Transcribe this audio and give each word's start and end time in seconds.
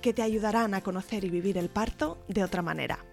que 0.00 0.12
te 0.12 0.22
ayudarán 0.22 0.74
a 0.74 0.82
conocer 0.82 1.24
y 1.24 1.30
vivir 1.30 1.58
el 1.58 1.68
parto 1.68 2.18
de 2.28 2.44
otra 2.44 2.62
manera. 2.62 3.04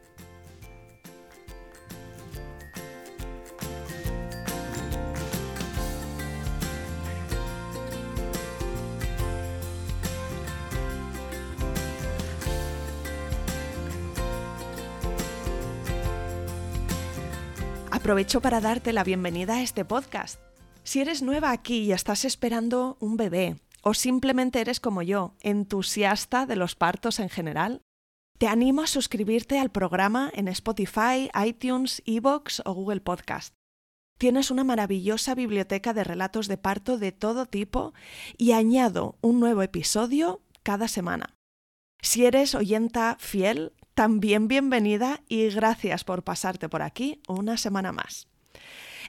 Aprovecho 18.06 18.40
para 18.40 18.62
darte 18.62 18.94
la 18.94 19.04
bienvenida 19.04 19.56
a 19.56 19.62
este 19.64 19.84
podcast. 19.84 20.40
Si 20.84 21.02
eres 21.02 21.24
nueva 21.24 21.50
aquí 21.50 21.80
y 21.80 21.92
estás 21.92 22.24
esperando 22.24 22.98
un 23.00 23.18
bebé, 23.18 23.56
o 23.88 23.94
simplemente 23.94 24.60
eres 24.60 24.80
como 24.80 25.04
yo, 25.04 25.36
entusiasta 25.42 26.48
de 26.48 26.56
los 26.56 26.76
partos 26.76 27.20
en 27.20 27.30
general, 27.30 27.82
te 28.40 28.48
animo 28.48 28.82
a 28.82 28.88
suscribirte 28.88 29.60
al 29.60 29.70
programa 29.70 30.32
en 30.34 30.48
Spotify, 30.48 31.30
iTunes, 31.46 32.02
Evox 32.06 32.64
o 32.66 32.74
Google 32.74 33.02
Podcast. 33.02 33.54
Tienes 34.18 34.50
una 34.50 34.64
maravillosa 34.64 35.36
biblioteca 35.36 35.94
de 35.94 36.04
relatos 36.04 36.48
de 36.48 36.58
parto 36.58 36.98
de 36.98 37.12
todo 37.12 37.46
tipo 37.46 37.94
y 38.38 38.54
añado 38.54 39.18
un 39.22 39.40
nuevo 39.40 39.62
episodio 39.62 40.42
cada 40.64 40.88
semana. 40.88 41.36
Si 42.02 42.26
eres 42.26 42.56
oyenta 42.56 43.18
fiel, 43.20 43.72
también 43.94 44.48
bienvenida 44.48 45.22
y 45.30 45.48
gracias 45.50 46.04
por 46.04 46.24
pasarte 46.24 46.70
por 46.70 46.82
aquí 46.82 47.22
una 47.28 47.58
semana 47.58 47.92
más. 47.92 48.28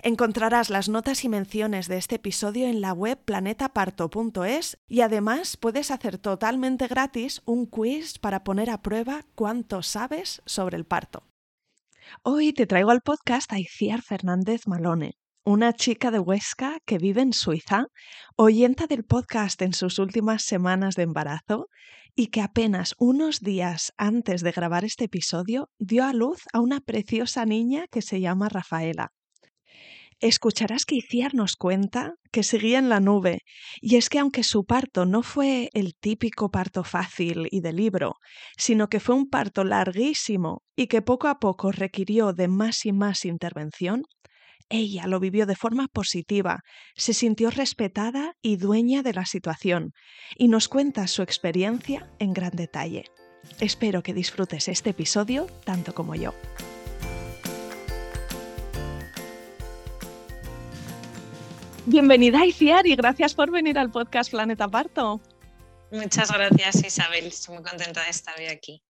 Encontrarás 0.03 0.69
las 0.71 0.89
notas 0.89 1.25
y 1.25 1.29
menciones 1.29 1.89
de 1.89 1.97
este 1.97 2.17
episodio 2.17 2.67
en 2.67 2.81
la 2.81 2.93
web 2.93 3.19
planetaparto.es 3.25 4.79
y 4.87 5.01
además 5.01 5.57
puedes 5.57 5.91
hacer 5.91 6.19
totalmente 6.19 6.87
gratis 6.87 7.43
un 7.47 7.67
quiz 7.67 8.19
para 8.19 8.45
poner 8.45 8.71
a 8.71 8.83
prueba 8.83 9.25
cuánto 9.35 9.83
sabes 9.83 10.43
sobre 10.45 10.77
el 10.77 10.85
parto. 10.85 11.25
Hoy 12.23 12.53
te 12.53 12.67
traigo 12.67 12.91
al 12.91 13.01
podcast 13.01 13.53
a 13.53 13.59
Iciar 13.59 14.03
Fernández 14.03 14.67
Malone, 14.67 15.15
una 15.45 15.73
chica 15.73 16.11
de 16.11 16.19
Huesca 16.19 16.79
que 16.85 16.99
vive 16.99 17.23
en 17.23 17.33
Suiza, 17.33 17.87
oyenta 18.37 18.87
del 18.87 19.05
podcast 19.05 19.61
en 19.63 19.73
sus 19.73 19.99
últimas 19.99 20.43
semanas 20.43 20.95
de 20.95 21.03
embarazo 21.05 21.69
y 22.15 22.29
que 22.29 22.43
apenas 22.43 22.95
unos 22.99 23.41
días 23.41 23.93
antes 23.97 24.43
de 24.43 24.53
grabar 24.53 24.85
este 24.85 25.05
episodio 25.05 25.71
dio 25.79 26.05
a 26.05 26.12
luz 26.12 26.43
a 26.53 26.61
una 26.61 26.81
preciosa 26.81 27.45
niña 27.45 27.87
que 27.91 28.03
se 28.03 28.21
llama 28.21 28.49
Rafaela 28.49 29.16
escucharás 30.21 30.84
que 30.84 30.97
Iciar 30.97 31.34
nos 31.34 31.56
cuenta 31.56 32.15
que 32.32 32.43
seguía 32.43 32.78
en 32.78 32.88
la 32.88 33.00
nube, 33.00 33.41
y 33.81 33.97
es 33.97 34.09
que 34.09 34.19
aunque 34.19 34.43
su 34.43 34.65
parto 34.65 35.06
no 35.06 35.22
fue 35.22 35.71
el 35.72 35.94
típico 35.99 36.50
parto 36.50 36.84
fácil 36.84 37.49
y 37.50 37.60
de 37.60 37.72
libro, 37.72 38.15
sino 38.56 38.88
que 38.88 39.00
fue 39.00 39.15
un 39.15 39.28
parto 39.28 39.65
larguísimo 39.65 40.62
y 40.75 40.87
que 40.87 41.03
poco 41.03 41.28
a 41.28 41.38
poco 41.38 41.72
requirió 41.72 42.32
de 42.32 42.49
más 42.49 42.87
y 42.87 42.93
más 42.93 43.25
intervención, 43.25 44.03
ella 44.69 45.06
lo 45.06 45.21
vivió 45.21 45.47
de 45.47 45.55
forma 45.55 45.87
positiva, 45.87 46.60
se 46.97 47.15
sintió 47.15 47.50
respetada 47.50 48.34
y 48.43 48.56
dueña 48.56 49.03
de 49.03 49.12
la 49.12 49.25
situación, 49.25 49.93
y 50.37 50.49
nos 50.49 50.69
cuenta 50.69 51.06
su 51.06 51.22
experiencia 51.22 52.10
en 52.19 52.32
gran 52.32 52.53
detalle. 52.53 53.05
Espero 53.60 54.03
que 54.03 54.12
disfrutes 54.12 54.69
este 54.69 54.91
episodio 54.91 55.47
tanto 55.65 55.94
como 55.94 56.15
yo. 56.16 56.34
Bienvenida 61.89 62.45
Iciar 62.45 62.85
y 62.89 62.97
gracias 62.97 63.33
por 63.33 63.53
venir 63.53 63.79
al 63.79 63.93
podcast 63.93 64.33
Planeta 64.33 64.67
Parto. 64.67 65.21
Muchas 65.93 66.33
gracias 66.33 66.85
Isabel, 66.85 67.27
estoy 67.27 67.55
muy 67.55 67.65
contenta 67.65 68.03
de 68.03 68.11
estar 68.11 68.37
hoy 68.37 68.47
aquí. 68.47 68.83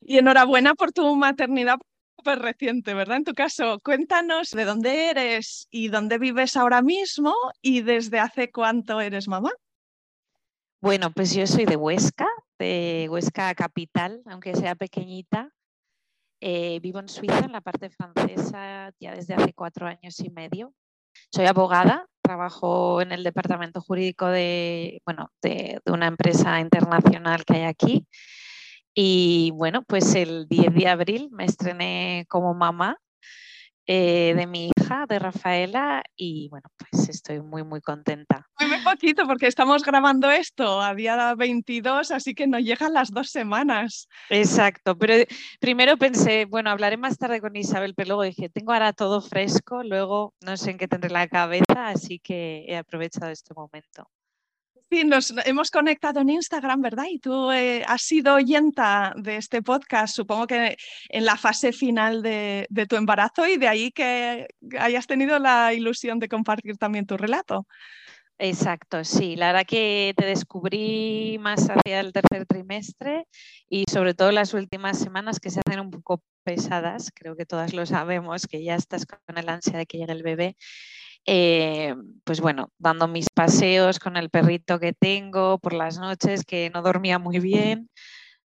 Y 0.00 0.18
enhorabuena 0.18 0.74
por 0.74 0.90
tu 0.90 1.14
maternidad 1.14 1.76
súper 2.16 2.40
reciente, 2.40 2.92
¿verdad? 2.92 3.18
En 3.18 3.24
tu 3.24 3.34
caso, 3.34 3.78
cuéntanos 3.84 4.50
de 4.50 4.64
dónde 4.64 5.10
eres 5.10 5.68
y 5.70 5.90
dónde 5.90 6.18
vives 6.18 6.56
ahora 6.56 6.82
mismo 6.82 7.36
y 7.62 7.82
desde 7.82 8.18
hace 8.18 8.50
cuánto 8.50 9.00
eres 9.00 9.28
mamá. 9.28 9.52
Bueno, 10.80 11.12
pues 11.12 11.32
yo 11.32 11.46
soy 11.46 11.66
de 11.66 11.76
Huesca, 11.76 12.26
de 12.58 13.06
Huesca 13.08 13.54
capital, 13.54 14.22
aunque 14.26 14.56
sea 14.56 14.74
pequeñita. 14.74 15.52
Eh, 16.40 16.80
vivo 16.82 16.98
en 16.98 17.08
Suiza, 17.08 17.44
en 17.44 17.52
la 17.52 17.60
parte 17.60 17.90
francesa, 17.90 18.92
ya 18.98 19.14
desde 19.14 19.34
hace 19.34 19.52
cuatro 19.52 19.86
años 19.86 20.18
y 20.18 20.30
medio. 20.30 20.74
Soy 21.30 21.46
abogada, 21.46 22.06
trabajo 22.22 23.00
en 23.00 23.12
el 23.12 23.24
departamento 23.24 23.80
jurídico 23.80 24.26
de, 24.26 25.00
bueno, 25.04 25.30
de, 25.42 25.80
una 25.86 26.06
empresa 26.06 26.60
internacional 26.60 27.44
que 27.44 27.54
hay 27.54 27.64
aquí. 27.64 28.06
Y 28.94 29.52
bueno, 29.54 29.82
pues 29.82 30.14
el 30.14 30.46
10 30.48 30.74
de 30.74 30.88
abril 30.88 31.28
me 31.30 31.44
estrené 31.44 32.26
como 32.28 32.54
mamá 32.54 32.98
eh, 33.90 34.34
de 34.36 34.46
mi 34.46 34.70
hija, 34.76 35.06
de 35.08 35.18
Rafaela, 35.18 36.02
y 36.14 36.50
bueno, 36.50 36.68
pues 36.76 37.08
estoy 37.08 37.40
muy, 37.40 37.64
muy 37.64 37.80
contenta. 37.80 38.46
Muy, 38.60 38.78
poquito, 38.84 39.26
porque 39.26 39.46
estamos 39.46 39.82
grabando 39.82 40.30
esto 40.30 40.82
a 40.82 40.94
día 40.94 41.34
22, 41.34 42.10
así 42.10 42.34
que 42.34 42.46
no 42.46 42.58
llegan 42.58 42.92
las 42.92 43.10
dos 43.10 43.30
semanas. 43.30 44.06
Exacto, 44.28 44.98
pero 44.98 45.14
primero 45.58 45.96
pensé, 45.96 46.44
bueno, 46.44 46.68
hablaré 46.68 46.98
más 46.98 47.16
tarde 47.16 47.40
con 47.40 47.56
Isabel, 47.56 47.94
pero 47.94 48.08
luego 48.08 48.22
dije, 48.24 48.50
tengo 48.50 48.74
ahora 48.74 48.92
todo 48.92 49.22
fresco, 49.22 49.82
luego 49.82 50.34
no 50.44 50.58
sé 50.58 50.72
en 50.72 50.78
qué 50.78 50.86
tendré 50.86 51.10
la 51.10 51.26
cabeza, 51.26 51.88
así 51.88 52.18
que 52.18 52.66
he 52.68 52.76
aprovechado 52.76 53.30
este 53.30 53.54
momento. 53.54 54.10
Sí, 54.90 55.04
nos 55.04 55.34
hemos 55.44 55.70
conectado 55.70 56.20
en 56.20 56.30
Instagram, 56.30 56.80
¿verdad? 56.80 57.04
Y 57.10 57.18
tú 57.18 57.52
eh, 57.52 57.84
has 57.86 58.00
sido 58.00 58.36
oyenta 58.36 59.12
de 59.16 59.36
este 59.36 59.60
podcast, 59.60 60.16
supongo 60.16 60.46
que 60.46 60.78
en 61.10 61.26
la 61.26 61.36
fase 61.36 61.72
final 61.72 62.22
de, 62.22 62.66
tu 62.88 62.96
embarazo 62.96 63.46
y 63.46 63.58
de 63.58 63.68
ahí 63.68 63.90
que 63.92 64.46
hayas 64.78 65.06
tenido 65.06 65.38
la 65.38 65.74
ilusión 65.74 66.18
de 66.18 66.28
compartir 66.28 66.78
también 66.78 67.04
tu 67.04 67.18
relato. 67.18 67.66
Exacto, 68.38 69.04
sí. 69.04 69.36
La 69.36 69.48
verdad 69.48 69.66
que 69.66 70.14
te 70.16 70.24
descubrí 70.24 71.36
más 71.38 71.68
hacia 71.68 72.00
el 72.00 72.12
tercer 72.14 72.46
trimestre 72.46 73.26
y 73.68 73.84
sobre 73.90 74.14
todo 74.14 74.32
las 74.32 74.54
últimas 74.54 74.98
semanas 74.98 75.38
que 75.38 75.50
se 75.50 75.60
hacen 75.66 75.80
un 75.80 75.90
poco 75.90 76.22
pesadas, 76.44 77.10
creo 77.14 77.36
que 77.36 77.44
todas 77.44 77.74
lo 77.74 77.84
sabemos, 77.84 78.46
que 78.46 78.62
ya 78.64 78.76
estás 78.76 79.04
con 79.04 79.36
el 79.36 79.48
ansia 79.50 79.76
de 79.76 79.84
que 79.84 79.98
llegue 79.98 80.12
el 80.12 80.22
bebé 80.22 80.56
eh, 81.30 81.94
pues 82.24 82.40
bueno, 82.40 82.70
dando 82.78 83.06
mis 83.06 83.26
paseos 83.28 83.98
con 83.98 84.16
el 84.16 84.30
perrito 84.30 84.80
que 84.80 84.94
tengo 84.94 85.58
por 85.58 85.74
las 85.74 85.98
noches, 85.98 86.42
que 86.42 86.70
no 86.70 86.80
dormía 86.80 87.18
muy 87.18 87.38
bien, 87.38 87.90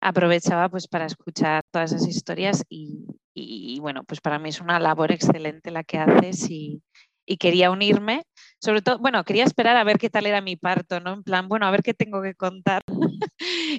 aprovechaba 0.01 0.67
pues 0.67 0.89
para 0.89 1.05
escuchar 1.05 1.63
todas 1.71 1.93
esas 1.93 2.09
historias 2.09 2.65
y, 2.67 3.05
y 3.33 3.79
bueno, 3.79 4.03
pues 4.03 4.19
para 4.19 4.37
mí 4.37 4.49
es 4.49 4.59
una 4.59 4.81
labor 4.81 5.13
excelente 5.13 5.71
la 5.71 5.85
que 5.85 5.97
haces 5.97 6.49
y, 6.49 6.81
y 7.25 7.37
quería 7.37 7.71
unirme. 7.71 8.23
Sobre 8.59 8.81
todo, 8.81 8.99
bueno, 8.99 9.23
quería 9.23 9.45
esperar 9.45 9.77
a 9.77 9.83
ver 9.85 9.97
qué 9.97 10.09
tal 10.09 10.25
era 10.25 10.41
mi 10.41 10.57
parto, 10.57 10.99
¿no? 10.99 11.13
En 11.13 11.23
plan, 11.23 11.47
bueno, 11.47 11.65
a 11.65 11.71
ver 11.71 11.83
qué 11.83 11.93
tengo 11.93 12.21
que 12.21 12.35
contar. 12.35 12.81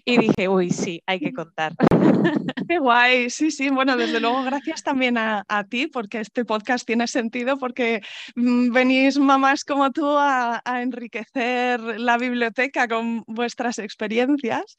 y 0.07 0.19
dije, 0.19 0.49
uy, 0.49 0.71
sí, 0.71 1.03
hay 1.07 1.21
que 1.21 1.33
contar. 1.35 1.75
Qué 2.69 2.79
guay, 2.79 3.31
sí, 3.31 3.51
sí. 3.51 3.71
Bueno, 3.71 3.97
desde 3.97 4.21
luego, 4.21 4.43
gracias 4.43 4.83
también 4.83 5.17
a, 5.19 5.45
ti, 5.69 5.87
porque 5.87 6.21
este 6.21 6.45
podcast 6.45 6.87
tiene 6.87 7.07
sentido, 7.07 7.59
porque 7.59 8.03
mm, 8.35 8.71
venís 8.73 9.19
mamás 9.19 9.65
como 9.65 9.91
tú 9.91 10.07
a, 10.07 10.63
enriquecer 10.65 11.81
la 11.81 12.19
biblioteca 12.19 12.89
con 12.89 13.23
vuestras 13.27 13.79
experiencias. 13.79 14.77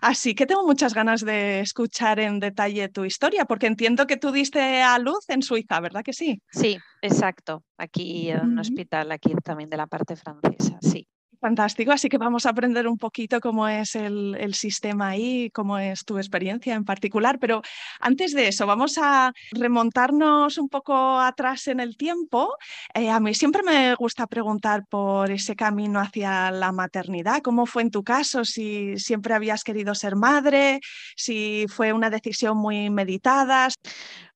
Así 0.00 0.34
que 0.34 0.46
tengo 0.46 0.66
muchas 0.66 0.94
ganas 0.94 1.24
de 1.24 1.60
escuchar 1.60 2.20
en 2.20 2.40
detalle 2.40 2.88
tu 2.88 3.04
historia, 3.04 3.44
porque 3.44 3.66
entiendo 3.66 4.06
que 4.06 4.16
tú 4.16 4.32
diste 4.32 4.82
a 4.82 4.98
luz 4.98 5.24
en 5.28 5.42
Suiza, 5.42 5.80
¿verdad 5.80 6.02
que 6.02 6.12
sí? 6.12 6.40
Sí, 6.50 6.78
exacto. 7.02 7.64
Aquí 7.76 8.30
en 8.30 8.40
un 8.40 8.58
hospital, 8.58 9.12
aquí 9.12 9.32
también 9.44 9.70
de 9.70 9.76
la 9.76 9.86
parte 9.86 10.16
francesa, 10.16 10.78
sí. 10.80 11.06
Fantástico, 11.40 11.92
así 11.92 12.08
que 12.08 12.18
vamos 12.18 12.46
a 12.46 12.50
aprender 12.50 12.88
un 12.88 12.98
poquito 12.98 13.38
cómo 13.40 13.68
es 13.68 13.94
el, 13.94 14.54
sistema 14.54 15.10
ahí, 15.10 15.50
cómo 15.50 15.78
es 15.78 16.04
tu 16.04 16.18
experiencia 16.18 16.74
en 16.74 16.84
particular, 16.84 17.38
pero 17.38 17.62
antes 18.00 18.34
de 18.34 18.48
eso 18.48 18.66
vamos 18.66 18.98
a 18.98 19.32
remontarnos 19.52 20.58
un 20.58 20.68
poco 20.68 21.20
atrás 21.20 21.68
en 21.68 21.78
el 21.78 21.96
tiempo. 21.96 22.56
Eh, 22.92 23.08
a 23.08 23.20
mí 23.20 23.34
siempre 23.34 23.62
me 23.62 23.94
gusta 23.94 24.26
preguntar 24.26 24.84
por 24.90 25.30
ese 25.30 25.54
camino 25.54 26.00
hacia 26.00 26.50
la 26.50 26.72
maternidad, 26.72 27.40
cómo 27.40 27.66
fue 27.66 27.82
en 27.82 27.92
tu 27.92 28.02
caso, 28.02 28.44
si 28.44 28.98
siempre 28.98 29.32
habías 29.32 29.62
querido 29.62 29.94
ser 29.94 30.16
madre, 30.16 30.80
si 31.14 31.66
fue 31.68 31.92
una 31.92 32.10
decisión 32.10 32.56
muy 32.58 32.90
meditada. 32.90 33.68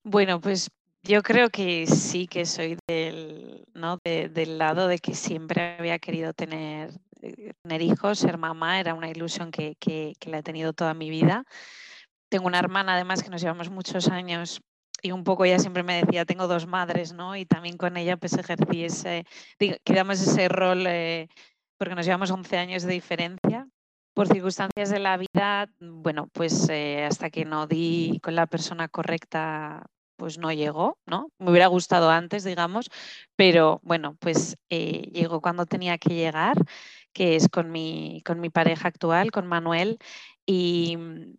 Bueno, 0.04 0.40
pues 0.40 0.68
yo 1.02 1.22
creo 1.22 1.50
que 1.50 1.86
sí 1.86 2.26
que 2.26 2.46
soy 2.46 2.78
del, 2.86 3.64
¿no? 3.74 3.98
del 4.04 4.58
lado 4.58 4.86
de 4.86 4.98
que 4.98 5.14
siempre 5.14 5.76
había 5.78 5.98
querido 5.98 6.32
tener, 6.32 6.92
eh, 7.22 7.52
tener 7.62 7.82
hijos, 7.82 8.20
ser 8.20 8.38
mamá, 8.38 8.78
era 8.78 8.94
una 8.94 9.10
ilusión 9.10 9.50
que, 9.50 9.76
que, 9.80 10.14
la 10.26 10.38
he 10.38 10.42
tenido 10.42 10.72
toda 10.72 10.94
mi 10.94 11.10
vida. 11.10 11.44
Tengo 12.28 12.46
una 12.46 12.60
hermana 12.60 12.94
además 12.94 13.22
que 13.22 13.30
nos 13.30 13.42
llevamos 13.42 13.70
muchos 13.70 14.08
años 14.08 14.60
y 15.02 15.10
un 15.10 15.24
poco 15.24 15.44
ella 15.44 15.58
siempre 15.58 15.82
me 15.82 16.04
decía, 16.04 16.24
tengo 16.24 16.46
dos 16.46 16.66
madres, 16.66 17.12
¿no? 17.12 17.34
Y 17.36 17.44
también 17.46 17.76
con 17.76 17.96
ella 17.96 18.16
pues 18.16 18.34
ejercí 18.34 18.84
ese, 18.84 19.26
digamos, 19.58 20.20
ese 20.20 20.48
rol, 20.48 20.86
eh, 20.86 21.28
porque 21.78 21.96
nos 21.96 22.06
llevamos 22.06 22.30
11 22.30 22.58
años 22.58 22.84
de 22.84 22.92
diferencia. 22.92 23.66
Por 24.14 24.28
circunstancias 24.28 24.90
de 24.90 24.98
la 24.98 25.16
vida, 25.16 25.68
bueno, 25.80 26.28
pues 26.32 26.68
eh, 26.68 27.04
hasta 27.04 27.30
que 27.30 27.44
no 27.44 27.66
di 27.66 28.20
con 28.22 28.36
la 28.36 28.46
persona 28.46 28.88
correcta 28.88 29.86
pues 30.22 30.38
no 30.38 30.52
llegó, 30.52 30.98
¿no? 31.04 31.32
Me 31.40 31.50
hubiera 31.50 31.66
gustado 31.66 32.08
antes, 32.08 32.44
digamos, 32.44 32.90
pero 33.34 33.80
bueno, 33.82 34.16
pues 34.20 34.56
eh, 34.70 35.10
llegó 35.12 35.40
cuando 35.40 35.66
tenía 35.66 35.98
que 35.98 36.10
llegar, 36.14 36.56
que 37.12 37.34
es 37.34 37.48
con 37.48 37.72
mi, 37.72 38.22
con 38.24 38.38
mi 38.38 38.48
pareja 38.48 38.86
actual, 38.86 39.32
con 39.32 39.48
Manuel, 39.48 39.98
y 40.46 40.96
mm, 40.96 41.34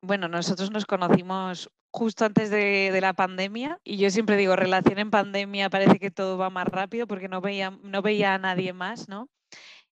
bueno, 0.00 0.28
nosotros 0.28 0.70
nos 0.70 0.86
conocimos 0.86 1.70
justo 1.90 2.24
antes 2.24 2.48
de, 2.48 2.98
la 3.02 3.12
pandemia 3.12 3.78
y 3.84 3.98
yo 3.98 4.08
siempre 4.08 4.38
digo, 4.38 4.56
relación 4.56 4.98
en 4.98 5.10
pandemia 5.10 5.68
parece 5.68 5.98
que 5.98 6.10
todo 6.10 6.38
va 6.38 6.48
más 6.48 6.66
rápido 6.68 7.06
porque 7.06 7.28
no 7.28 7.42
veía, 7.42 7.78
no 7.82 8.00
veía 8.00 8.32
a 8.32 8.38
nadie 8.38 8.72
más, 8.72 9.10
¿no? 9.10 9.28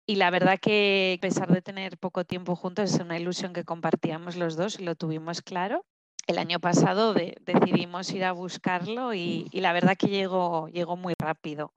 Y 0.07 0.17
la 0.17 0.31
verdad 0.31 0.59
que 0.61 1.15
a 1.19 1.21
pesar 1.21 1.53
de 1.53 1.63
tener 1.63 1.99
poco 1.99 2.25
tiempo 2.25 2.57
juntos 2.57 2.95
es 2.95 3.01
una 3.01 3.17
ilusión 3.17 3.53
que 3.53 3.63
compartíamos 3.63 4.35
los 4.35 4.57
dos 4.57 4.81
y 4.81 4.85
lo 4.85 4.97
tuvimos 4.97 5.41
claro 5.41 5.85
el 6.27 6.39
año 6.39 6.61
pasado 6.61 7.15
decidimos 7.15 8.11
ir 8.13 8.25
a 8.25 8.33
buscarlo 8.33 9.15
y, 9.15 9.49
la 9.53 9.73
verdad 9.73 9.97
que 9.97 10.09
llegó, 10.09 10.69
llegó 10.69 10.97
muy 10.97 11.15
rápido. 11.19 11.73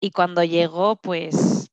Y 0.00 0.10
cuando 0.10 0.42
llegó, 0.44 0.96
pues 0.96 1.70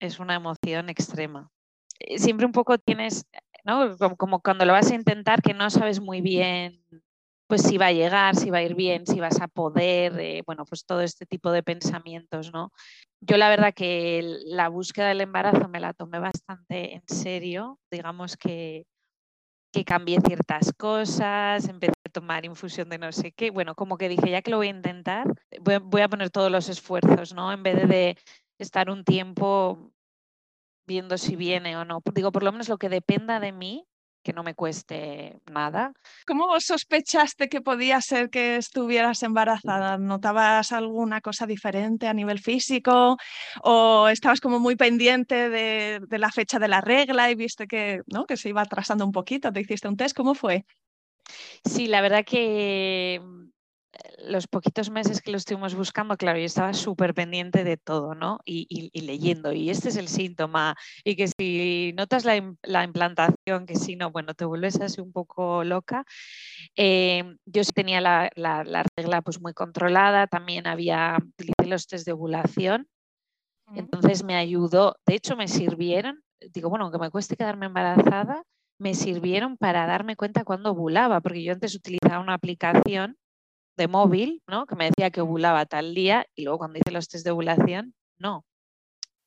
es 0.00 0.18
una 0.18 0.34
emoción 0.34 0.88
extrema. 0.88 1.50
Eh, 1.98 2.18
siempre 2.18 2.46
un 2.46 2.52
poco 2.52 2.78
tienes, 2.78 3.26
¿no? 3.64 3.96
Como, 4.16 4.40
cuando 4.40 4.64
lo 4.64 4.72
vas 4.72 4.90
a 4.90 4.94
intentar, 4.94 5.42
que 5.42 5.54
no 5.54 5.68
sabes 5.70 6.00
muy 6.00 6.20
bien 6.20 6.82
pues 7.46 7.62
si 7.62 7.78
va 7.78 7.86
a 7.86 7.92
llegar, 7.92 8.34
si 8.36 8.50
va 8.50 8.58
a 8.58 8.62
ir 8.62 8.74
bien, 8.74 9.06
si 9.06 9.20
vas 9.20 9.40
a 9.40 9.48
poder, 9.48 10.18
eh, 10.18 10.42
bueno, 10.46 10.64
pues 10.64 10.84
todo 10.84 11.00
este 11.00 11.26
tipo 11.26 11.52
de 11.52 11.62
pensamientos, 11.62 12.52
¿no? 12.52 12.72
Yo 13.20 13.36
la 13.36 13.48
verdad 13.48 13.72
que 13.72 14.20
la 14.46 14.68
búsqueda 14.68 15.08
del 15.08 15.20
embarazo 15.20 15.68
me 15.68 15.80
la 15.80 15.92
tomé 15.92 16.18
bastante 16.18 16.94
en 16.94 17.02
serio, 17.06 17.78
digamos 17.90 18.36
que 18.36 18.86
que 19.76 19.84
cambié 19.84 20.18
ciertas 20.26 20.72
cosas, 20.72 21.68
empecé 21.68 21.92
a 22.06 22.08
tomar 22.08 22.46
infusión 22.46 22.88
de 22.88 22.96
no 22.96 23.12
sé 23.12 23.32
qué. 23.32 23.50
Bueno, 23.50 23.74
como 23.74 23.98
que 23.98 24.08
dije, 24.08 24.30
ya 24.30 24.40
que 24.40 24.50
lo 24.50 24.56
voy 24.56 24.68
a 24.68 24.70
intentar, 24.70 25.26
voy, 25.60 26.00
a 26.00 26.08
poner 26.08 26.30
todos 26.30 26.50
los 26.50 26.70
esfuerzos, 26.70 27.34
¿no? 27.34 27.52
En 27.52 27.62
vez 27.62 27.86
de, 27.86 28.16
estar 28.58 28.88
un 28.88 29.04
tiempo 29.04 29.92
viendo 30.86 31.18
si 31.18 31.36
viene 31.36 31.76
o 31.76 31.84
no. 31.84 32.00
Digo, 32.14 32.32
por 32.32 32.42
lo 32.42 32.52
menos 32.52 32.70
lo 32.70 32.78
que 32.78 32.88
dependa 32.88 33.38
de 33.38 33.52
mí, 33.52 33.86
que 34.26 34.32
no 34.32 34.42
me 34.42 34.56
cueste 34.56 35.40
nada. 35.52 35.92
¿Cómo 36.26 36.58
sospechaste 36.58 37.48
que 37.48 37.60
podía 37.60 38.00
ser 38.00 38.28
que 38.28 38.56
estuvieras 38.56 39.22
embarazada? 39.22 39.98
¿Notabas 39.98 40.72
alguna 40.72 41.20
cosa 41.20 41.46
diferente 41.46 42.08
a 42.08 42.12
nivel 42.12 42.40
físico 42.40 43.16
o 43.62 44.08
estabas 44.08 44.40
como 44.40 44.58
muy 44.58 44.74
pendiente 44.74 45.48
de, 45.48 46.00
la 46.18 46.32
fecha 46.32 46.58
de 46.58 46.66
la 46.66 46.80
regla 46.80 47.30
y 47.30 47.36
viste 47.36 47.68
que, 47.68 48.00
¿no? 48.08 48.26
que 48.26 48.36
se 48.36 48.48
iba 48.48 48.62
atrasando 48.62 49.04
un 49.04 49.12
poquito? 49.12 49.52
¿Te 49.52 49.60
hiciste 49.60 49.86
un 49.86 49.96
test? 49.96 50.16
¿Cómo 50.16 50.34
fue? 50.34 50.64
Sí, 51.64 51.86
la 51.86 52.00
verdad 52.00 52.24
que 52.24 53.20
los 54.18 54.46
poquitos 54.46 54.90
meses 54.90 55.20
que 55.20 55.30
lo 55.30 55.36
estuvimos 55.36 55.74
buscando, 55.74 56.16
claro, 56.16 56.38
yo 56.38 56.44
estaba 56.44 56.72
súper 56.74 57.14
pendiente 57.14 57.64
de 57.64 57.76
todo, 57.76 58.14
¿no? 58.14 58.40
Y, 58.44 59.00
leyendo, 59.00 59.52
y 59.52 59.70
este 59.70 59.88
es 59.88 59.96
el 59.96 60.08
síntoma, 60.08 60.76
y 61.04 61.16
que 61.16 61.28
si 61.28 61.92
notas 61.96 62.24
la, 62.24 62.84
implantación, 62.84 63.66
que 63.66 63.76
si 63.76 63.96
no, 63.96 64.10
bueno, 64.10 64.34
te 64.34 64.44
vuelves 64.44 64.80
así 64.80 65.00
un 65.00 65.12
poco 65.12 65.64
loca. 65.64 66.04
Eh, 66.76 67.36
yo 67.44 67.62
tenía 67.74 68.00
la, 68.00 68.84
regla 68.96 69.22
pues 69.22 69.40
muy 69.40 69.52
controlada, 69.52 70.26
también 70.26 70.66
había, 70.66 71.18
utilicé 71.20 71.66
los 71.66 71.86
test 71.86 72.06
de 72.06 72.12
ovulación, 72.12 72.88
entonces 73.74 74.24
me 74.24 74.36
ayudó, 74.36 74.96
de 75.06 75.14
hecho 75.14 75.36
me 75.36 75.48
sirvieron, 75.48 76.22
digo, 76.52 76.70
bueno, 76.70 76.84
aunque 76.84 76.98
me 76.98 77.10
cueste 77.10 77.36
quedarme 77.36 77.66
embarazada, 77.66 78.44
me 78.78 78.94
sirvieron 78.94 79.56
para 79.56 79.86
darme 79.86 80.16
cuenta 80.16 80.44
cuando 80.44 80.72
ovulaba, 80.72 81.20
porque 81.20 81.42
yo 81.42 81.52
antes 81.52 81.74
utilizaba 81.74 82.20
una 82.20 82.34
aplicación 82.34 83.16
de 83.76 83.88
móvil, 83.88 84.42
¿no? 84.46 84.66
Que 84.66 84.76
me 84.76 84.86
decía 84.86 85.10
que 85.10 85.20
ovulaba 85.20 85.66
tal 85.66 85.94
día 85.94 86.26
y 86.34 86.44
luego 86.44 86.58
cuando 86.58 86.78
hice 86.78 86.90
los 86.90 87.08
test 87.08 87.24
de 87.24 87.30
ovulación, 87.32 87.94
no, 88.18 88.44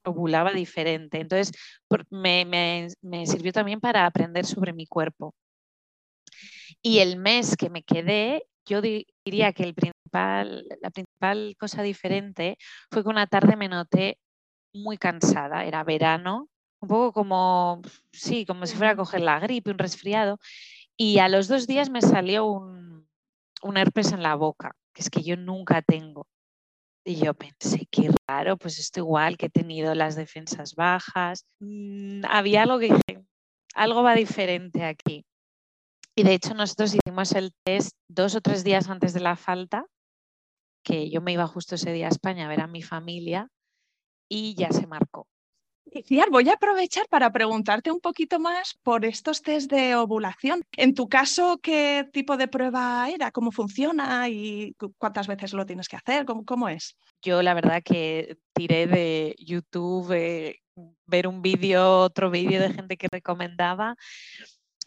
ovulaba 0.04 0.52
diferente. 0.54 1.20
Entonces, 1.20 1.52
me, 2.10 2.88
sirvió 3.26 3.52
también 3.52 3.80
para 3.80 4.06
aprender 4.06 4.46
sobre 4.46 4.74
mi 4.74 4.86
cuerpo. 4.88 5.34
Y 6.82 7.00
el 7.00 7.18
mes 7.18 7.56
que 7.58 7.70
me 7.70 7.84
quedé, 7.84 8.46
yo 8.66 8.82
diría 8.82 9.54
que 9.54 9.64
el 9.64 9.74
principal, 9.74 10.66
la 10.82 10.90
principal 10.92 11.56
cosa 11.60 11.82
diferente 11.84 12.58
fue 12.92 13.04
que 13.04 13.10
una 13.10 13.28
tarde 13.28 13.56
me 13.56 13.68
noté 13.68 14.18
muy 14.74 14.98
cansada, 14.98 15.66
era 15.66 15.84
verano, 15.84 16.48
un 16.82 16.88
poco 16.88 17.12
como, 17.12 17.82
sí, 18.12 18.46
como 18.46 18.66
si 18.66 18.76
fuera 18.76 18.92
a 18.94 18.96
coger 18.96 19.22
la 19.22 19.40
gripe, 19.40 19.72
un 19.72 19.80
resfriado, 19.80 20.40
y 20.96 21.20
a 21.20 21.28
los 21.28 21.48
dos 21.48 21.68
días 21.68 21.90
me 21.90 22.02
salió 22.02 22.46
un, 22.46 22.89
un 23.62 23.78
herpes 23.78 24.12
en 24.12 24.24
la 24.24 24.36
boca, 24.36 24.76
que 24.94 25.02
es 25.02 25.10
que 25.10 25.24
yo 25.24 25.36
nunca 25.38 25.82
tengo. 25.82 26.28
Y 27.06 27.16
yo 27.16 27.34
pensé, 27.34 27.88
qué 27.90 28.12
raro, 28.28 28.58
pues 28.58 28.80
esto 28.80 29.00
igual 29.00 29.38
que 29.38 29.48
he 29.48 29.50
tenido 29.50 29.96
las 29.96 30.16
defensas 30.16 30.76
bajas. 30.76 31.46
Mm, 31.60 32.22
había 32.30 32.64
algo 32.64 32.80
que 32.80 32.94
dije, 32.94 33.26
algo 33.74 34.04
va 34.04 34.16
diferente 34.16 34.84
aquí. 34.84 35.26
Y 36.16 36.24
de 36.24 36.34
hecho 36.34 36.54
nosotros 36.54 36.94
hicimos 36.94 37.32
el 37.32 37.54
test 37.64 37.92
dos 38.10 38.36
o 38.36 38.42
tres 38.42 38.64
días 38.64 38.90
antes 38.90 39.14
de 39.14 39.22
la 39.22 39.38
falta, 39.38 39.86
que 40.84 41.10
yo 41.10 41.22
me 41.22 41.32
iba 41.32 41.48
justo 41.48 41.76
ese 41.76 41.94
día 41.94 42.08
a 42.08 42.10
España 42.10 42.46
a 42.46 42.50
ver 42.50 42.62
a 42.62 42.68
mi 42.68 42.82
familia 42.82 43.48
y 44.30 44.56
ya 44.56 44.72
se 44.72 44.86
marcó 44.86 45.28
voy 46.32 46.50
a 46.50 46.54
aprovechar 46.54 47.08
para 47.10 47.32
preguntarte 47.32 47.92
un 47.92 48.00
poquito 48.00 48.40
más 48.40 48.76
por 48.84 49.06
estos 49.06 49.42
test 49.42 49.72
de 49.72 49.96
ovulación. 49.96 50.62
En 50.78 50.94
tu 50.94 51.08
caso, 51.08 51.60
¿qué 51.62 52.08
tipo 52.12 52.38
de 52.38 52.48
prueba 52.48 53.10
era? 53.10 53.32
¿Cómo 53.32 53.52
funciona? 53.52 54.30
¿Y 54.30 54.76
cuántas 54.98 55.28
veces 55.28 55.54
lo 55.54 55.66
tienes 55.66 55.88
que 55.88 55.98
hacer? 55.98 56.26
¿Cómo, 56.26 56.46
cómo 56.46 56.70
es? 56.70 56.96
Yo 57.22 57.42
la 57.42 57.54
verdad 57.54 57.82
que 57.84 58.38
tiré 58.54 58.88
de 58.88 59.36
YouTube, 59.40 60.12
eh, 60.14 60.62
ver 61.06 61.28
un 61.28 61.42
vídeo, 61.42 62.00
otro 62.00 62.30
vídeo 62.30 62.62
de 62.62 62.74
gente 62.74 62.98
que 62.98 63.08
recomendaba 63.12 63.96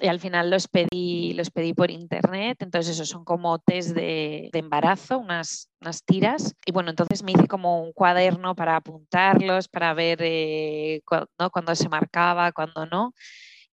y 0.03 0.09
al 0.09 0.19
final 0.19 0.51
los 0.51 0.67
pedí, 0.67 1.33
los 1.35 1.51
pedí 1.51 1.75
por 1.75 1.93
internet. 1.93 2.59
Entonces, 2.61 2.97
eso 2.97 3.07
son 3.07 3.25
como 3.25 3.61
test 3.61 3.91
de, 3.91 4.51
embarazo, 4.53 5.19
unas, 5.19 5.71
unas, 5.81 6.05
tiras. 6.05 6.57
Y 6.67 6.73
bueno, 6.73 6.91
entonces 6.91 7.23
me 7.23 7.31
hice 7.31 7.47
como 7.47 7.81
un 7.81 7.93
cuaderno 7.93 8.57
para 8.57 8.75
apuntarlos, 8.75 9.69
para 9.69 9.95
ver 9.95 10.19
eh, 10.23 11.03
cuándo 11.05 11.75
se 11.77 11.89
marcaba, 11.89 12.51
cuándo 12.51 12.85
no. 12.87 13.15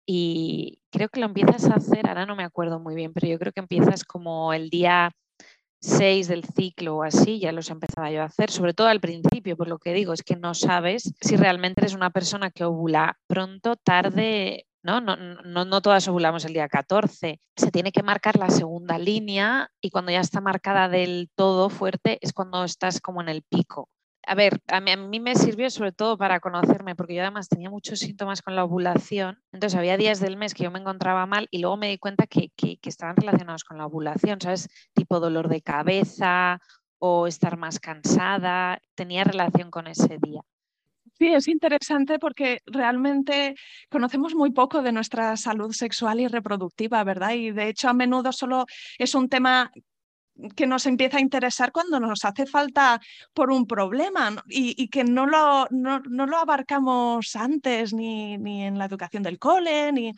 Y 0.05 0.81
creo 0.91 1.09
que 1.09 1.21
lo 1.21 1.27
empiezas 1.27 1.65
a 1.65 1.77
hacer, 1.77 2.07
ahora 2.07 2.27
no 2.27 2.37
me 2.37 2.45
acuerdo 2.45 2.79
muy 2.79 2.95
bien, 2.95 3.15
pero 3.15 3.27
yo 3.27 3.39
creo 3.39 3.53
que 3.53 3.61
empiezas 3.61 4.05
como 4.05 4.53
el 4.53 4.69
día 4.69 5.11
6 5.81 6.29
del 6.29 6.45
ciclo 6.45 6.97
o 6.97 7.03
así, 7.05 7.41
ya 7.41 7.53
los 7.53 7.71
empezaba 7.71 8.11
yo 8.11 8.23
a 8.23 8.27
hacer, 8.27 8.51
sobre 8.51 8.75
todo 8.75 8.89
al 8.89 9.01
principio, 9.01 9.57
por 9.57 9.69
lo 9.69 9.79
que 9.79 9.95
digo, 9.95 10.13
es 10.13 10.23
que 10.23 10.37
no 10.37 10.55
sabes 10.55 11.15
si 11.21 11.37
realmente 11.37 11.81
eres 11.81 11.95
una 11.95 12.11
persona 12.11 12.51
que 12.51 12.65
ovula 12.65 13.19
pronto, 13.27 13.77
tarde 13.77 14.67
¿no? 14.83 15.01
No, 15.01 15.17
no, 15.17 15.65
no 15.65 15.81
todas 15.83 16.07
ovulamos 16.09 16.45
el 16.45 16.53
día 16.53 16.69
14. 16.69 17.41
Se 17.57 17.71
tiene 17.71 17.93
que 17.93 18.03
marcar 18.03 18.37
la 18.37 18.51
segunda 18.51 18.99
línea 18.99 19.71
y 19.81 19.91
cuando 19.91 20.13
ya 20.13 20.21
está 20.21 20.41
marcada 20.41 20.89
del 20.89 21.31
todo 21.35 21.71
fuerte 21.71 22.19
es 22.21 22.33
cuando 22.33 22.65
estás 22.65 23.01
como 23.01 23.21
en 23.21 23.29
el 23.29 23.43
pico. 23.43 23.89
A 24.27 24.35
ver, 24.35 24.61
a 24.69 24.81
mí, 24.81 24.91
a 24.91 24.97
mí, 24.99 25.21
me 25.21 25.35
sirvió 25.37 25.71
sobre 25.71 25.93
todo 25.93 26.19
para 26.19 26.39
conocerme, 26.39 26.95
porque 26.95 27.15
yo 27.15 27.23
además 27.23 27.49
tenía 27.49 27.71
muchos 27.71 28.01
síntomas 28.01 28.43
con 28.43 28.55
la 28.55 28.65
ovulación. 28.65 29.41
Entonces 29.53 29.79
había 29.79 29.97
días 29.97 30.21
del 30.21 30.37
mes 30.37 30.53
que 30.53 30.65
yo 30.65 30.71
me 30.71 30.81
encontraba 30.81 31.25
mal 31.25 31.49
y 31.51 31.61
luego 31.61 31.79
me 31.79 31.89
di 31.89 31.97
cuenta 31.97 32.27
que, 32.27 32.51
que, 32.55 32.77
que 32.77 32.89
estaban 32.91 33.17
relacionados 33.17 33.65
con 33.65 33.79
la 33.79 33.87
ovulación, 33.87 34.39
¿sabes? 34.39 34.69
Tipo 34.93 35.19
dolor 35.19 35.49
de 35.49 35.63
cabeza 35.63 36.61
o 36.99 37.27
estar 37.27 37.57
más 37.57 37.81
cansada, 37.81 38.81
tenía 38.95 39.25
relación 39.25 39.71
con 39.71 39.87
ese 39.87 40.19
día. 40.21 40.43
Sí, 41.19 41.27
es 41.35 41.49
interesante 41.49 42.19
porque 42.21 42.61
realmente 42.67 43.57
conocemos 43.91 44.35
muy 44.37 44.53
poco 44.53 44.83
de 44.83 44.93
nuestra 44.93 45.37
salud 45.37 45.73
sexual 45.73 46.21
y 46.21 46.29
reproductiva, 46.29 47.03
¿verdad? 47.03 47.33
Y 47.33 47.51
de 47.51 47.69
hecho 47.69 47.89
a 47.89 47.93
menudo 47.93 48.33
solo 48.33 48.67
es 48.99 49.17
un 49.17 49.29
tema 49.29 49.73
que 50.55 50.67
nos 50.69 50.87
empieza 50.87 51.17
a 51.19 51.21
interesar 51.21 51.73
cuando 51.73 51.99
nos 51.99 52.25
hace 52.25 52.47
falta 52.47 53.01
por 53.33 53.51
un 53.51 53.67
problema 53.67 54.45
y, 54.49 54.89
que 54.89 55.03
no 55.03 55.27
lo, 55.27 55.67
no, 55.71 56.01
lo 56.01 56.37
abarcamos 56.37 57.35
antes 57.35 57.93
ni, 57.93 58.39
ni, 58.39 58.65
en 58.65 58.79
la 58.79 58.85
educación 58.85 59.25
del 59.25 59.41
cole, 59.41 59.91
ni 59.93 60.13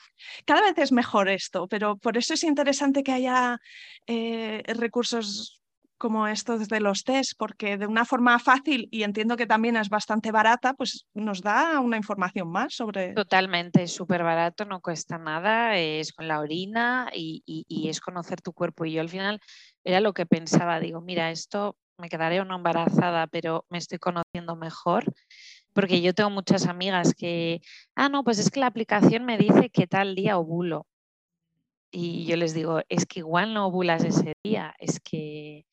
cada 0.44 0.60
vez 0.62 0.76
es 0.76 0.92
mejor 0.92 1.30
esto, 1.30 1.66
pero 1.68 1.96
por 1.96 2.18
eso 2.18 2.34
es 2.34 2.44
interesante 2.44 3.02
que 3.02 3.12
haya 3.12 3.58
eh, 4.06 4.62
recursos 4.76 5.59
como 6.00 6.26
estos 6.26 6.66
de 6.68 6.80
los 6.80 7.04
test, 7.04 7.34
porque 7.36 7.76
de 7.76 7.86
una 7.86 8.06
forma 8.06 8.38
fácil 8.38 8.88
y 8.90 9.02
entiendo 9.02 9.36
que 9.36 9.46
también 9.46 9.76
es 9.76 9.90
bastante 9.90 10.32
barata, 10.32 10.72
pues 10.72 11.06
nos 11.12 11.42
da 11.42 11.78
una 11.78 11.98
información 11.98 12.50
más 12.50 12.74
sobre... 12.74 13.12
Totalmente, 13.12 13.82
es 13.82 13.92
súper 13.92 14.24
barato, 14.24 14.64
no 14.64 14.80
cuesta 14.80 15.18
nada, 15.18 15.76
es 15.76 16.14
con 16.14 16.26
la 16.26 16.40
orina 16.40 17.10
y, 17.14 17.42
y, 17.44 17.88
es 17.90 18.00
conocer 18.00 18.40
tu 18.40 18.54
cuerpo. 18.54 18.86
Y 18.86 18.92
yo 18.92 19.02
al 19.02 19.10
final 19.10 19.40
era 19.84 20.00
lo 20.00 20.14
que 20.14 20.24
pensaba, 20.24 20.80
digo, 20.80 21.02
mira, 21.02 21.30
esto 21.30 21.76
me 21.98 22.08
quedaré 22.08 22.40
o 22.40 22.46
no 22.46 22.56
embarazada, 22.56 23.26
pero 23.26 23.66
me 23.68 23.76
estoy 23.76 23.98
conociendo 23.98 24.56
mejor. 24.56 25.04
Porque 25.74 26.00
yo 26.00 26.14
tengo 26.14 26.30
muchas 26.30 26.66
amigas 26.66 27.12
que, 27.14 27.60
ah, 27.94 28.08
no, 28.08 28.24
pues 28.24 28.38
es 28.38 28.50
que 28.50 28.60
la 28.60 28.66
aplicación 28.68 29.26
me 29.26 29.36
dice 29.36 29.68
que 29.68 29.86
tal 29.86 30.14
día 30.14 30.38
ovulo. 30.38 30.86
Y 31.92 32.24
yo 32.24 32.36
les 32.36 32.54
digo, 32.54 32.80
es 32.88 33.04
que 33.04 33.20
igual 33.20 33.52
no 33.52 33.66
ovulas 33.66 34.02
ese 34.02 34.32
día, 34.42 34.74
es 34.78 34.98
que 34.98 35.66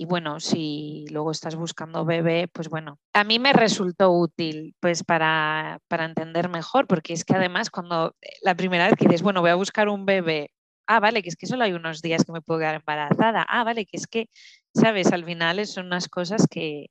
y 0.00 0.06
bueno, 0.06 0.40
si 0.40 1.04
luego 1.10 1.30
estás 1.30 1.56
buscando 1.56 2.06
bebé, 2.06 2.48
pues 2.48 2.70
bueno, 2.70 2.98
a 3.12 3.22
mí 3.22 3.38
me 3.38 3.52
resultó 3.52 4.10
útil 4.10 4.74
pues 4.80 5.04
para, 5.04 5.78
para 5.88 6.06
entender 6.06 6.48
mejor, 6.48 6.86
porque 6.86 7.12
es 7.12 7.22
que 7.22 7.34
además 7.34 7.68
cuando 7.68 8.16
eh, 8.22 8.30
la 8.40 8.54
primera 8.54 8.86
vez 8.86 8.94
que 8.96 9.04
dices, 9.04 9.20
bueno, 9.20 9.42
voy 9.42 9.50
a 9.50 9.56
buscar 9.56 9.90
un 9.90 10.06
bebé, 10.06 10.52
ah, 10.86 11.00
vale, 11.00 11.22
que 11.22 11.28
es 11.28 11.36
que 11.36 11.46
solo 11.46 11.64
hay 11.64 11.74
unos 11.74 12.00
días 12.00 12.24
que 12.24 12.32
me 12.32 12.40
puedo 12.40 12.60
quedar 12.60 12.76
embarazada, 12.76 13.44
ah, 13.46 13.62
vale, 13.62 13.84
que 13.84 13.98
es 13.98 14.06
que, 14.06 14.30
sabes, 14.74 15.12
al 15.12 15.26
final 15.26 15.66
son 15.66 15.84
unas 15.84 16.08
cosas 16.08 16.46
que, 16.50 16.86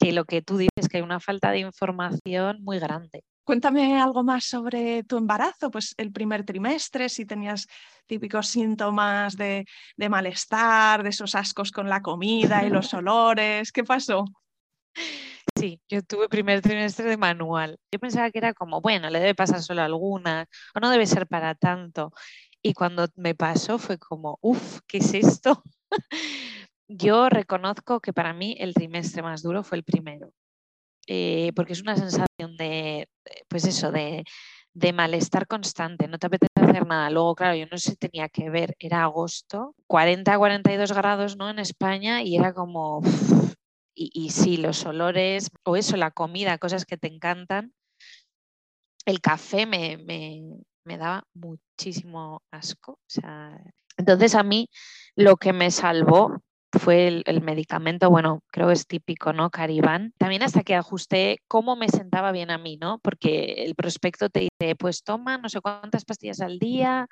que 0.00 0.12
lo 0.14 0.24
que 0.24 0.40
tú 0.40 0.56
dices, 0.56 0.88
que 0.90 0.96
hay 0.96 1.02
una 1.02 1.20
falta 1.20 1.50
de 1.50 1.58
información 1.58 2.64
muy 2.64 2.78
grande. 2.78 3.22
Cuéntame 3.44 4.00
algo 4.00 4.24
más 4.24 4.46
sobre 4.46 5.04
tu 5.04 5.18
embarazo, 5.18 5.70
pues 5.70 5.94
el 5.98 6.10
primer 6.12 6.44
trimestre, 6.44 7.10
si 7.10 7.26
tenías 7.26 7.66
típicos 8.06 8.48
síntomas 8.48 9.36
de, 9.36 9.66
malestar, 10.08 11.02
de 11.02 11.10
esos 11.10 11.34
ascos 11.34 11.70
con 11.70 11.90
la 11.90 12.00
comida 12.00 12.64
y 12.64 12.70
los 12.70 12.94
olores, 12.94 13.70
¿qué 13.70 13.84
pasó? 13.84 14.24
Sí, 15.58 15.78
yo 15.90 16.02
tuve 16.02 16.28
primer 16.30 16.62
trimestre 16.62 17.04
de 17.04 17.18
manual. 17.18 17.78
Yo 17.92 17.98
pensaba 17.98 18.30
que 18.30 18.38
era 18.38 18.54
como, 18.54 18.80
bueno, 18.80 19.10
le 19.10 19.20
debe 19.20 19.34
pasar 19.34 19.62
solo 19.62 19.82
algunas 19.82 20.46
o 20.74 20.80
no 20.80 20.88
debe 20.88 21.06
ser 21.06 21.26
para 21.26 21.54
tanto. 21.54 22.12
Y 22.62 22.72
cuando 22.72 23.08
me 23.14 23.34
pasó 23.34 23.78
fue 23.78 23.98
como, 23.98 24.38
uff, 24.40 24.80
¿qué 24.86 24.98
es 24.98 25.12
esto? 25.12 25.62
yo 26.88 27.28
reconozco 27.28 28.00
que 28.00 28.14
para 28.14 28.32
mí 28.32 28.56
el 28.58 28.72
trimestre 28.72 29.22
más 29.22 29.42
duro 29.42 29.62
fue 29.62 29.76
el 29.76 29.84
primero. 29.84 30.32
Eh, 31.06 31.52
porque 31.54 31.72
es 31.74 31.82
una 31.82 31.96
sensación 31.96 32.56
de, 32.56 33.08
pues 33.48 33.64
eso, 33.66 33.92
de, 33.92 34.24
malestar 34.92 35.46
constante, 35.46 36.08
no 36.08 36.18
te 36.18 36.26
apetece 36.26 36.52
hacer 36.56 36.86
nada. 36.86 37.10
Luego, 37.10 37.34
claro, 37.34 37.54
yo 37.56 37.66
no 37.70 37.78
sé 37.78 37.92
si 37.92 37.96
tenía 37.96 38.28
que 38.28 38.50
ver, 38.50 38.74
era 38.78 39.04
agosto, 39.04 39.74
40 39.86 40.36
42 40.38 40.92
grados 40.92 41.36
¿no? 41.36 41.50
en 41.50 41.58
España 41.58 42.22
y 42.22 42.36
era 42.36 42.52
como, 42.54 43.02
y, 43.94 44.10
y, 44.12 44.30
sí, 44.30 44.56
los 44.56 44.84
olores, 44.84 45.50
o 45.64 45.76
eso, 45.76 45.96
la 45.96 46.10
comida, 46.10 46.58
cosas 46.58 46.84
que 46.84 46.96
te 46.96 47.08
encantan. 47.08 47.72
El 49.06 49.20
café 49.20 49.66
me, 49.66 49.98
me 50.84 50.98
daba 50.98 51.24
muchísimo 51.34 52.42
asco. 52.50 52.98
entonces 53.96 54.34
a 54.34 54.42
mí 54.42 54.68
lo 55.16 55.36
que 55.36 55.52
me 55.52 55.70
salvó 55.70 56.40
fue 56.78 57.22
el, 57.24 57.42
medicamento, 57.42 58.10
bueno, 58.10 58.42
creo 58.50 58.68
que 58.68 58.74
es 58.74 58.86
típico, 58.86 59.32
¿no? 59.32 59.50
Caribán. 59.50 60.12
También 60.18 60.42
hasta 60.42 60.62
que 60.62 60.74
ajusté 60.74 61.40
cómo 61.48 61.76
me 61.76 61.88
sentaba 61.88 62.32
bien 62.32 62.50
a 62.50 62.58
mí, 62.58 62.76
¿no? 62.76 62.98
Porque 62.98 63.64
el 63.64 63.74
prospecto 63.74 64.28
te 64.28 64.40
dice, 64.40 64.76
pues 64.76 65.02
toma 65.02 65.38
no 65.38 65.48
sé 65.48 65.60
cuántas 65.60 66.04
pastillas 66.04 66.40
al 66.40 66.58
día. 66.58 67.08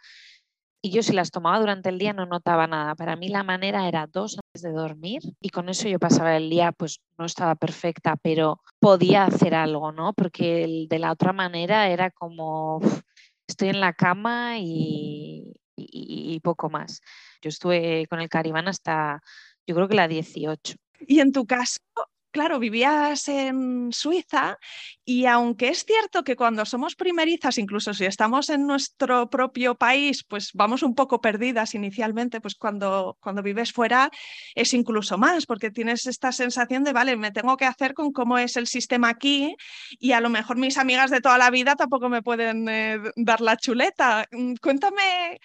Y 0.82 0.90
yo 0.90 1.02
si 1.02 1.12
las 1.12 1.30
tomaba 1.30 1.60
durante 1.60 1.88
el 1.88 1.98
día 1.98 2.12
no 2.12 2.26
notaba 2.26 2.66
nada. 2.66 2.94
Para 2.96 3.16
mí 3.16 3.28
la 3.28 3.44
manera 3.44 3.86
era 3.88 4.06
dos 4.06 4.38
antes 4.38 4.62
de 4.62 4.72
dormir 4.72 5.22
y 5.40 5.50
con 5.50 5.68
eso 5.68 5.88
yo 5.88 5.98
pasaba 5.98 6.36
el 6.36 6.50
día, 6.50 6.72
pues 6.72 7.00
no 7.18 7.24
estaba 7.24 7.54
perfecta, 7.54 8.16
pero 8.16 8.60
podía 8.80 9.24
hacer 9.24 9.54
algo, 9.54 9.92
¿no? 9.92 10.12
Porque 10.12 10.86
de 10.88 10.98
la 10.98 11.12
otra 11.12 11.32
manera 11.32 11.88
era 11.88 12.10
como, 12.10 12.80
estoy 13.46 13.68
en 13.68 13.80
la 13.80 13.92
cama 13.92 14.58
y, 14.58 15.54
y 15.76 16.40
poco 16.40 16.68
más. 16.68 17.00
Yo 17.42 17.48
estuve 17.48 18.06
con 18.06 18.20
el 18.20 18.28
Caribán 18.28 18.68
hasta 18.68 19.20
yo 19.66 19.74
creo 19.74 19.88
que 19.88 19.96
la 19.96 20.08
18. 20.08 20.74
Y 21.06 21.20
en 21.20 21.32
tu 21.32 21.46
caso, 21.46 21.80
claro, 22.32 22.58
vivías 22.58 23.28
en 23.28 23.92
Suiza 23.92 24.58
y 25.04 25.26
aunque 25.26 25.68
es 25.68 25.84
cierto 25.84 26.24
que 26.24 26.34
cuando 26.34 26.64
somos 26.64 26.96
primerizas, 26.96 27.58
incluso 27.58 27.92
si 27.94 28.06
estamos 28.06 28.48
en 28.48 28.66
nuestro 28.66 29.28
propio 29.28 29.74
país, 29.74 30.24
pues 30.24 30.50
vamos 30.54 30.82
un 30.82 30.94
poco 30.94 31.20
perdidas 31.20 31.74
inicialmente, 31.74 32.40
pues 32.40 32.54
cuando, 32.54 33.18
cuando 33.20 33.42
vives 33.42 33.72
fuera 33.72 34.10
es 34.54 34.72
incluso 34.74 35.18
más, 35.18 35.46
porque 35.46 35.70
tienes 35.70 36.06
esta 36.06 36.32
sensación 36.32 36.82
de, 36.84 36.92
vale, 36.92 37.16
me 37.16 37.30
tengo 37.30 37.56
que 37.56 37.66
hacer 37.66 37.94
con 37.94 38.12
cómo 38.12 38.38
es 38.38 38.56
el 38.56 38.66
sistema 38.66 39.10
aquí 39.10 39.54
y 39.98 40.12
a 40.12 40.20
lo 40.20 40.30
mejor 40.30 40.56
mis 40.56 40.78
amigas 40.78 41.10
de 41.10 41.20
toda 41.20 41.38
la 41.38 41.50
vida 41.50 41.76
tampoco 41.76 42.08
me 42.08 42.22
pueden 42.22 42.68
eh, 42.68 42.98
dar 43.16 43.40
la 43.40 43.56
chuleta. 43.56 44.26
Mm, 44.32 44.54
cuéntame 44.60 45.38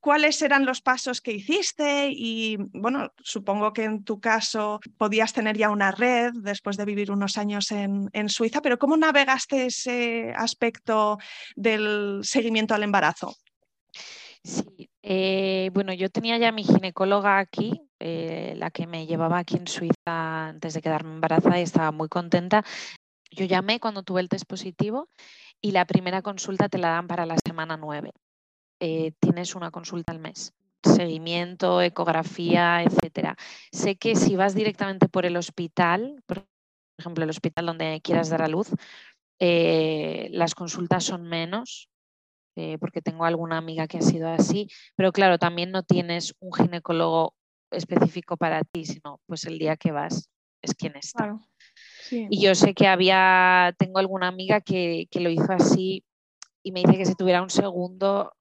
cuáles 0.00 0.40
eran 0.42 0.64
los 0.64 0.80
pasos 0.80 1.20
que 1.20 1.32
hiciste 1.32 2.10
y, 2.10 2.56
bueno, 2.72 3.12
supongo 3.22 3.72
que 3.72 3.84
en 3.84 4.04
tu 4.04 4.20
caso 4.20 4.80
podías 4.96 5.32
tener 5.32 5.56
ya 5.56 5.70
una 5.70 5.90
red 5.90 6.32
después 6.34 6.76
de 6.76 6.84
vivir 6.84 7.10
unos 7.10 7.36
años 7.38 7.70
en, 7.72 8.28
Suiza, 8.28 8.60
pero 8.60 8.78
¿cómo 8.78 8.96
navegaste 8.96 9.66
ese 9.66 10.32
aspecto 10.36 11.18
del 11.56 12.20
seguimiento 12.22 12.74
al 12.74 12.82
embarazo? 12.82 13.36
Sí, 14.44 14.90
eh, 15.02 15.70
bueno, 15.72 15.92
yo 15.92 16.10
tenía 16.10 16.38
ya 16.38 16.52
mi 16.52 16.62
ginecóloga 16.62 17.38
aquí, 17.38 17.88
eh, 17.98 18.54
la 18.56 18.70
que 18.70 18.86
me 18.86 19.06
llevaba 19.06 19.38
aquí 19.38 19.56
en 19.56 19.66
Suiza 19.66 20.48
antes 20.48 20.74
de 20.74 20.82
quedarme 20.82 21.14
embarazada 21.14 21.58
y 21.58 21.62
estaba 21.62 21.90
muy 21.90 22.08
contenta. 22.08 22.64
Yo 23.30 23.44
llamé 23.44 23.80
cuando 23.80 24.02
tuve 24.02 24.20
el 24.20 24.28
test 24.28 24.46
positivo 24.46 25.08
y 25.60 25.72
la 25.72 25.86
primera 25.86 26.22
consulta 26.22 26.68
te 26.68 26.78
la 26.78 26.90
dan 26.90 27.08
para 27.08 27.26
la 27.26 27.36
semana 27.44 27.76
9. 27.76 28.12
Eh, 28.80 29.12
tienes 29.20 29.54
una 29.54 29.70
consulta 29.70 30.12
al 30.12 30.20
mes. 30.20 30.52
Seguimiento, 30.82 31.82
ecografía, 31.82 32.82
etcétera. 32.82 33.36
Sé 33.72 33.96
que 33.96 34.14
si 34.14 34.36
vas 34.36 34.54
directamente 34.54 35.08
por 35.08 35.26
el 35.26 35.36
hospital, 35.36 36.22
por 36.26 36.46
ejemplo, 36.96 37.24
el 37.24 37.30
hospital 37.30 37.66
donde 37.66 38.00
quieras 38.02 38.28
dar 38.28 38.42
a 38.42 38.48
luz, 38.48 38.70
eh, 39.40 40.28
las 40.30 40.54
consultas 40.54 41.04
son 41.04 41.24
menos, 41.24 41.88
eh, 42.56 42.76
porque 42.78 43.02
tengo 43.02 43.24
alguna 43.24 43.56
amiga 43.58 43.86
que 43.86 43.98
ha 43.98 44.02
sido 44.02 44.28
así, 44.28 44.68
pero 44.96 45.12
claro, 45.12 45.38
también 45.38 45.70
no 45.70 45.82
tienes 45.84 46.34
un 46.40 46.52
ginecólogo 46.52 47.34
específico 47.70 48.36
para 48.36 48.64
ti, 48.64 48.84
sino 48.84 49.20
pues 49.26 49.44
el 49.44 49.58
día 49.58 49.76
que 49.76 49.92
vas 49.92 50.28
es 50.62 50.74
quien 50.74 50.96
está. 50.96 51.38
Y 52.10 52.40
yo 52.40 52.54
sé 52.54 52.74
que 52.74 52.86
había, 52.86 53.74
tengo 53.78 53.98
alguna 53.98 54.28
amiga 54.28 54.60
que, 54.60 55.06
que, 55.10 55.20
lo 55.20 55.30
hizo 55.30 55.52
así 55.52 56.04
y 56.62 56.72
me 56.72 56.80
dice 56.80 56.96
que 56.96 57.06
si 57.06 57.14
tuviera 57.14 57.42
un 57.42 57.50
segundo 57.50 58.32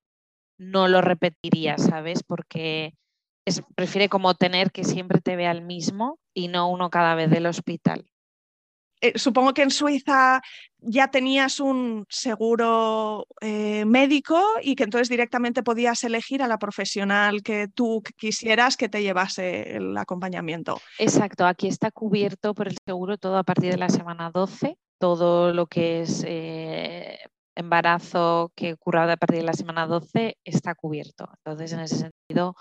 no 0.58 0.88
lo 0.88 1.02
repetiría, 1.02 1.78
¿sabes? 1.78 2.24
Porque 2.24 2.94
es, 3.46 3.62
prefiere 3.76 4.10
como 4.10 4.36
tener 4.36 4.72
que 4.72 4.84
siempre 4.84 5.22
te 5.22 5.36
vea 5.36 5.52
el 5.52 5.62
mismo 5.62 6.20
y 6.34 6.48
no 6.48 6.70
uno 6.70 6.90
cada 6.90 7.16
vez 7.16 7.30
del 7.30 7.46
hospital. 7.46 8.06
Eh, 9.00 9.14
supongo 9.18 9.54
que 9.54 9.62
en 9.62 9.70
Suiza 9.70 10.42
ya 10.80 11.10
tenías 11.10 11.60
un 11.60 12.06
seguro 12.10 13.28
eh, 13.42 13.86
médico 13.86 14.42
y 14.62 14.76
que 14.76 14.84
entonces 14.84 15.10
directamente 15.10 15.62
podías 15.62 16.04
elegir 16.04 16.42
a 16.42 16.48
la 16.48 16.58
profesional 16.58 17.44
que 17.44 17.68
tú 17.68 18.02
quisieras 18.18 18.76
que 18.76 18.90
te 18.90 19.04
llevase 19.04 19.76
el 19.76 19.96
acompañamiento. 19.98 20.82
Exacto, 20.98 21.46
aquí 21.46 21.68
está 21.68 21.92
cubierto 21.92 22.56
por 22.56 22.68
el 22.68 22.78
seguro 22.86 23.18
todo 23.18 23.38
a 23.38 23.44
partir 23.44 23.72
de 23.72 23.78
la 23.78 23.90
semana 23.90 24.32
12, 24.32 24.78
todo 24.98 25.54
lo 25.54 25.68
que 25.68 26.02
es 26.02 26.24
eh, 26.28 27.20
embarazo 27.58 28.52
que 28.56 28.74
ocurra 28.74 29.12
a 29.12 29.18
partir 29.18 29.40
de 29.40 29.46
la 29.46 29.54
semana 29.54 29.88
12 29.88 30.38
está 30.44 30.76
cubierto. 30.76 31.30
Entonces, 31.38 31.74
en 31.74 31.80
ese 31.82 31.96
sentido, 31.96 32.56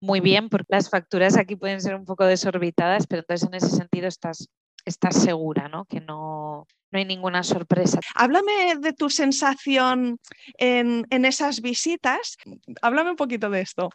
muy 0.00 0.20
bien, 0.20 0.48
porque 0.48 0.66
las 0.68 0.90
facturas 0.90 1.36
aquí 1.36 1.54
pueden 1.54 1.80
ser 1.80 1.94
un 1.94 2.04
poco 2.04 2.24
desorbitadas, 2.24 3.06
pero 3.06 3.20
entonces 3.20 3.48
en 3.48 3.54
ese 3.54 3.70
sentido 3.70 4.08
estás, 4.08 4.48
estás 4.84 5.16
segura, 5.16 5.68
¿no? 5.68 5.84
Que 5.84 6.00
no, 6.00 6.66
no 6.92 6.98
hay 6.98 7.04
ninguna 7.04 7.42
sorpresa. 7.42 8.00
Háblame 8.14 8.76
de 8.80 8.92
tu 8.92 9.10
sensación 9.10 10.18
en, 10.58 11.06
esas 11.24 11.60
visitas. 11.60 12.36
Háblame 12.82 13.10
un 13.10 13.16
poquito 13.16 13.48
de 13.48 13.60
esto. 13.60 13.90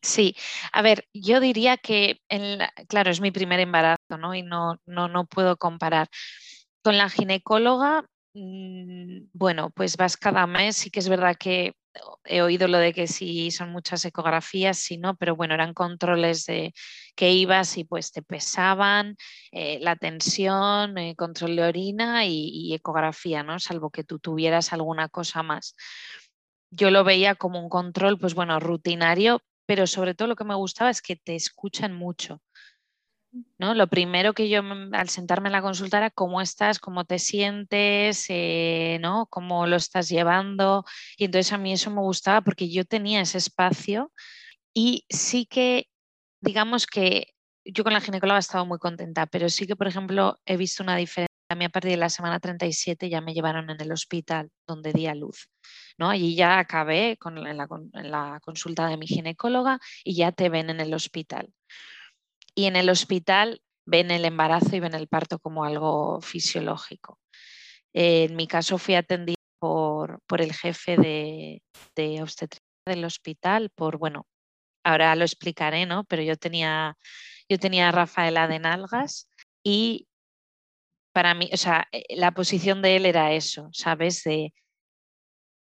Sí, 0.00 0.34
a 0.72 0.82
ver, 0.82 1.06
yo 1.14 1.38
diría 1.38 1.76
que, 1.76 2.18
claro, 2.88 3.10
es 3.10 3.20
mi 3.20 3.30
primer 3.30 3.60
embarazo, 3.60 4.18
¿no? 4.18 4.34
Y 4.34 4.42
no, 4.42 4.80
no, 4.86 5.06
no 5.08 5.26
puedo 5.26 5.56
comparar. 5.56 6.08
Con 6.82 6.98
la 6.98 7.08
ginecóloga, 7.08 8.06
bueno, 8.34 9.70
pues 9.70 9.96
vas 9.96 10.16
cada 10.16 10.46
mes, 10.46 10.76
sí 10.76 10.90
que 10.90 11.00
es 11.00 11.08
verdad 11.08 11.36
que 11.38 11.74
he 12.24 12.40
oído 12.42 12.68
lo 12.68 12.78
de 12.78 12.92
que 12.92 13.06
sí 13.06 13.50
son 13.50 13.70
muchas 13.70 14.04
ecografías, 14.04 14.78
sí, 14.78 14.96
no, 14.96 15.16
pero 15.16 15.36
bueno, 15.36 15.54
eran 15.54 15.74
controles 15.74 16.46
de 16.46 16.72
que 17.14 17.32
ibas 17.32 17.76
y 17.76 17.84
pues 17.84 18.12
te 18.12 18.22
pesaban 18.22 19.16
eh, 19.50 19.78
la 19.80 19.96
tensión, 19.96 20.96
eh, 20.96 21.14
control 21.16 21.56
de 21.56 21.64
orina 21.64 22.24
y, 22.24 22.72
ecografía, 22.74 23.42
¿no? 23.42 23.58
Salvo 23.58 23.90
que 23.90 24.04
tú 24.04 24.18
tuvieras 24.18 24.72
alguna 24.72 25.08
cosa 25.08 25.42
más. 25.42 25.74
Yo 26.70 26.90
lo 26.90 27.04
veía 27.04 27.34
como 27.34 27.60
un 27.60 27.68
control, 27.68 28.18
pues 28.18 28.34
bueno, 28.34 28.58
rutinario, 28.58 29.42
pero 29.66 29.86
sobre 29.86 30.14
todo 30.14 30.28
lo 30.28 30.36
que 30.36 30.44
me 30.44 30.54
gustaba 30.54 30.90
es 30.90 31.02
que 31.02 31.16
te 31.16 31.34
escuchan 31.34 31.92
mucho. 31.92 32.40
¿No? 33.58 33.74
Lo 33.74 33.86
primero 33.86 34.34
que 34.34 34.48
yo 34.48 34.60
al 34.92 35.08
sentarme 35.08 35.48
en 35.48 35.52
la 35.52 35.62
consulta 35.62 35.98
era 35.98 36.10
cómo 36.10 36.40
estás, 36.40 36.78
cómo 36.78 37.04
te 37.04 37.18
sientes, 37.18 38.26
eh, 38.28 38.98
¿no? 39.00 39.26
cómo 39.30 39.66
lo 39.66 39.76
estás 39.76 40.08
llevando. 40.08 40.84
Y 41.16 41.24
entonces 41.24 41.52
a 41.52 41.58
mí 41.58 41.72
eso 41.72 41.90
me 41.90 42.00
gustaba 42.00 42.42
porque 42.42 42.70
yo 42.70 42.84
tenía 42.84 43.20
ese 43.20 43.38
espacio 43.38 44.12
y 44.74 45.04
sí 45.08 45.46
que, 45.46 45.88
digamos 46.40 46.86
que 46.86 47.34
yo 47.64 47.84
con 47.84 47.92
la 47.92 48.00
ginecóloga 48.00 48.38
he 48.38 48.40
estado 48.40 48.66
muy 48.66 48.78
contenta, 48.78 49.26
pero 49.26 49.48
sí 49.48 49.66
que, 49.66 49.76
por 49.76 49.86
ejemplo, 49.86 50.38
he 50.46 50.56
visto 50.56 50.82
una 50.82 50.96
diferencia. 50.96 51.28
A 51.48 51.54
mí 51.54 51.66
a 51.66 51.68
partir 51.68 51.90
de 51.90 51.96
la 51.98 52.08
semana 52.08 52.40
37 52.40 53.10
ya 53.10 53.20
me 53.20 53.34
llevaron 53.34 53.68
en 53.68 53.78
el 53.80 53.92
hospital 53.92 54.50
donde 54.66 54.92
di 54.94 55.06
a 55.06 55.14
luz. 55.14 55.50
¿no? 55.98 56.08
Allí 56.08 56.34
ya 56.34 56.58
acabé 56.58 57.18
con, 57.18 57.46
en 57.46 57.56
la 58.10 58.40
consulta 58.42 58.86
de 58.86 58.96
mi 58.96 59.06
ginecóloga 59.06 59.78
y 60.02 60.16
ya 60.16 60.32
te 60.32 60.48
ven 60.48 60.70
en 60.70 60.80
el 60.80 60.94
hospital 60.94 61.52
y 62.54 62.66
en 62.66 62.76
el 62.76 62.90
hospital 62.90 63.62
ven 63.86 64.10
el 64.10 64.24
embarazo 64.24 64.76
y 64.76 64.80
ven 64.80 64.94
el 64.94 65.08
parto 65.08 65.38
como 65.38 65.64
algo 65.64 66.20
fisiológico. 66.20 67.18
en 67.94 68.36
mi 68.36 68.46
caso 68.46 68.78
fui 68.78 68.94
atendida 68.94 69.36
por, 69.58 70.20
el 70.38 70.52
jefe 70.52 70.96
de, 70.96 71.62
de, 71.94 72.22
obstetricia 72.22 72.66
del 72.86 73.04
hospital, 73.04 73.70
por, 73.70 73.98
bueno, 73.98 74.26
ahora 74.84 75.14
lo 75.14 75.24
explicaré, 75.24 75.86
¿no? 75.86 76.04
Pero 76.04 76.22
yo 76.22 76.36
tenía, 76.36 76.96
yo 77.48 77.58
tenía 77.58 77.88
a 77.88 77.92
Rafaela 77.92 78.48
de 78.48 78.58
Nalgas 78.58 79.28
y 79.64 80.08
para 81.12 81.34
mí, 81.34 81.50
o 81.52 81.56
sea, 81.56 81.86
eh, 81.92 82.16
la 82.16 82.32
posición 82.32 82.82
de 82.82 82.96
él 82.96 83.06
era 83.06 83.32
eso, 83.32 83.68
¿sabes? 83.72 84.24
De 84.24 84.52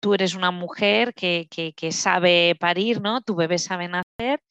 tú 0.02 0.14
eres 0.14 0.36
una 0.36 0.52
mujer 0.52 1.14
que, 1.14 1.48
que, 1.50 1.74
que 1.74 1.92
sabe 1.92 2.56
parir, 2.60 3.02
¿no? 3.02 3.22
Tu 3.22 3.36
bebé 3.36 3.58
sabe 3.60 3.88
nacer 3.88 4.42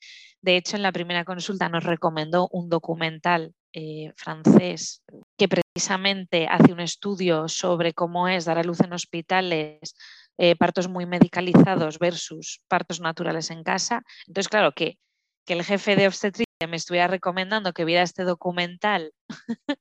de 0.44 0.58
hecho, 0.58 0.76
en 0.76 0.82
la 0.82 0.92
primera 0.92 1.24
consulta 1.24 1.70
nos 1.70 1.84
recomendó 1.84 2.48
un 2.52 2.68
documental 2.68 3.54
eh, 3.72 4.12
francés 4.14 5.02
que 5.38 5.48
precisamente 5.48 6.46
hace 6.50 6.70
un 6.70 6.80
estudio 6.80 7.48
sobre 7.48 7.94
cómo 7.94 8.28
es 8.28 8.44
dar 8.44 8.58
a 8.58 8.62
luz 8.62 8.80
en 8.80 8.92
hospitales, 8.92 9.96
eh, 10.36 10.54
partos 10.54 10.86
muy 10.86 11.06
medicalizados 11.06 11.98
versus 11.98 12.60
partos 12.68 13.00
naturales 13.00 13.50
en 13.50 13.62
casa. 13.62 14.02
Entonces, 14.26 14.50
claro, 14.50 14.72
que, 14.72 14.98
que 15.46 15.54
el 15.54 15.64
jefe 15.64 15.96
de 15.96 16.08
obstetricia 16.08 16.43
me 16.68 16.76
estuviera 16.76 17.08
recomendando 17.08 17.72
que 17.72 17.84
viera 17.84 18.02
este 18.02 18.24
documental 18.24 19.12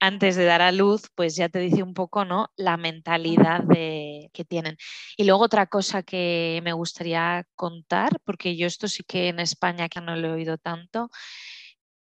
antes 0.00 0.36
de 0.36 0.44
dar 0.44 0.62
a 0.62 0.72
luz, 0.72 1.08
pues 1.14 1.36
ya 1.36 1.48
te 1.48 1.58
dice 1.58 1.82
un 1.82 1.94
poco 1.94 2.24
¿no? 2.24 2.48
la 2.56 2.76
mentalidad 2.76 3.64
que 3.68 4.44
tienen. 4.48 4.76
Y 5.16 5.24
luego 5.24 5.44
otra 5.44 5.66
cosa 5.66 6.02
que 6.02 6.60
me 6.64 6.72
gustaría 6.72 7.44
contar, 7.54 8.20
porque 8.24 8.56
yo 8.56 8.66
esto 8.66 8.88
sí 8.88 9.02
que 9.04 9.28
en 9.28 9.40
España 9.40 9.88
que 9.88 10.00
no 10.00 10.16
lo 10.16 10.28
he 10.28 10.32
oído 10.32 10.58
tanto, 10.58 11.10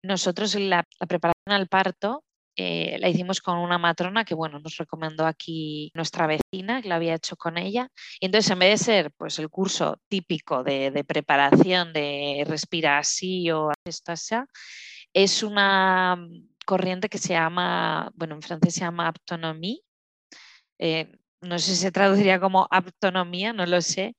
nosotros 0.03 0.55
la, 0.55 0.87
la 0.99 1.07
preparación 1.07 1.53
al 1.53 1.67
parto 1.67 2.23
eh, 2.61 2.97
la 2.99 3.07
hicimos 3.07 3.39
con 3.39 3.57
una 3.57 3.77
matrona 3.77 4.25
que, 4.25 4.35
bueno, 4.35 4.59
nos 4.59 4.75
recomendó 4.75 5.25
aquí 5.25 5.93
nuestra 5.93 6.27
vecina, 6.27 6.81
que 6.81 6.89
la 6.89 6.95
había 6.95 7.15
hecho 7.15 7.37
con 7.37 7.57
ella. 7.57 7.89
Y 8.19 8.25
entonces, 8.25 8.51
en 8.51 8.59
vez 8.59 8.71
de 8.71 8.85
ser 8.85 9.11
pues, 9.13 9.39
el 9.39 9.47
curso 9.49 10.01
típico 10.09 10.61
de, 10.61 11.05
preparación 11.07 11.93
de 11.93 12.43
respira 12.45 12.97
así 12.97 13.49
o 13.49 13.71
esto 13.85 14.11
es 15.13 15.41
una 15.41 16.17
corriente 16.65 17.07
que 17.07 17.17
se 17.17 17.29
llama, 17.29 18.11
bueno, 18.13 18.35
en 18.35 18.41
francés 18.41 18.73
se 18.73 18.81
llama 18.81 19.07
autonomía. 19.07 19.79
Eh, 20.79 21.17
no 21.41 21.59
sé 21.59 21.71
si 21.71 21.77
se 21.77 21.91
traduciría 21.93 22.41
como 22.41 22.67
autonomía, 22.69 23.53
no 23.53 23.65
lo 23.67 23.81
sé, 23.81 24.17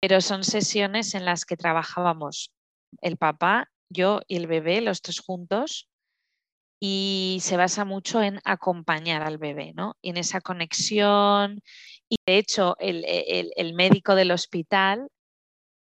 pero 0.00 0.20
son 0.20 0.42
sesiones 0.42 1.14
en 1.14 1.24
las 1.24 1.44
que 1.44 1.56
trabajábamos 1.56 2.52
el 3.00 3.16
papá, 3.16 3.70
yo 3.88 4.22
y 4.26 4.36
el 4.36 4.48
bebé, 4.48 4.80
los 4.80 5.02
tres 5.02 5.20
juntos, 5.20 5.88
y 6.80 7.38
se 7.42 7.56
basa 7.56 7.84
mucho 7.84 8.22
en 8.22 8.40
acompañar 8.44 9.22
al 9.22 9.38
bebé, 9.38 9.72
¿no? 9.74 9.96
en 10.02 10.16
esa 10.16 10.40
conexión. 10.40 11.60
Y 12.08 12.16
de 12.26 12.38
hecho, 12.38 12.76
el, 12.78 13.74
médico 13.74 14.14
del 14.14 14.30
hospital 14.30 15.08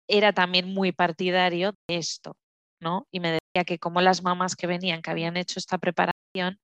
era 0.08 0.34
también 0.34 0.74
muy 0.74 0.92
partidario 0.92 1.74
de 1.88 1.98
esto, 1.98 2.38
¿no? 2.80 3.08
Y 3.12 3.20
me 3.20 3.32
decía 3.32 3.66
que 3.66 3.80
como 3.80 4.02
las 4.02 4.24
mamás 4.24 4.56
que 4.56 4.68
venían, 4.68 5.02
que 5.02 5.12
habían 5.12 5.38
hecho 5.38 5.60
esta 5.60 5.78
preparación, 5.78 6.60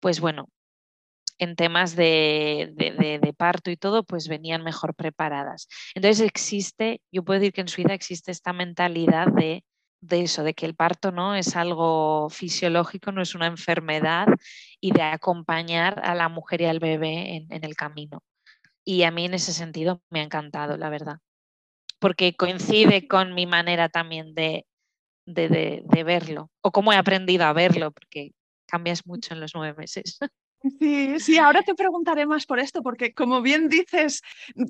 pues 0.00 0.20
bueno, 0.20 0.48
en 1.38 1.56
temas 1.56 1.96
de, 1.96 2.72
de, 2.76 3.34
parto 3.36 3.70
y 3.70 3.76
todo, 3.76 4.04
pues 4.04 4.28
venían 4.28 4.62
mejor 4.62 4.94
preparadas. 4.94 5.68
Entonces 5.94 6.26
existe, 6.26 7.00
yo 7.12 7.24
puedo 7.24 7.40
decir 7.40 7.52
que 7.52 7.62
en 7.62 7.68
Suiza 7.68 7.94
existe 7.94 8.30
esta 8.30 8.52
mentalidad 8.52 9.28
de 9.28 9.64
de 10.06 10.22
eso, 10.22 10.44
de 10.44 10.54
que 10.54 10.66
el 10.66 10.74
parto 10.74 11.12
no 11.12 11.34
es 11.34 11.56
algo 11.56 12.28
fisiológico, 12.30 13.12
no 13.12 13.22
es 13.22 13.34
una 13.34 13.46
enfermedad 13.46 14.26
y 14.80 14.92
de 14.92 15.02
acompañar 15.02 16.00
a 16.04 16.14
la 16.14 16.28
mujer 16.28 16.60
y 16.60 16.66
al 16.66 16.78
bebé 16.78 17.46
en, 17.48 17.64
el 17.64 17.74
camino. 17.74 18.22
Y 18.84 19.04
a 19.04 19.10
mí 19.10 19.24
en 19.24 19.34
ese 19.34 19.52
sentido 19.52 20.02
me 20.10 20.20
ha 20.20 20.24
encantado, 20.24 20.76
la 20.76 20.90
verdad, 20.90 21.18
porque 21.98 22.36
coincide 22.36 23.08
con 23.08 23.34
mi 23.34 23.46
manera 23.46 23.88
también 23.88 24.34
de, 24.34 24.66
de, 25.26 25.82
de 25.84 26.04
verlo, 26.04 26.50
o 26.60 26.70
cómo 26.70 26.92
he 26.92 26.96
aprendido 26.96 27.44
a 27.46 27.52
verlo, 27.54 27.90
porque 27.92 28.32
cambias 28.66 29.06
mucho 29.06 29.34
en 29.34 29.40
los 29.40 29.54
nueve 29.54 29.74
meses. 29.78 30.18
Sí, 30.80 31.20
sí, 31.20 31.36
ahora 31.36 31.62
te 31.62 31.74
preguntaré 31.74 32.24
más 32.24 32.46
por 32.46 32.58
esto, 32.58 32.80
porque 32.82 33.12
como 33.12 33.42
bien 33.42 33.68
dices, 33.68 34.22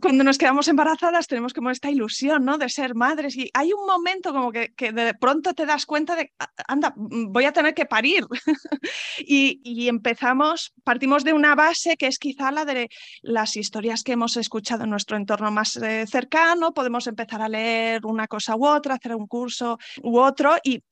cuando 0.03 0.25
nos 0.25 0.39
quedamos 0.39 0.67
embarazadas 0.67 1.29
tenemos 1.29 1.55
como 1.55 1.71
esta 1.71 1.89
ilusión, 1.89 2.45
¿no? 2.45 2.59
De 2.59 2.69
ser 2.69 2.97
madres 2.97 3.37
y 3.37 3.49
hay 3.55 3.73
un 3.73 3.87
momento 3.87 4.33
como 4.33 4.51
que, 4.51 4.73
de 4.77 5.15
pronto 5.15 5.55
te 5.55 5.67
das 5.67 5.87
cuenta 5.87 6.17
de, 6.17 6.33
anda, 6.67 6.93
mm, 6.97 7.31
voy 7.31 7.45
a 7.45 7.53
tener 7.53 7.75
que 7.75 7.87
parir. 7.87 8.27
y, 9.19 9.89
empezamos, 9.89 10.73
partimos 10.83 11.23
de 11.23 11.33
una 11.33 11.55
base 11.55 11.97
que 11.97 12.09
es 12.09 12.19
quizá 12.19 12.51
la 12.51 12.65
de 12.65 12.89
las 13.23 13.57
historias 13.57 14.03
que 14.03 14.13
hemos 14.13 14.37
escuchado 14.37 14.85
en 14.85 14.91
nuestro 14.91 15.17
entorno 15.17 15.53
más 15.53 15.77
eh, 15.77 16.07
cercano, 16.09 16.75
podemos 16.75 17.07
empezar 17.07 17.41
a 17.41 17.49
leer 17.49 18.05
una 18.05 18.27
cosa 18.27 18.57
u 18.57 18.67
otra, 18.67 18.95
hacer 18.95 19.15
un 19.15 19.29
curso 19.29 19.79
u 20.03 20.19
otro 20.19 20.57
y 20.65 20.83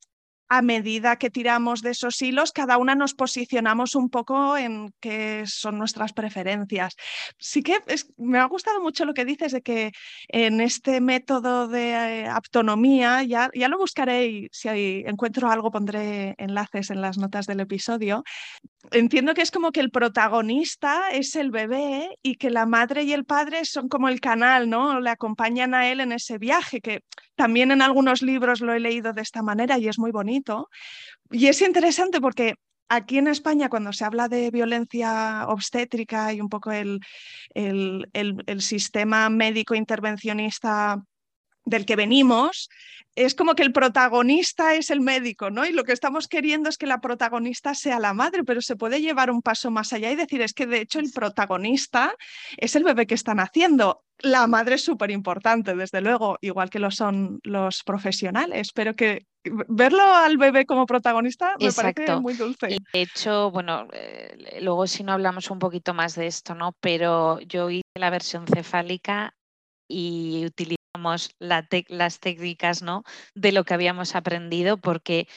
a 0.53 0.61
medida 0.61 1.17
que 1.17 1.31
tiramos 1.31 1.81
de 1.81 1.93
esos 1.93 2.21
hilos, 2.21 2.53
cada 2.53 2.77
una 2.77 2.95
nos 2.95 3.15
posicionamos 3.15 3.95
un 3.95 4.11
poco 4.11 4.59
en 4.59 4.93
qué 5.01 5.45
son 5.47 5.79
nuestras 5.79 6.13
preferencias. 6.13 6.95
Sí 7.39 7.63
que 7.63 7.79
me 8.19 8.39
ha 8.39 8.45
gustado 8.45 8.83
mucho 8.83 9.07
lo 9.07 9.15
que 9.15 9.25
dices 9.25 9.53
de 9.53 9.63
que 9.63 9.93
en 10.29 10.61
este 10.61 11.01
método 11.01 11.69
de 11.69 11.93
eh, 11.93 12.27
autonomía, 12.27 13.23
ya, 13.23 13.49
ya 13.55 13.69
lo 13.69 13.79
buscaré 13.79 14.27
y 14.27 14.49
si 14.53 14.69
encuentro 15.07 15.51
algo 15.51 15.71
pondré 15.71 16.35
enlaces 16.37 16.91
en 16.91 17.01
las 17.01 17.17
notas 17.17 17.47
del 17.47 17.61
episodio. 17.61 18.23
Entiendo 18.91 19.33
que 19.33 19.41
es 19.41 19.51
como 19.51 19.73
que 19.73 19.81
el 19.81 19.91
protagonista 19.91 21.13
es 21.13 21.35
el 21.35 21.51
bebé 21.51 22.19
y 22.23 22.35
que 22.35 22.51
la 22.51 22.67
madre 22.67 23.05
y 23.05 23.15
el 23.15 23.25
padre 23.25 23.65
son 23.65 23.89
como 23.89 24.11
el 24.11 24.21
canal, 24.21 24.69
¿no? 24.69 25.01
Le 25.01 25.09
acompañan 25.09 25.73
a 25.73 25.89
él 25.89 26.01
en 26.01 26.13
ese 26.13 26.37
viaje, 26.37 26.83
que 26.83 27.05
también 27.37 27.71
en 27.71 27.81
algunos 27.81 28.21
libros 28.21 28.61
lo 28.61 28.75
he 28.75 28.81
leído 28.81 29.15
de 29.15 29.23
esta 29.23 29.43
manera 29.43 29.79
y 29.79 29.89
es 29.89 29.99
muy 29.99 30.11
bonito 30.11 30.42
y 31.31 31.47
es 31.47 31.63
interesante 31.63 32.21
porque 32.21 32.55
aquí 32.89 33.19
en 33.19 33.27
España, 33.27 33.69
cuando 33.69 33.93
se 33.93 34.05
habla 34.05 34.29
de 34.29 34.51
violencia 34.51 35.47
obstétrica 35.49 36.33
y 36.33 36.41
un 36.41 36.49
poco 36.49 36.73
el, 36.73 37.01
el, 37.55 38.61
sistema 38.61 39.31
médico 39.31 39.75
intervencionista 39.75 41.03
del 41.65 41.87
que 41.87 41.97
venimos, 41.97 42.69
es 43.15 43.35
como 43.35 43.55
que 43.55 43.63
el 43.63 43.73
protagonista 43.73 44.75
es 44.75 44.91
el 44.91 45.01
médico, 45.01 45.51
¿no? 45.51 45.67
Y 45.67 45.73
lo 45.73 45.85
que 45.85 45.93
estamos 45.93 46.29
queriendo 46.29 46.69
es 46.69 46.79
que 46.79 46.87
la 46.87 47.01
protagonista 47.01 47.75
sea 47.75 47.99
la 47.99 48.15
madre, 48.15 48.43
pero 48.45 48.63
se 48.63 48.77
puede 48.77 49.01
llevar 49.01 49.31
un 49.31 49.43
paso 49.43 49.71
más 49.71 49.93
allá 49.93 50.11
y 50.11 50.17
decir, 50.17 50.41
es 50.41 50.55
que 50.55 50.67
de 50.67 50.81
hecho 50.81 50.99
el 50.99 51.11
protagonista 51.13 52.15
es 52.57 52.75
el 52.75 52.85
bebé 52.85 53.07
que 53.07 53.15
están 53.15 53.39
haciendo. 53.39 54.03
La 54.19 54.47
madre 54.47 54.77
es 54.77 54.85
súper 54.85 55.11
importante, 55.11 55.75
desde 55.75 56.01
luego, 56.01 56.39
igual 56.41 56.71
que 56.71 56.79
lo 56.79 56.91
son 56.91 57.41
los 57.43 57.83
profesionales, 57.83 58.71
pero 58.73 58.95
que 58.95 59.27
verlo 59.69 60.03
al 60.03 60.39
bebé 60.39 60.65
como 60.65 60.87
protagonista 60.87 61.57
me 61.61 61.73
parece 61.73 62.17
muy 62.17 62.35
dulce. 62.35 62.69
de 62.69 63.03
hecho, 63.03 63.51
bueno, 63.51 63.89
eh, 63.93 64.59
luego 64.63 64.87
si 64.87 65.03
no 65.03 65.13
hablamos 65.13 65.51
un 65.51 65.59
poquito 65.59 65.93
más 65.93 66.15
de 66.15 66.29
esto, 66.29 66.55
¿no? 66.55 66.75
Pero 66.81 67.41
yo 67.41 67.69
hice 67.69 67.83
la 67.97 68.11
versión 68.11 68.47
cefálica 68.47 69.35
y 69.93 70.47
utilizamos 70.47 71.35
las 71.39 72.21
técnicas 72.21 72.83
¿no? 72.83 73.05
de 73.35 73.53
lo 73.53 73.65
que 73.65 73.75
habíamos 73.75 74.15
aprendido 74.15 74.79
porque 74.79 75.29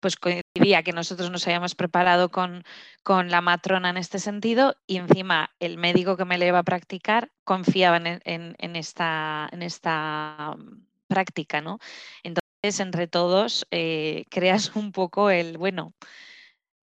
pues 0.00 0.16
coincidía 0.16 0.82
que 0.82 0.92
nosotros 0.92 1.30
nos 1.30 1.46
habíamos 1.46 1.74
preparado 1.74 2.30
con, 2.30 2.64
con, 3.02 3.30
la 3.30 3.40
matrona 3.40 3.90
en 3.90 3.96
este 3.96 4.18
sentido 4.18 4.76
y 4.86 4.98
encima 4.98 5.50
el 5.58 5.78
médico 5.78 6.16
que 6.16 6.26
me 6.26 6.38
le 6.38 6.48
iba 6.48 6.58
a 6.58 6.64
practicar 6.64 7.32
confiaba 7.44 7.96
en, 7.96 8.20
en, 8.24 8.76
esta, 8.76 9.48
en 9.50 9.62
esta 9.62 10.54
mm, 10.56 10.86
práctica, 11.08 11.60
¿no? 11.60 11.78
Entonces, 12.22 12.80
entre 12.80 13.08
todos, 13.08 13.66
eh, 13.70 14.24
creas 14.30 14.76
un 14.76 14.92
poco 14.92 15.30
el, 15.30 15.56
bueno, 15.56 15.94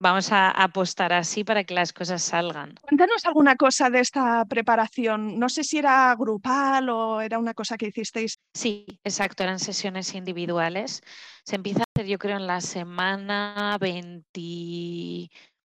Vamos 0.04 0.34
a 0.34 0.52
apostar 0.52 1.13
así 1.13 1.46
para 1.46 1.63
que 1.63 1.74
las 1.74 1.94
cosas 1.94 2.22
salgan. 2.22 2.76
Cuéntanos 2.82 3.24
alguna 3.24 3.56
cosa 3.56 3.89
de 3.89 4.02
esta 4.02 4.44
preparación. 4.44 5.39
No 5.39 5.48
sé 5.48 5.63
si 5.63 5.78
era 5.78 6.13
grupal 6.20 6.89
o 6.89 7.22
era 7.22 7.39
una 7.39 7.54
cosa 7.54 7.78
que 7.78 7.88
hicisteis. 7.88 8.38
Sí, 8.54 8.86
exacto, 9.06 9.44
eran 9.44 9.60
sesiones 9.60 10.13
individuales. 10.13 11.02
Se 11.46 11.56
empieza 11.56 11.84
a 11.84 11.86
hacer, 11.96 12.06
yo 12.06 12.20
creo, 12.20 12.36
en 12.36 12.48
la 12.48 12.60
semana 12.60 13.78
20, 13.80 15.30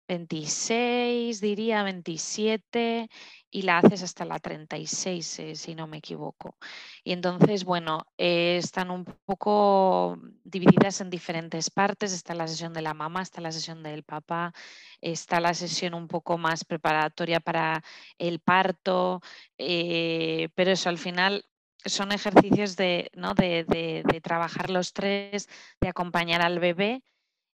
26, 0.09 1.41
diría 1.41 1.83
27, 1.83 3.09
y 3.51 3.63
la 3.63 3.79
haces 3.79 4.03
hasta 4.03 4.25
la 4.25 4.39
36, 4.39 5.39
eh, 5.39 5.55
si 5.55 5.75
no 5.75 5.87
me 5.87 5.99
equivoco. 5.99 6.57
Y 7.05 7.13
entonces, 7.13 7.65
bueno, 7.65 8.07
eh, 8.19 8.57
están 8.59 8.91
un 8.91 9.05
poco 9.05 10.19
divididas 10.43 11.01
en 11.01 11.11
diferentes 11.11 11.71
partes. 11.71 12.13
Está 12.13 12.35
la 12.35 12.49
sesión 12.49 12.73
de 12.73 12.83
la 12.83 12.95
mamá, 12.95 13.23
está 13.23 13.41
la 13.41 13.53
sesión 13.53 13.83
del 13.83 14.03
papá, 14.03 14.53
está 15.01 15.41
la 15.41 15.55
sesión 15.55 15.95
un 15.95 16.09
poco 16.09 16.37
más 16.37 16.65
preparatoria 16.65 17.41
para 17.41 17.83
el 18.19 18.41
parto, 18.41 19.21
eh, 19.59 20.49
pero 20.55 20.73
eso 20.73 20.89
al 20.89 20.99
final 20.99 21.45
son 21.85 22.13
ejercicios 22.13 22.77
de, 22.77 23.11
¿no? 23.15 23.35
de, 23.35 23.65
de 23.65 24.21
trabajar 24.21 24.71
los 24.71 24.93
tres, 24.93 25.49
de 25.81 25.89
acompañar 25.89 26.43
al 26.43 26.59
bebé 26.59 27.03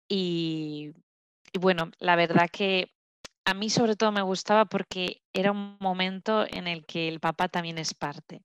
y 0.09 0.93
y 1.53 1.59
bueno, 1.59 1.91
la 1.99 2.17
verdad 2.17 2.49
que 2.51 2.93
a 3.45 3.55
mí 3.55 3.71
sobre 3.71 3.97
todo 3.97 4.13
me 4.13 4.23
gustaba 4.23 4.67
porque 4.67 5.23
era 5.33 5.53
un 5.53 5.79
momento 5.81 6.47
en 6.49 6.67
el 6.69 6.85
que 6.85 7.09
el 7.09 7.21
papá 7.21 7.49
también 7.49 7.79
es 7.79 7.95
parte. 7.95 8.43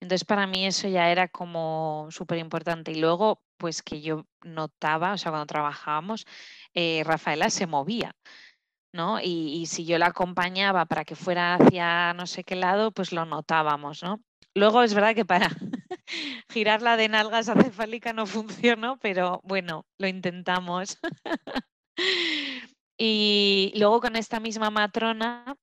Entonces 0.00 0.24
para 0.24 0.46
mí 0.46 0.66
eso 0.66 0.88
ya 0.88 1.10
era 1.10 1.28
como 1.28 2.08
súper 2.10 2.38
importante. 2.38 2.92
Y 2.92 2.96
luego, 2.96 3.42
pues 3.56 3.82
que 3.82 4.00
yo 4.00 4.26
notaba, 4.44 5.12
o 5.14 5.18
sea, 5.18 5.32
cuando 5.32 5.46
trabajábamos, 5.46 6.26
eh, 6.74 7.02
Rafaela 7.04 7.50
se 7.50 7.66
movía, 7.66 8.14
¿no? 8.92 9.20
Y, 9.20 9.66
si 9.66 9.84
yo 9.86 9.98
la 9.98 10.06
acompañaba 10.08 10.86
para 10.86 11.04
que 11.04 11.16
fuera 11.16 11.56
hacia 11.56 12.14
no 12.14 12.26
sé 12.26 12.44
qué 12.44 12.56
lado, 12.56 12.92
pues 12.92 13.12
lo 13.12 13.24
notábamos, 13.24 14.02
¿no? 14.02 14.20
Luego 14.54 14.82
es 14.82 14.94
verdad 14.94 15.14
que 15.14 15.24
para 15.24 15.48
girarla 16.50 16.96
de 16.96 17.08
nalgas 17.08 17.48
acefálica 17.48 18.12
no 18.12 18.26
funcionó, 18.26 18.98
pero 18.98 19.40
bueno, 19.44 19.86
lo 19.98 20.08
intentamos. 20.08 20.98
Y 22.96 23.72
luego 23.76 24.00
con 24.00 24.16
esta 24.16 24.40
misma 24.40 24.70
matrona 24.70 25.56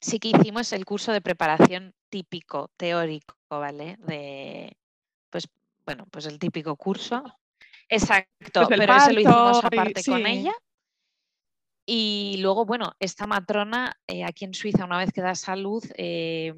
sí 0.00 0.18
que 0.18 0.28
hicimos 0.28 0.72
el 0.72 0.84
curso 0.84 1.12
de 1.12 1.20
preparación 1.22 1.94
típico, 2.10 2.70
teórico, 2.76 3.34
¿vale? 3.48 3.96
De, 4.00 4.76
pues, 5.30 5.48
bueno, 5.86 6.06
pues 6.10 6.26
el 6.26 6.38
típico 6.38 6.76
curso. 6.76 7.22
Exacto, 7.88 8.66
pues 8.66 8.78
pero 8.78 8.94
ese 8.94 9.12
lo 9.12 9.20
hicimos 9.20 9.64
aparte 9.64 10.04
con 10.04 10.26
ella. 10.26 10.52
Y 11.86 12.36
luego, 12.40 12.66
bueno, 12.66 12.92
esta 13.00 13.26
matrona 13.26 13.98
eh, 14.06 14.24
aquí 14.24 14.44
en 14.44 14.54
Suiza, 14.54 14.84
una 14.84 14.98
vez 14.98 15.12
que 15.12 15.22
da 15.22 15.34
salud, 15.34 15.82
eh, 15.96 16.54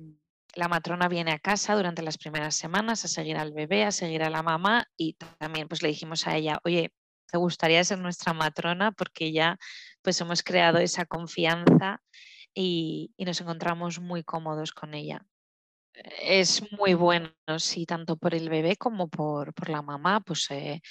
la 0.54 0.68
matrona 0.68 1.08
viene 1.08 1.32
a 1.32 1.38
casa 1.38 1.74
durante 1.74 2.02
las 2.02 2.18
primeras 2.18 2.54
semanas 2.54 3.04
a 3.04 3.08
seguir 3.08 3.38
al 3.38 3.52
bebé, 3.52 3.84
a 3.84 3.92
seguir 3.92 4.22
a 4.22 4.30
la 4.30 4.42
mamá 4.42 4.86
y 4.96 5.14
también 5.38 5.68
pues 5.68 5.82
le 5.82 5.88
dijimos 5.88 6.26
a 6.26 6.36
ella, 6.36 6.60
oye, 6.64 6.92
te 7.32 7.38
gustaría 7.38 7.82
ser 7.82 7.98
nuestra 7.98 8.34
matrona 8.34 8.92
porque 8.92 9.32
ya 9.32 9.58
pues 10.02 10.20
hemos 10.20 10.42
creado 10.42 10.78
esa 10.78 11.06
confianza 11.06 12.02
y, 12.54 13.14
nos 13.18 13.40
encontramos 13.40 14.00
muy 14.00 14.22
cómodos 14.22 14.72
con 14.72 14.92
ella. 14.92 15.24
Es 16.22 16.62
muy 16.72 16.94
bueno, 16.94 17.32
sí, 17.58 17.86
tanto 17.86 18.16
por 18.16 18.34
el 18.34 18.50
bebé 18.50 18.76
como 18.76 19.08
por, 19.08 19.54
por 19.54 19.70
la 19.70 19.80
mamá, 19.80 20.20
pues 20.20 20.50
eh, 20.50 20.82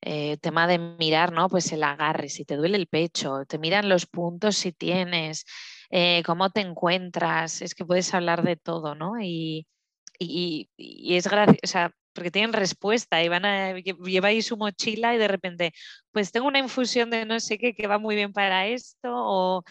eh, 0.00 0.36
tema 0.38 0.66
de 0.66 0.78
mirar, 0.78 1.32
¿no? 1.32 1.48
Pues 1.48 1.70
el 1.72 1.84
agarre, 1.84 2.28
si 2.28 2.44
te 2.44 2.56
duele 2.56 2.76
el 2.76 2.88
pecho, 2.88 3.44
te 3.46 3.58
miran 3.58 3.88
los 3.88 4.06
puntos 4.06 4.56
si 4.56 4.72
tienes, 4.72 5.44
eh, 5.90 6.22
cómo 6.26 6.50
te 6.50 6.60
encuentras, 6.60 7.62
es 7.62 7.74
que 7.74 7.84
puedes 7.84 8.12
hablar 8.14 8.42
de 8.42 8.56
todo, 8.56 8.94
¿no? 8.96 9.20
Y, 9.20 9.66
y, 10.18 10.70
y 10.76 11.16
es 11.16 11.28
gracioso, 11.28 11.60
sea, 11.64 11.92
porque 12.14 12.30
tienen 12.30 12.52
respuesta 12.52 13.22
y 13.22 13.28
van 13.28 13.44
a 13.44 13.74
llevar 13.78 14.30
ahí 14.30 14.42
su 14.42 14.56
mochila 14.56 15.14
y 15.14 15.18
de 15.18 15.28
repente, 15.28 15.72
pues 16.12 16.32
tengo 16.32 16.48
una 16.48 16.58
infusión 16.60 17.10
de 17.10 17.26
no 17.26 17.40
sé 17.40 17.58
qué 17.58 17.74
que 17.74 17.86
va 17.86 17.98
muy 17.98 18.14
bien 18.16 18.32
para 18.32 18.66
esto 18.68 19.10
o 19.12 19.64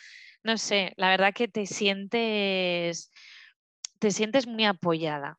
no 0.43 0.57
sé, 0.57 0.93
la 0.97 1.09
verdad 1.09 1.33
que 1.33 1.47
te 1.47 1.65
sientes 1.65 3.11
te 4.03 4.11
sientes 4.11 4.47
muy 4.47 4.65
apoyada. 4.65 5.37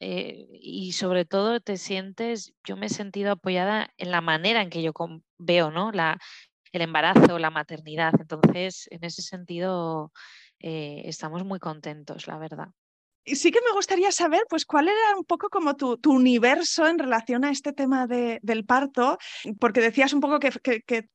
Eh, 0.00 0.48
y 0.60 0.92
sobre 0.92 1.24
todo 1.24 1.60
te 1.60 1.76
sientes, 1.78 2.54
yo 2.64 2.76
me 2.76 2.86
he 2.86 2.88
sentido 2.90 3.32
apoyada 3.32 3.88
en 3.96 4.10
la 4.10 4.20
manera 4.20 4.60
en 4.60 4.68
que 4.68 4.82
yo 4.82 4.92
veo 5.38 5.70
¿no? 5.70 5.92
la, 5.92 6.18
el 6.72 6.82
embarazo, 6.82 7.38
la 7.38 7.50
maternidad. 7.50 8.12
Entonces, 8.20 8.88
en 8.90 9.04
ese 9.04 9.22
sentido, 9.22 10.12
eh, 10.58 11.02
estamos 11.06 11.44
muy 11.44 11.58
contentos, 11.58 12.26
la 12.26 12.36
verdad. 12.38 12.68
Y 13.24 13.36
sí 13.36 13.50
que 13.50 13.60
me 13.64 13.72
gustaría 13.72 14.10
saber, 14.10 14.42
pues, 14.48 14.64
cuál 14.64 14.88
era 14.88 15.16
un 15.16 15.24
poco 15.24 15.48
como 15.48 15.76
tu, 15.76 15.98
universo 16.06 16.86
en 16.86 16.98
relación 16.98 17.44
a 17.44 17.50
este 17.50 17.72
tema 17.72 18.06
del 18.06 18.64
parto, 18.64 19.18
porque 19.60 19.80
decías 19.80 20.12
un 20.12 20.20
poco 20.20 20.38
que, 20.40 21.08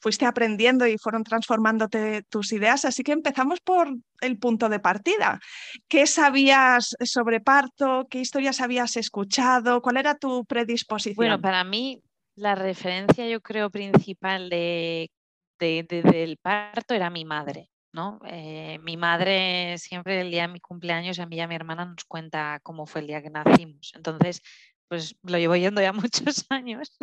fuiste 0.00 0.24
aprendiendo 0.24 0.86
y 0.86 0.96
fueron 0.96 1.24
transformándote 1.24 2.22
tus 2.30 2.52
ideas, 2.52 2.84
así 2.84 3.02
que 3.02 3.12
empezamos 3.12 3.60
por 3.60 3.88
el 4.20 4.38
punto 4.38 4.68
de 4.68 4.78
partida. 4.78 5.40
¿Qué 5.88 6.06
sabías 6.06 6.96
sobre 7.04 7.40
parto? 7.40 8.06
¿Qué 8.08 8.20
historias 8.20 8.60
habías 8.60 8.96
escuchado? 8.96 9.82
¿Cuál 9.82 9.98
era 9.98 10.14
tu 10.14 10.44
predisposición? 10.44 11.16
Bueno, 11.16 11.40
para 11.40 11.64
mí 11.64 12.00
la 12.36 12.54
referencia 12.54 13.28
yo 13.28 13.40
creo 13.40 13.68
principal 13.68 14.48
de, 14.48 15.10
del 15.58 16.38
parto 16.40 16.94
era 16.94 17.10
mi 17.10 17.24
madre. 17.24 17.68
¿No? 17.98 18.20
Eh, 18.26 18.78
mi 18.84 18.96
madre 18.96 19.76
siempre 19.78 20.20
el 20.20 20.30
día 20.30 20.42
de 20.42 20.52
mi 20.52 20.60
cumpleaños, 20.60 21.18
a 21.18 21.26
mí 21.26 21.36
y 21.36 21.40
a 21.40 21.48
mi 21.48 21.56
hermana 21.56 21.84
nos 21.84 22.04
cuenta 22.04 22.60
cómo 22.62 22.86
fue 22.86 23.00
el 23.00 23.08
día 23.08 23.22
que 23.22 23.30
nacimos. 23.30 23.92
Entonces, 23.96 24.40
pues 24.86 25.16
lo 25.24 25.36
llevo 25.36 25.56
yendo 25.56 25.80
ya 25.80 25.92
muchos 26.04 26.46
años. 26.48 26.96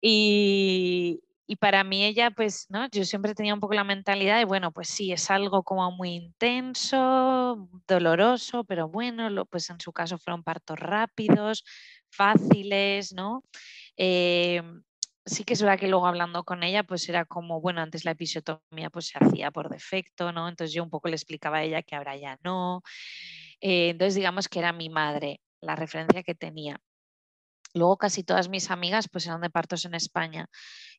y, 0.00 1.20
para 1.58 1.82
mí 1.82 2.04
ella, 2.04 2.30
pues, 2.30 2.66
¿no? 2.68 2.88
Yo 2.92 3.04
siempre 3.04 3.34
tenía 3.34 3.54
un 3.54 3.60
poco 3.60 3.74
la 3.74 3.82
mentalidad 3.82 4.38
de, 4.38 4.44
bueno, 4.44 4.70
pues 4.70 4.88
sí, 4.88 5.12
es 5.12 5.28
algo 5.28 5.64
como 5.64 5.90
muy 5.90 6.10
intenso, 6.10 7.68
doloroso, 7.88 8.62
pero 8.64 8.88
bueno, 8.88 9.44
pues 9.46 9.70
en 9.70 9.80
su 9.80 9.92
caso 9.92 10.18
fueron 10.18 10.44
partos 10.44 10.78
rápidos, 10.78 11.64
fáciles, 12.10 13.12
¿no? 13.12 13.42
Em, 13.96 14.82
sí 15.26 15.44
que 15.44 15.54
es 15.54 15.62
verdad 15.62 15.78
que 15.78 15.88
luego 15.88 16.06
hablando 16.06 16.44
con 16.44 16.62
ella, 16.62 16.84
pues 16.84 17.08
era 17.08 17.24
como, 17.26 17.60
bueno, 17.60 17.80
antes 17.82 18.04
la 18.04 18.12
episiotomía 18.12 18.90
pues 18.90 19.08
se 19.08 19.18
hacía 19.18 19.50
por 19.50 19.68
defecto, 19.68 20.32
¿no? 20.32 20.48
Entonces 20.48 20.74
yo 20.74 20.82
un 20.84 20.90
poco 20.90 21.08
le 21.08 21.16
explicaba 21.16 21.58
a 21.58 21.64
ella 21.64 21.82
que 21.82 21.96
ahora 21.96 22.16
ya 22.16 22.38
no. 22.44 22.82
Eh, 23.60 23.90
entonces 23.90 24.14
digamos 24.16 24.48
que 24.48 24.60
era 24.60 24.72
mi 24.72 24.88
madre 24.90 25.40
la 25.60 25.76
referencia 25.76 26.22
que 26.22 26.34
tenía. 26.34 26.80
Luego 27.74 27.98
casi 27.98 28.24
todas 28.24 28.48
mis 28.48 28.70
amigas 28.70 29.08
pues 29.10 29.26
eran 29.26 29.40
de 29.42 29.50
partos 29.50 29.84
en 29.84 29.94
España 29.94 30.46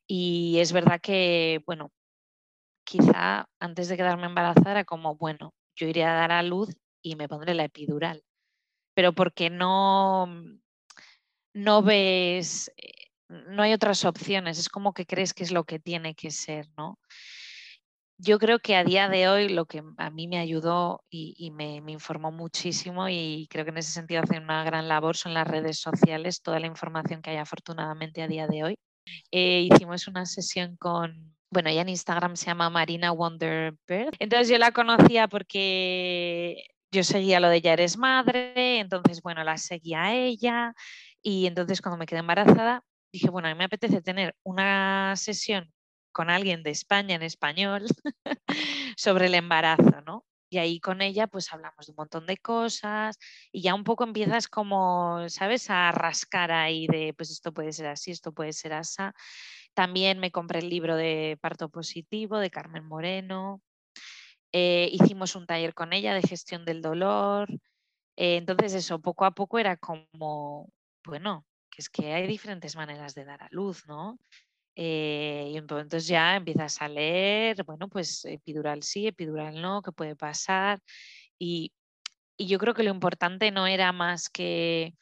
y 0.06 0.58
es 0.60 0.72
verdad 0.72 1.00
que, 1.00 1.62
bueno, 1.66 1.90
quizá 2.84 3.46
antes 3.60 3.88
de 3.88 3.96
quedarme 3.96 4.26
embarazada 4.26 4.72
era 4.72 4.84
como, 4.84 5.16
bueno, 5.16 5.54
yo 5.76 5.86
iré 5.88 6.04
a 6.04 6.14
dar 6.14 6.32
a 6.32 6.42
luz 6.42 6.70
y 7.02 7.16
me 7.16 7.28
pondré 7.28 7.54
la 7.54 7.64
epidural, 7.64 8.22
pero 8.94 9.14
porque 9.14 9.50
no, 9.50 10.26
no 11.54 11.82
ves 11.82 12.72
no 13.28 13.62
hay 13.62 13.72
otras 13.72 14.04
opciones, 14.04 14.58
es 14.58 14.68
como 14.68 14.92
que 14.92 15.06
crees 15.06 15.34
que 15.34 15.44
es 15.44 15.52
lo 15.52 15.64
que 15.64 15.78
tiene 15.78 16.14
que 16.14 16.30
ser, 16.30 16.66
¿no? 16.76 16.98
Yo 18.20 18.40
creo 18.40 18.58
que 18.58 18.74
a 18.74 18.82
día 18.82 19.08
de 19.08 19.28
hoy 19.28 19.48
lo 19.48 19.66
que 19.66 19.80
a 19.96 20.10
mí 20.10 20.26
me 20.26 20.38
ayudó 20.38 21.04
y, 21.08 21.52
me, 21.52 21.76
informó 21.86 22.32
muchísimo 22.32 23.08
y 23.08 23.46
creo 23.48 23.64
que 23.64 23.70
en 23.70 23.78
ese 23.78 23.92
sentido 23.92 24.22
hacen 24.22 24.42
una 24.42 24.64
gran 24.64 24.88
labor 24.88 25.16
son 25.16 25.34
las 25.34 25.46
redes 25.46 25.78
sociales, 25.78 26.42
toda 26.42 26.58
la 26.58 26.66
información 26.66 27.22
que 27.22 27.30
hay 27.30 27.36
afortunadamente 27.36 28.22
a 28.22 28.26
día 28.26 28.48
de 28.48 28.64
hoy. 28.64 28.78
Eh, 29.30 29.68
hicimos 29.70 30.08
una 30.08 30.26
sesión 30.26 30.76
con, 30.78 31.36
bueno, 31.50 31.70
ella 31.70 31.82
en 31.82 31.90
Instagram 31.90 32.34
se 32.34 32.46
llama 32.46 32.70
Marina 32.70 33.12
Wonderbird. 33.12 34.14
Entonces 34.18 34.48
yo 34.48 34.58
la 34.58 34.72
conocía 34.72 35.28
porque 35.28 36.64
yo 36.90 37.04
seguía 37.04 37.38
lo 37.38 37.48
de 37.48 37.60
Ya 37.60 37.74
eres 37.74 37.98
madre, 37.98 38.80
entonces, 38.80 39.22
bueno, 39.22 39.44
la 39.44 39.58
seguía 39.58 40.02
a 40.04 40.14
ella 40.14 40.74
y 41.22 41.46
entonces 41.46 41.80
cuando 41.80 41.98
me 41.98 42.06
quedé 42.06 42.18
embarazada 42.18 42.82
dije, 43.12 43.30
bueno, 43.30 43.48
a 43.48 43.52
mí 43.52 43.58
me 43.58 43.64
apetece 43.64 44.02
tener 44.02 44.36
una 44.42 45.14
sesión 45.16 45.72
con 46.12 46.30
alguien 46.30 46.62
de 46.62 46.70
España 46.70 47.14
en 47.14 47.22
español 47.22 47.86
sobre 48.96 49.26
el 49.26 49.34
embarazo, 49.34 50.00
¿no? 50.06 50.24
Y 50.50 50.58
ahí 50.58 50.80
con 50.80 51.02
ella 51.02 51.26
pues 51.26 51.52
hablamos 51.52 51.86
de 51.86 51.92
un 51.92 51.96
montón 51.96 52.26
de 52.26 52.38
cosas 52.38 53.18
y 53.52 53.62
ya 53.62 53.74
un 53.74 53.84
poco 53.84 54.04
empiezas 54.04 54.48
como, 54.48 55.28
¿sabes? 55.28 55.68
A 55.70 55.92
rascar 55.92 56.52
ahí 56.52 56.86
de, 56.86 57.14
pues 57.14 57.30
esto 57.30 57.52
puede 57.52 57.72
ser 57.72 57.86
así, 57.86 58.10
esto 58.10 58.32
puede 58.32 58.52
ser 58.52 58.72
así. 58.72 59.02
También 59.74 60.18
me 60.18 60.32
compré 60.32 60.60
el 60.60 60.70
libro 60.70 60.96
de 60.96 61.38
parto 61.40 61.68
positivo 61.68 62.38
de 62.38 62.50
Carmen 62.50 62.84
Moreno. 62.86 63.62
Eh, 64.52 64.88
hicimos 64.92 65.36
un 65.36 65.46
taller 65.46 65.74
con 65.74 65.92
ella 65.92 66.14
de 66.14 66.22
gestión 66.22 66.64
del 66.64 66.82
dolor. 66.82 67.48
Eh, 68.16 68.36
entonces 68.38 68.74
eso, 68.74 69.00
poco 69.00 69.24
a 69.24 69.32
poco 69.32 69.58
era 69.58 69.76
como, 69.76 70.70
bueno, 71.04 71.46
es 71.78 71.88
que 71.88 72.12
hay 72.12 72.26
diferentes 72.26 72.76
maneras 72.76 73.14
de 73.14 73.24
dar 73.24 73.42
a 73.42 73.48
luz, 73.50 73.86
¿no? 73.86 74.18
Eh, 74.74 75.50
y 75.52 75.56
entonces 75.56 76.06
ya 76.06 76.36
empiezas 76.36 76.82
a 76.82 76.88
leer, 76.88 77.64
bueno, 77.64 77.88
pues 77.88 78.24
epidural 78.24 78.82
sí, 78.82 79.06
epidural 79.06 79.62
no, 79.62 79.82
qué 79.82 79.92
puede 79.92 80.16
pasar. 80.16 80.80
Y, 81.38 81.72
yo 82.38 82.58
creo 82.58 82.74
que 82.74 82.84
lo 82.84 82.90
importante 82.92 83.50
no 83.50 83.66
era 83.66 83.92
más 83.92 84.30
que 84.30 84.94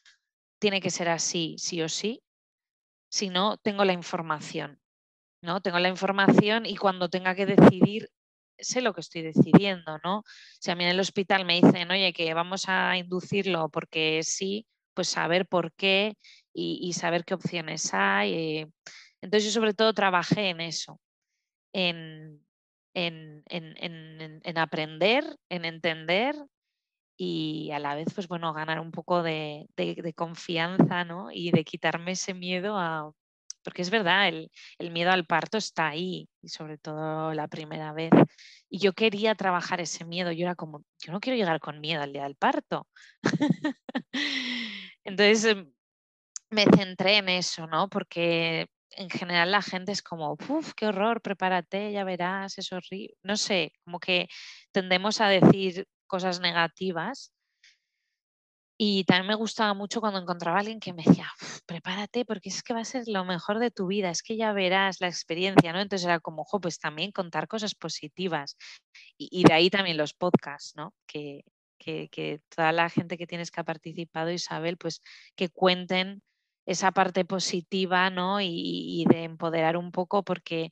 tiene 0.59 0.81
que 0.81 0.91
ser 0.91 1.09
así, 1.11 1.57
sí 1.59 1.83
o 1.83 1.89
sí, 1.89 2.23
sino 3.11 3.59
tengo 3.59 3.85
la 3.85 3.93
información, 3.93 4.81
¿no? 5.43 5.61
Tengo 5.63 5.79
la 5.79 5.91
información 5.91 6.67
y 6.67 6.77
cuando 6.77 7.11
tenga 7.11 7.35
que 7.35 7.47
decidir, 7.47 8.11
sé 8.59 8.81
lo 8.83 8.95
que 8.95 9.03
estoy 9.03 9.23
decidiendo, 9.23 9.99
¿no? 10.05 10.25
Si 10.61 10.71
a 10.71 10.77
mí 10.77 10.85
en 10.85 10.91
el 10.91 11.01
hospital 11.01 11.45
me 11.45 11.61
dicen, 11.61 11.91
oye, 11.91 12.13
que 12.15 12.33
vamos 12.35 12.69
a 12.69 12.97
inducirlo 12.97 13.69
porque 13.71 14.23
sí, 14.25 14.67
pues 14.95 15.09
saber 15.09 15.47
por 15.47 15.73
qué 15.75 16.17
y, 16.57 16.93
saber 16.95 17.25
qué 17.25 17.35
opciones 17.35 17.93
hay. 17.93 18.35
Eh, 18.35 18.67
entonces 19.21 19.53
yo 19.53 19.61
sobre 19.61 19.75
todo 19.75 19.93
trabajé 19.93 20.51
en 20.51 20.61
eso, 20.61 21.01
en, 21.73 22.43
aprender, 24.57 25.37
en 25.51 25.65
entender 25.65 26.37
y 27.19 27.71
a 27.73 27.79
la 27.79 27.95
vez, 27.95 28.09
pues 28.15 28.29
bueno, 28.29 28.53
ganar 28.53 28.81
un 28.81 28.91
poco 28.91 29.23
de, 29.23 29.69
confianza, 30.15 31.05
¿no? 31.05 31.31
Y 31.33 31.51
de 31.51 31.65
quitarme 31.65 32.13
ese 32.13 32.35
miedo 32.35 32.79
a... 32.79 33.13
Porque 33.63 33.83
es 33.83 33.91
verdad, 33.91 34.29
el, 34.29 34.51
el, 34.79 34.93
miedo 34.93 35.11
al 35.11 35.27
parto 35.27 35.59
está 35.59 35.89
ahí, 35.89 36.29
y 36.41 36.49
sobre 36.49 36.79
todo 36.79 37.35
la 37.35 37.49
primera 37.49 37.93
vez. 37.93 38.13
Y 38.71 38.79
yo 38.79 38.93
quería 38.93 39.35
trabajar 39.35 39.81
ese 39.81 40.05
miedo. 40.05 40.31
Yo 40.31 40.45
era 40.45 40.55
como, 40.55 40.85
yo 41.05 41.13
no 41.13 41.19
quiero 41.19 41.37
llegar 41.37 41.59
con 41.59 41.81
miedo 41.81 42.01
al 42.01 42.13
día 42.13 42.23
del 42.25 42.37
parto. 42.37 42.87
Entonces 45.05 45.45
em, 45.47 45.73
me 46.51 46.65
centré 46.65 47.19
en 47.19 47.29
eso, 47.29 47.67
¿no? 47.67 47.89
Porque 47.89 48.67
en 48.91 49.11
general 49.11 49.51
la 49.51 49.63
gente 49.63 49.93
es 49.93 50.03
como, 50.03 50.37
uff, 50.49 50.73
qué 50.75 50.87
horror, 50.87 51.21
prepárate, 51.21 51.93
ya 51.93 52.05
verás, 52.05 52.59
es 52.59 52.73
horrible. 52.73 53.15
No 53.23 53.37
sé, 53.37 53.73
como 53.85 54.01
que 54.01 54.29
tendemos 54.73 55.21
a 55.21 55.29
decir 55.29 55.87
cosas 56.07 56.41
negativas. 56.41 57.33
Y 58.79 59.05
también 59.05 59.29
me 59.29 59.35
gustaba 59.37 59.73
mucho 59.73 60.01
cuando 60.01 60.21
encontraba 60.21 60.59
a 60.59 60.61
alguien 60.61 60.81
que 60.81 60.93
me 60.93 61.03
decía, 61.03 61.31
prepárate 61.65 62.27
porque 62.27 62.51
es 62.51 62.63
que 62.63 62.75
va 62.75 62.81
a 62.81 62.85
ser 62.85 63.05
lo 63.07 63.25
mejor 63.25 63.59
de 63.59 63.71
tu 63.71 63.87
vida, 63.87 64.11
es 64.11 64.23
que 64.23 64.37
ya 64.37 64.53
verás 64.53 65.01
la 65.01 65.09
experiencia, 65.09 65.73
¿no? 65.73 65.81
Entonces 65.81 66.05
era 66.05 66.21
como, 66.21 66.43
ojo, 66.43 66.61
pues 66.61 66.79
también 66.79 67.11
contar 67.11 67.49
cosas 67.49 67.75
positivas. 67.75 68.57
Y, 69.17 69.45
de 69.45 69.53
ahí 69.55 69.71
también 69.71 69.97
los 69.97 70.13
podcasts, 70.13 70.75
¿no? 70.77 70.95
Que, 71.07 71.43
que, 71.79 72.41
toda 72.55 72.73
la 72.73 72.91
gente 72.91 73.17
que 73.17 73.27
tienes 73.27 73.51
que 73.51 73.61
ha 73.61 73.65
participado, 73.65 74.31
Isabel, 74.31 74.77
pues 74.77 75.01
que 75.37 75.49
cuenten 75.49 76.23
esa 76.67 76.93
parte 76.93 77.25
positiva, 77.25 78.11
¿no? 78.11 78.41
Y, 78.41 79.05
de 79.09 79.25
empoderar 79.25 79.77
un 79.77 79.93
poco, 79.93 80.25
porque 80.25 80.71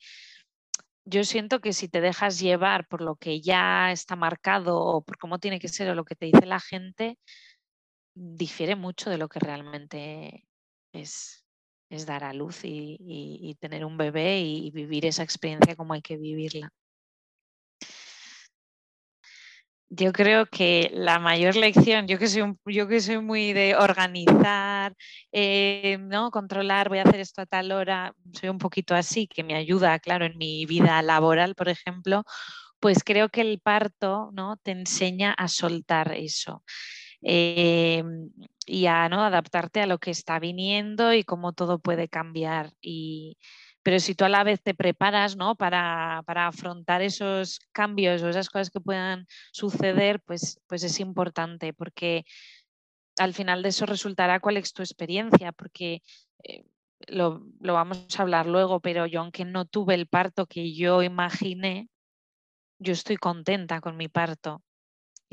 yo 1.07 1.25
siento 1.25 1.61
que 1.61 1.73
si 1.73 1.89
te 1.89 2.01
dejas 2.01 2.41
llevar 2.41 2.87
por 2.89 3.01
lo 3.01 3.17
que 3.17 3.41
ya 3.41 3.93
está 3.93 4.17
marcado 4.17 4.79
o 4.81 5.03
por 5.03 5.19
cómo 5.19 5.39
tiene 5.39 5.61
que 5.61 5.69
ser 5.69 5.89
o 5.91 5.95
lo 5.95 6.05
que 6.05 6.17
te 6.17 6.27
dice 6.27 6.47
la 6.47 6.61
gente, 6.61 7.19
difiere 8.15 8.77
mucho 8.77 9.11
de 9.11 9.19
lo 9.19 9.29
que 9.29 9.41
realmente 9.41 10.45
es, 10.93 11.45
es 11.91 12.07
dar 12.07 12.25
a 12.25 12.33
luz 12.33 12.61
y 12.65 13.57
tener 13.61 13.85
un 13.85 13.97
bebé 13.97 14.41
y 14.41 14.71
vivir 14.71 15.07
esa 15.07 15.23
experiencia 15.23 15.77
como 15.77 15.95
hay 15.95 16.03
que 16.03 16.17
vivirla. 16.17 16.71
Yo 19.91 20.13
creo 20.13 20.47
que 20.47 20.91
la 20.95 21.19
mayor 21.19 21.57
lección, 21.57 22.09
yo 22.09 22.19
que 22.19 22.27
soy, 22.27 22.55
yo 22.67 22.89
que 22.89 23.01
soy 23.01 23.19
muy 23.21 23.53
de 23.53 23.77
organizar, 23.77 24.95
eh, 25.31 25.99
¿no? 26.01 26.31
controlar, 26.31 26.89
voy 26.89 26.99
a 26.99 27.03
hacer 27.03 27.21
esto 27.21 27.43
a 27.43 27.47
tal 27.47 27.71
hora, 27.71 28.13
soy 28.33 28.49
un 28.49 28.59
poquito 28.59 28.95
así, 28.95 29.29
que 29.29 29.45
me 29.45 29.55
ayuda, 29.55 29.99
claro, 29.99 30.25
en 30.25 30.37
mi 30.39 30.67
vida 30.67 31.01
laboral, 31.03 31.55
por 31.55 31.69
ejemplo, 31.69 32.25
pues 32.81 33.05
creo 33.05 33.29
que 33.29 33.43
el 33.43 33.61
parto 33.61 34.31
¿no? 34.33 34.57
te 34.63 34.73
enseña 34.73 35.33
a 35.33 35.49
soltar 35.49 36.13
eso. 36.13 36.65
Eh, 37.23 38.03
y 38.67 38.87
a 38.87 39.09
¿no? 39.09 39.23
adaptarte 39.25 39.81
a 39.81 39.87
lo 39.87 39.99
que 39.99 40.11
está 40.11 40.39
viniendo 40.39 41.13
y 41.15 41.25
cómo 41.25 41.53
todo 41.53 41.79
puede 41.79 42.09
cambiar. 42.09 42.73
Y, 42.81 43.39
pero 43.85 44.01
si 44.01 44.15
tú 44.15 44.25
a 44.25 44.31
la 44.31 44.45
vez 44.45 44.63
te 44.63 44.75
preparas 44.75 45.37
¿no? 45.37 45.57
para, 45.57 46.25
afrontar 46.27 47.03
esos 47.03 47.61
cambios 47.71 48.23
o 48.23 48.31
esas 48.31 48.49
cosas 48.49 48.71
que 48.71 48.81
puedan 48.81 49.27
suceder, 49.53 50.21
pues, 50.23 50.59
pues 50.67 50.83
es 50.85 51.01
importante 51.01 51.75
porque 51.75 52.25
al 53.19 53.35
final 53.35 53.63
de 53.63 53.69
eso 53.69 53.85
resultará 53.85 54.41
cuál 54.41 54.57
es 54.57 54.73
tu 54.73 54.83
experiencia, 54.83 55.53
porque 55.53 56.03
eh, 56.45 56.65
lo, 57.09 57.47
lo, 57.61 57.75
vamos 57.75 58.19
a 58.19 58.23
hablar 58.23 58.47
luego, 58.47 58.81
pero 58.81 59.07
yo 59.07 59.21
aunque 59.21 59.45
no 59.45 59.67
tuve 59.67 59.95
el 59.95 60.07
parto 60.07 60.47
que 60.47 60.75
yo 60.75 61.03
imaginé, 61.03 61.91
yo 62.79 62.95
estoy 62.95 63.19
contenta 63.19 63.83
con 63.83 63.99
mi 63.99 64.09
parto. 64.09 64.63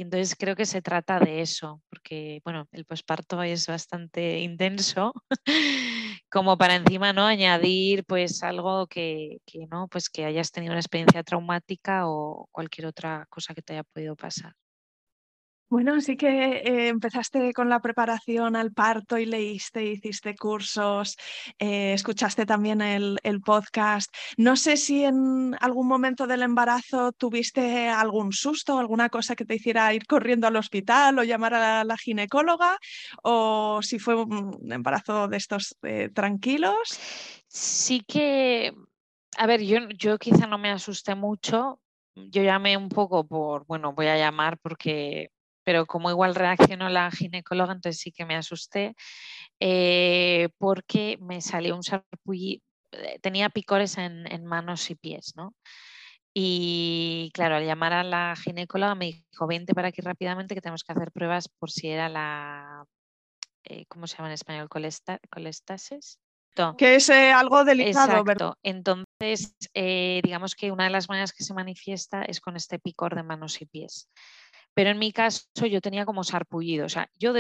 Y 0.01 0.03
entonces 0.03 0.35
creo 0.35 0.55
que 0.55 0.65
se 0.65 0.81
trata 0.81 1.19
de 1.19 1.41
eso, 1.41 1.79
porque 1.87 2.41
bueno, 2.43 2.67
el 2.71 2.85
posparto 2.85 3.43
es 3.43 3.67
bastante 3.67 4.39
intenso, 4.39 5.13
como 6.31 6.57
para 6.57 6.75
encima 6.75 7.13
no 7.13 7.27
añadir 7.27 8.03
pues 8.05 8.41
algo 8.41 8.87
que, 8.87 9.37
que, 9.45 9.67
no, 9.69 9.87
pues 9.89 10.09
que 10.09 10.25
hayas 10.25 10.51
tenido 10.51 10.71
una 10.73 10.79
experiencia 10.79 11.21
traumática 11.21 12.07
o 12.07 12.47
cualquier 12.51 12.87
otra 12.87 13.27
cosa 13.29 13.53
que 13.53 13.61
te 13.61 13.73
haya 13.73 13.83
podido 13.83 14.15
pasar. 14.15 14.55
Bueno, 15.71 15.93
así 15.93 16.17
que 16.17 16.27
eh, 16.27 16.89
empezaste 16.89 17.53
con 17.53 17.69
la 17.69 17.79
preparación 17.79 18.57
al 18.57 18.73
parto 18.73 19.17
y 19.17 19.25
leíste, 19.25 19.86
hiciste 19.86 20.36
cursos, 20.36 21.15
eh, 21.60 21.93
escuchaste 21.93 22.45
también 22.45 22.81
el, 22.81 23.17
podcast. 23.45 24.13
No 24.36 24.57
sé 24.57 24.75
si 24.75 25.05
en 25.05 25.55
algún 25.62 25.88
momento 25.88 26.27
del 26.27 26.41
embarazo 26.41 27.13
tuviste 27.13 27.88
algún 27.88 28.34
susto, 28.34 28.79
alguna 28.79 29.07
cosa 29.07 29.34
que 29.38 29.45
te 29.45 29.55
hiciera 29.55 29.93
ir 29.93 30.05
corriendo 30.07 30.45
al 30.45 30.57
hospital 30.57 31.17
o 31.17 31.23
llamar 31.23 31.53
a 31.53 31.86
la, 31.86 31.97
ginecóloga, 31.97 32.77
o 33.23 33.79
si 33.81 33.97
fue 33.97 34.15
un 34.15 34.69
embarazo 34.73 35.29
de 35.29 35.38
estos 35.38 35.77
eh, 35.84 36.10
tranquilos. 36.13 36.99
Sí 37.47 38.03
que, 38.05 38.73
a 39.38 39.47
ver, 39.47 39.62
yo, 39.62 39.88
yo 39.97 40.17
quizá 40.17 40.47
no 40.47 40.57
me 40.57 40.69
asusté 40.69 41.15
mucho. 41.15 41.79
Yo 42.15 42.43
llamé 42.43 42.75
un 42.75 42.89
poco 42.89 43.25
por, 43.25 43.65
bueno, 43.67 43.93
voy 43.93 44.07
a 44.07 44.17
llamar 44.17 44.57
porque 44.57 45.31
pero 45.71 45.86
como 45.86 46.10
igual 46.10 46.36
reaccionó 46.36 46.89
la 46.89 47.10
ginecóloga, 47.12 47.71
entonces 47.71 48.01
sí 48.01 48.12
que 48.12 48.25
me 48.25 48.36
asusté 48.36 48.93
eh, 49.57 50.49
porque 50.57 51.17
me 51.21 51.39
salió 51.39 51.77
un 51.77 51.84
sarpullido, 51.84 52.62
eh, 52.91 53.19
tenía 53.21 53.47
picores 53.47 53.97
en, 53.97 54.45
manos 54.45 54.91
y 54.91 54.95
pies, 54.95 55.31
¿no? 55.38 55.55
Y 56.34 57.31
claro, 57.34 57.55
al 57.55 57.65
llamar 57.65 57.93
a 57.93 58.03
la 58.03 58.36
ginecóloga 58.36 58.95
me 58.95 59.05
dijo, 59.05 59.47
vente 59.47 59.73
para 59.73 59.88
aquí 59.88 60.01
rápidamente 60.01 60.55
que 60.55 60.60
tenemos 60.60 60.84
que 60.84 60.91
hacer 60.91 61.10
pruebas 61.13 61.47
por 61.47 61.71
si 61.71 61.88
era 61.88 62.10
la, 62.10 62.84
eh, 63.63 63.86
¿cómo 63.88 64.07
se 64.07 64.17
llama 64.17 64.27
en 64.27 64.34
español? 64.34 64.67
colestasis. 64.67 66.19
Que 66.77 66.95
es 66.95 67.10
algo 67.10 67.63
delicado, 67.63 68.19
Exacto. 68.19 68.57
Entonces, 68.62 69.55
digamos 69.73 70.53
que 70.55 70.69
una 70.73 70.84
de 70.84 70.89
las 70.89 71.07
maneras 71.07 71.31
que 71.31 71.45
se 71.45 71.53
manifiesta 71.53 72.23
es 72.23 72.41
con 72.41 72.57
este 72.57 72.77
picor 72.77 73.15
de 73.15 73.23
manos 73.23 73.62
y 73.62 73.67
pies. 73.67 74.10
Pero 74.73 74.91
en 74.91 74.99
mi 74.99 75.12
caso 75.12 75.45
yo 75.69 75.81
tenía 75.81 76.05
como 76.05 76.23
sarpullido, 76.23 76.86
o 76.86 76.89
sea, 76.89 77.10
yo, 77.15 77.34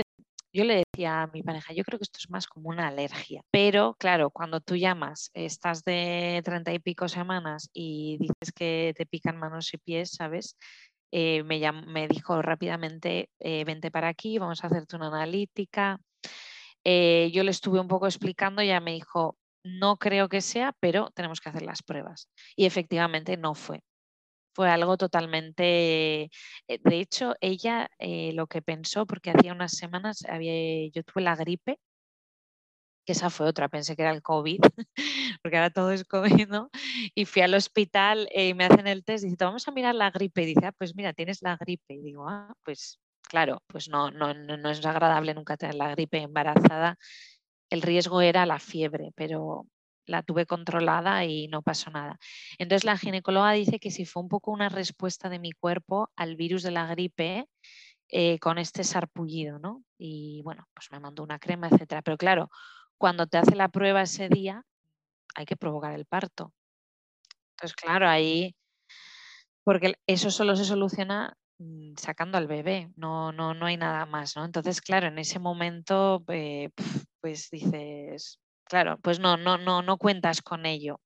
yo 0.53 0.63
le 0.65 0.83
decía 0.85 1.23
a 1.23 1.27
mi 1.27 1.43
pareja, 1.43 1.73
yo 1.73 1.83
creo 1.83 1.99
que 1.99 2.03
esto 2.03 2.19
es 2.19 2.29
más 2.29 2.47
como 2.47 2.69
una 2.69 2.87
alergia. 2.87 3.41
Pero 3.51 3.95
claro, 3.97 4.31
cuando 4.31 4.59
tú 4.59 4.75
llamas, 4.75 5.31
estás 5.33 5.83
de 5.83 6.41
treinta 6.43 6.73
y 6.73 6.79
pico 6.79 7.07
semanas 7.07 7.69
y 7.73 8.17
dices 8.19 8.51
que 8.53 8.93
te 8.97 9.05
pican 9.05 9.37
manos 9.37 9.73
y 9.73 9.77
pies, 9.77 10.11
¿sabes? 10.11 10.57
Eh, 11.11 11.43
me, 11.43 11.59
me, 11.87 12.07
dijo 12.07 12.41
rápidamente, 12.41 13.29
eh, 13.39 13.63
vente 13.65 13.91
para 13.91 14.07
aquí, 14.09 14.37
vamos 14.39 14.63
a 14.63 14.67
hacerte 14.67 14.95
una 14.95 15.07
analítica. 15.07 15.99
Eh, 16.83 17.31
yo 17.33 17.43
le 17.43 17.51
estuve 17.51 17.79
un 17.79 17.87
poco 17.87 18.07
explicando, 18.07 18.63
ya 18.63 18.79
me 18.79 18.93
dijo, 18.93 19.37
no 19.63 19.97
creo 19.97 20.29
que 20.29 20.41
sea, 20.41 20.73
pero 20.79 21.11
tenemos 21.11 21.41
que 21.41 21.49
hacer 21.49 21.63
las 21.63 21.83
pruebas. 21.83 22.29
Y 22.55 22.65
efectivamente 22.65 23.37
no 23.37 23.55
fue 23.55 23.83
fue 24.53 24.69
algo 24.69 24.97
totalmente... 24.97 26.23
Eh, 26.67 26.79
de 26.83 26.99
hecho, 26.99 27.35
ella 27.41 27.89
eh, 27.99 28.31
lo 28.33 28.47
que 28.47 28.61
pensó, 28.61 29.05
porque 29.05 29.31
hacía 29.31 29.53
unas 29.53 29.73
semanas 29.73 30.23
había, 30.27 30.89
yo 30.93 31.03
tuve 31.03 31.23
la 31.23 31.35
gripe 31.35 31.79
que 33.05 33.13
esa 33.13 33.29
fue 33.29 33.47
otra, 33.47 33.69
pensé 33.69 33.95
que 33.95 34.03
era 34.03 34.11
el 34.11 34.21
COVID, 34.21 34.59
porque 35.41 35.57
ahora 35.57 35.69
todo 35.71 35.91
es 35.91 36.03
COVID, 36.05 36.47
¿no? 36.47 36.69
Y 37.15 37.25
fui 37.25 37.41
al 37.41 37.53
hospital 37.53 38.27
eh, 38.31 38.49
y 38.49 38.53
me 38.53 38.65
hacen 38.65 38.87
el 38.87 39.03
test 39.03 39.23
dice, 39.23 39.37
vamos 39.39 39.67
a 39.67 39.71
mirar 39.71 39.95
la 39.95 40.11
gripe. 40.11 40.43
Y 40.43 40.47
dice, 40.47 40.67
ah, 40.67 40.71
pues 40.71 40.95
mira, 40.95 41.13
tienes 41.13 41.41
la 41.41 41.57
gripe. 41.57 41.95
Y 41.95 42.01
digo, 42.01 42.27
ah, 42.29 42.53
pues 42.63 42.99
claro, 43.21 43.63
pues 43.67 43.89
no, 43.89 44.11
no, 44.11 44.33
no 44.33 44.69
es 44.69 44.85
agradable 44.85 45.33
nunca 45.33 45.57
tener 45.57 45.75
la 45.75 45.89
gripe 45.91 46.21
embarazada. 46.21 46.97
El 47.69 47.81
riesgo 47.81 48.21
era 48.21 48.45
la 48.45 48.59
fiebre, 48.59 49.11
pero 49.15 49.65
la 50.05 50.23
tuve 50.23 50.45
controlada 50.45 51.25
y 51.25 51.47
no 51.47 51.61
pasó 51.61 51.91
nada. 51.91 52.19
Entonces 52.57 52.83
la 52.85 52.97
ginecóloga 52.97 53.51
dice 53.51 53.79
que 53.79 53.91
si 53.91 54.05
fue 54.05 54.23
un 54.23 54.29
poco 54.29 54.51
una 54.51 54.69
respuesta 54.69 55.29
de 55.29 55.39
mi 55.39 55.51
cuerpo 55.51 56.09
al 56.15 56.35
virus 56.35 56.63
de 56.63 56.71
la 56.71 56.87
gripe 56.87 57.47
eh, 58.09 58.39
con 58.39 58.57
este 58.57 58.83
sarpullido, 58.83 59.59
¿no? 59.59 59.83
Y 59.97 60.41
bueno, 60.43 60.67
pues 60.73 60.91
me 60.91 60.99
mandó 60.99 61.23
una 61.23 61.39
crema, 61.39 61.69
etcétera. 61.69 62.01
Pero 62.01 62.17
claro, 62.17 62.49
cuando 62.97 63.27
te 63.27 63.37
hace 63.37 63.55
la 63.55 63.69
prueba 63.69 64.01
ese 64.01 64.27
día, 64.27 64.63
hay 65.35 65.45
que 65.45 65.55
provocar 65.55 65.93
el 65.93 66.05
parto. 66.05 66.53
Entonces, 67.51 67.75
claro, 67.75 68.09
ahí, 68.09 68.55
porque 69.63 69.93
eso 70.07 70.31
solo 70.31 70.55
se 70.55 70.65
soluciona 70.65 71.37
mm, 71.59 71.93
sacando 71.95 72.37
al 72.37 72.47
bebé, 72.47 72.91
no, 72.95 73.31
no, 73.31 73.53
no 73.53 73.65
hay 73.67 73.77
nada 73.77 74.05
más, 74.05 74.35
¿no? 74.35 74.45
Entonces, 74.45 74.81
claro, 74.81 75.07
en 75.07 75.19
ese 75.19 75.39
momento, 75.39 76.23
eh, 76.27 76.69
pues 77.21 77.49
dices, 77.49 78.39
claro, 78.71 78.97
pues 79.01 79.19
no, 79.19 79.35
no, 79.35 79.57
no, 79.57 79.81
no 79.81 79.97
cuentas 79.97 80.41
con 80.41 80.65
ello. 80.65 81.01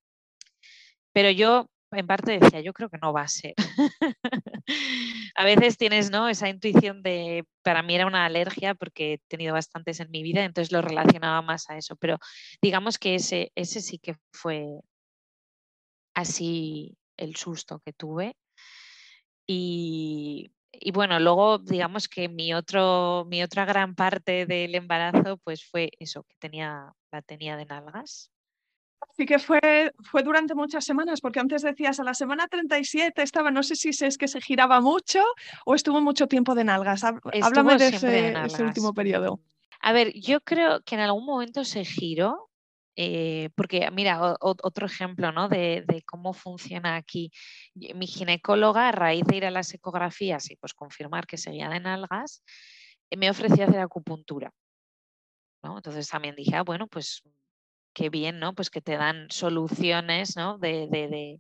Pero 1.12 1.32
yo 1.32 1.68
en 1.92 2.06
parte 2.06 2.38
decía, 2.40 2.62
yo 2.62 2.74
creo 2.74 2.90
que 2.90 3.00
no 3.00 3.12
va 3.12 3.24
a 3.24 3.28
ser. 3.28 3.56
a 5.36 5.44
veces 5.44 5.76
tienes 5.76 6.12
¿no? 6.12 6.30
esa 6.30 6.48
intuición 6.48 7.02
de, 7.02 7.44
para 7.64 7.82
mí 7.82 7.96
era 7.96 8.06
una 8.06 8.24
alergia 8.24 8.76
porque 8.76 9.14
he 9.14 9.18
tenido 9.28 9.54
bastantes 9.54 10.00
en 10.00 10.12
mi 10.12 10.22
vida, 10.22 10.44
entonces 10.44 10.72
lo 10.72 10.84
relacionaba 10.84 11.42
más 11.42 11.68
a 11.72 11.78
eso, 11.78 11.96
pero 11.96 12.20
digamos 12.62 13.00
que 13.00 13.16
ese, 13.16 13.52
ese 13.56 13.82
sí 13.82 13.98
que 13.98 14.16
fue 14.32 14.68
así 16.14 16.96
el 17.18 17.36
susto 17.36 17.82
que 17.84 17.94
tuve. 17.94 18.36
Y, 19.48 20.52
y 20.80 20.92
bueno, 20.92 21.20
luego 21.20 21.58
digamos 21.60 22.08
que 22.08 22.30
mi, 22.30 22.54
otro, 22.54 23.26
mi 23.28 23.44
otra 23.44 23.66
gran 23.66 23.96
parte 23.96 24.46
del 24.46 24.76
embarazo 24.76 25.38
pues 25.38 25.66
fue 25.70 25.92
eso, 26.00 26.24
que 26.24 26.36
tenía, 26.40 26.94
la 27.12 27.22
tenía 27.22 27.58
de 27.58 27.66
nalgas. 27.66 28.32
Sí 29.18 29.26
que 29.26 29.40
fue, 29.40 29.92
fue 30.04 30.24
durante 30.24 30.56
muchas 30.56 30.84
semanas, 30.84 31.22
porque 31.22 31.40
antes 31.40 31.62
decías 31.62 32.00
a 32.00 32.04
la 32.04 32.14
semana 32.14 32.48
37 32.48 33.22
estaba, 33.22 33.52
no 33.52 33.64
sé 33.64 33.76
si 33.76 33.90
es 33.90 34.18
que 34.18 34.28
se 34.28 34.42
giraba 34.42 34.82
mucho 34.82 35.24
o 35.66 35.76
estuvo 35.76 36.02
mucho 36.02 36.28
tiempo 36.28 36.56
de 36.56 36.64
nalgas. 36.64 37.04
Háblame 37.04 37.78
de 37.78 37.88
ese, 37.90 38.64
último 38.64 38.94
periodo. 38.94 39.40
A 39.82 39.94
ver, 39.94 40.14
yo 40.14 40.42
creo 40.42 40.82
que 40.82 40.96
en 40.96 41.02
algún 41.02 41.26
momento 41.26 41.64
se 41.64 41.86
giró, 41.86 42.50
eh, 42.96 43.50
porque 43.56 43.90
mira, 43.92 44.36
otro 44.40 44.86
ejemplo 44.86 45.32
¿no? 45.32 45.50
de, 45.50 45.86
cómo 46.06 46.34
funciona 46.34 46.96
aquí. 46.96 47.32
Mi 47.74 48.08
ginecóloga, 48.08 48.90
a 48.90 48.92
raíz 48.92 49.26
de 49.26 49.38
ir 49.38 49.46
a 49.46 49.52
las 49.52 49.74
ecografías 49.74 50.50
y 50.52 50.56
pues 50.56 50.74
confirmar 50.74 51.28
que 51.28 51.38
seguía 51.38 51.70
de 51.70 51.80
nalgas, 51.80 52.44
me 53.16 53.30
ofreció 53.30 53.66
hacer 53.66 53.80
acupuntura. 53.80 54.52
¿no? 55.64 55.78
Entonces 55.78 56.08
también 56.08 56.36
dije, 56.36 56.56
ah, 56.56 56.64
bueno, 56.64 56.88
pues 56.88 57.24
qué 57.94 58.10
bien, 58.10 58.40
¿no? 58.40 58.54
Pues 58.54 58.70
que 58.70 58.82
te 58.82 58.98
dan 58.98 59.28
soluciones, 59.32 60.36
¿no? 60.36 60.58
De, 60.60 61.40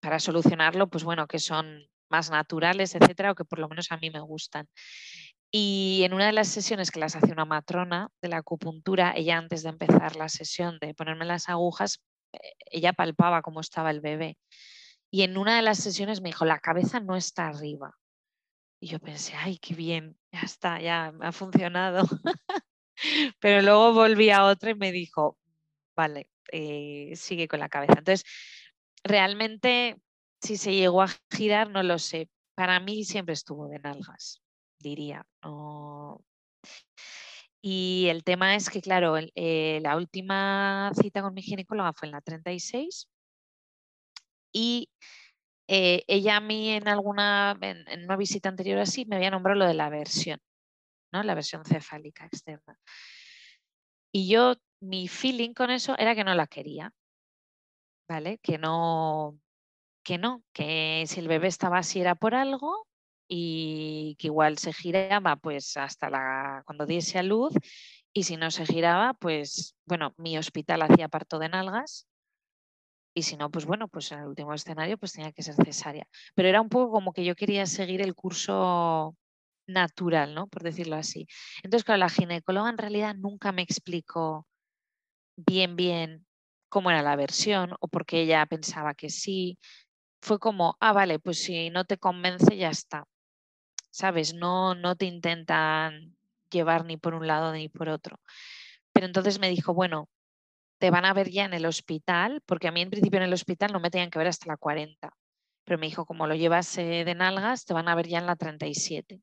para 0.00 0.20
solucionarlo, 0.20 0.88
pues 0.88 1.04
bueno, 1.04 1.26
que 1.26 1.38
son 1.38 1.84
más 2.08 2.30
naturales, 2.30 2.94
etcétera, 2.94 3.32
o 3.32 3.34
que 3.34 3.44
por 3.44 3.58
lo 3.58 3.68
menos 3.68 3.90
a 3.90 3.96
mí 3.96 4.10
me 4.10 4.20
gustan. 4.20 4.68
Y 5.54 6.02
en 6.04 6.14
una 6.14 6.26
de 6.26 6.32
las 6.32 6.48
sesiones 6.48 6.90
que 6.90 6.98
las 6.98 7.14
hace 7.14 7.30
una 7.30 7.44
matrona 7.44 8.08
de 8.22 8.28
la 8.30 8.38
acupuntura, 8.38 9.12
ella 9.14 9.36
antes 9.36 9.62
de 9.62 9.68
empezar 9.68 10.16
la 10.16 10.30
sesión 10.30 10.78
de 10.80 10.94
ponerme 10.94 11.26
las 11.26 11.50
agujas, 11.50 12.00
eh, 12.32 12.38
ella 12.70 12.94
palpaba 12.94 13.42
cómo 13.42 13.60
estaba 13.60 13.90
el 13.90 14.00
bebé. 14.00 14.38
Y 15.10 15.22
en 15.22 15.36
una 15.36 15.56
de 15.56 15.62
las 15.62 15.78
sesiones 15.78 16.22
me 16.22 16.30
dijo, 16.30 16.46
la 16.46 16.58
cabeza 16.60 17.00
no 17.00 17.16
está 17.16 17.48
arriba. 17.48 17.98
Y 18.80 18.88
yo 18.88 18.98
pensé, 18.98 19.34
ay, 19.36 19.58
qué 19.58 19.74
bien, 19.74 20.18
ya 20.32 20.40
está, 20.40 20.80
ya 20.80 21.12
ha 21.20 21.32
funcionado. 21.32 22.02
Pero 23.40 23.62
luego 23.62 23.92
volví 23.92 24.30
a 24.30 24.46
otra 24.46 24.70
y 24.70 24.74
me 24.74 24.90
dijo, 24.90 25.38
vale, 25.94 26.30
eh, 26.50 27.12
sigue 27.14 27.46
con 27.46 27.60
la 27.60 27.68
cabeza. 27.68 27.94
Entonces, 27.98 28.24
realmente, 29.04 30.00
si 30.40 30.56
se 30.56 30.74
llegó 30.74 31.02
a 31.02 31.08
girar, 31.30 31.70
no 31.70 31.82
lo 31.82 31.98
sé. 31.98 32.30
Para 32.54 32.80
mí 32.80 33.04
siempre 33.04 33.34
estuvo 33.34 33.68
de 33.68 33.78
nalgas, 33.78 34.41
diría. 34.82 35.26
Y 37.62 38.08
el 38.08 38.24
tema 38.24 38.56
es 38.56 38.68
que, 38.70 38.80
claro, 38.82 39.16
eh, 39.16 39.80
la 39.82 39.96
última 39.96 40.90
cita 41.00 41.22
con 41.22 41.34
mi 41.34 41.42
ginecóloga 41.42 41.92
fue 41.92 42.08
en 42.08 42.12
la 42.12 42.20
36 42.20 43.08
y 44.52 44.90
eh, 45.68 46.04
ella 46.08 46.36
a 46.36 46.40
mí 46.40 46.70
en 46.70 46.88
alguna, 46.88 47.56
en, 47.60 48.04
una 48.04 48.16
visita 48.16 48.48
anterior 48.48 48.78
así, 48.80 49.06
me 49.06 49.16
había 49.16 49.30
nombrado 49.30 49.60
lo 49.60 49.66
de 49.66 49.74
la 49.74 49.88
versión. 49.90 50.40
La 51.12 51.34
versión 51.34 51.64
cefálica 51.64 52.24
externa. 52.26 52.78
Y 54.12 54.28
yo, 54.28 54.54
mi 54.80 55.08
feeling 55.08 55.52
con 55.54 55.70
eso 55.70 55.96
era 55.98 56.14
que 56.14 56.24
no 56.24 56.34
la 56.34 56.46
quería, 56.46 56.92
¿vale? 58.08 58.38
Que 58.38 58.58
no, 58.58 59.38
que 60.04 60.18
no, 60.18 60.42
que 60.52 61.04
si 61.06 61.20
el 61.20 61.28
bebé 61.28 61.48
estaba 61.48 61.78
así 61.78 62.00
era 62.00 62.14
por 62.14 62.34
algo 62.34 62.86
y 63.34 64.14
que 64.18 64.26
igual 64.26 64.58
se 64.58 64.74
giraba 64.74 65.36
pues 65.36 65.78
hasta 65.78 66.10
la, 66.10 66.62
cuando 66.66 66.84
diese 66.84 67.18
a 67.18 67.22
luz 67.22 67.54
y 68.12 68.24
si 68.24 68.36
no 68.36 68.50
se 68.50 68.66
giraba, 68.66 69.14
pues 69.14 69.74
bueno, 69.86 70.12
mi 70.18 70.36
hospital 70.36 70.82
hacía 70.82 71.08
parto 71.08 71.38
de 71.38 71.48
nalgas 71.48 72.06
y 73.14 73.22
si 73.22 73.38
no, 73.38 73.50
pues 73.50 73.64
bueno, 73.64 73.88
pues 73.88 74.12
en 74.12 74.18
el 74.18 74.26
último 74.26 74.52
escenario 74.52 74.98
pues 74.98 75.14
tenía 75.14 75.32
que 75.32 75.42
ser 75.42 75.54
cesárea. 75.54 76.06
Pero 76.34 76.48
era 76.48 76.60
un 76.60 76.68
poco 76.68 76.92
como 76.92 77.14
que 77.14 77.24
yo 77.24 77.34
quería 77.34 77.64
seguir 77.64 78.02
el 78.02 78.14
curso 78.14 79.16
natural, 79.66 80.34
¿no? 80.34 80.46
Por 80.48 80.62
decirlo 80.62 80.96
así. 80.96 81.26
Entonces, 81.62 81.84
claro, 81.84 82.00
la 82.00 82.10
ginecóloga 82.10 82.68
en 82.68 82.78
realidad 82.78 83.14
nunca 83.14 83.50
me 83.52 83.62
explicó 83.62 84.46
bien, 85.36 85.76
bien 85.76 86.26
cómo 86.68 86.90
era 86.90 87.02
la 87.02 87.16
versión 87.16 87.74
o 87.80 87.88
por 87.88 88.04
qué 88.06 88.22
ella 88.22 88.44
pensaba 88.46 88.94
que 88.94 89.08
sí. 89.10 89.58
Fue 90.22 90.38
como, 90.38 90.76
ah, 90.80 90.92
vale, 90.92 91.18
pues 91.18 91.42
si 91.42 91.70
no 91.70 91.86
te 91.86 91.98
convence, 91.98 92.56
ya 92.58 92.70
está. 92.70 93.06
¿Sabes? 93.92 94.34
No, 94.34 94.74
no 94.74 94.96
te 94.96 95.04
intentan 95.06 96.16
llevar 96.50 96.84
ni 96.84 96.96
por 96.96 97.14
un 97.14 97.26
lado 97.26 97.52
ni 97.52 97.68
por 97.68 97.88
otro. 97.88 98.18
Pero 98.92 99.06
entonces 99.06 99.38
me 99.38 99.50
dijo, 99.50 99.74
bueno, 99.74 100.08
te 100.78 100.90
van 100.90 101.04
a 101.04 101.14
ver 101.14 101.30
ya 101.30 101.44
en 101.44 101.54
el 101.54 101.66
hospital, 101.66 102.42
porque 102.46 102.68
a 102.68 102.72
mí 102.72 102.80
en 102.80 102.90
principio 102.90 103.18
en 103.18 103.24
el 103.24 103.32
hospital 103.32 103.72
no 103.72 103.80
me 103.80 103.90
tenían 103.90 104.10
que 104.10 104.18
ver 104.18 104.28
hasta 104.28 104.48
la 104.48 104.56
40. 104.56 105.10
Pero 105.64 105.78
me 105.78 105.86
dijo, 105.86 106.06
como 106.06 106.26
lo 106.26 106.34
llevas 106.34 106.76
eh, 106.78 107.04
de 107.04 107.14
nalgas, 107.14 107.64
te 107.64 107.74
van 107.74 107.88
a 107.88 107.94
ver 107.94 108.08
ya 108.08 108.18
en 108.18 108.26
la 108.26 108.36
37. 108.36 109.20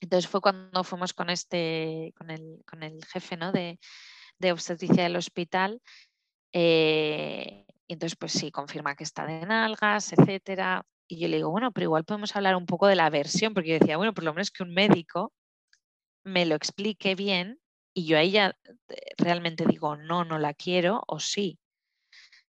Entonces 0.00 0.28
fue 0.28 0.40
cuando 0.40 0.82
fuimos 0.82 1.14
con 1.14 1.30
este, 1.30 2.12
con 2.16 2.30
el, 2.30 2.62
con 2.66 2.82
el 2.82 3.04
jefe 3.04 3.36
¿no? 3.36 3.52
de, 3.52 3.78
de, 4.38 4.52
obstetricia 4.52 5.04
del 5.04 5.16
hospital. 5.16 5.80
Eh, 6.52 7.66
y 7.86 7.92
entonces, 7.92 8.16
pues 8.16 8.32
sí, 8.32 8.50
confirma 8.50 8.96
que 8.96 9.04
está 9.04 9.26
de 9.26 9.44
nalgas, 9.46 10.12
etcétera. 10.12 10.84
Y 11.08 11.18
yo 11.18 11.28
le 11.28 11.36
digo, 11.36 11.50
bueno, 11.50 11.72
pero 11.72 11.84
igual 11.84 12.04
podemos 12.04 12.34
hablar 12.34 12.56
un 12.56 12.66
poco 12.66 12.86
de 12.86 12.96
la 12.96 13.10
versión, 13.10 13.54
porque 13.54 13.70
yo 13.70 13.78
decía, 13.78 13.96
bueno, 13.96 14.14
por 14.14 14.24
lo 14.24 14.32
menos 14.32 14.50
que 14.50 14.62
un 14.62 14.72
médico 14.72 15.32
me 16.24 16.46
lo 16.46 16.54
explique 16.54 17.14
bien 17.14 17.60
y 17.94 18.06
yo 18.06 18.16
a 18.16 18.22
ella 18.22 18.56
eh, 18.88 18.96
realmente 19.18 19.66
digo, 19.66 19.96
no, 19.96 20.24
no 20.24 20.38
la 20.38 20.54
quiero 20.54 21.02
o 21.06 21.20
sí. 21.20 21.58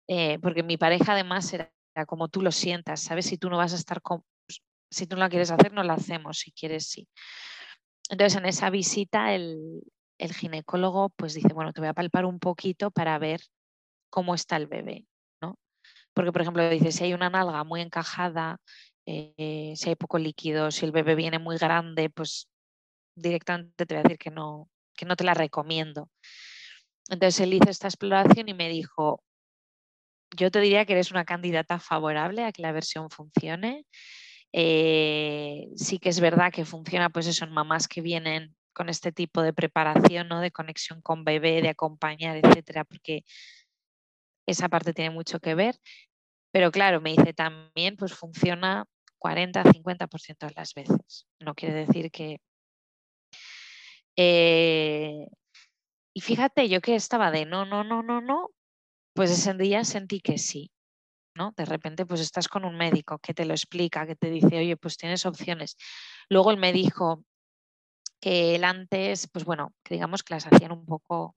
Eh, 0.08 0.40
porque 0.40 0.64
mi 0.64 0.78
pareja 0.78 1.14
además 1.14 1.52
era 1.54 1.72
como 2.08 2.28
tú 2.28 2.42
lo 2.42 2.52
sientas, 2.52 3.02
¿sabes? 3.02 3.26
Si 3.26 3.38
tú 3.38 3.50
no 3.50 3.58
vas 3.58 3.74
a 3.74 3.78
estar 3.78 4.02
con, 4.02 4.24
si 4.92 5.08
tú 5.08 5.16
no 5.16 5.22
la 5.22 5.30
quieres 5.30 5.52
hacer, 5.52 5.74
no 5.74 5.84
la 5.84 5.94
hacemos, 5.94 6.40
si 6.40 6.52
quieres, 6.52 6.88
sí. 6.88 7.08
Entonces, 8.10 8.38
en 8.38 8.46
esa 8.46 8.70
visita, 8.70 9.34
el, 9.34 9.82
ginecólogo 10.20 11.10
pues 11.10 11.34
dice, 11.34 11.54
bueno, 11.54 11.74
te 11.74 11.82
voy 11.82 11.90
a 11.90 11.94
palpar 11.94 12.26
un 12.26 12.40
poquito 12.40 12.92
para 12.92 13.18
ver 13.20 13.42
cómo 14.10 14.36
está 14.36 14.56
el 14.58 14.68
bebé. 14.68 15.06
Porque, 16.16 16.32
por 16.32 16.42
ejemplo, 16.42 16.68
dice, 16.70 16.92
si 16.92 17.04
hay 17.04 17.14
una 17.14 17.30
nalga 17.30 17.64
muy 17.64 17.82
encajada, 17.82 18.58
eh, 19.06 19.74
si 19.76 19.90
hay 19.90 19.96
poco 19.96 20.18
líquido, 20.18 20.72
si 20.72 20.86
el 20.86 20.92
bebé 20.92 21.14
viene 21.16 21.40
muy 21.40 21.58
grande, 21.58 22.10
pues 22.10 22.48
directamente 23.16 23.86
te 23.86 23.96
voy 23.96 24.00
a 24.00 24.04
decir 24.04 24.18
que 24.18 24.32
no, 24.32 24.70
que 24.96 25.06
no 25.06 25.16
te 25.16 25.26
la 25.26 25.34
recomiendo. 25.34 26.10
Entonces 27.10 27.42
él 27.42 27.54
hizo 27.54 27.70
esta 27.70 27.88
exploración 27.88 28.50
y 28.50 28.54
me 28.54 28.70
dijo, 28.70 29.22
yo 30.36 30.52
te 30.52 30.60
diría 30.60 30.86
que 30.86 30.94
eres 30.94 31.12
una 31.12 31.26
candidata 31.26 31.80
favorable 31.80 32.44
a 32.44 32.52
que 32.52 32.62
la 32.62 32.72
versión 32.72 33.10
funcione. 33.10 33.86
Eh, 34.54 35.68
sí 35.76 36.00
que 36.00 36.10
es 36.10 36.20
verdad 36.22 36.52
que 36.52 36.66
funciona, 36.66 37.10
pues 37.10 37.28
eso, 37.28 37.46
en 37.46 37.52
mamás 37.52 37.88
que 37.88 38.02
vienen 38.02 38.56
con 38.74 38.90
este 38.90 39.12
tipo 39.12 39.42
de 39.42 39.54
preparación, 39.54 40.28
¿no? 40.30 40.40
De 40.40 40.52
conexión 40.52 41.02
con 41.02 41.24
bebé, 41.26 41.62
de 41.62 41.70
acompañar, 41.70 42.38
etcétera, 42.38 42.86
porque 42.86 43.24
esa 44.48 44.70
parte 44.70 44.94
tiene 44.94 45.12
mucho 45.12 45.40
que 45.40 45.56
ver. 45.56 45.76
Pero 46.56 46.72
claro, 46.72 47.02
me 47.02 47.10
dice 47.10 47.34
también, 47.34 47.98
pues 47.98 48.14
funciona 48.14 48.86
40, 49.18 49.62
50% 49.62 50.48
de 50.48 50.54
las 50.56 50.74
veces. 50.74 51.28
No 51.42 51.54
quiere 51.54 51.74
decir 51.86 52.10
que, 52.10 52.38
Eh, 54.18 55.28
y 56.14 56.22
fíjate, 56.22 56.70
yo 56.70 56.80
que 56.80 56.96
estaba 56.96 57.30
de 57.30 57.46
no, 57.46 57.66
no, 57.66 57.84
no, 57.84 58.04
no, 58.04 58.22
no, 58.22 58.52
pues 59.14 59.32
ese 59.32 59.54
día 59.56 59.84
sentí 59.84 60.22
que 60.22 60.38
sí. 60.38 60.72
¿no? 61.36 61.54
De 61.58 61.66
repente, 61.66 62.06
pues 62.06 62.22
estás 62.22 62.48
con 62.48 62.66
un 62.66 62.78
médico 62.78 63.20
que 63.20 63.34
te 63.34 63.46
lo 63.46 63.54
explica, 63.54 64.08
que 64.08 64.16
te 64.16 64.30
dice, 64.30 64.58
oye, 64.60 64.78
pues 64.78 64.98
tienes 64.98 65.26
opciones. 65.26 65.76
Luego 66.30 66.52
él 66.52 66.58
me 66.58 66.74
dijo 66.74 67.26
que 68.22 68.56
él 68.56 68.64
antes, 68.64 69.28
pues 69.34 69.46
bueno, 69.46 69.74
que 69.84 69.96
digamos 69.96 70.24
que 70.24 70.36
las 70.36 70.48
hacían 70.48 70.72
un 70.72 70.86
poco 70.86 71.36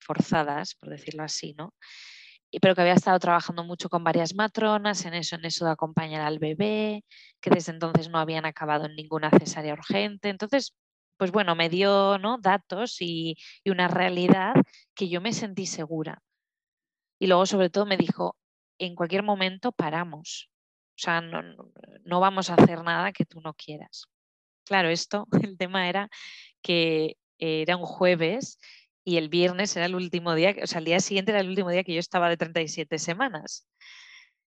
forzadas, 0.00 0.76
por 0.76 0.90
decirlo 0.90 1.24
así, 1.24 1.54
¿no? 1.54 1.74
Pero 2.60 2.74
que 2.74 2.82
había 2.82 2.94
estado 2.94 3.18
trabajando 3.18 3.64
mucho 3.64 3.88
con 3.88 4.04
varias 4.04 4.34
matronas 4.34 5.04
en 5.06 5.14
eso, 5.14 5.36
en 5.36 5.44
eso 5.44 5.64
de 5.64 5.72
acompañar 5.72 6.20
al 6.22 6.38
bebé, 6.38 7.04
que 7.40 7.50
desde 7.50 7.72
entonces 7.72 8.10
no 8.10 8.18
habían 8.18 8.44
acabado 8.44 8.86
en 8.86 8.94
ninguna 8.94 9.30
cesárea 9.30 9.72
urgente. 9.72 10.28
Entonces, 10.28 10.74
pues 11.16 11.32
bueno, 11.32 11.54
me 11.54 11.68
dio 11.68 12.18
¿no? 12.18 12.38
datos 12.38 12.96
y, 13.00 13.36
una 13.64 13.88
realidad 13.88 14.54
que 14.94 15.08
yo 15.08 15.20
me 15.20 15.32
sentí 15.32 15.66
segura. 15.66 16.22
Y 17.18 17.26
luego, 17.26 17.46
sobre 17.46 17.70
todo, 17.70 17.86
me 17.86 17.96
dijo, 17.96 18.36
en 18.78 18.94
cualquier 18.94 19.22
momento 19.22 19.72
paramos. 19.72 20.50
O 20.90 20.98
sea, 20.98 21.20
no, 21.20 21.42
no 22.04 22.20
vamos 22.20 22.50
a 22.50 22.54
hacer 22.54 22.82
nada 22.82 23.12
que 23.12 23.24
tú 23.24 23.40
no 23.40 23.54
quieras. 23.54 24.06
Claro, 24.64 24.88
esto, 24.90 25.26
el 25.42 25.56
tema 25.56 25.88
era 25.88 26.08
que 26.60 27.16
era 27.38 27.76
un 27.76 27.84
jueves 27.84 28.58
y 29.04 29.16
el 29.16 29.28
viernes 29.28 29.76
era 29.76 29.86
el 29.86 29.94
último 29.94 30.34
día, 30.34 30.54
o 30.62 30.66
sea, 30.66 30.78
el 30.78 30.84
día 30.84 31.00
siguiente 31.00 31.32
era 31.32 31.40
el 31.40 31.48
último 31.48 31.70
día 31.70 31.84
que 31.84 31.94
yo 31.94 32.00
estaba 32.00 32.28
de 32.28 32.36
37 32.36 32.98
semanas. 32.98 33.66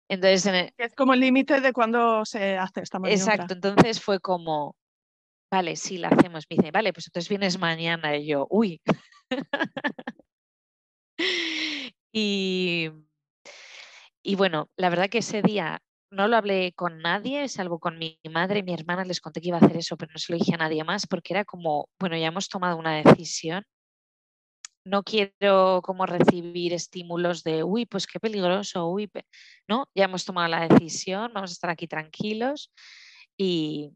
Entonces, 0.07 0.71
es 0.77 0.93
como 0.95 1.13
el 1.13 1.19
límite 1.19 1.61
de 1.61 1.73
cuando 1.73 2.25
se 2.25 2.57
hace 2.57 2.81
esta 2.81 2.99
maniobra. 2.99 3.33
Exacto, 3.33 3.55
entonces 3.55 3.99
fue 3.99 4.19
como, 4.19 4.75
vale, 5.51 5.75
sí, 5.75 5.97
la 5.97 6.09
hacemos. 6.09 6.45
Me 6.49 6.57
dice, 6.57 6.71
vale, 6.71 6.93
pues 6.93 7.07
entonces 7.07 7.27
vienes 7.27 7.57
mañana. 7.57 8.15
Y 8.15 8.27
yo, 8.27 8.45
uy. 8.51 8.79
y, 12.13 12.91
y 14.21 14.35
bueno, 14.35 14.69
la 14.77 14.89
verdad 14.89 15.09
que 15.09 15.19
ese 15.19 15.41
día 15.41 15.81
no 16.11 16.27
lo 16.27 16.37
hablé 16.37 16.71
con 16.73 16.99
nadie, 16.99 17.49
salvo 17.49 17.79
con 17.79 17.97
mi 17.97 18.19
madre 18.29 18.59
y 18.59 18.63
mi 18.63 18.75
hermana, 18.75 19.05
les 19.05 19.19
conté 19.19 19.41
que 19.41 19.47
iba 19.47 19.57
a 19.57 19.61
hacer 19.61 19.75
eso, 19.77 19.97
pero 19.97 20.11
no 20.13 20.19
se 20.19 20.31
lo 20.31 20.37
dije 20.37 20.53
a 20.53 20.57
nadie 20.57 20.83
más 20.83 21.07
porque 21.07 21.33
era 21.33 21.45
como, 21.45 21.89
bueno, 21.99 22.15
ya 22.15 22.27
hemos 22.27 22.47
tomado 22.47 22.77
una 22.77 23.01
decisión 23.01 23.65
no 24.85 25.03
quiero 25.03 25.81
como 25.83 26.05
recibir 26.05 26.73
estímulos 26.73 27.43
de, 27.43 27.63
uy, 27.63 27.85
pues 27.85 28.07
qué 28.07 28.19
peligroso, 28.19 28.87
uy, 28.87 29.09
no, 29.67 29.89
ya 29.95 30.05
hemos 30.05 30.25
tomado 30.25 30.47
la 30.47 30.67
decisión, 30.67 31.31
vamos 31.33 31.51
a 31.51 31.53
estar 31.53 31.69
aquí 31.69 31.87
tranquilos 31.87 32.71
y, 33.35 33.91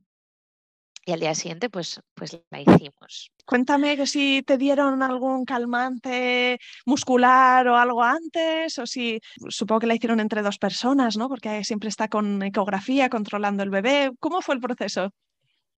y 1.05 1.11
al 1.11 1.19
día 1.19 1.35
siguiente 1.35 1.69
pues, 1.69 2.01
pues 2.15 2.41
la 2.49 2.61
hicimos. 2.61 3.31
Cuéntame 3.45 3.97
que 3.97 4.05
si 4.05 4.43
te 4.43 4.57
dieron 4.57 5.01
algún 5.01 5.45
calmante 5.45 6.59
muscular 6.85 7.67
o 7.67 7.77
algo 7.77 8.03
antes, 8.03 8.77
o 8.77 8.85
si 8.85 9.19
supongo 9.49 9.81
que 9.81 9.87
la 9.87 9.95
hicieron 9.95 10.19
entre 10.19 10.41
dos 10.41 10.57
personas, 10.57 11.17
¿no? 11.17 11.29
Porque 11.29 11.63
siempre 11.63 11.89
está 11.89 12.09
con 12.09 12.43
ecografía 12.43 13.09
controlando 13.09 13.63
el 13.63 13.71
bebé. 13.71 14.11
¿Cómo 14.19 14.41
fue 14.41 14.55
el 14.55 14.61
proceso? 14.61 15.11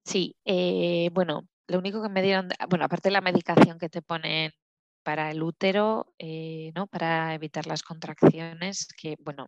Sí, 0.03 0.35
eh, 0.43 1.09
bueno, 1.13 1.47
lo 1.67 1.79
único 1.79 2.01
que 2.01 2.09
me 2.09 2.21
dieron, 2.21 2.49
bueno, 2.69 2.85
aparte 2.85 3.09
de 3.09 3.13
la 3.13 3.21
medicación 3.21 3.79
que 3.79 3.87
te 3.87 4.01
ponen 4.01 4.51
para 5.03 5.31
el 5.31 5.43
útero, 5.43 6.13
eh, 6.19 6.71
¿no? 6.75 6.87
para 6.87 7.33
evitar 7.33 7.67
las 7.67 7.83
contracciones, 7.83 8.87
que 8.97 9.15
bueno, 9.19 9.47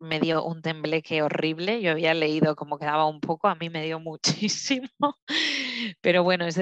me, 0.00 0.20
dio 0.20 0.44
un 0.44 0.62
tembleque 0.62 1.22
horrible. 1.22 1.82
Yo 1.82 1.92
había 1.92 2.14
leído 2.14 2.56
como 2.56 2.78
quedaba 2.78 3.06
un 3.06 3.20
poco, 3.20 3.48
a 3.48 3.54
mí 3.54 3.70
me 3.70 3.84
dio 3.84 4.00
muchísimo, 4.48 4.88
pero 6.00 6.22
bueno, 6.22 6.46
es, 6.46 6.58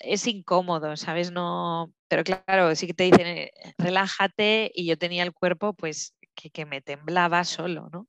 es 0.00 0.26
incómodo, 0.26 0.96
¿sabes? 0.96 1.30
No, 1.30 1.92
pero 2.08 2.24
claro, 2.24 2.74
sí 2.74 2.86
que 2.86 2.94
te 2.94 3.04
dicen, 3.04 3.26
eh, 3.26 3.52
relájate 3.78 4.70
y 4.74 4.86
yo 4.86 4.96
tenía 4.98 5.22
el 5.22 5.32
cuerpo 5.32 5.74
pues 5.74 6.14
que, 6.34 6.66
me 6.66 6.80
temblaba 6.80 7.44
solo, 7.44 7.88
¿no? 7.92 8.08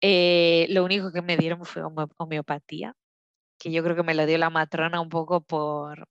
Eh, 0.00 0.66
lo 0.70 0.84
único 0.84 1.12
que 1.12 1.22
me 1.22 1.36
dieron 1.36 1.64
fue 1.64 1.82
homeopatía, 2.18 2.94
que 3.58 3.72
yo 3.72 3.82
creo 3.82 3.96
que 3.96 4.02
me 4.04 4.14
lo 4.14 4.26
dio 4.26 4.38
la 4.38 4.50
matrona 4.50 5.00
un 5.00 5.08
poco 5.08 5.40
por, 5.42 6.08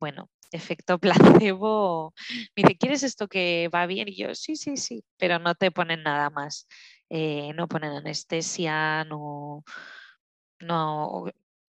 bueno, 0.00 0.28
efecto 0.54 0.98
placebo. 1.38 2.14
Me 2.56 2.62
dice, 2.62 2.76
¿quieres 2.78 3.02
esto 3.02 3.28
que 3.28 3.68
va 3.74 3.86
bien? 3.86 4.08
Y 4.08 4.16
yo, 4.16 4.34
sí, 4.34 4.56
sí, 4.56 4.76
sí, 4.76 5.04
pero 5.18 5.38
no 5.38 5.54
te 5.54 5.70
ponen 5.70 6.02
nada 6.02 6.30
más. 6.30 6.66
Eh, 7.10 7.52
no 7.54 7.68
ponen 7.68 7.92
anestesia, 7.92 9.04
no, 9.04 9.64
no, 10.60 11.26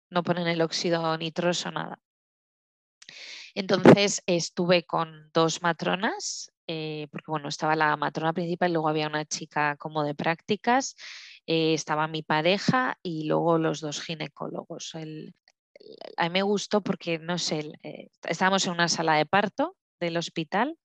no 0.09 0.23
ponen 0.23 0.47
el 0.47 0.61
óxido 0.61 1.17
nitroso, 1.17 1.71
nada. 1.71 1.99
Entonces 3.55 4.21
estuve 4.25 4.85
con 4.85 5.29
dos 5.33 5.61
matronas, 5.61 6.51
eh, 6.67 7.07
porque 7.11 7.29
bueno, 7.29 7.49
estaba 7.49 7.75
la 7.75 7.95
matrona 7.97 8.33
principal, 8.33 8.73
luego 8.73 8.89
había 8.89 9.07
una 9.07 9.25
chica 9.25 9.75
como 9.77 10.03
de 10.03 10.15
prácticas, 10.15 10.95
eh, 11.45 11.73
estaba 11.73 12.07
mi 12.07 12.23
pareja 12.23 12.97
y 13.03 13.25
luego 13.27 13.57
los 13.57 13.79
dos 13.81 14.01
ginecólogos. 14.01 14.95
El, 14.95 15.35
a 16.17 16.23
mí 16.23 16.29
me 16.29 16.41
gustó 16.43 16.81
porque, 16.81 17.19
no 17.19 17.37
sé, 17.37 17.71
eh, 17.83 18.09
estábamos 18.23 18.65
en 18.65 18.73
una 18.73 18.87
sala 18.87 19.15
de 19.15 19.25
parto 19.25 19.75
del 19.99 20.17
hospital, 20.17 20.77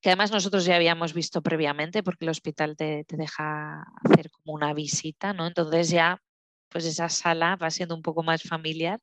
que 0.00 0.10
además 0.10 0.30
nosotros 0.30 0.64
ya 0.64 0.76
habíamos 0.76 1.12
visto 1.12 1.42
previamente 1.42 2.02
porque 2.02 2.24
el 2.24 2.30
hospital 2.30 2.76
te, 2.76 3.04
deja 3.08 3.84
hacer 4.04 4.30
como 4.30 4.54
una 4.54 4.72
visita, 4.72 5.32
¿no? 5.32 5.46
Entonces 5.46 5.90
ya, 5.90 6.22
pues 6.68 6.84
esa 6.84 7.08
sala 7.08 7.56
va 7.56 7.70
siendo 7.70 7.94
un 7.94 8.02
poco 8.02 8.22
más 8.22 8.42
familiar. 8.42 9.00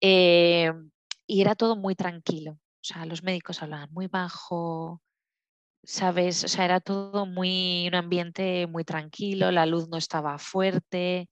Eh, 0.00 0.72
y 1.26 1.40
era 1.40 1.54
todo 1.54 1.76
muy 1.76 1.94
tranquilo. 1.94 2.52
O 2.52 2.84
sea, 2.88 3.06
los 3.06 3.22
médicos 3.22 3.62
hablaban 3.62 3.90
muy 3.92 4.06
bajo, 4.06 5.02
¿sabes? 5.82 6.44
O 6.44 6.48
sea, 6.48 6.64
era 6.64 6.80
todo 6.80 7.26
muy, 7.26 7.86
un 7.88 7.94
ambiente 7.94 8.66
muy 8.66 8.84
tranquilo, 8.84 9.50
la 9.50 9.66
luz 9.66 9.88
no 9.88 9.96
estaba 9.96 10.38
fuerte. 10.38 11.28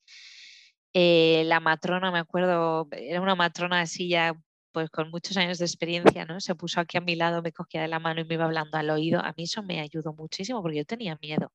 Eh, 0.95 1.43
la 1.47 1.61
matrona, 1.61 2.13
me 2.13 2.21
acuerdo, 2.21 2.89
era 2.93 3.21
una 3.21 3.35
matrona 3.35 3.81
así 3.81 4.09
ya 4.09 4.35
pues 4.73 4.91
con 4.91 5.11
muchos 5.11 5.37
años 5.37 5.59
de 5.59 5.67
experiencia, 5.67 6.25
¿no? 6.25 6.41
Se 6.41 6.55
puso 6.57 6.81
aquí 6.81 6.99
a 6.99 7.01
mi 7.01 7.15
lado, 7.15 7.43
me 7.43 7.53
cogía 7.53 7.83
de 7.83 7.89
la 7.89 8.01
mano 8.01 8.21
y 8.21 8.25
me 8.25 8.35
iba 8.35 8.45
hablando 8.45 8.77
al 8.77 8.91
oído. 8.91 9.21
A 9.21 9.33
mí 9.37 9.45
eso 9.45 9.63
me 9.63 9.81
ayudó 9.81 10.13
muchísimo 10.13 10.61
porque 10.63 10.79
yo 10.79 10.85
tenía 10.85 11.17
miedo. 11.23 11.53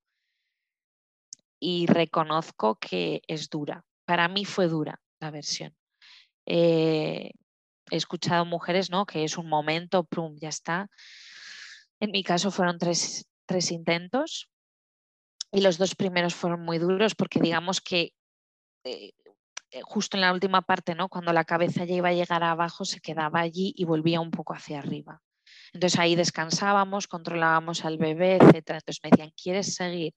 Y 1.59 1.85
reconozco 1.87 2.75
que 2.75 3.21
es 3.27 3.49
dura. 3.49 3.83
Para 4.05 4.29
mí 4.29 4.45
fue 4.45 4.67
dura 4.67 5.01
la 5.19 5.31
versión. 5.31 5.75
Eh, 6.45 7.31
he 7.91 7.95
escuchado 7.95 8.45
mujeres, 8.45 8.89
¿no? 8.89 9.05
Que 9.05 9.25
es 9.25 9.37
un 9.37 9.49
momento, 9.49 10.05
plum, 10.05 10.37
ya 10.39 10.49
está. 10.49 10.89
En 11.99 12.11
mi 12.11 12.23
caso 12.23 12.51
fueron 12.51 12.77
tres, 12.77 13.27
tres 13.45 13.71
intentos 13.71 14.49
y 15.51 15.59
los 15.59 15.77
dos 15.77 15.95
primeros 15.95 16.35
fueron 16.35 16.61
muy 16.61 16.77
duros 16.77 17.15
porque 17.15 17.41
digamos 17.41 17.81
que 17.81 18.13
eh, 18.85 19.11
justo 19.83 20.17
en 20.17 20.21
la 20.21 20.33
última 20.33 20.61
parte, 20.61 20.95
¿no? 20.95 21.09
Cuando 21.09 21.33
la 21.33 21.45
cabeza 21.45 21.85
ya 21.85 21.95
iba 21.95 22.09
a 22.09 22.13
llegar 22.13 22.43
abajo, 22.43 22.85
se 22.85 22.99
quedaba 22.99 23.39
allí 23.39 23.73
y 23.75 23.85
volvía 23.85 24.19
un 24.19 24.31
poco 24.31 24.53
hacia 24.53 24.79
arriba. 24.79 25.21
Entonces 25.73 25.99
ahí 25.99 26.15
descansábamos, 26.15 27.07
controlábamos 27.07 27.85
al 27.85 27.97
bebé, 27.97 28.37
etc. 28.37 28.55
Entonces 28.55 28.99
me 29.03 29.09
decían, 29.11 29.31
¿quieres 29.41 29.75
seguir? 29.75 30.13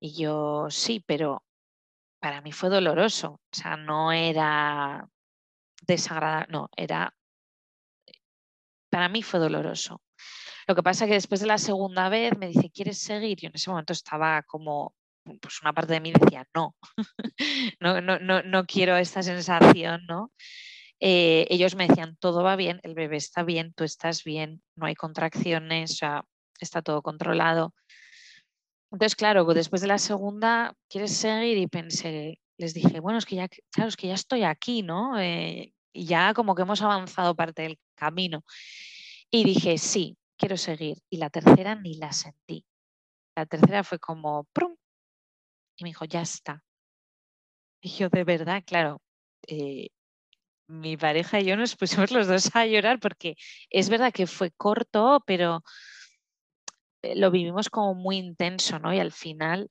Y 0.00 0.14
yo, 0.20 0.66
sí, 0.70 1.02
pero 1.06 1.44
para 2.20 2.40
mí 2.40 2.52
fue 2.52 2.68
doloroso. 2.68 3.32
O 3.32 3.56
sea, 3.56 3.76
no 3.76 4.12
era 4.12 5.08
desagradable, 5.86 6.46
no, 6.50 6.70
era... 6.76 7.14
Para 8.90 9.08
mí 9.08 9.22
fue 9.22 9.40
doloroso. 9.40 10.02
Lo 10.66 10.74
que 10.74 10.82
pasa 10.82 11.04
es 11.04 11.08
que 11.08 11.14
después 11.14 11.40
de 11.40 11.46
la 11.46 11.58
segunda 11.58 12.08
vez 12.08 12.36
me 12.38 12.48
dice, 12.48 12.70
¿quieres 12.70 12.98
seguir? 12.98 13.38
Yo 13.40 13.48
en 13.48 13.54
ese 13.54 13.70
momento 13.70 13.92
estaba 13.92 14.42
como 14.42 14.94
pues 15.40 15.60
una 15.62 15.72
parte 15.72 15.94
de 15.94 16.00
mí 16.00 16.12
decía, 16.12 16.46
no, 16.54 16.76
no, 17.80 18.00
no, 18.00 18.18
no, 18.18 18.42
no, 18.42 18.66
quiero 18.66 18.96
esta 18.96 19.22
sensación, 19.22 20.06
¿no? 20.08 20.32
Eh, 21.00 21.46
ellos 21.50 21.76
me 21.76 21.88
decían, 21.88 22.16
todo 22.20 22.42
va 22.42 22.56
bien, 22.56 22.80
el 22.82 22.94
bebé 22.94 23.16
está 23.16 23.42
bien, 23.42 23.72
tú 23.74 23.84
estás 23.84 24.24
bien, 24.24 24.62
no 24.76 24.86
hay 24.86 24.94
contracciones, 24.94 26.02
o 26.02 26.22
está 26.60 26.82
todo 26.82 27.02
controlado. 27.02 27.74
Entonces, 28.92 29.16
claro, 29.16 29.44
después 29.44 29.82
de 29.82 29.88
la 29.88 29.98
segunda, 29.98 30.74
¿quieres 30.88 31.16
seguir? 31.16 31.56
Y 31.58 31.66
pensé, 31.68 32.40
les 32.58 32.74
dije, 32.74 33.00
bueno, 33.00 33.18
es 33.18 33.24
que 33.24 33.36
ya, 33.36 33.48
claro, 33.70 33.88
es 33.88 33.96
que 33.96 34.08
ya 34.08 34.14
estoy 34.14 34.42
aquí, 34.42 34.82
¿no? 34.82 35.18
Eh, 35.18 35.72
y 35.92 36.06
ya 36.06 36.34
como 36.34 36.54
que 36.54 36.62
hemos 36.62 36.82
avanzado 36.82 37.34
parte 37.34 37.62
del 37.62 37.78
camino. 37.94 38.44
Y 39.30 39.44
dije, 39.44 39.78
sí, 39.78 40.16
quiero 40.36 40.56
seguir. 40.56 40.98
Y 41.08 41.18
la 41.18 41.30
tercera 41.30 41.74
ni 41.74 41.94
la 41.94 42.12
sentí. 42.12 42.64
La 43.36 43.46
tercera 43.46 43.84
fue 43.84 43.98
como, 43.98 44.44
¡prum! 44.52 44.74
Y 45.80 45.84
me 45.84 45.90
dijo, 45.90 46.04
ya 46.04 46.20
está. 46.20 46.62
Y 47.82 47.90
yo, 47.90 48.10
de 48.10 48.24
verdad, 48.24 48.62
claro, 48.66 49.00
eh, 49.46 49.88
mi 50.68 50.96
pareja 50.96 51.40
y 51.40 51.46
yo 51.46 51.56
nos 51.56 51.74
pusimos 51.76 52.10
los 52.10 52.28
dos 52.28 52.54
a 52.54 52.66
llorar 52.66 53.00
porque 53.00 53.36
es 53.70 53.88
verdad 53.88 54.12
que 54.12 54.26
fue 54.26 54.50
corto, 54.50 55.22
pero 55.26 55.62
eh, 57.02 57.16
lo 57.16 57.30
vivimos 57.30 57.70
como 57.70 57.94
muy 57.94 58.18
intenso, 58.18 58.78
¿no? 58.78 58.92
Y 58.92 58.98
al 59.00 59.12
final, 59.12 59.70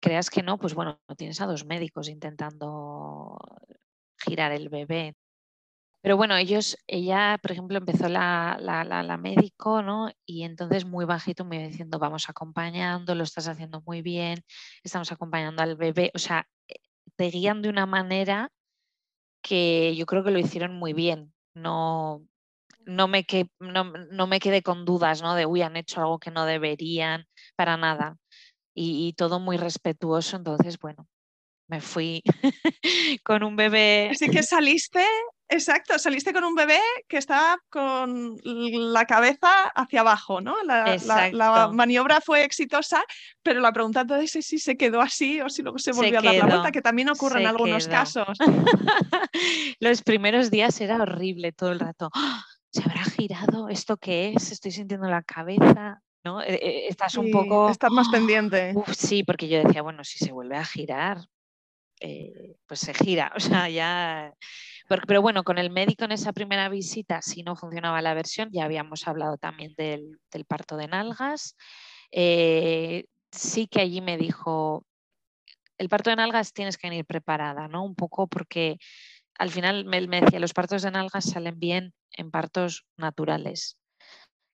creas 0.00 0.28
que 0.30 0.42
no, 0.42 0.58
pues 0.58 0.74
bueno, 0.74 1.00
tienes 1.16 1.40
a 1.40 1.46
dos 1.46 1.64
médicos 1.64 2.08
intentando 2.08 3.38
girar 4.18 4.52
el 4.52 4.68
bebé. 4.68 5.14
Pero 6.04 6.18
bueno, 6.18 6.36
ellos, 6.36 6.76
ella, 6.86 7.38
por 7.40 7.52
ejemplo, 7.52 7.78
empezó 7.78 8.10
la, 8.10 8.58
la, 8.60 9.16
médico, 9.16 9.80
¿no? 9.80 10.10
Y 10.26 10.42
entonces 10.42 10.84
muy 10.84 11.06
bajito 11.06 11.46
me 11.46 11.56
iba 11.56 11.66
diciendo, 11.66 11.98
vamos 11.98 12.28
acompañando, 12.28 13.14
lo 13.14 13.24
estás 13.24 13.48
haciendo 13.48 13.80
muy 13.86 14.02
bien, 14.02 14.44
estamos 14.82 15.10
acompañando 15.12 15.62
al 15.62 15.76
bebé. 15.76 16.10
O 16.14 16.18
sea, 16.18 16.46
eh, 16.68 16.74
te 17.16 17.30
guían 17.30 17.62
de 17.62 17.70
una 17.70 17.86
manera 17.86 18.50
que 19.42 19.96
yo 19.96 20.04
creo 20.04 20.22
que 20.24 20.30
lo 20.30 20.38
hicieron 20.38 20.76
muy 20.76 20.92
bien. 20.92 21.32
No, 21.54 22.22
no, 22.84 23.08
me, 23.08 23.24
que, 23.24 23.48
no, 23.58 23.84
no 23.84 24.26
me 24.26 24.40
quedé 24.40 24.62
con 24.62 24.84
dudas, 24.84 25.22
¿no? 25.22 25.34
De, 25.34 25.46
uy, 25.46 25.62
han 25.62 25.76
hecho 25.78 26.02
algo 26.02 26.18
que 26.18 26.30
no 26.30 26.44
deberían, 26.44 27.24
para 27.56 27.78
nada. 27.78 28.18
Y 28.74 29.14
todo 29.14 29.40
muy 29.40 29.56
respetuoso. 29.56 30.36
Entonces, 30.36 30.78
bueno, 30.78 31.08
me 31.66 31.80
fui 31.80 32.22
con 33.24 33.42
un 33.42 33.56
bebé. 33.56 34.10
Así 34.12 34.28
que 34.28 34.42
saliste 34.42 35.04
Exacto, 35.48 35.98
saliste 35.98 36.32
con 36.32 36.42
un 36.44 36.54
bebé 36.54 36.80
que 37.06 37.18
estaba 37.18 37.58
con 37.68 38.36
la 38.42 39.04
cabeza 39.04 39.68
hacia 39.74 40.00
abajo, 40.00 40.40
¿no? 40.40 40.56
La, 40.64 41.70
maniobra 41.72 42.20
fue 42.20 42.44
exitosa, 42.44 43.04
pero 43.42 43.60
la 43.60 43.72
pregunta 43.72 44.00
entonces 44.00 44.34
es 44.36 44.46
si 44.46 44.58
se 44.58 44.76
quedó 44.76 45.00
así 45.00 45.40
o 45.40 45.48
si 45.48 45.62
luego 45.62 45.78
se 45.78 45.92
volvió 45.92 46.18
a 46.18 46.22
dar 46.22 46.34
la 46.34 46.46
vuelta, 46.46 46.72
que 46.72 46.80
también 46.80 47.10
ocurre 47.10 47.42
en 47.42 47.46
algunos 47.46 47.86
casos. 47.86 48.38
Los 49.80 50.02
primeros 50.02 50.50
días 50.50 50.80
era 50.80 50.96
horrible 50.96 51.52
todo 51.52 51.72
el 51.72 51.80
rato. 51.80 52.10
¡Ah! 52.14 52.42
¿Se 52.72 52.82
habrá 52.82 53.04
girado? 53.04 53.68
¿Esto 53.68 53.96
qué 53.96 54.32
es? 54.34 54.50
Estoy 54.50 54.72
sintiendo 54.72 55.08
la 55.08 55.22
cabeza. 55.22 56.00
¿no? 56.24 56.42
E, 56.42 56.54
e, 56.54 56.88
estás 56.88 57.16
un 57.16 57.30
poco... 57.30 57.68
Estás 57.68 57.92
más 57.92 58.08
pendiente. 58.08 58.74
sí, 58.96 59.22
porque 59.22 59.46
yo 59.46 59.62
decía, 59.62 59.82
bueno, 59.82 60.02
si 60.02 60.18
se 60.18 60.32
vuelve 60.32 60.56
a 60.56 60.64
girar, 60.64 61.18
eh, 62.04 62.56
pues 62.66 62.80
se 62.80 62.94
gira. 62.94 63.32
O 63.36 63.40
sea, 63.40 63.68
ya 63.68 64.34
pero, 64.86 65.22
bueno, 65.22 65.44
con 65.44 65.58
el 65.58 65.70
médico 65.70 66.04
en 66.04 66.12
esa 66.12 66.32
primera 66.32 66.68
visita, 66.68 67.22
si 67.22 67.42
no 67.42 67.56
funcionaba 67.56 68.02
la 68.02 68.14
versión, 68.14 68.50
ya 68.52 68.64
habíamos 68.64 69.08
hablado 69.08 69.38
también 69.38 69.72
del, 69.78 70.18
parto 70.46 70.76
de 70.76 70.88
nalgas. 70.88 71.56
Eh, 72.10 73.06
sí 73.30 73.66
que 73.66 73.80
allí 73.80 74.02
me 74.02 74.18
dijo, 74.18 74.84
el 75.78 75.88
parto 75.88 76.10
de 76.10 76.16
nalgas 76.16 76.52
tienes 76.52 76.76
que 76.76 76.88
venir 76.90 77.06
preparada, 77.06 77.66
¿no? 77.66 77.82
Un 77.82 77.94
poco 77.94 78.26
porque 78.26 78.76
al 79.38 79.50
final 79.50 79.86
me, 79.86 80.06
me 80.06 80.20
decía, 80.20 80.38
los 80.38 80.52
partos 80.52 80.82
de 80.82 80.90
nalgas 80.90 81.30
salen 81.30 81.58
bien 81.58 81.94
en 82.10 82.30
partos 82.30 82.84
naturales, 82.98 83.78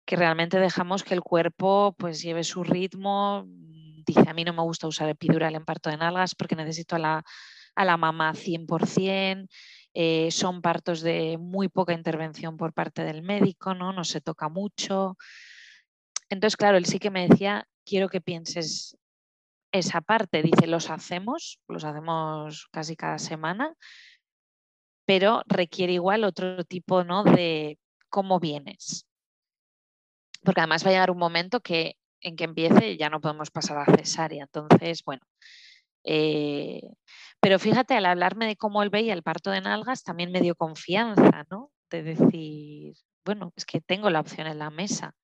que 0.07 0.15
realmente 0.15 0.61
dejamos 0.61 1.03
que 1.03 1.15
el 1.15 1.23
cuerpo 1.23 1.95
pues 1.99 2.23
lleve 2.23 2.45
su 2.45 2.63
ritmo. 2.63 3.47
Dice, 4.15 4.29
a 4.29 4.35
mí 4.35 4.43
no 4.43 4.53
me 4.53 4.63
gusta 4.63 4.89
usar 4.89 5.09
epidural 5.09 5.55
en 5.55 5.65
parto 5.65 5.89
de 5.89 5.97
nalgas 5.97 6.35
porque 6.35 6.57
necesito 6.57 6.97
a 6.97 6.99
la, 6.99 7.25
a 7.77 7.85
la 7.85 7.97
mamá 7.97 8.33
100%. 8.35 9.49
Eh, 9.95 10.31
son 10.31 10.63
partos 10.63 11.01
de 11.01 11.39
muy 11.39 11.69
poca 11.69 11.93
intervención 11.93 12.57
por 12.57 12.73
parte 12.73 13.05
del 13.05 13.23
médico, 13.23 13.73
¿no? 13.75 13.93
No 13.93 14.03
se 14.03 14.21
toca 14.21 14.49
mucho. 14.49 15.17
Entonces, 16.29 16.57
claro, 16.57 16.77
él 16.77 16.87
sí 16.87 16.99
que 16.99 17.11
me 17.11 17.29
decía, 17.29 17.69
quiero 17.85 18.09
que 18.09 18.21
pienses 18.21 18.97
esa 19.71 20.01
parte. 20.01 20.43
Dice, 20.43 20.67
los 20.67 20.91
hacemos, 20.91 21.61
los 21.69 21.85
hacemos 21.85 22.69
casi 22.73 22.97
cada 22.97 23.19
semana, 23.19 23.75
pero 25.05 25.43
requiere 25.47 25.93
igual 25.93 26.25
otro 26.25 26.65
tipo 26.65 27.05
¿no? 27.05 27.23
de 27.23 27.79
cómo 28.09 28.41
vienes. 28.41 29.07
Porque 30.43 30.61
además 30.61 30.85
va 30.85 30.89
a 30.89 30.93
llegar 30.93 31.11
un 31.13 31.19
momento 31.19 31.61
que 31.61 31.97
en 32.21 32.37
que 32.37 32.45
empiece 32.45 32.97
ya 32.97 33.11
no 33.11 33.21
podemos 33.21 33.51
pasar 33.51 33.79
a 33.79 33.97
cesárea. 33.97 34.45
Entonces, 34.45 35.03
bueno, 35.05 35.23
eh, 36.05 36.83
pero 37.41 37.59
fíjate, 37.59 37.95
al 37.95 38.07
hablarme 38.07 38.47
de 38.47 38.57
cómo 38.57 38.83
él 38.83 38.91
veía 38.91 39.15
el 39.15 39.23
parto 39.23 39.51
de 39.51 39.61
nalgas, 39.61 40.03
también 40.03 40.33
me 40.33 40.41
dio 40.41 40.55
confianza, 40.55 41.45
¿no? 41.51 41.71
De 41.91 42.03
decir, 42.03 42.95
bueno, 43.25 43.53
es 43.57 43.65
que 43.67 43.81
tengo 43.81 44.11
la 44.11 44.21
opción 44.21 44.47
en 44.47 44.59
la 44.59 44.71
mesa. 44.71 45.15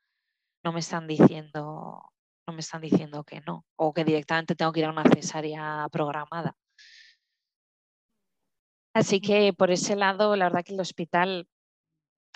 No 0.65 0.73
me 0.73 0.81
están 0.81 1.07
diciendo, 1.07 2.03
no 2.47 2.55
me 2.55 2.61
están 2.61 2.83
diciendo 2.83 3.25
que 3.25 3.41
no, 3.43 3.65
o 3.77 3.93
que 3.95 4.05
directamente 4.05 4.55
tengo 4.57 4.73
que 4.73 4.81
ir 4.81 4.87
a 4.87 4.91
una 4.91 5.05
cesárea 5.05 5.89
programada. 5.93 6.57
Así 8.95 9.21
que 9.21 9.53
por 9.53 9.71
ese 9.71 9.95
lado, 9.95 10.35
la 10.37 10.47
verdad 10.47 10.65
que 10.65 10.73
el 10.75 10.81
hospital 10.81 11.47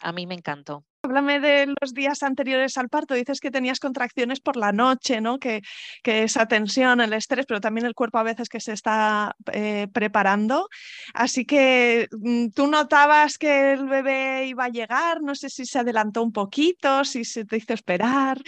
a 0.03 0.13
mí 0.13 0.27
me 0.27 0.35
encantó. 0.35 0.85
Háblame 1.03 1.41
de 1.41 1.75
los 1.81 1.95
días 1.95 2.23
anteriores 2.23 2.77
al 2.77 2.91
parto. 2.91 3.15
Dices 3.15 3.41
que 3.41 3.51
tenías 3.51 3.81
contracciones 3.81 4.41
por 4.41 4.57
la 4.57 4.71
noche, 4.71 5.21
¿no? 5.21 5.39
Que, 5.39 5.63
esa 6.05 6.47
tensión, 6.47 7.01
el 7.01 7.15
estrés, 7.15 7.47
pero 7.47 7.61
también 7.61 7.87
el 7.87 7.95
cuerpo 7.95 8.19
a 8.19 8.23
veces 8.23 8.49
que 8.49 8.61
se 8.61 8.73
está 8.73 9.35
eh, 9.53 9.89
preparando. 9.93 10.69
Así 11.15 11.47
que 11.47 12.07
mm, 12.13 12.49
tú 12.51 12.67
notabas 12.67 13.39
que 13.39 13.73
el 13.73 13.87
bebé 13.87 14.47
iba 14.47 14.65
a 14.65 14.69
llegar. 14.69 15.23
No 15.23 15.35
sé 15.35 15.49
si 15.49 15.65
se 15.65 15.79
adelantó 15.79 16.23
un 16.23 16.33
poquito, 16.33 17.05
si 17.05 17.25
se 17.25 17.47
te 17.47 17.57
hizo 17.57 17.73
esperar. 17.73 18.39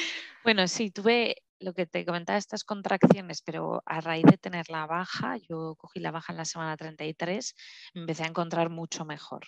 Bueno, 0.44 0.68
sí, 0.68 0.90
tuve 0.90 1.36
lo 1.62 1.72
que 1.72 1.86
te 1.86 2.04
comentaba, 2.04 2.38
estas 2.38 2.64
contracciones, 2.64 3.40
pero 3.40 3.82
a 3.86 4.00
raíz 4.00 4.24
de 4.24 4.36
tener 4.36 4.68
la 4.68 4.86
baja, 4.86 5.36
yo 5.48 5.76
cogí 5.76 6.00
la 6.00 6.10
baja 6.10 6.32
en 6.32 6.38
la 6.38 6.44
semana 6.44 6.76
33, 6.76 7.54
me 7.94 8.00
empecé 8.02 8.24
a 8.24 8.28
encontrar 8.28 8.68
mucho 8.68 9.04
mejor. 9.04 9.44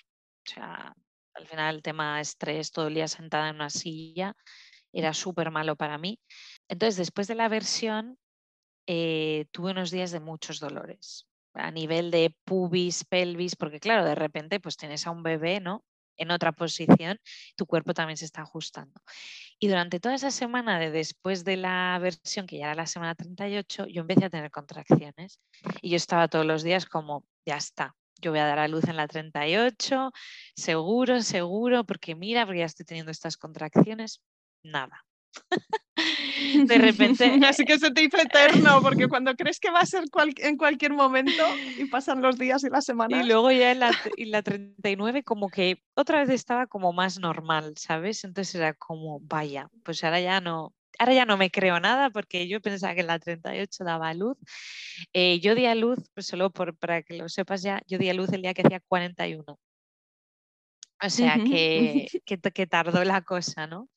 O 0.46 0.50
sea, 0.50 0.94
al 1.34 1.46
final 1.46 1.76
el 1.76 1.82
tema 1.82 2.20
estrés, 2.20 2.70
todo 2.70 2.88
el 2.88 2.94
día 2.94 3.08
sentada 3.08 3.48
en 3.48 3.56
una 3.56 3.70
silla, 3.70 4.36
era 4.92 5.12
súper 5.12 5.50
malo 5.50 5.76
para 5.76 5.98
mí. 5.98 6.20
Entonces, 6.68 6.96
después 6.96 7.26
de 7.26 7.34
la 7.34 7.48
versión, 7.48 8.18
eh, 8.86 9.46
tuve 9.52 9.72
unos 9.72 9.90
días 9.90 10.10
de 10.12 10.20
muchos 10.20 10.60
dolores 10.60 11.26
a 11.54 11.70
nivel 11.70 12.10
de 12.10 12.34
pubis, 12.44 13.04
pelvis, 13.04 13.56
porque 13.56 13.80
claro, 13.80 14.04
de 14.04 14.14
repente 14.14 14.60
pues 14.60 14.76
tienes 14.76 15.06
a 15.06 15.10
un 15.10 15.22
bebé, 15.22 15.60
¿no? 15.60 15.84
En 16.16 16.30
otra 16.30 16.52
posición, 16.52 17.18
tu 17.56 17.66
cuerpo 17.66 17.94
también 17.94 18.16
se 18.16 18.24
está 18.24 18.42
ajustando. 18.42 19.00
Y 19.58 19.68
durante 19.68 19.98
toda 19.98 20.14
esa 20.14 20.30
semana 20.30 20.78
de 20.78 20.90
después 20.90 21.44
de 21.44 21.56
la 21.56 21.98
versión, 22.00 22.46
que 22.46 22.58
ya 22.58 22.66
era 22.66 22.74
la 22.74 22.86
semana 22.86 23.14
38, 23.14 23.86
yo 23.86 24.02
empecé 24.02 24.26
a 24.26 24.30
tener 24.30 24.50
contracciones 24.50 25.40
y 25.80 25.90
yo 25.90 25.96
estaba 25.96 26.28
todos 26.28 26.46
los 26.46 26.62
días 26.62 26.86
como, 26.86 27.24
ya 27.46 27.56
está, 27.56 27.96
yo 28.24 28.30
voy 28.30 28.40
a 28.40 28.46
dar 28.46 28.58
a 28.58 28.68
luz 28.68 28.84
en 28.88 28.96
la 28.96 29.06
38, 29.06 30.12
seguro, 30.56 31.22
seguro, 31.22 31.84
porque 31.84 32.14
mira, 32.14 32.46
porque 32.46 32.60
ya 32.60 32.64
estoy 32.64 32.86
teniendo 32.86 33.12
estas 33.12 33.36
contracciones, 33.36 34.22
nada. 34.62 35.04
de 36.66 36.78
repente. 36.78 37.24
Así 37.46 37.64
que 37.64 37.78
se 37.78 37.90
te 37.90 38.02
hizo 38.02 38.16
eterno, 38.16 38.80
porque 38.82 39.08
cuando 39.08 39.34
crees 39.34 39.60
que 39.60 39.70
va 39.70 39.80
a 39.80 39.86
ser 39.86 40.04
en 40.38 40.56
cualquier 40.56 40.92
momento 40.92 41.42
y 41.76 41.84
pasan 41.86 42.22
los 42.22 42.38
días 42.38 42.64
y 42.64 42.70
las 42.70 42.84
semanas. 42.84 43.20
Y 43.20 43.28
luego 43.28 43.50
ya 43.50 43.72
en 43.72 43.80
la, 43.80 43.90
en 44.16 44.30
la 44.30 44.42
39, 44.42 45.22
como 45.22 45.48
que 45.48 45.82
otra 45.94 46.20
vez 46.20 46.30
estaba 46.30 46.66
como 46.66 46.92
más 46.92 47.18
normal, 47.18 47.74
¿sabes? 47.76 48.24
Entonces 48.24 48.54
era 48.54 48.74
como, 48.74 49.20
vaya, 49.20 49.68
pues 49.82 50.02
ahora 50.02 50.20
ya 50.20 50.40
no, 50.40 50.72
ahora 50.98 51.14
ya 51.14 51.24
no 51.24 51.36
me 51.36 51.50
creo 51.50 51.80
nada 51.80 52.10
porque 52.10 52.48
yo 52.48 52.60
pensaba 52.60 52.94
que 52.94 53.00
en 53.00 53.08
la 53.08 53.18
38 53.18 53.84
daba 53.84 54.14
luz. 54.14 54.36
Eh, 55.12 55.40
yo 55.40 55.54
di 55.54 55.66
a 55.66 55.74
luz, 55.74 55.98
pues 56.14 56.26
solo 56.26 56.50
por, 56.50 56.76
para 56.76 57.02
que 57.02 57.14
lo 57.14 57.28
sepas 57.28 57.62
ya, 57.62 57.82
yo 57.86 57.98
di 57.98 58.08
a 58.08 58.14
luz 58.14 58.32
el 58.32 58.42
día 58.42 58.54
que 58.54 58.62
hacía 58.62 58.80
41. 58.80 59.58
O 61.02 61.10
sea 61.10 61.34
que, 61.44 62.08
que, 62.24 62.66
tardó 62.66 63.04
la 63.04 63.22
cosa, 63.22 63.66
¿no? 63.66 63.88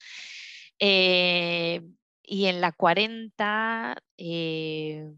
Eh, 0.80 1.82
y 2.24 2.45
en 2.45 2.62
la 2.62 2.72
40, 2.72 3.95
eh, 4.18 5.12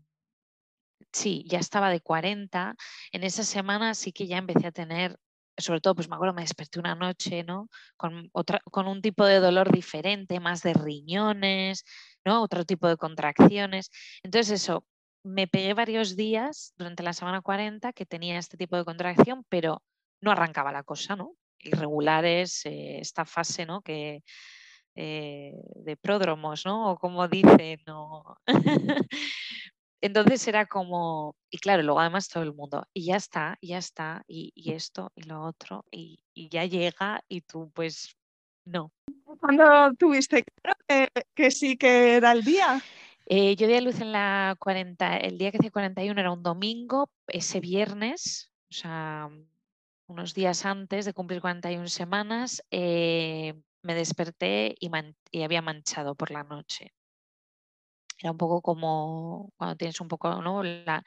sí, 1.12 1.46
ya 1.48 1.60
estaba 1.60 1.90
de 1.90 2.02
40. 2.02 2.76
En 3.12 3.24
esa 3.24 3.44
semana 3.44 3.96
sí 3.96 4.12
que 4.12 4.28
ya 4.28 4.38
empecé 4.38 4.68
a 4.68 4.72
tener 4.72 5.18
sobre 5.60 5.82
todo, 5.82 5.96
pues 5.96 6.10
me 6.10 6.16
acuerdo, 6.16 6.34
me 6.34 6.42
desperté 6.42 6.80
una 6.80 6.96
noche, 6.96 7.44
¿no? 7.44 7.70
Con, 7.98 8.30
otra, 8.34 8.62
con 8.72 8.88
un 8.88 9.02
tipo 9.02 9.26
de 9.26 9.40
dolor 9.40 9.72
diferente, 9.72 10.40
más 10.40 10.62
de 10.64 10.74
riñones, 10.74 11.84
¿no? 12.26 12.44
Otro 12.44 12.66
tipo 12.66 12.88
de 12.88 12.98
contracciones. 12.98 13.90
Entonces 14.24 14.62
eso, 14.62 14.86
me 15.24 15.48
pegué 15.48 15.74
varios 15.74 16.16
días 16.16 16.74
durante 16.78 17.04
la 17.04 17.14
semana 17.14 17.42
40 17.42 17.94
que 17.94 18.06
tenía 18.06 18.38
este 18.40 18.58
tipo 18.58 18.78
de 18.78 18.86
contracción, 18.86 19.46
pero 19.50 19.84
no 20.22 20.32
arrancaba 20.32 20.72
la 20.72 20.84
cosa, 20.84 21.16
¿no? 21.16 21.36
Irregulares, 21.60 22.66
eh, 22.66 23.00
esta 23.00 23.26
fase, 23.26 23.66
¿no? 23.66 23.82
Que, 23.82 24.24
eh, 24.96 25.54
de 25.76 25.98
pródromos, 25.98 26.66
¿no? 26.66 26.92
O 26.92 26.98
como 26.98 27.28
dicen, 27.28 27.80
¿no? 27.86 28.24
Entonces 30.02 30.48
era 30.48 30.66
como, 30.66 31.36
y 31.50 31.58
claro, 31.58 31.84
luego 31.84 32.00
además 32.00 32.30
todo 32.30 32.44
el 32.44 32.54
mundo, 32.54 32.88
y 32.94 33.06
ya 33.06 33.18
está, 33.18 33.58
ya 33.62 33.78
está, 33.78 34.24
y, 34.28 34.72
esto, 34.72 35.12
y 35.16 35.24
lo 35.24 35.44
otro, 35.44 35.86
y, 35.92 36.24
ya 36.50 36.66
llega, 36.66 37.22
y 37.28 37.42
tú 37.42 37.70
pues 37.74 38.16
no. 38.66 38.94
¿Cuándo 39.40 39.94
tuviste 39.98 40.44
claro 40.44 40.78
que, 41.36 41.52
sí 41.52 41.78
que 41.78 42.16
era 42.16 42.32
el 42.32 42.44
día? 42.44 42.82
Eh, 43.26 43.56
yo 43.58 43.68
di 43.68 43.76
a 43.76 43.82
luz 43.82 44.00
en 44.00 44.12
la 44.14 44.56
40, 44.60 45.18
el 45.18 45.38
día 45.38 45.52
que 45.52 45.58
hice 45.58 45.72
41 45.72 46.20
era 46.20 46.32
un 46.32 46.44
domingo, 46.44 47.10
ese 47.28 47.60
viernes, 47.60 48.52
o 48.72 48.74
sea, 48.74 49.30
unos 50.08 50.34
días 50.34 50.66
antes 50.66 51.06
de 51.06 51.14
cumplir 51.14 51.42
41 51.42 51.88
semanas, 51.88 52.64
eh, 52.72 53.54
me 53.82 53.96
desperté 53.96 54.76
y 54.80 55.44
había 55.44 55.62
manchado 55.62 56.16
por 56.16 56.32
la 56.32 56.44
noche. 56.44 56.94
Era 58.20 58.32
un 58.32 58.38
poco 58.38 58.62
como 58.62 59.52
cuando 59.58 59.76
tienes 59.78 60.00
un 60.02 60.08
poco 60.08 60.42
¿no? 60.42 60.62
la, 60.64 61.04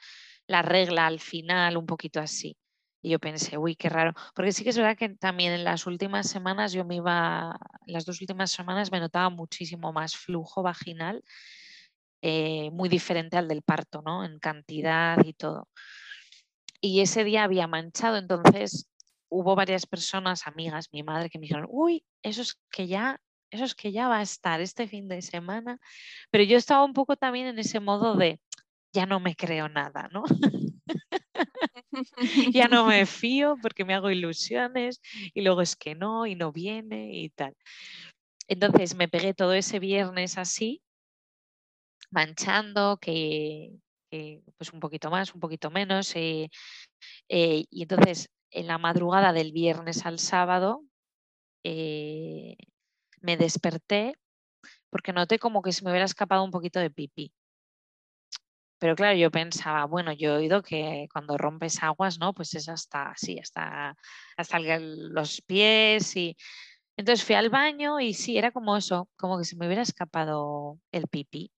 regla 0.62 1.06
al 1.06 1.20
final, 1.20 1.76
un 1.76 1.86
poquito 1.86 2.20
así. 2.20 2.56
Y 3.02 3.10
yo 3.10 3.18
pensé, 3.18 3.58
uy, 3.58 3.76
qué 3.76 3.88
raro. 3.88 4.14
Porque 4.34 4.52
sí 4.52 4.64
que 4.64 4.70
es 4.70 4.78
verdad 4.78 4.96
que 4.96 5.10
también 5.10 5.52
en 5.52 5.64
las 5.64 5.86
últimas 5.86 6.28
semanas 6.28 6.72
yo 6.72 6.84
me 6.84 6.96
iba, 6.96 7.56
las 7.86 8.04
dos 8.04 8.20
últimas 8.20 8.50
semanas 8.50 8.92
me 8.92 9.00
notaba 9.00 9.28
muchísimo 9.28 9.92
más 9.92 10.16
flujo 10.16 10.62
vaginal, 10.62 11.22
eh, 12.22 12.70
muy 12.70 12.88
diferente 12.88 13.36
al 13.36 13.48
del 13.48 13.62
parto, 13.62 14.02
¿no? 14.02 14.24
En 14.24 14.38
cantidad 14.38 15.18
y 15.24 15.34
todo. 15.34 15.68
Y 16.80 17.00
ese 17.00 17.24
día 17.24 17.44
había 17.44 17.66
manchado, 17.66 18.16
entonces 18.16 18.88
hubo 19.28 19.54
varias 19.54 19.86
personas, 19.86 20.46
amigas, 20.46 20.88
mi 20.92 21.02
madre, 21.02 21.30
que 21.30 21.38
me 21.38 21.44
dijeron, 21.44 21.66
uy, 21.68 22.04
eso 22.22 22.42
es 22.42 22.58
que 22.70 22.86
ya, 22.86 23.20
eso 23.52 23.64
es 23.64 23.74
que 23.74 23.92
ya 23.92 24.08
va 24.08 24.18
a 24.18 24.22
estar 24.22 24.60
este 24.60 24.88
fin 24.88 25.08
de 25.08 25.22
semana. 25.22 25.78
Pero 26.30 26.44
yo 26.44 26.56
estaba 26.56 26.84
un 26.84 26.94
poco 26.94 27.16
también 27.16 27.46
en 27.46 27.58
ese 27.58 27.80
modo 27.80 28.16
de, 28.16 28.40
ya 28.92 29.06
no 29.06 29.20
me 29.20 29.36
creo 29.36 29.68
nada, 29.68 30.08
¿no? 30.12 30.24
ya 32.54 32.68
no 32.68 32.86
me 32.86 33.06
fío 33.26 33.56
porque 33.60 33.84
me 33.84 33.94
hago 33.94 34.10
ilusiones 34.10 35.00
y 35.34 35.42
luego 35.42 35.62
es 35.62 35.76
que 35.76 35.94
no 35.94 36.26
y 36.26 36.34
no 36.34 36.50
viene 36.50 37.12
y 37.12 37.28
tal. 37.30 37.54
Entonces 38.48 38.96
me 38.96 39.08
pegué 39.08 39.34
todo 39.34 39.52
ese 39.52 39.78
viernes 39.78 40.38
así, 40.38 40.82
manchando, 42.10 42.98
que, 42.98 43.78
pues 44.56 44.72
un 44.72 44.80
poquito 44.80 45.10
más, 45.10 45.34
un 45.34 45.40
poquito 45.40 45.70
menos. 45.70 46.14
Eh, 46.16 46.50
eh, 47.28 47.64
y 47.70 47.82
entonces 47.82 48.30
en 48.50 48.66
la 48.66 48.78
madrugada 48.78 49.32
del 49.32 49.52
viernes 49.52 50.06
al 50.06 50.18
sábado 50.18 50.84
eh, 51.64 52.56
me 53.22 53.36
desperté 53.36 54.14
porque 54.90 55.12
noté 55.12 55.38
como 55.38 55.62
que 55.62 55.72
se 55.72 55.84
me 55.84 55.90
hubiera 55.90 56.04
escapado 56.04 56.44
un 56.44 56.50
poquito 56.50 56.78
de 56.80 56.90
pipí. 56.90 57.32
Pero 58.78 58.96
claro, 58.96 59.16
yo 59.16 59.30
pensaba, 59.30 59.84
bueno, 59.86 60.12
yo 60.12 60.34
he 60.34 60.36
oído 60.38 60.62
que 60.62 61.06
cuando 61.12 61.38
rompes 61.38 61.82
aguas, 61.82 62.18
¿no? 62.18 62.34
Pues 62.34 62.54
es 62.54 62.68
hasta 62.68 63.10
así, 63.12 63.38
hasta, 63.38 63.96
hasta 64.36 64.58
los 64.58 65.40
pies 65.42 66.16
y... 66.16 66.36
Entonces 66.96 67.24
fui 67.24 67.36
al 67.36 67.48
baño 67.48 68.00
y 68.00 68.12
sí, 68.12 68.36
era 68.36 68.50
como 68.50 68.76
eso, 68.76 69.08
como 69.16 69.38
que 69.38 69.44
se 69.44 69.56
me 69.56 69.66
hubiera 69.66 69.82
escapado 69.82 70.78
el 70.92 71.08
pipí. 71.08 71.52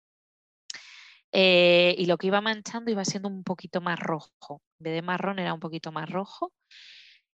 Eh, 1.32 1.94
y 1.98 2.06
lo 2.06 2.16
que 2.18 2.28
iba 2.28 2.40
manchando 2.40 2.90
iba 2.90 3.04
siendo 3.04 3.28
un 3.28 3.42
poquito 3.42 3.80
más 3.80 3.98
rojo. 3.98 4.62
En 4.78 4.84
vez 4.84 4.94
de 4.94 5.02
marrón 5.02 5.38
era 5.40 5.54
un 5.54 5.60
poquito 5.60 5.90
más 5.92 6.08
rojo. 6.08 6.52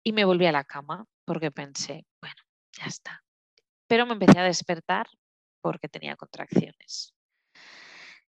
Y 0.04 0.14
me 0.14 0.26
volví 0.26 0.46
a 0.46 0.52
la 0.52 0.66
cama 0.66 1.06
porque 1.26 1.52
pensé, 1.52 2.06
bueno, 2.22 2.42
ya 2.78 2.86
está. 2.86 3.25
Pero 3.88 4.06
me 4.06 4.14
empecé 4.14 4.40
a 4.40 4.44
despertar 4.44 5.08
porque 5.62 5.90
tenía 5.90 6.16
contracciones. 6.16 7.14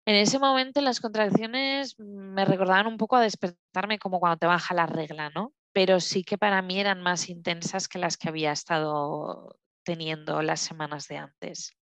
En 0.05 0.15
ese 0.15 0.39
momento 0.39 0.79
las 0.79 1.01
contracciones 1.01 1.99
me 1.99 2.45
recordaban 2.45 2.87
un 2.87 2.95
poco 2.95 3.17
a 3.17 3.21
despertarme 3.21 3.99
como 3.99 4.21
cuando 4.21 4.37
te 4.37 4.47
baja 4.47 4.73
la 4.73 4.85
regla, 4.85 5.29
¿no? 5.31 5.53
Pero 5.73 5.99
sí 5.99 6.23
que 6.23 6.37
para 6.37 6.61
mí 6.61 6.79
eran 6.79 7.01
más 7.01 7.27
intensas 7.27 7.89
que 7.89 7.99
las 7.99 8.15
que 8.15 8.29
había 8.29 8.53
estado 8.53 9.59
teniendo 9.83 10.41
las 10.41 10.61
semanas 10.61 11.07
de 11.07 11.17
antes. 11.17 11.75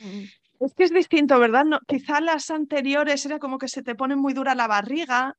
Mm. 0.00 0.24
Es 0.60 0.74
que 0.74 0.84
es 0.84 0.92
distinto, 0.92 1.38
¿verdad? 1.38 1.64
No, 1.64 1.80
quizá 1.86 2.20
las 2.20 2.50
anteriores 2.50 3.24
era 3.26 3.38
como 3.38 3.58
que 3.58 3.68
se 3.68 3.82
te 3.82 3.94
pone 3.94 4.16
muy 4.16 4.34
dura 4.34 4.54
la 4.54 4.66
barriga 4.66 5.36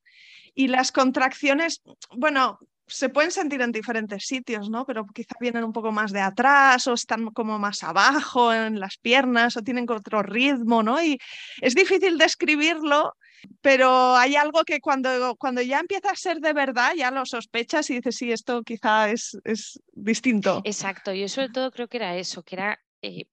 y 0.54 0.68
las 0.68 0.92
contracciones, 0.92 1.82
bueno, 2.10 2.58
se 2.92 3.08
pueden 3.08 3.30
sentir 3.30 3.60
en 3.62 3.72
diferentes 3.72 4.26
sitios, 4.26 4.68
¿no? 4.68 4.84
Pero 4.84 5.06
quizá 5.06 5.34
vienen 5.40 5.64
un 5.64 5.72
poco 5.72 5.92
más 5.92 6.12
de 6.12 6.20
atrás 6.20 6.86
o 6.86 6.92
están 6.92 7.30
como 7.30 7.58
más 7.58 7.82
abajo 7.82 8.52
en 8.52 8.78
las 8.78 8.98
piernas 8.98 9.56
o 9.56 9.62
tienen 9.62 9.86
otro 9.88 10.22
ritmo, 10.22 10.82
¿no? 10.82 11.02
Y 11.02 11.18
es 11.60 11.74
difícil 11.74 12.18
describirlo, 12.18 13.14
pero 13.60 14.14
hay 14.16 14.36
algo 14.36 14.64
que 14.64 14.80
cuando, 14.80 15.36
cuando 15.36 15.62
ya 15.62 15.80
empieza 15.80 16.10
a 16.10 16.16
ser 16.16 16.38
de 16.40 16.52
verdad, 16.52 16.92
ya 16.94 17.10
lo 17.10 17.24
sospechas 17.24 17.88
y 17.90 17.94
dices, 17.94 18.16
sí, 18.16 18.30
esto 18.30 18.62
quizá 18.62 19.10
es, 19.10 19.38
es 19.44 19.80
distinto. 19.92 20.60
Exacto, 20.64 21.12
yo 21.12 21.28
sobre 21.28 21.48
todo 21.48 21.70
creo 21.70 21.88
que 21.88 21.96
era 21.96 22.16
eso, 22.16 22.42
que 22.42 22.56
era... 22.56 22.78
Eh, 23.00 23.24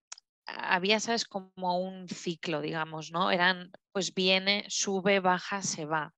había, 0.51 0.99
sabes, 0.99 1.25
como 1.25 1.79
un 1.79 2.09
ciclo, 2.09 2.61
digamos, 2.61 3.11
¿no? 3.11 3.29
Eran, 3.29 3.71
pues 3.91 4.15
viene, 4.15 4.65
sube, 4.67 5.19
baja, 5.19 5.61
se 5.61 5.85
va 5.85 6.15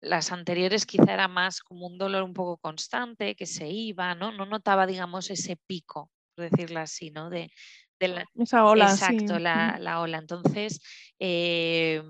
las 0.00 0.32
anteriores 0.32 0.86
quizá 0.86 1.12
era 1.12 1.28
más 1.28 1.60
como 1.60 1.86
un 1.86 1.98
dolor 1.98 2.22
un 2.22 2.34
poco 2.34 2.56
constante, 2.58 3.34
que 3.34 3.46
se 3.46 3.68
iba, 3.68 4.14
¿no? 4.14 4.32
No 4.32 4.46
notaba, 4.46 4.86
digamos, 4.86 5.30
ese 5.30 5.56
pico, 5.56 6.10
por 6.34 6.50
decirlo 6.50 6.80
así, 6.80 7.10
¿no? 7.10 7.28
De, 7.30 7.50
la, 8.00 8.24
Esa 8.34 8.64
ola. 8.64 8.90
Exacto, 8.90 9.38
la, 9.38 10.00
ola. 10.00 10.18
Entonces, 10.18 10.80
eh, 11.18 12.02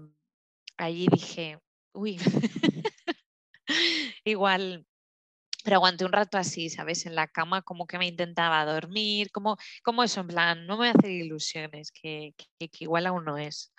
allí 0.76 1.08
dije, 1.10 1.58
uy, 1.92 2.18
igual, 4.24 4.86
pero 5.64 5.76
aguanté 5.76 6.04
un 6.04 6.12
rato 6.12 6.38
así, 6.38 6.70
¿sabes? 6.70 7.06
En 7.06 7.16
la 7.16 7.26
cama 7.26 7.62
como 7.62 7.88
que 7.88 7.98
me 7.98 8.06
intentaba 8.06 8.64
dormir, 8.64 9.32
como, 9.32 9.56
como 9.82 10.04
eso, 10.04 10.20
en 10.20 10.28
plan, 10.28 10.66
no 10.66 10.74
me 10.74 10.78
voy 10.78 10.88
a 10.88 10.92
hacer 10.92 11.10
ilusiones, 11.10 11.90
que, 11.90 12.34
que 12.36 12.70
igual 12.78 13.06
aún 13.06 13.24
no 13.24 13.36
es. 13.36 13.72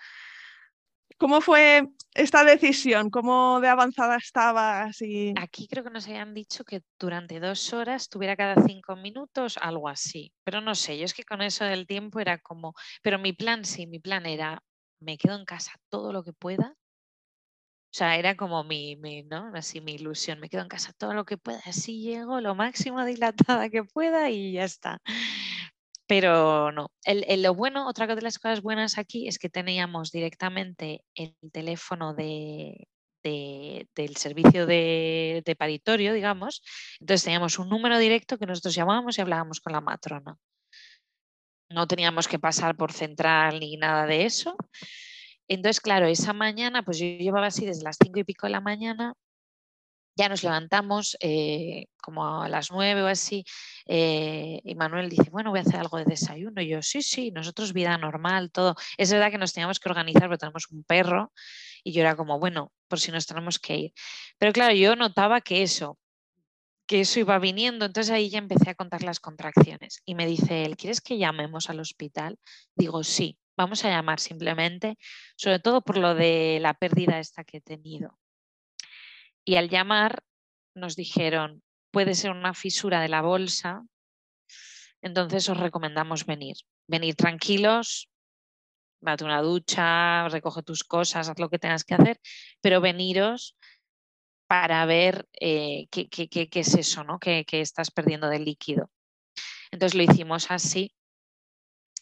¿Cómo 1.22 1.40
fue 1.40 1.86
esta 2.14 2.42
decisión? 2.42 3.08
¿Cómo 3.08 3.60
de 3.60 3.68
avanzada 3.68 4.16
estabas? 4.16 5.00
Y... 5.02 5.32
Aquí 5.38 5.68
creo 5.68 5.84
que 5.84 5.90
nos 5.90 6.08
habían 6.08 6.34
dicho 6.34 6.64
que 6.64 6.82
durante 6.98 7.38
dos 7.38 7.72
horas 7.72 8.08
tuviera 8.08 8.34
cada 8.34 8.56
cinco 8.66 8.96
minutos, 8.96 9.56
algo 9.56 9.88
así. 9.88 10.32
Pero 10.42 10.60
no 10.60 10.74
sé, 10.74 10.98
yo 10.98 11.04
es 11.04 11.14
que 11.14 11.22
con 11.22 11.40
eso 11.40 11.64
del 11.64 11.86
tiempo 11.86 12.18
era 12.18 12.38
como. 12.38 12.74
Pero 13.04 13.20
mi 13.20 13.32
plan 13.32 13.64
sí, 13.64 13.86
mi 13.86 14.00
plan 14.00 14.26
era: 14.26 14.64
me 14.98 15.16
quedo 15.16 15.36
en 15.36 15.44
casa 15.44 15.70
todo 15.90 16.12
lo 16.12 16.24
que 16.24 16.32
pueda. 16.32 16.74
O 17.94 17.94
sea, 17.94 18.16
era 18.16 18.36
como 18.36 18.64
mi, 18.64 18.96
mi, 18.96 19.22
¿no? 19.22 19.52
Así 19.54 19.80
mi 19.80 19.92
ilusión, 19.92 20.40
me 20.40 20.48
quedo 20.48 20.62
en 20.62 20.68
casa 20.68 20.92
todo 20.98 21.14
lo 21.14 21.24
que 21.24 21.36
pueda, 21.38 21.60
así 21.66 22.00
llego 22.00 22.40
lo 22.40 22.54
máximo 22.56 23.04
dilatada 23.04 23.68
que 23.68 23.84
pueda 23.84 24.28
y 24.30 24.54
ya 24.54 24.64
está. 24.64 24.98
Pero 26.12 26.70
no, 26.72 26.90
el, 27.04 27.42
lo 27.42 27.54
bueno, 27.54 27.88
otra 27.88 28.06
de 28.06 28.20
las 28.20 28.38
cosas 28.38 28.60
buenas 28.60 28.98
aquí 28.98 29.28
es 29.28 29.38
que 29.38 29.48
teníamos 29.48 30.12
directamente 30.12 31.02
el 31.14 31.34
teléfono 31.50 32.12
de, 32.12 32.86
del 33.22 34.16
servicio 34.16 34.66
de, 34.66 35.42
de, 35.42 35.56
paritorio, 35.56 36.12
digamos. 36.12 36.62
Entonces 37.00 37.24
teníamos 37.24 37.58
un 37.58 37.70
número 37.70 37.98
directo 37.98 38.36
que 38.36 38.44
nosotros 38.44 38.74
llamábamos 38.74 39.16
y 39.16 39.22
hablábamos 39.22 39.62
con 39.62 39.72
la 39.72 39.80
matrona. 39.80 40.36
No 41.70 41.86
teníamos 41.86 42.28
que 42.28 42.38
pasar 42.38 42.76
por 42.76 42.92
central 42.92 43.58
ni 43.58 43.78
nada 43.78 44.04
de 44.04 44.26
eso. 44.26 44.54
Entonces, 45.48 45.80
claro, 45.80 46.04
esa 46.04 46.34
mañana, 46.34 46.82
pues 46.82 46.98
yo 46.98 47.06
llevaba 47.06 47.46
así 47.46 47.64
desde 47.64 47.84
las 47.84 47.96
cinco 47.98 48.20
y 48.20 48.24
pico 48.24 48.46
de 48.46 48.52
la 48.52 48.60
mañana 48.60 49.14
ya 50.14 50.28
nos 50.28 50.42
levantamos 50.42 51.16
eh, 51.20 51.86
como 52.02 52.42
a 52.42 52.48
las 52.48 52.70
nueve 52.70 53.02
o 53.02 53.06
así 53.06 53.44
eh, 53.86 54.60
y 54.64 54.74
Manuel 54.74 55.08
dice, 55.08 55.30
bueno, 55.30 55.50
voy 55.50 55.60
a 55.60 55.62
hacer 55.62 55.76
algo 55.76 55.98
de 55.98 56.04
desayuno. 56.04 56.60
Y 56.62 56.68
yo, 56.68 56.82
sí, 56.82 57.02
sí, 57.02 57.30
nosotros 57.30 57.72
vida 57.72 57.96
normal, 57.98 58.50
todo. 58.50 58.74
Es 58.96 59.12
verdad 59.12 59.30
que 59.30 59.38
nos 59.38 59.52
teníamos 59.52 59.80
que 59.80 59.88
organizar 59.88 60.22
porque 60.22 60.38
tenemos 60.38 60.68
un 60.70 60.84
perro 60.84 61.32
y 61.84 61.92
yo 61.92 62.00
era 62.02 62.16
como, 62.16 62.38
bueno, 62.38 62.72
por 62.88 63.00
si 63.00 63.10
nos 63.12 63.26
tenemos 63.26 63.58
que 63.58 63.76
ir. 63.76 63.92
Pero 64.38 64.52
claro, 64.52 64.74
yo 64.74 64.96
notaba 64.96 65.40
que 65.40 65.62
eso, 65.62 65.98
que 66.86 67.00
eso 67.00 67.20
iba 67.20 67.38
viniendo, 67.38 67.86
entonces 67.86 68.12
ahí 68.12 68.28
ya 68.30 68.38
empecé 68.38 68.70
a 68.70 68.74
contar 68.74 69.02
las 69.02 69.20
contracciones 69.20 70.02
y 70.04 70.14
me 70.14 70.26
dice 70.26 70.64
él, 70.64 70.76
¿quieres 70.76 71.00
que 71.00 71.18
llamemos 71.18 71.70
al 71.70 71.80
hospital? 71.80 72.38
Digo, 72.76 73.02
sí, 73.04 73.38
vamos 73.56 73.84
a 73.84 73.90
llamar 73.90 74.20
simplemente, 74.20 74.98
sobre 75.36 75.58
todo 75.58 75.82
por 75.82 75.98
lo 75.98 76.14
de 76.14 76.58
la 76.60 76.74
pérdida 76.74 77.18
esta 77.18 77.44
que 77.44 77.58
he 77.58 77.60
tenido. 77.60 78.18
Y 79.44 79.56
al 79.56 79.68
llamar 79.68 80.22
nos 80.74 80.96
dijeron, 80.96 81.62
puede 81.90 82.14
ser 82.14 82.30
una 82.30 82.54
fisura 82.54 83.00
de 83.00 83.08
la 83.08 83.22
bolsa, 83.22 83.82
entonces 85.00 85.48
os 85.48 85.58
recomendamos 85.58 86.26
venir. 86.26 86.56
Venir 86.86 87.14
tranquilos, 87.16 88.08
date 89.00 89.24
una 89.24 89.42
ducha, 89.42 90.28
recoge 90.28 90.62
tus 90.62 90.84
cosas, 90.84 91.28
haz 91.28 91.38
lo 91.38 91.48
que 91.48 91.58
tengas 91.58 91.84
que 91.84 91.94
hacer, 91.94 92.20
pero 92.60 92.80
veniros 92.80 93.56
para 94.46 94.84
ver 94.86 95.26
eh, 95.40 95.86
qué, 95.90 96.48
es 96.52 96.74
eso, 96.74 97.04
¿no? 97.04 97.18
que 97.18 97.44
estás 97.50 97.90
perdiendo 97.90 98.28
de 98.28 98.38
líquido. 98.38 98.90
Entonces 99.72 99.96
lo 99.96 100.02
hicimos 100.02 100.50
así. 100.50 100.94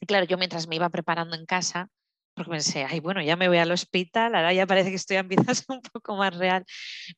Y 0.01 0.07
claro, 0.07 0.27
yo 0.27 0.37
mientras 0.37 0.67
me 0.67 0.77
iba 0.77 0.89
preparando 0.89 1.37
en 1.37 1.47
casa, 1.47 1.89
porque 2.41 2.53
pensé, 2.53 2.85
ay, 2.85 3.01
bueno, 3.01 3.21
ya 3.21 3.37
me 3.37 3.49
voy 3.49 3.59
al 3.59 3.71
hospital, 3.71 4.35
ahora 4.35 4.55
ya 4.55 4.67
parece 4.67 4.89
que 4.89 4.97
estoy 4.97 5.19
empezando 5.19 5.53
a 5.69 5.75
un 5.75 5.83
poco 5.83 6.17
más 6.17 6.35
real, 6.35 6.65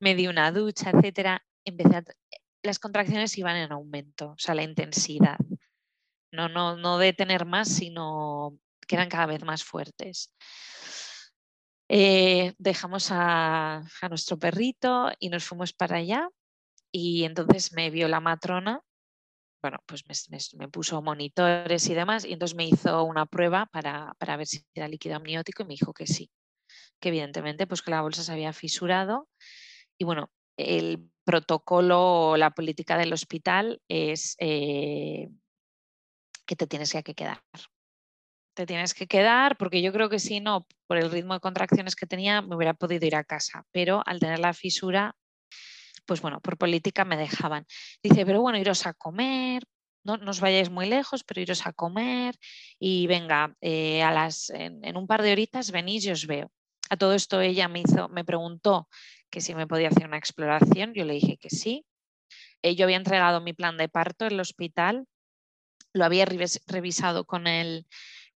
me 0.01 0.17
di 0.17 0.27
una 0.27 0.51
ducha, 0.51 0.91
etcétera, 0.91 1.41
empecé 1.65 2.03
las 2.65 2.81
contracciones 2.81 3.39
iban 3.39 3.57
en 3.57 3.71
aumento, 3.71 4.31
o 4.31 4.39
sea, 4.39 4.57
la 4.57 4.65
intensidad. 4.65 5.37
No, 6.33 6.49
no, 6.49 6.77
no 6.77 6.99
de 6.99 7.13
tener 7.13 7.47
más, 7.47 7.69
sino 7.69 8.59
que 8.89 8.97
eran 8.97 9.09
cada 9.09 9.27
vez 9.27 9.45
más 9.45 9.63
fuertes. 9.63 10.35
Eh, 11.89 12.55
dejamos 12.59 13.13
a, 13.13 13.77
a, 13.77 14.09
nuestro 14.09 14.39
perrito 14.41 15.13
y 15.21 15.29
nos 15.29 15.45
fuimos 15.45 15.73
para 15.73 15.99
allá 15.99 16.29
y 16.91 17.23
entonces 17.23 17.73
me 17.75 17.91
vio 17.91 18.09
la 18.09 18.19
matrona 18.19 18.81
bueno, 19.63 19.79
pues 19.87 20.05
me, 20.55 20.69
puso 20.69 21.01
monitores 21.01 21.89
y 21.89 21.95
demás, 21.95 22.25
y 22.25 22.33
entonces 22.33 22.57
me 22.57 22.67
hizo 22.67 23.05
una 23.05 23.27
prueba 23.27 23.67
para, 23.67 24.15
ver 24.37 24.47
si 24.47 24.65
era 24.75 24.89
líquido 24.89 25.17
amniótico 25.17 25.63
y 25.63 25.67
me 25.67 25.75
dijo 25.75 25.95
que 25.95 26.07
sí, 26.07 26.31
que 27.01 27.11
evidentemente 27.11 27.67
pues 27.69 27.81
que 27.81 27.93
la 27.93 28.03
bolsa 28.03 28.25
se 28.25 28.33
había 28.33 28.53
fisurado 28.53 29.29
y 29.99 30.05
bueno, 30.05 30.31
el 30.57 31.09
protocolo 31.25 32.31
o 32.31 32.37
la 32.37 32.51
política 32.51 32.99
del 32.99 33.13
hospital 33.13 33.81
es 33.89 34.35
eh, 34.41 35.29
que 36.45 36.57
te 36.57 36.67
tienes 36.67 36.93
que 36.93 37.15
quedar. 37.15 37.41
Te 38.55 38.67
tienes 38.67 38.93
que 38.93 39.07
quedar 39.07 39.57
porque 39.57 39.81
yo 39.81 39.93
creo 39.93 40.11
que 40.11 40.19
si 40.19 40.41
no, 40.41 40.67
por 40.87 40.99
el 40.99 41.11
ritmo 41.11 41.35
de 41.35 41.41
contracciones 41.41 41.97
que 41.97 42.07
tenía, 42.07 42.43
me 42.43 42.55
hubiera 42.55 42.75
podido 42.75 43.07
ir 43.07 43.17
a 43.17 43.25
casa. 43.25 43.65
Pero 43.71 44.03
al 44.05 44.21
tener 44.21 44.41
la 44.41 44.53
fisura, 44.53 45.17
pues 46.07 46.21
bueno, 46.21 46.41
por 46.41 46.59
política 46.59 47.05
me 47.05 47.17
dejaban. 47.17 47.67
Dice, 48.03 48.27
pero 48.27 48.41
bueno, 48.41 48.59
iros 48.59 48.87
a 48.87 48.95
comer, 48.95 49.65
no, 50.05 50.15
os 50.15 50.41
vayáis 50.41 50.71
muy 50.71 50.87
lejos, 50.89 51.25
pero 51.25 51.41
iros 51.41 51.67
a 51.67 51.73
comer 51.73 52.35
y 52.79 53.07
venga, 53.07 53.57
eh, 53.61 54.03
a 54.03 54.11
las, 54.13 54.51
en, 54.51 54.97
un 54.97 55.07
par 55.07 55.23
de 55.23 55.33
horitas 55.33 55.71
venís 55.71 56.05
y 56.05 56.11
os 56.11 56.27
veo. 56.27 56.51
A 56.91 56.97
todo 56.97 57.15
esto 57.15 57.41
ella 57.41 57.69
me 57.69 57.81
hizo, 57.81 58.09
me 58.09 58.25
preguntó 58.25 58.89
que 59.31 59.41
si 59.41 59.55
me 59.55 59.67
podía 59.67 59.89
hacer 59.89 60.07
una 60.07 60.19
exploración, 60.19 60.93
yo 60.95 61.05
le 61.05 61.15
dije 61.15 61.39
que 61.39 61.51
sí. 61.51 61.87
Eh, 62.63 62.75
yo 62.75 62.85
había 62.85 62.97
entregado 62.97 63.41
mi 63.41 63.53
plan 63.53 63.77
de 63.77 63.89
parto 63.89 64.27
en 64.27 64.33
el 64.33 64.41
hospital, 64.41 65.07
lo 65.93 66.05
había 66.05 66.25
revisado 66.25 67.25
con 67.25 67.47
el, 67.47 67.87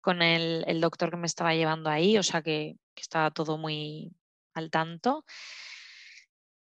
con 0.01 0.23
el, 0.23 0.81
doctor 0.81 1.11
que 1.11 1.17
me 1.17 1.27
estaba 1.27 1.55
llevando 1.55 1.91
ahí, 1.91 2.19
o 2.19 2.23
sea 2.23 2.43
que, 2.43 2.77
que 2.95 3.01
estaba 3.01 3.31
todo 3.31 3.59
muy 3.59 4.13
al 4.55 4.71
tanto. 4.71 5.25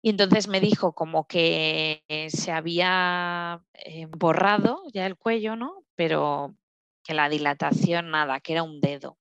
Y 0.02 0.10
entonces 0.10 0.48
me 0.48 0.60
dijo 0.60 0.94
como 0.94 1.28
que 1.28 2.04
se 2.30 2.52
había 2.52 3.62
eh, 3.74 4.08
borrado 4.10 4.84
ya 4.94 5.06
el 5.06 5.18
cuello, 5.18 5.56
¿no? 5.56 5.84
Pero 5.96 6.56
que 7.04 7.14
la 7.14 7.30
dilatación 7.30 8.12
nada, 8.12 8.40
que 8.40 8.54
era 8.54 8.64
un 8.64 8.82
dedo. 8.82 9.18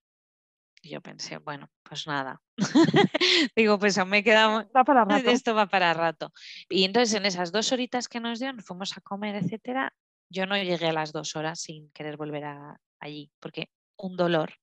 Y 0.82 0.90
yo 0.90 1.00
pensé, 1.00 1.38
bueno, 1.38 1.70
pues 1.82 2.06
nada. 2.06 2.42
Digo, 3.56 3.78
pues 3.78 3.96
aún 3.98 4.10
me 4.10 4.22
queda 4.22 4.68
para 4.72 5.04
rato. 5.04 5.30
esto 5.30 5.54
va 5.54 5.66
para 5.66 5.94
rato. 5.94 6.32
Y 6.68 6.84
entonces 6.84 7.14
en 7.14 7.26
esas 7.26 7.52
dos 7.52 7.72
horitas 7.72 8.08
que 8.08 8.20
nos 8.20 8.38
dieron, 8.38 8.60
fuimos 8.60 8.96
a 8.96 9.00
comer, 9.00 9.36
etcétera. 9.36 9.94
Yo 10.28 10.46
no 10.46 10.56
llegué 10.56 10.88
a 10.88 10.92
las 10.92 11.12
dos 11.12 11.36
horas 11.36 11.60
sin 11.60 11.90
querer 11.90 12.16
volver 12.16 12.44
a, 12.44 12.80
allí, 13.00 13.30
porque 13.40 13.70
un 13.96 14.16
dolor. 14.16 14.54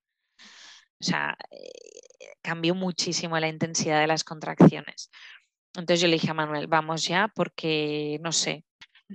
O 1.02 1.06
sea, 1.06 1.38
eh, 1.52 1.72
cambió 2.42 2.76
muchísimo 2.76 3.40
la 3.40 3.48
intensidad 3.48 4.00
de 4.00 4.08
las 4.08 4.24
contracciones. 4.24 5.10
Entonces 5.76 6.02
yo 6.02 6.08
le 6.08 6.14
dije 6.16 6.30
a 6.30 6.36
Manuel, 6.36 6.68
vamos 6.68 7.08
ya 7.08 7.30
porque 7.34 8.20
no 8.22 8.32
sé, 8.32 8.64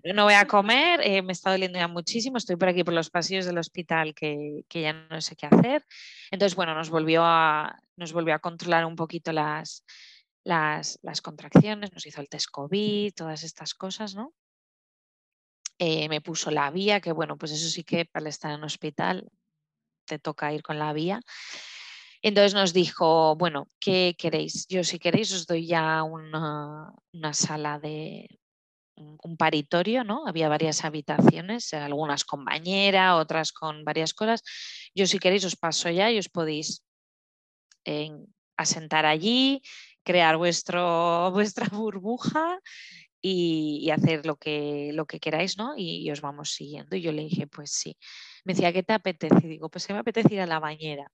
no 0.04 0.24
voy 0.24 0.34
a 0.34 0.46
comer, 0.48 1.00
eh, 1.02 1.22
me 1.22 1.32
está 1.32 1.50
doliendo 1.50 1.78
ya 1.78 1.88
muchísimo, 1.88 2.36
estoy 2.38 2.56
por 2.56 2.68
aquí 2.68 2.84
por 2.84 2.94
los 2.94 3.10
pasillos 3.10 3.46
del 3.46 3.58
hospital 3.58 4.14
que, 4.14 4.64
ya 4.70 4.92
no 4.92 5.20
sé 5.20 5.36
qué 5.36 5.46
hacer. 5.46 5.84
Entonces, 6.30 6.56
bueno, 6.56 6.74
nos 6.74 6.90
volvió 6.90 7.22
a, 7.24 7.78
nos 7.96 8.12
volvió 8.12 8.34
a 8.34 8.38
controlar 8.38 8.84
un 8.84 8.96
poquito 8.96 9.32
las, 9.32 9.84
las, 10.44 10.98
contracciones, 11.22 11.92
nos 11.92 12.06
hizo 12.06 12.20
el 12.20 12.28
test 12.28 12.48
COVID, 12.50 13.12
todas 13.14 13.42
estas 13.44 13.74
cosas, 13.74 14.14
¿no? 14.14 14.32
Eh, 15.80 16.08
me 16.08 16.20
puso 16.20 16.50
la 16.50 16.70
vía, 16.72 17.00
que 17.00 17.12
bueno, 17.12 17.36
pues 17.36 17.52
eso 17.52 17.68
sí 17.68 17.84
que 17.84 18.04
para 18.04 18.28
estar 18.28 18.52
en 18.52 18.64
hospital 18.64 19.30
te 20.06 20.18
toca 20.18 20.52
ir 20.52 20.62
con 20.62 20.78
la 20.78 20.92
vía. 20.92 21.20
Entonces 22.22 22.54
nos 22.54 22.72
dijo, 22.72 23.36
bueno, 23.36 23.68
¿qué 23.80 24.16
queréis? 24.18 24.66
Yo 24.68 24.82
si 24.84 24.98
queréis 24.98 25.32
os 25.32 25.46
doy 25.46 25.66
ya 25.66 26.02
una, 26.02 26.92
sala 27.32 27.78
de 27.78 28.40
un, 28.96 29.36
paritorio, 29.36 30.02
¿no? 30.02 30.26
Había 30.26 30.48
varias 30.48 30.84
habitaciones, 30.84 31.72
algunas 31.74 32.24
con 32.24 32.44
bañera, 32.44 33.16
otras 33.16 33.52
con 33.52 33.84
varias 33.84 34.14
cosas. 34.14 34.42
Yo 34.94 35.06
si 35.06 35.18
queréis 35.18 35.44
os 35.44 35.56
paso 35.56 35.90
ya 35.90 36.10
y 36.10 36.18
os 36.18 36.28
podéis 36.28 36.82
asentar 38.56 39.06
allí, 39.06 39.62
crear 40.02 40.36
vuestro, 40.36 41.30
vuestra 41.32 41.68
burbuja 41.68 42.58
y, 43.22 43.90
hacer 43.90 44.26
lo 44.26 44.36
que, 44.36 44.90
lo 44.92 45.06
que 45.06 45.20
queráis, 45.20 45.56
¿no? 45.56 45.74
Y, 45.76 46.02
y, 46.04 46.10
os 46.10 46.20
vamos 46.20 46.52
siguiendo. 46.52 46.96
Y 46.96 47.02
yo 47.02 47.12
le 47.12 47.22
dije, 47.22 47.46
pues 47.46 47.70
sí. 47.72 47.96
Me 48.44 48.54
decía, 48.54 48.72
¿qué 48.72 48.82
te 48.82 48.92
apetece? 48.92 49.38
Y 49.44 49.48
digo, 49.48 49.68
pues 49.70 49.86
que 49.86 49.92
me 49.92 50.00
apetece 50.00 50.34
ir 50.34 50.40
a 50.40 50.46
la 50.46 50.58
bañera 50.60 51.10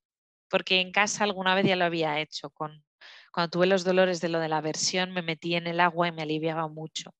porque 0.49 0.81
en 0.81 0.93
casa 0.93 1.25
alguna 1.25 1.55
vez 1.55 1.67
ya 1.67 1.77
lo 1.77 1.85
había 1.85 2.21
hecho. 2.21 2.51
Con, 2.51 2.85
cuando 3.33 3.51
tuve 3.51 3.67
los 3.67 3.85
dolores 3.85 4.21
de 4.21 4.29
lo 4.29 4.41
de 4.41 4.49
la 4.49 4.61
versión, 4.61 5.13
me 5.13 5.23
metí 5.23 5.55
en 5.55 5.67
el 5.67 5.81
agua 5.81 6.09
y 6.09 6.13
me 6.13 6.23
aliviaba 6.23 6.69
mucho. 6.69 7.15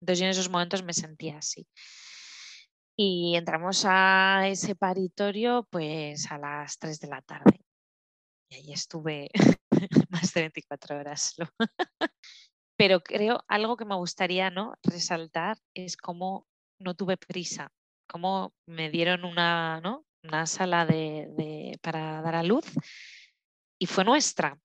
Entonces 0.00 0.20
yo 0.20 0.24
en 0.24 0.30
esos 0.30 0.48
momentos 0.50 0.82
me 0.82 0.94
sentía 0.94 1.38
así. 1.38 1.66
Y 2.96 3.34
entramos 3.36 3.84
a 3.86 4.48
ese 4.48 4.74
paritorio 4.74 5.66
pues 5.70 6.30
a 6.30 6.38
las 6.38 6.78
3 6.78 7.00
de 7.00 7.08
la 7.08 7.22
tarde. 7.22 7.60
Y 8.50 8.56
ahí 8.56 8.72
estuve 8.72 9.30
más 10.10 10.32
de 10.34 10.42
24 10.42 10.98
horas. 10.98 11.34
Pero 12.76 13.00
creo 13.00 13.44
algo 13.48 13.76
que 13.76 13.84
me 13.84 13.94
gustaría 13.94 14.50
¿no? 14.50 14.74
resaltar 14.82 15.58
es 15.74 15.96
cómo 15.96 16.46
no 16.78 16.94
tuve 16.94 17.16
prisa, 17.16 17.72
cómo 18.08 18.54
me 18.66 18.90
dieron 18.90 19.24
una, 19.24 19.80
¿no? 19.82 20.04
Una 20.22 20.46
sala 20.46 20.86
de, 20.86 21.78
para 21.82 22.22
dar 22.22 22.34
a 22.36 22.42
luz 22.42 22.66
y 23.78 23.86
fue 23.86 24.04
nuestra, 24.04 24.58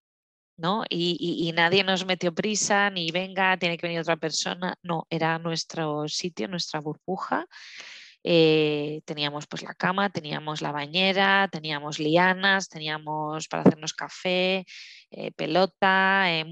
¿no? 0.58 0.84
Y, 0.90 1.52
nadie 1.56 1.84
nos 1.84 2.06
metió 2.06 2.34
prisa, 2.34 2.90
ni 2.90 3.12
venga, 3.12 3.58
tiene 3.58 3.78
que 3.78 3.88
venir 3.88 4.02
otra 4.02 4.18
persona, 4.18 4.76
no, 4.84 5.08
era 5.10 5.40
nuestro 5.40 6.08
sitio, 6.08 6.48
nuestra 6.48 6.80
burbuja. 6.80 7.46
Eh, 8.28 9.02
teníamos 9.06 9.46
pues 9.46 9.62
la 9.62 9.76
cama, 9.76 10.10
teníamos 10.10 10.62
la 10.62 10.72
bañera, 10.72 11.48
teníamos 11.52 12.00
lianas, 12.00 12.70
teníamos 12.70 13.48
para 13.48 13.62
hacernos 13.62 13.94
café, 13.94 14.66
eh, 15.12 15.32
pelota, 15.34 16.26
eh, 16.32 16.44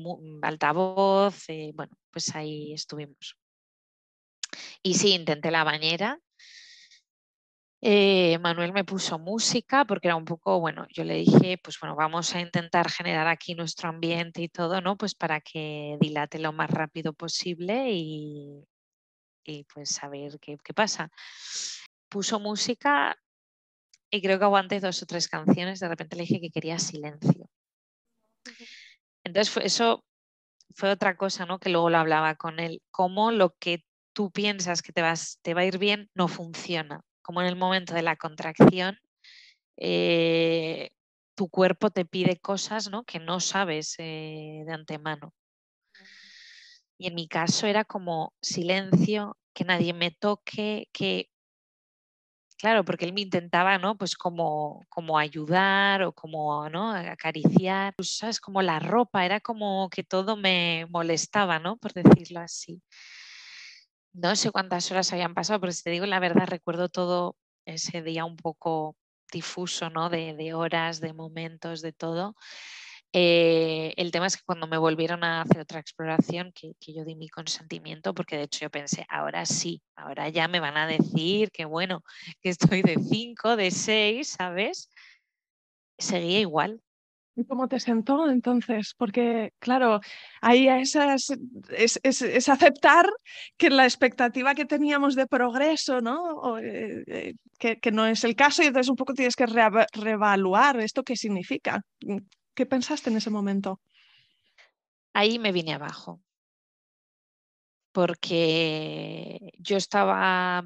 altavoz, 0.44 1.48
bueno, 1.74 1.98
pues 2.12 2.36
ahí 2.36 2.74
estuvimos. 2.74 3.38
Y 4.84 4.94
sí, 4.94 5.14
intenté 5.14 5.50
la 5.50 5.64
bañera, 5.64 6.20
eh, 7.86 8.40
Manuel 8.40 8.72
me 8.72 8.86
puso 8.86 9.20
música 9.20 9.84
porque 9.84 10.08
era 10.08 10.16
un 10.16 10.24
poco, 10.24 10.58
bueno, 10.62 10.88
yo 10.90 11.04
le 11.04 11.16
dije, 11.16 11.58
pues 11.62 11.78
bueno, 11.82 11.98
vamos 11.98 12.34
a 12.34 12.40
intentar 12.40 12.90
generar 12.90 13.28
aquí 13.28 13.56
nuestro 13.56 13.90
ambiente 13.90 14.42
y 14.42 14.48
todo, 14.48 14.80
¿no? 14.80 14.96
Pues 14.96 15.16
para 15.16 15.42
que 15.42 15.98
dilate 16.00 16.40
lo 16.40 16.54
más 16.54 16.72
rápido 16.72 17.12
posible 17.12 17.92
y, 17.92 18.66
pues 19.74 19.90
saber 19.90 20.40
qué, 20.40 20.58
qué 20.64 20.74
pasa. 20.74 21.12
Puso 22.08 22.40
música 22.40 23.18
y 24.10 24.22
creo 24.22 24.40
que 24.40 24.46
aguanté 24.46 24.80
dos 24.80 25.04
o 25.04 25.06
tres 25.06 25.28
canciones, 25.28 25.82
de 25.82 25.90
repente 25.90 26.16
le 26.16 26.24
dije 26.24 26.40
que 26.40 26.52
quería 26.52 26.80
silencio. 26.80 27.50
Entonces 29.26 29.58
eso 29.62 30.06
fue 30.74 30.90
otra 30.90 31.18
cosa, 31.18 31.46
¿no? 31.46 31.60
Que 31.60 31.70
luego 31.70 31.90
lo 31.90 31.98
hablaba 31.98 32.36
con 32.36 32.62
él, 32.62 32.82
cómo 32.92 33.32
lo 33.32 33.56
que 33.60 33.84
tú 34.14 34.32
piensas 34.32 34.82
que 34.82 34.94
te, 34.94 35.02
vas, 35.02 35.40
te 35.42 35.54
va 35.54 35.62
a 35.62 35.66
ir 35.66 35.80
bien 35.80 36.10
no 36.14 36.30
funciona 36.30 37.04
como 37.24 37.42
en 37.42 37.48
el 37.48 37.56
momento 37.56 37.94
de 37.96 38.04
la 38.04 38.16
contracción, 38.16 39.00
eh, 39.78 40.92
tu 41.36 41.50
cuerpo 41.50 41.90
te 41.90 42.06
pide 42.06 42.38
cosas 42.40 42.90
¿no? 42.90 43.04
que 43.06 43.20
no 43.20 43.40
sabes 43.40 43.96
eh, 43.98 44.64
de 44.66 44.74
antemano. 44.74 45.34
Y 46.98 47.08
en 47.08 47.16
mi 47.16 47.28
caso 47.28 47.66
era 47.68 47.84
como 47.86 48.34
silencio, 48.42 49.38
que 49.54 49.64
nadie 49.66 49.94
me 49.94 50.12
toque, 50.12 50.90
que 50.94 51.30
claro, 52.64 52.86
porque 52.86 53.04
él 53.04 53.12
me 53.12 53.20
intentaba, 53.22 53.78
¿no? 53.78 53.98
Pues 53.98 54.16
como, 54.16 54.86
como 54.88 55.18
ayudar 55.18 56.04
o 56.04 56.14
como, 56.14 56.70
¿no? 56.70 56.92
Acariciar, 56.92 57.94
pues, 57.96 58.16
¿sabes? 58.18 58.40
Como 58.40 58.62
la 58.62 58.80
ropa, 58.80 59.26
era 59.26 59.42
como 59.42 59.90
que 59.90 60.04
todo 60.04 60.38
me 60.38 60.88
molestaba, 60.90 61.60
¿no? 61.60 61.76
Por 61.76 61.92
decirlo 61.92 62.40
así. 62.40 62.82
No 64.14 64.36
sé 64.36 64.52
cuántas 64.52 64.92
horas 64.92 65.12
habían 65.12 65.34
pasado, 65.34 65.60
pero 65.60 65.72
si 65.72 65.84
te 65.84 65.90
digo 65.90 66.06
la 66.06 66.20
verdad, 66.20 66.46
recuerdo 66.48 66.88
todo 66.88 67.36
ese 67.66 68.04
día 68.04 68.26
un 68.26 68.38
poco 68.38 68.96
difuso, 69.32 69.90
¿no? 69.90 70.10
De, 70.10 70.54
horas, 70.54 71.00
de 71.02 71.14
momentos, 71.14 71.82
de 71.82 71.94
todo. 71.94 72.36
Eh, 73.12 73.94
el 73.98 74.12
tema 74.12 74.28
es 74.28 74.38
que 74.38 74.44
cuando 74.46 74.68
me 74.68 74.78
volvieron 74.78 75.24
a 75.24 75.42
hacer 75.42 75.62
otra 75.62 75.80
exploración, 75.80 76.52
que, 76.54 76.74
que, 76.80 76.94
yo 76.94 77.06
di 77.06 77.16
mi 77.16 77.30
consentimiento, 77.30 78.14
porque 78.14 78.38
de 78.38 78.44
hecho 78.44 78.62
yo 78.62 78.70
pensé, 78.70 79.06
ahora 79.10 79.46
sí, 79.46 79.82
ahora 79.96 80.30
ya 80.30 80.48
me 80.48 80.60
van 80.60 80.78
a 80.78 80.88
decir 80.88 81.52
que 81.52 81.66
bueno, 81.66 82.04
que 82.42 82.50
estoy 82.50 82.84
de 82.84 82.98
5, 82.98 83.56
de 83.56 83.72
6, 83.72 84.30
¿sabes? 84.30 84.90
Seguía 85.98 86.40
igual, 86.40 86.82
¿Y 87.36 87.46
cómo 87.46 87.68
te 87.68 87.80
sentó 87.80 88.30
entonces? 88.30 88.94
Porque, 88.96 89.54
claro, 89.60 90.02
ahí 90.42 90.68
esas, 90.68 91.34
es, 91.72 92.50
aceptar 92.50 93.10
que 93.58 93.72
la 93.72 93.86
expectativa 93.86 94.54
que 94.54 94.66
teníamos 94.66 95.16
de 95.16 95.26
progreso, 95.26 96.00
¿no? 96.00 96.60
Eh, 96.60 97.04
eh, 97.08 97.34
que, 97.58 97.92
no 97.92 98.06
es 98.06 98.24
el 98.24 98.36
caso 98.36 98.62
y 98.62 98.68
entonces 98.68 98.90
un 98.90 98.96
poco 98.96 99.14
tienes 99.14 99.36
que 99.36 99.48
reevaluar 99.48 100.80
esto 100.80 101.04
qué 101.04 101.16
significa. 101.16 101.82
¿Qué 102.54 102.66
pensaste 102.68 103.10
en 103.10 103.18
ese 103.18 103.32
momento? 103.32 103.80
Ahí 105.14 105.40
me 105.40 105.52
vine 105.52 105.74
abajo, 105.74 106.22
porque 107.92 109.54
yo 109.58 109.78
estaba 109.78 110.64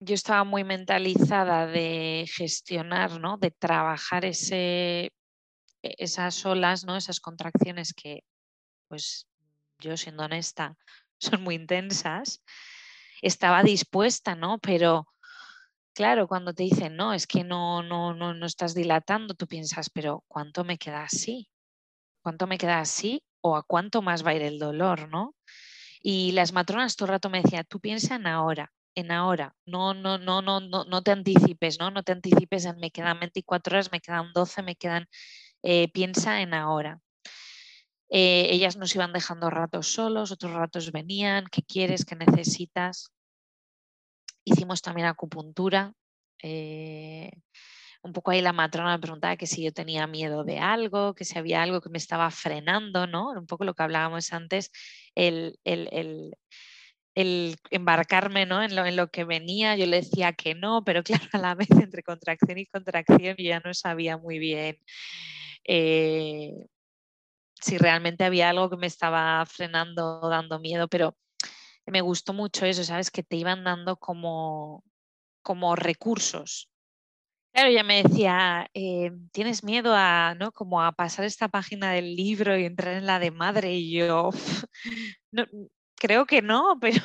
yo 0.00 0.14
estaba 0.14 0.44
muy 0.44 0.64
mentalizada 0.64 1.66
de 1.66 2.28
gestionar, 2.32 3.20
¿no? 3.20 3.36
de 3.36 3.50
trabajar 3.50 4.24
ese, 4.24 5.06
e-, 5.06 5.94
esas 5.98 6.44
olas, 6.46 6.84
¿no? 6.84 6.96
esas 6.96 7.20
contracciones 7.20 7.92
que 7.94 8.22
pues 8.88 9.26
yo 9.80 9.96
siendo 9.96 10.24
honesta, 10.24 10.76
son 11.20 11.42
muy 11.42 11.56
intensas, 11.56 12.42
estaba 13.22 13.62
dispuesta, 13.62 14.34
¿no? 14.34 14.58
Pero 14.58 15.06
claro, 15.94 16.28
cuando 16.28 16.54
te 16.54 16.62
dicen, 16.62 16.96
no, 16.96 17.12
es 17.12 17.26
que 17.26 17.42
no, 17.44 17.82
no, 17.82 18.14
no, 18.14 18.34
no 18.34 18.46
estás 18.46 18.74
dilatando, 18.74 19.34
tú 19.34 19.46
piensas, 19.46 19.90
pero 19.90 20.24
¿cuánto 20.28 20.64
me 20.64 20.78
queda 20.78 21.02
así? 21.02 21.50
¿Cuánto 22.22 22.46
me 22.46 22.58
queda 22.58 22.80
así? 22.80 23.24
¿O 23.40 23.56
a 23.56 23.64
cuánto 23.64 24.02
más 24.02 24.24
va 24.24 24.30
a 24.30 24.34
ir 24.34 24.42
el 24.42 24.58
dolor, 24.58 25.08
no? 25.08 25.34
Y 26.00 26.32
las 26.32 26.52
matronas 26.52 26.94
todo 26.94 27.06
el 27.06 27.12
rato 27.14 27.30
me 27.30 27.42
decían, 27.42 27.66
tú 27.68 27.80
piensa 27.80 28.14
en 28.14 28.28
ahora, 28.28 28.72
en 28.98 29.12
ahora, 29.12 29.54
no, 29.66 29.94
no, 29.94 30.18
no, 30.18 30.42
no, 30.42 30.60
no, 30.60 30.84
no 30.84 31.02
te 31.02 31.10
anticipes, 31.12 31.78
¿no? 31.78 31.90
No 31.90 32.02
te 32.02 32.12
anticipes 32.12 32.64
en 32.64 32.78
me 32.78 32.90
quedan 32.90 33.20
24 33.20 33.74
horas, 33.74 33.92
me 33.92 34.00
quedan 34.00 34.32
12, 34.34 34.62
me 34.62 34.76
quedan, 34.76 35.06
eh, 35.62 35.90
piensa 35.92 36.40
en 36.42 36.54
ahora. 36.54 37.00
Eh, 38.10 38.48
ellas 38.50 38.76
nos 38.76 38.94
iban 38.94 39.12
dejando 39.12 39.50
ratos 39.50 39.92
solos, 39.92 40.32
otros 40.32 40.52
ratos 40.52 40.92
venían, 40.92 41.46
¿qué 41.50 41.62
quieres, 41.62 42.04
qué 42.04 42.16
necesitas? 42.16 43.12
Hicimos 44.44 44.82
también 44.82 45.06
acupuntura. 45.06 45.92
Eh, 46.42 47.30
un 48.02 48.12
poco 48.12 48.30
ahí 48.30 48.40
la 48.40 48.52
matrona 48.52 48.92
me 48.92 49.00
preguntaba 49.00 49.36
que 49.36 49.46
si 49.46 49.62
yo 49.62 49.72
tenía 49.72 50.06
miedo 50.06 50.44
de 50.44 50.58
algo, 50.58 51.14
que 51.14 51.24
si 51.24 51.38
había 51.38 51.62
algo 51.62 51.80
que 51.80 51.90
me 51.90 51.98
estaba 51.98 52.30
frenando, 52.30 53.06
¿no? 53.06 53.30
Un 53.30 53.46
poco 53.46 53.64
lo 53.64 53.74
que 53.74 53.82
hablábamos 53.82 54.32
antes, 54.32 54.70
el, 55.14 55.58
el, 55.64 56.34
embarcarme 57.70 58.46
¿no? 58.46 58.62
en, 58.62 58.76
lo, 58.76 58.86
en, 58.86 58.96
lo, 58.96 59.08
que 59.10 59.24
venía, 59.24 59.76
yo 59.76 59.86
le 59.86 59.98
decía 59.98 60.32
que 60.32 60.54
no, 60.54 60.84
pero 60.84 61.02
claro, 61.04 61.24
a 61.32 61.38
la 61.38 61.54
vez 61.54 61.70
entre 61.70 62.02
contracción 62.02 62.58
y 62.58 62.66
contracción 62.66 63.36
yo 63.36 63.44
ya 63.44 63.60
no 63.60 63.74
sabía 63.74 64.16
muy 64.16 64.38
bien 64.38 64.78
eh, 65.64 66.54
si 67.60 67.78
realmente 67.78 68.24
había 68.24 68.50
algo 68.50 68.70
que 68.70 68.76
me 68.76 68.86
estaba 68.86 69.44
frenando, 69.46 70.20
dando 70.28 70.58
miedo, 70.60 70.88
pero 70.88 71.16
me 71.86 72.00
gustó 72.00 72.32
mucho 72.32 72.66
eso, 72.66 72.84
¿sabes? 72.84 73.10
Que 73.10 73.22
te 73.22 73.36
iban 73.36 73.64
dando 73.64 73.96
como, 73.96 74.84
como 75.42 75.76
recursos. 75.76 76.70
Claro, 77.52 77.70
ella 77.70 77.82
me 77.82 78.02
decía, 78.02 78.68
eh, 78.74 79.10
¿tienes 79.32 79.64
miedo 79.64 79.92
a, 79.94 80.34
¿no? 80.38 80.52
como 80.52 80.82
a 80.82 80.92
pasar 80.92 81.24
esta 81.24 81.48
página 81.48 81.92
del 81.92 82.14
libro 82.14 82.56
y 82.56 82.64
entrar 82.64 82.94
en 82.94 83.06
la 83.06 83.18
de 83.18 83.30
madre? 83.30 83.74
Y 83.74 83.92
yo, 83.92 84.30
no, 85.32 85.46
creo 85.98 86.26
que 86.26 86.42
no, 86.42 86.78
pero, 86.80 87.02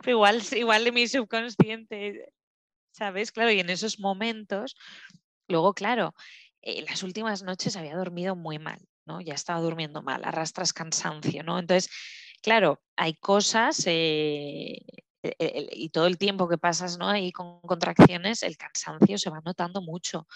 pero 0.00 0.10
igual, 0.10 0.42
igual 0.52 0.84
de 0.84 0.92
mi 0.92 1.08
subconsciente, 1.08 2.32
¿sabes? 2.92 3.32
Claro, 3.32 3.50
y 3.50 3.60
en 3.60 3.70
esos 3.70 3.98
momentos, 3.98 4.76
luego, 5.48 5.74
claro, 5.74 6.14
eh, 6.62 6.82
las 6.88 7.02
últimas 7.02 7.42
noches 7.42 7.76
había 7.76 7.96
dormido 7.96 8.36
muy 8.36 8.58
mal, 8.58 8.80
¿no? 9.06 9.20
Ya 9.20 9.34
estaba 9.34 9.60
durmiendo 9.60 10.02
mal, 10.02 10.24
arrastras 10.24 10.72
cansancio, 10.72 11.42
¿no? 11.42 11.58
Entonces, 11.58 11.90
claro, 12.42 12.82
hay 12.96 13.14
cosas 13.14 13.82
eh, 13.86 14.78
y 15.22 15.88
todo 15.90 16.06
el 16.06 16.18
tiempo 16.18 16.48
que 16.48 16.58
pasas 16.58 16.98
¿no? 16.98 17.08
ahí 17.08 17.30
con 17.32 17.60
contracciones, 17.60 18.42
el 18.42 18.56
cansancio 18.56 19.18
se 19.18 19.30
va 19.30 19.40
notando 19.44 19.80
mucho, 19.80 20.26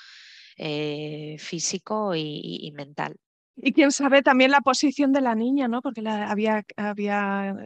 eh, 0.57 1.37
físico 1.39 2.15
y, 2.15 2.73
mental. 2.75 3.17
Y 3.57 3.73
quién 3.73 3.91
sabe 3.91 4.23
también 4.23 4.51
la 4.51 4.61
posición 4.61 5.13
de 5.13 5.23
la 5.23 5.35
niña, 5.35 5.67
¿no? 5.67 5.81
Porque 5.81 6.03
la, 6.03 6.31
había, 6.31 6.65
había 6.77 7.57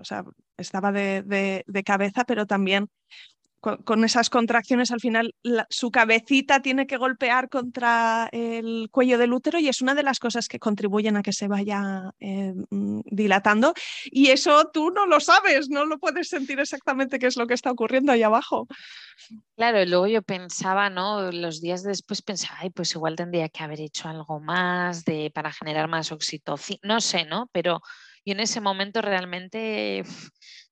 o 0.00 0.04
sea, 0.04 0.24
estaba 0.56 0.90
de, 0.90 1.64
de, 1.66 1.84
cabeza, 1.84 2.24
pero 2.24 2.46
también 2.46 2.88
con, 3.84 4.04
esas 4.04 4.30
contracciones 4.30 4.90
al 4.90 5.00
final 5.00 5.34
su 5.70 5.90
cabecita 5.90 6.60
tiene 6.60 6.86
que 6.86 6.96
golpear 6.96 7.48
contra 7.48 8.28
el 8.32 8.88
cuello 8.90 9.18
del 9.18 9.32
útero 9.32 9.58
y 9.58 9.68
es 9.68 9.82
una 9.82 9.94
de 9.94 10.02
las 10.02 10.18
cosas 10.18 10.48
que 10.48 10.58
contribuyen 10.58 11.16
a 11.16 11.22
que 11.22 11.32
se 11.32 11.48
vaya 11.48 12.12
eh, 12.20 12.52
dilatando 12.70 13.74
y 14.04 14.28
eso 14.28 14.70
tú 14.72 14.90
no 14.90 15.06
lo 15.06 15.20
sabes, 15.20 15.68
no 15.68 15.84
lo 15.84 15.98
puedes 15.98 16.28
sentir 16.28 16.60
exactamente 16.60 17.18
qué 17.18 17.26
es 17.26 17.36
lo 17.36 17.46
que 17.46 17.54
está 17.54 17.70
ocurriendo 17.70 18.12
ahí 18.12 18.22
abajo. 18.22 18.66
Claro, 19.56 19.82
y 19.82 19.86
luego 19.86 20.06
yo 20.06 20.22
pensaba, 20.22 20.90
¿no? 20.90 21.32
Los 21.32 21.60
días 21.60 21.82
después 21.82 22.22
pensaba, 22.22 22.58
ay, 22.60 22.70
pues 22.70 22.94
igual 22.94 23.16
tendría 23.16 23.48
que 23.48 23.64
haber 23.64 23.80
hecho 23.80 24.08
algo 24.08 24.40
más 24.40 25.04
de, 25.04 25.30
para 25.34 25.52
generar 25.52 25.88
más 25.88 26.12
oxitocina, 26.12 26.80
no 26.82 27.00
sé, 27.00 27.24
¿no? 27.24 27.48
Pero 27.52 27.80
yo 28.26 28.32
en 28.32 28.40
ese 28.40 28.60
momento 28.60 29.00
realmente 29.00 30.02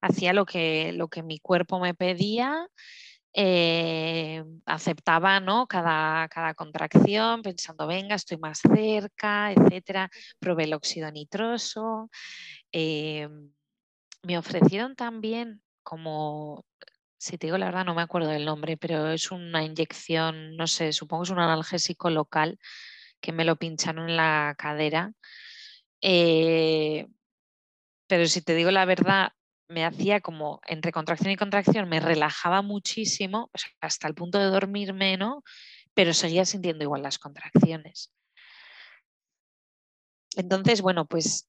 hacía 0.00 0.32
lo 0.32 0.44
que, 0.44 0.92
lo 0.92 1.08
que 1.08 1.22
mi 1.22 1.38
cuerpo 1.38 1.78
me 1.80 1.94
pedía, 1.94 2.68
eh, 3.32 4.44
aceptaba 4.66 5.40
¿no? 5.40 5.66
cada, 5.66 6.28
cada, 6.28 6.54
contracción 6.54 7.42
pensando, 7.42 7.86
venga, 7.86 8.16
estoy 8.16 8.38
más 8.38 8.60
cerca, 8.60 9.52
etcétera. 9.52 10.10
Probé 10.40 10.64
el 10.64 10.74
óxido 10.74 11.10
nitroso. 11.10 12.10
Eh, 12.72 13.28
me 14.22 14.38
ofrecieron 14.38 14.96
también 14.96 15.62
como, 15.82 16.64
si 17.18 17.38
te 17.38 17.46
digo 17.46 17.58
la 17.58 17.66
verdad, 17.66 17.84
no 17.84 17.94
me 17.94 18.02
acuerdo 18.02 18.28
del 18.28 18.44
nombre, 18.44 18.76
pero 18.76 19.10
es 19.10 19.30
una 19.30 19.64
inyección, 19.64 20.56
no 20.56 20.66
sé, 20.66 20.92
supongo 20.92 21.24
es 21.24 21.30
un 21.30 21.40
analgésico 21.40 22.10
local 22.10 22.58
que 23.20 23.32
me 23.32 23.44
lo 23.44 23.56
pincharon 23.56 24.10
en 24.10 24.16
la 24.16 24.54
cadera. 24.58 25.12
Eh, 26.00 27.06
pero 28.16 28.28
si 28.28 28.42
te 28.42 28.54
digo 28.54 28.70
la 28.70 28.84
verdad, 28.84 29.32
me 29.68 29.84
hacía 29.84 30.20
como 30.20 30.60
entre 30.66 30.92
contracción 30.92 31.32
y 31.32 31.36
contracción, 31.36 31.88
me 31.88 32.00
relajaba 32.00 32.62
muchísimo, 32.62 33.50
hasta 33.80 34.06
el 34.06 34.14
punto 34.14 34.38
de 34.38 34.44
dormirme, 34.44 35.16
¿no? 35.16 35.42
Pero 35.94 36.14
seguía 36.14 36.44
sintiendo 36.44 36.84
igual 36.84 37.02
las 37.02 37.18
contracciones. 37.18 38.12
Entonces, 40.36 40.80
bueno, 40.80 41.06
pues 41.06 41.48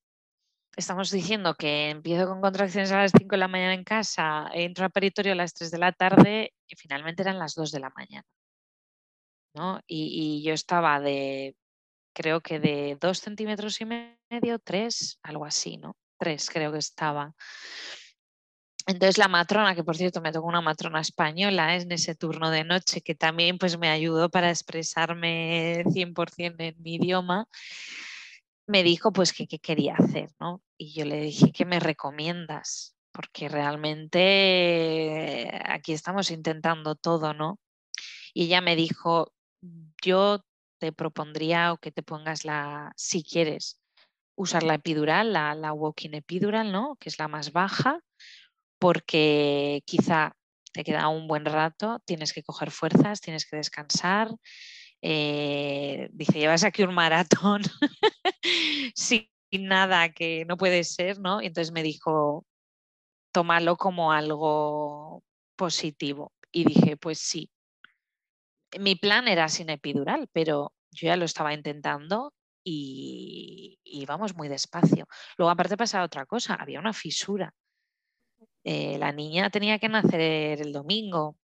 estamos 0.76 1.11
diciendo 1.11 1.55
que 1.55 1.89
empiezo 1.91 2.28
con 2.28 2.41
contracciones 2.41 2.91
a 2.91 2.97
las 2.97 3.11
5 3.11 3.36
de 3.36 3.38
la 3.38 3.47
mañana 3.47 3.74
en 3.74 3.84
casa, 3.84 4.49
entro 4.53 4.86
a 4.86 4.89
peritorio 4.89 5.34
a 5.34 5.36
las 5.36 5.53
3 5.53 5.72
de 5.72 5.78
la 5.78 5.91
tarde 5.91 6.53
y 6.68 6.76
finalmente 6.76 7.22
eran 7.22 7.39
las 7.39 7.53
2 7.55 7.72
de 7.72 7.80
la 7.80 7.91
mañana. 7.95 8.26
¿no? 9.53 9.80
Y, 9.88 10.39
y 10.39 10.43
yo 10.43 10.53
estaba 10.53 10.99
de, 10.99 11.55
creo 12.13 12.41
que 12.41 12.59
de 12.59 12.97
2 12.99 13.20
centímetros 13.20 13.80
y 13.82 13.86
medio, 13.86 14.59
3, 14.63 15.20
algo 15.24 15.45
así, 15.45 15.78
¿no? 15.78 15.95
Tres 16.18 16.49
creo 16.49 16.72
que 16.72 16.80
estaba. 16.80 17.34
Entonces 18.88 19.18
la 19.18 19.28
matrona, 19.28 19.74
que 19.74 19.84
por 19.84 19.97
cierto 19.97 20.22
me 20.22 20.32
tocó 20.32 20.47
una 20.47 20.61
matrona 20.61 21.01
española 21.01 21.76
en 21.76 21.91
ese 21.91 22.13
turno 22.13 22.51
de 22.51 22.63
noche, 22.63 23.01
que 23.01 23.16
también 23.16 23.57
pues 23.57 23.80
me 23.80 23.89
ayudó 23.89 24.30
para 24.30 24.51
expresarme 24.51 25.84
100% 25.88 26.55
en 26.59 26.76
mi 26.82 26.95
idioma, 26.95 27.47
me 28.68 28.84
dijo 28.84 29.11
pues 29.11 29.34
que 29.34 29.47
qué 29.47 29.59
quería 29.59 29.95
hacer, 29.95 30.30
¿no? 30.39 30.61
Y 30.78 30.93
yo 30.93 31.05
le 31.05 31.20
dije, 31.22 31.51
¿qué 31.51 31.66
me 31.66 31.80
recomiendas? 31.80 32.95
Porque 33.11 33.49
realmente 33.49 35.49
aquí 35.66 35.93
estamos 35.93 36.30
intentando 36.30 36.95
todo, 36.95 37.34
¿no? 37.34 37.59
Y 38.34 38.45
ella 38.45 38.61
me 38.61 38.76
dijo, 38.76 39.34
yo 40.03 40.43
te 40.80 40.91
propondría 40.91 41.74
o 41.74 41.78
que 41.78 41.91
te 41.91 42.03
pongas 42.03 42.45
la, 42.45 42.91
si 42.97 43.24
quieres, 43.24 43.80
usar 44.36 44.63
la 44.63 44.75
epidural, 44.75 45.33
la, 45.33 45.73
walking 45.73 46.13
epidural, 46.13 46.71
¿no? 46.71 46.97
que 46.99 47.09
es 47.09 47.19
la 47.19 47.27
más 47.27 47.51
baja, 47.51 47.99
porque 48.79 49.81
quizá 49.86 50.36
te 50.73 50.83
queda 50.83 51.07
un 51.07 51.27
buen 51.27 51.45
rato, 51.45 51.99
tienes 52.05 52.33
que 52.33 52.43
coger 52.43 52.71
fuerzas, 52.71 53.21
tienes 53.21 53.45
que 53.49 53.55
descansar. 53.55 54.29
Eh, 55.01 56.09
dice, 56.11 56.39
llevas 56.39 56.63
aquí 56.63 56.83
un 56.83 56.93
maratón 56.93 57.61
sin 58.95 59.29
nada 59.51 60.09
que 60.11 60.45
no 60.45 60.57
puede 60.57 60.83
ser, 60.83 61.19
¿no? 61.19 61.41
Y 61.41 61.47
entonces 61.47 61.71
me 61.71 61.83
dijo, 61.83 62.45
tómalo 63.31 63.77
como 63.77 64.11
algo 64.11 65.23
positivo. 65.55 66.33
Y 66.51 66.65
dije, 66.65 66.97
pues 66.97 67.19
sí. 67.19 67.49
Mi 68.79 68.95
plan 68.95 69.27
era 69.27 69.47
sin 69.47 69.69
epidural, 69.69 70.27
pero 70.33 70.73
yo 70.91 71.07
ya 71.07 71.17
lo 71.17 71.25
estaba 71.25 71.53
intentando 71.53 72.33
y, 72.66 73.80
íbamos 73.84 74.36
muy 74.36 74.49
despacio. 74.49 75.07
Luego 75.38 75.51
aparte 75.51 75.78
pasaba 75.78 76.03
otra 76.03 76.26
cosa, 76.26 76.55
había 76.55 76.80
una 76.80 76.91
fisura. 76.91 77.53
Eh, 78.63 78.97
la 78.97 79.11
niña 79.11 79.49
tenía 79.49 79.80
que 79.80 79.88
nacer 79.88 80.61
el 80.61 80.74
domingo. 80.74 81.38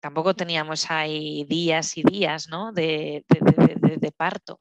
Tampoco 0.00 0.34
teníamos 0.34 0.90
ahí 0.90 1.44
días 1.44 1.96
y 1.96 2.02
días 2.02 2.48
¿no? 2.48 2.72
de, 2.72 3.24
de, 3.28 4.12
parto. 4.12 4.60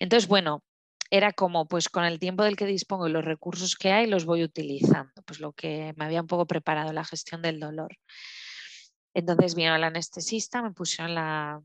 Entonces, 0.00 0.28
bueno, 0.28 0.64
era 1.10 1.32
como, 1.32 1.68
pues 1.68 1.88
con 1.88 2.04
el 2.04 2.18
tiempo 2.18 2.42
del 2.42 2.56
que 2.56 2.66
dispongo 2.66 3.06
y 3.06 3.12
los 3.12 3.24
recursos 3.24 3.76
que 3.76 3.92
hay, 3.92 4.06
los 4.06 4.24
voy 4.24 4.42
utilizando. 4.42 5.12
Pues 5.26 5.40
lo 5.40 5.52
que 5.52 5.92
me 5.96 6.06
había 6.06 6.22
un 6.22 6.26
poco 6.26 6.46
preparado, 6.46 6.92
la 6.92 7.04
gestión 7.04 7.42
del 7.42 7.60
dolor. 7.60 7.96
Entonces 9.14 9.54
vino 9.54 9.76
el 9.76 9.84
anestesista, 9.84 10.62
me 10.62 10.72
pusieron 10.72 11.14
la, 11.14 11.62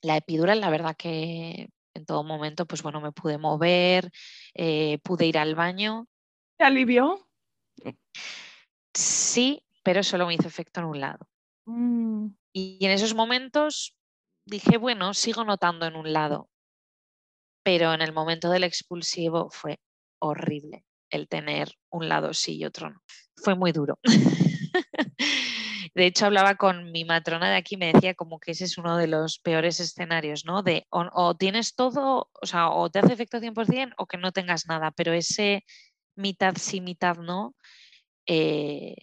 la 0.00 0.16
epidural, 0.16 0.60
la 0.60 0.70
verdad 0.70 0.96
que 0.96 1.68
en 1.94 2.04
todo 2.06 2.24
momento, 2.24 2.66
pues 2.66 2.82
bueno, 2.82 3.00
me 3.00 3.12
pude 3.12 3.38
mover, 3.38 4.10
eh, 4.54 4.98
pude 5.02 5.26
ir 5.26 5.38
al 5.38 5.54
baño. 5.54 6.06
¿Te 6.58 6.64
alivió? 6.64 7.28
Sí, 8.94 9.64
pero 9.82 10.02
solo 10.02 10.26
me 10.26 10.34
hizo 10.34 10.48
efecto 10.48 10.80
en 10.80 10.86
un 10.86 11.00
lado. 11.00 11.28
Mm. 11.66 12.28
Y 12.52 12.84
en 12.84 12.90
esos 12.90 13.14
momentos 13.14 13.96
dije, 14.44 14.76
bueno, 14.76 15.14
sigo 15.14 15.44
notando 15.44 15.86
en 15.86 15.96
un 15.96 16.12
lado. 16.12 16.48
pero 17.64 17.92
en 17.94 18.02
el 18.02 18.12
momento 18.12 18.50
del 18.50 18.64
expulsivo 18.64 19.48
fue 19.50 19.78
horrible 20.20 20.84
el 21.10 21.28
tener 21.28 21.72
un 21.90 22.08
lado 22.08 22.34
sí 22.34 22.56
y 22.56 22.64
otro 22.64 22.90
no. 22.90 23.02
Fue 23.36 23.54
muy 23.54 23.72
duro. 23.72 23.98
De 25.94 26.06
hecho, 26.06 26.26
hablaba 26.26 26.56
con 26.56 26.90
mi 26.90 27.04
matrona 27.04 27.50
de 27.50 27.56
aquí 27.56 27.74
y 27.74 27.78
me 27.78 27.92
decía 27.92 28.14
como 28.14 28.38
que 28.40 28.52
ese 28.52 28.64
es 28.64 28.78
uno 28.78 28.96
de 28.96 29.08
los 29.08 29.38
peores 29.38 29.78
escenarios, 29.78 30.44
¿no? 30.46 30.62
De 30.62 30.86
o, 30.90 31.34
tienes 31.36 31.74
todo, 31.74 32.30
o 32.40 32.46
sea, 32.46 32.70
o 32.70 32.90
te 32.90 33.00
hace 33.00 33.12
efecto 33.12 33.38
100% 33.40 33.94
o 33.98 34.06
que 34.06 34.16
no 34.18 34.32
tengas 34.32 34.66
nada, 34.66 34.90
pero 34.92 35.12
ese 35.12 35.64
mitad 36.16 36.54
sí, 36.56 36.80
mitad 36.80 37.16
no, 37.18 37.54
eh, 38.26 38.94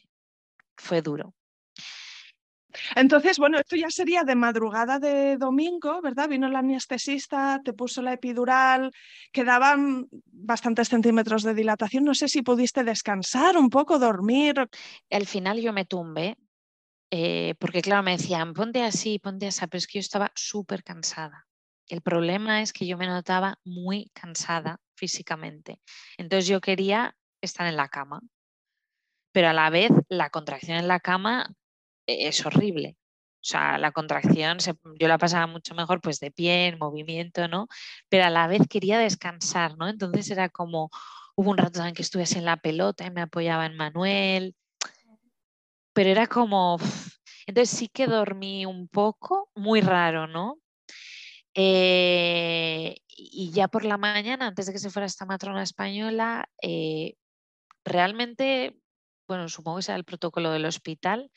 fue 0.77 1.01
duro. 1.01 1.35
Entonces, 2.95 3.37
bueno, 3.39 3.59
esto 3.59 3.75
ya 3.75 3.89
sería 3.89 4.23
de 4.23 4.35
madrugada 4.35 4.99
de 4.99 5.37
domingo, 5.37 6.01
¿verdad? 6.01 6.29
Vino 6.29 6.47
la 6.49 6.59
anestesista, 6.59 7.61
te 7.63 7.73
puso 7.73 8.01
la 8.01 8.13
epidural, 8.13 8.91
quedaban 9.31 10.07
bastantes 10.25 10.89
centímetros 10.89 11.43
de 11.43 11.55
dilatación. 11.55 12.03
No 12.03 12.13
sé 12.13 12.27
si 12.27 12.41
pudiste 12.41 12.83
descansar 12.83 13.57
un 13.57 13.69
poco, 13.69 13.97
dormir. 13.97 14.67
Al 15.09 15.25
final 15.25 15.59
yo 15.59 15.73
me 15.73 15.85
tumbé, 15.85 16.37
eh, 17.11 17.55
porque 17.59 17.81
claro, 17.81 18.03
me 18.03 18.17
decían, 18.17 18.53
ponte 18.53 18.83
así, 18.83 19.19
ponte 19.19 19.47
así, 19.47 19.65
pero 19.67 19.77
es 19.77 19.87
que 19.87 19.99
yo 19.99 20.01
estaba 20.01 20.31
súper 20.35 20.83
cansada. 20.83 21.47
El 21.87 22.01
problema 22.01 22.61
es 22.61 22.71
que 22.71 22.85
yo 22.85 22.97
me 22.97 23.07
notaba 23.07 23.59
muy 23.63 24.11
cansada 24.13 24.79
físicamente. 24.95 25.81
Entonces 26.17 26.47
yo 26.47 26.61
quería 26.61 27.15
estar 27.41 27.67
en 27.67 27.77
la 27.77 27.89
cama, 27.89 28.21
pero 29.31 29.49
a 29.49 29.53
la 29.53 29.69
vez 29.69 29.91
la 30.07 30.29
contracción 30.29 30.77
en 30.77 30.87
la 30.87 30.99
cama 30.99 31.51
es 32.05 32.45
horrible. 32.45 32.97
O 33.41 33.45
sea, 33.45 33.77
la 33.77 33.91
contracción 33.91 34.57
yo 34.99 35.07
la 35.07 35.17
pasaba 35.17 35.47
mucho 35.47 35.73
mejor 35.73 36.01
pues 36.01 36.19
de 36.19 36.31
pie, 36.31 36.67
en 36.67 36.77
movimiento, 36.77 37.47
¿no? 37.47 37.67
Pero 38.09 38.25
a 38.25 38.29
la 38.29 38.47
vez 38.47 38.67
quería 38.69 38.99
descansar, 38.99 39.77
¿no? 39.77 39.87
Entonces 39.87 40.29
era 40.29 40.49
como, 40.49 40.89
hubo 41.35 41.51
un 41.51 41.57
rato 41.57 41.83
en 41.85 41.93
que 41.93 42.01
estuve 42.01 42.25
en 42.35 42.45
la 42.45 42.57
pelota 42.57 43.05
y 43.05 43.11
me 43.11 43.21
apoyaba 43.21 43.65
en 43.65 43.77
Manuel, 43.77 44.55
pero 45.99 46.11
era 46.11 46.27
como, 46.27 46.77
entonces 47.45 47.77
sí 47.77 47.89
que 47.89 48.07
dormí 48.07 48.65
un 48.65 48.87
poco, 48.87 49.51
muy 49.53 49.81
raro, 49.81 50.27
¿no? 50.27 50.57
Eh, 51.53 52.95
y 53.09 53.51
ya 53.51 53.67
por 53.67 53.83
la 53.83 53.97
mañana, 53.97 54.47
antes 54.47 54.67
de 54.67 54.71
que 54.71 54.79
se 54.79 54.89
fuera 54.91 55.05
esta 55.05 55.25
matrona 55.25 55.61
española, 55.61 56.49
eh, 56.61 57.15
realmente, 57.83 58.79
bueno, 59.27 59.49
supongo 59.49 59.79
que 59.79 59.83
sea 59.83 59.97
el 59.97 60.05
protocolo 60.05 60.51
del 60.51 60.67
hospital, 60.67 61.33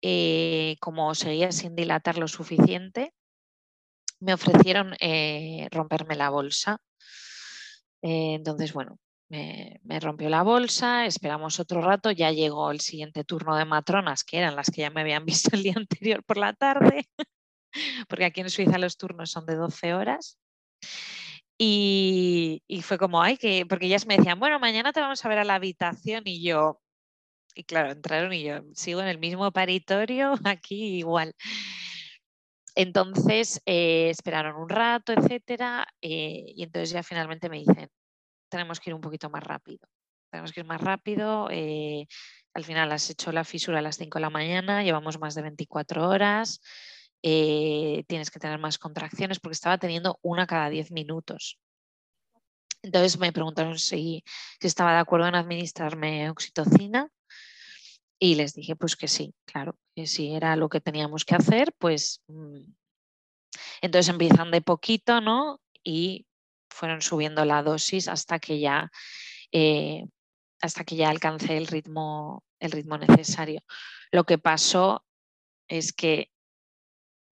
eh, 0.00 0.74
como 0.80 1.14
seguía 1.14 1.52
sin 1.52 1.76
dilatar 1.76 2.18
lo 2.18 2.26
suficiente, 2.26 3.14
me 4.18 4.34
ofrecieron 4.34 4.96
romperme 5.70 6.16
la 6.16 6.30
bolsa. 6.30 6.78
Entonces, 8.02 8.72
bueno, 8.72 8.98
me, 9.32 10.00
rompió 10.00 10.28
la 10.28 10.42
bolsa, 10.42 11.06
esperamos 11.06 11.58
otro 11.58 11.80
rato, 11.80 12.10
ya 12.10 12.30
llegó 12.30 12.70
el 12.70 12.80
siguiente 12.80 13.24
turno 13.24 13.56
de 13.56 13.64
matronas, 13.64 14.24
que 14.24 14.38
eran 14.38 14.56
las 14.56 14.70
que 14.70 14.82
ya 14.82 14.90
me 14.90 15.00
habían 15.00 15.24
visto 15.26 15.56
el 15.56 15.62
día 15.62 15.74
anterior 15.76 16.22
por 16.24 16.36
la 16.36 16.52
tarde, 16.52 17.08
porque 18.08 18.26
aquí 18.26 18.42
en 18.42 18.50
Suiza 18.50 18.78
los 18.78 18.96
turnos 18.98 19.30
son 19.30 19.46
de 19.46 19.56
12 19.56 19.94
horas. 19.94 20.38
Y, 21.58 22.62
fue 22.82 22.98
como, 22.98 23.22
ay, 23.22 23.36
que, 23.36 23.64
porque 23.66 23.86
ellas 23.86 24.06
me 24.06 24.16
decían, 24.16 24.40
bueno, 24.40 24.58
mañana 24.58 24.92
te 24.92 25.00
vamos 25.00 25.24
a 25.24 25.28
ver 25.28 25.38
a 25.38 25.44
la 25.44 25.54
habitación 25.54 26.22
y 26.24 26.42
yo, 26.42 26.80
y 27.54 27.64
claro, 27.64 27.92
entraron 27.92 28.32
y 28.32 28.42
yo 28.42 28.62
sigo 28.74 29.00
en 29.00 29.08
el 29.08 29.18
mismo 29.18 29.50
paritorio, 29.52 30.34
aquí 30.44 30.98
igual. 30.98 31.34
Entonces 32.74 33.62
eh, 33.66 34.10
esperaron 34.10 34.56
un 34.56 34.68
rato, 34.68 35.12
etcétera, 35.12 35.86
eh, 36.00 36.52
y 36.56 36.64
entonces 36.64 36.90
ya 36.90 37.02
finalmente 37.02 37.48
me 37.48 37.58
dicen, 37.58 37.88
tenemos 38.52 38.78
que 38.78 38.90
ir 38.90 38.94
un 38.94 39.00
poquito 39.00 39.30
más 39.30 39.42
rápido. 39.42 39.88
Tenemos 40.30 40.52
que 40.52 40.60
ir 40.60 40.66
más 40.66 40.80
rápido. 40.80 41.48
Eh, 41.50 42.06
al 42.54 42.64
final 42.64 42.92
has 42.92 43.08
hecho 43.08 43.32
la 43.32 43.44
fisura 43.44 43.78
a 43.78 43.82
las 43.82 43.96
5 43.96 44.18
de 44.18 44.20
la 44.20 44.30
mañana, 44.30 44.82
llevamos 44.82 45.18
más 45.18 45.34
de 45.34 45.42
24 45.42 46.06
horas, 46.06 46.60
tienes 47.22 48.30
que 48.30 48.38
tener 48.38 48.58
más 48.58 48.78
contracciones 48.78 49.40
porque 49.40 49.54
estaba 49.54 49.78
teniendo 49.78 50.18
una 50.22 50.46
cada 50.46 50.68
10 50.68 50.92
minutos. 50.92 51.58
Entonces 52.82 53.18
me 53.18 53.32
preguntaron 53.32 53.78
si, 53.78 54.22
si 54.60 54.66
estaba 54.66 54.92
de 54.92 54.98
acuerdo 54.98 55.28
en 55.28 55.36
administrarme 55.36 56.28
oxitocina 56.28 57.08
y 58.18 58.34
les 58.34 58.54
dije 58.54 58.76
pues 58.76 58.96
que 58.96 59.08
sí, 59.08 59.34
claro, 59.46 59.78
que 59.94 60.06
si 60.06 60.34
era 60.34 60.56
lo 60.56 60.68
que 60.68 60.80
teníamos 60.80 61.24
que 61.24 61.36
hacer, 61.36 61.72
pues 61.78 62.22
mm, 62.26 62.60
entonces 63.80 64.10
empiezan 64.10 64.50
de 64.50 64.60
poquito, 64.60 65.20
¿no? 65.20 65.60
Y 65.82 66.26
fueron 66.72 67.02
subiendo 67.02 67.44
la 67.44 67.62
dosis 67.62 68.08
hasta 68.08 68.38
que 68.38 68.60
ya 68.60 68.90
eh, 69.52 70.04
hasta 70.62 70.84
que 70.84 70.96
ya 70.96 71.10
alcancé 71.10 71.56
el 71.56 71.66
ritmo, 71.66 72.44
el 72.60 72.70
ritmo 72.70 72.96
necesario. 72.96 73.62
Lo 74.12 74.24
que 74.24 74.38
pasó 74.38 75.04
es 75.68 75.92
que 75.92 76.30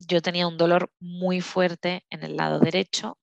yo 0.01 0.21
tenía 0.21 0.49
un 0.49 0.57
dolor 0.57 0.91
muy 0.99 1.41
fuerte 1.41 2.05
en 2.11 2.25
el 2.25 2.37
lado 2.37 2.59
derecho, 2.59 3.19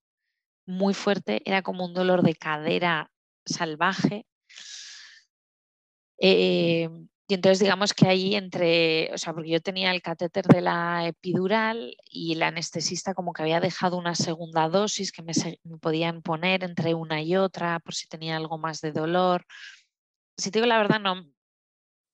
muy 0.65 0.93
fuerte, 0.93 1.41
era 1.45 1.61
como 1.61 1.85
un 1.85 1.93
dolor 1.93 2.23
de 2.23 2.35
cadera 2.35 3.11
salvaje. 3.45 4.25
Eh, 6.19 6.89
y 7.29 7.33
entonces 7.33 7.59
digamos 7.59 7.93
que 7.93 8.07
ahí 8.07 8.35
entre, 8.35 9.13
o 9.13 9.17
sea, 9.17 9.33
porque 9.33 9.49
yo 9.49 9.59
tenía 9.61 9.91
el 9.91 10.01
catéter 10.01 10.45
de 10.45 10.61
la 10.61 11.07
epidural 11.07 11.97
y 12.09 12.33
el 12.33 12.41
anestesista 12.41 13.13
como 13.13 13.33
que 13.33 13.41
había 13.41 13.59
dejado 13.59 13.97
una 13.97 14.15
segunda 14.15 14.69
dosis 14.69 15.11
que 15.11 15.23
me, 15.23 15.33
podían 15.81 16.21
poner 16.21 16.63
entre 16.63 16.93
una 16.93 17.21
y 17.21 17.35
otra 17.35 17.79
por 17.81 17.93
si 17.93 18.07
tenía 18.07 18.37
algo 18.37 18.57
más 18.57 18.79
de 18.79 18.93
dolor. 18.93 19.45
Si 20.37 20.51
te 20.51 20.59
digo 20.59 20.67
la 20.67 20.77
verdad, 20.77 21.01
no, 21.01 21.25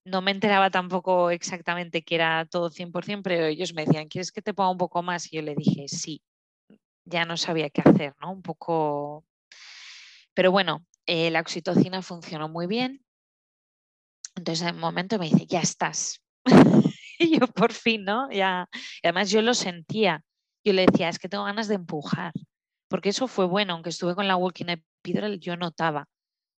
no 0.05 0.21
me 0.23 0.31
enteraba 0.31 0.71
tampoco 0.71 1.29
exactamente 1.29 2.01
que 2.03 2.15
era 2.15 2.45
todo 2.45 2.71
100%, 2.71 3.21
pero 3.23 3.45
ellos 3.45 3.73
me 3.75 3.85
decían, 3.85 4.07
¿quieres 4.07 4.31
que 4.31 4.41
te 4.41 4.55
ponga 4.55 4.71
un 4.71 4.77
poco 4.79 5.03
más? 5.03 5.31
Y 5.31 5.35
yo 5.35 5.43
le 5.43 5.53
dije, 5.55 5.87
sí, 5.89 6.23
ya 7.05 7.25
no 7.25 7.37
sabía 7.37 7.69
qué 7.69 7.81
hacer, 7.85 8.15
¿no? 8.19 8.31
Un 8.31 8.41
poco... 8.41 9.25
Pero 10.33 10.51
bueno, 10.51 10.85
eh, 11.05 11.29
la 11.29 11.41
oxitocina 11.41 12.01
funcionó 12.01 12.49
muy 12.49 12.65
bien 12.65 13.03
entonces 14.35 14.67
en 14.67 14.75
un 14.75 14.81
momento 14.81 15.17
me 15.19 15.29
dice, 15.29 15.45
ya 15.45 15.61
estás. 15.61 16.21
y 17.19 17.39
yo 17.39 17.47
por 17.47 17.73
fin, 17.73 18.03
¿no? 18.03 18.31
Ya. 18.31 18.69
además 19.03 19.29
yo 19.29 19.41
lo 19.41 19.53
sentía. 19.53 20.23
Yo 20.65 20.73
le 20.73 20.85
decía, 20.85 21.09
es 21.09 21.19
que 21.19 21.29
tengo 21.29 21.43
ganas 21.43 21.67
de 21.67 21.75
empujar. 21.75 22.33
Porque 22.87 23.09
eso 23.09 23.27
fue 23.27 23.45
bueno, 23.45 23.73
aunque 23.73 23.89
estuve 23.89 24.15
con 24.15 24.27
la 24.27 24.35
walking 24.35 24.67
epidural, 24.67 25.39
yo 25.39 25.57
notaba. 25.57 26.07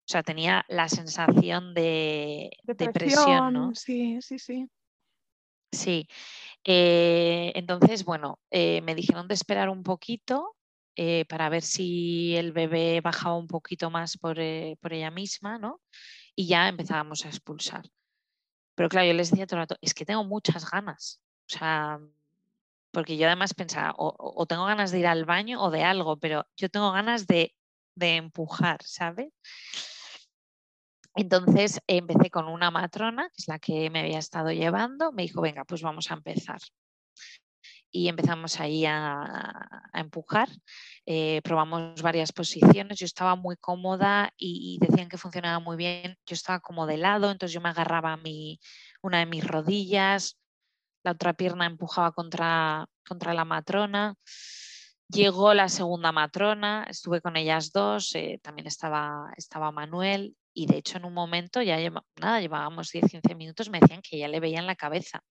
O 0.06 0.10
sea, 0.10 0.22
tenía 0.22 0.64
la 0.68 0.88
sensación 0.88 1.72
de, 1.72 2.50
depresión, 2.64 3.54
¿no? 3.54 3.74
Sí, 3.74 4.18
sí, 4.20 4.38
sí. 4.38 4.68
Sí. 5.72 6.08
Eh, 6.64 7.52
entonces, 7.54 8.04
bueno, 8.04 8.38
eh, 8.50 8.80
me 8.82 8.94
dijeron 8.94 9.28
de 9.28 9.34
esperar 9.34 9.68
un 9.68 9.82
poquito 9.82 10.56
eh, 10.96 11.24
para 11.26 11.48
ver 11.48 11.62
si 11.62 12.36
el 12.36 12.52
bebé 12.52 13.00
bajaba 13.00 13.36
un 13.36 13.46
poquito 13.46 13.90
más 13.90 14.16
por, 14.18 14.36
por 14.80 14.92
ella 14.92 15.10
misma, 15.10 15.58
¿no? 15.58 15.80
Y 16.36 16.46
ya 16.46 16.68
empezábamos 16.68 17.24
a 17.24 17.28
expulsar. 17.28 17.90
Pero 18.74 18.88
claro, 18.88 19.06
yo 19.06 19.14
les 19.14 19.30
decía 19.30 19.46
todo 19.46 19.58
el 19.58 19.62
rato, 19.62 19.76
es 19.80 19.94
que 19.94 20.04
tengo 20.04 20.24
muchas 20.24 20.70
ganas. 20.70 21.20
O 21.48 21.58
sea, 21.58 22.00
porque 22.90 23.16
yo 23.16 23.26
además 23.26 23.54
pensaba, 23.54 23.94
o, 23.96 24.46
tengo 24.46 24.64
ganas 24.66 24.90
de 24.90 25.00
ir 25.00 25.06
al 25.06 25.24
baño 25.24 25.62
o 25.62 25.70
de 25.70 25.84
algo, 25.84 26.16
pero 26.18 26.46
yo 26.56 26.68
tengo 26.68 26.92
ganas 26.92 27.26
de, 27.26 27.54
de 27.94 28.16
empujar, 28.16 28.82
¿sabes? 28.82 29.32
Entonces 31.16 31.80
empecé 31.86 32.30
con 32.30 32.48
una 32.48 32.70
matrona, 32.70 33.28
que 33.28 33.36
es 33.38 33.48
la 33.48 33.58
que 33.58 33.90
me 33.90 34.00
había 34.00 34.18
estado 34.18 34.50
llevando, 34.50 35.12
me 35.12 35.22
dijo, 35.22 35.40
venga, 35.40 35.64
pues 35.64 35.82
vamos 35.82 36.10
a 36.10 36.14
empezar 36.14 36.60
y 37.94 38.08
empezamos 38.08 38.58
ahí 38.58 38.84
a, 38.84 39.88
empujar. 39.92 40.48
Eh, 41.06 41.40
probamos 41.44 42.00
varias 42.00 42.32
posiciones, 42.32 42.98
yo 42.98 43.04
estaba 43.04 43.36
muy 43.36 43.56
cómoda 43.56 44.32
y, 44.38 44.78
decían 44.80 45.08
que 45.08 45.18
funcionaba 45.18 45.58
muy 45.60 45.76
bien. 45.76 46.16
Yo 46.26 46.34
estaba 46.34 46.60
como 46.60 46.86
de 46.86 46.96
lado, 46.96 47.30
entonces 47.30 47.52
yo 47.52 47.60
me 47.60 47.68
agarraba 47.68 48.16
mi, 48.16 48.58
una 49.02 49.18
de 49.18 49.26
mis 49.26 49.46
rodillas, 49.46 50.38
la 51.04 51.12
otra 51.12 51.34
pierna 51.34 51.66
empujaba 51.66 52.12
contra, 52.12 52.86
contra 53.06 53.34
la 53.34 53.44
matrona. 53.44 54.14
Llegó 55.08 55.52
la 55.54 55.68
segunda 55.68 56.12
matrona, 56.12 56.86
estuve 56.88 57.20
con 57.20 57.36
ellas 57.36 57.72
dos, 57.72 58.14
eh, 58.14 58.40
también 58.42 58.66
estaba, 58.66 59.30
estaba 59.36 59.70
Manuel 59.70 60.34
y 60.54 60.66
de 60.66 60.78
hecho 60.78 60.96
en 60.98 61.04
un 61.04 61.12
momento 61.12 61.60
ya 61.62 61.76
nada, 62.16 62.40
llevábamos 62.40 62.90
10-15 62.92 63.36
minutos, 63.36 63.68
me 63.68 63.80
decían 63.80 64.00
que 64.02 64.18
ya 64.18 64.28
le 64.28 64.40
veían 64.40 64.66
la 64.66 64.76
cabeza 64.76 65.22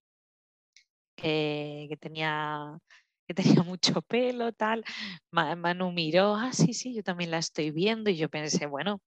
que, 1.16 1.96
tenía, 2.00 2.78
que 3.26 3.34
tenía 3.34 3.62
mucho 3.64 4.02
pelo, 4.02 4.52
tal. 4.52 4.84
Manu 5.30 5.92
miró, 5.92 6.34
ah, 6.34 6.52
sí, 6.52 6.74
sí, 6.74 6.94
yo 6.94 7.02
también 7.02 7.30
la 7.30 7.38
estoy 7.38 7.70
viendo 7.70 8.10
y 8.10 8.16
yo 8.16 8.28
pensé, 8.28 8.66
bueno, 8.66 9.00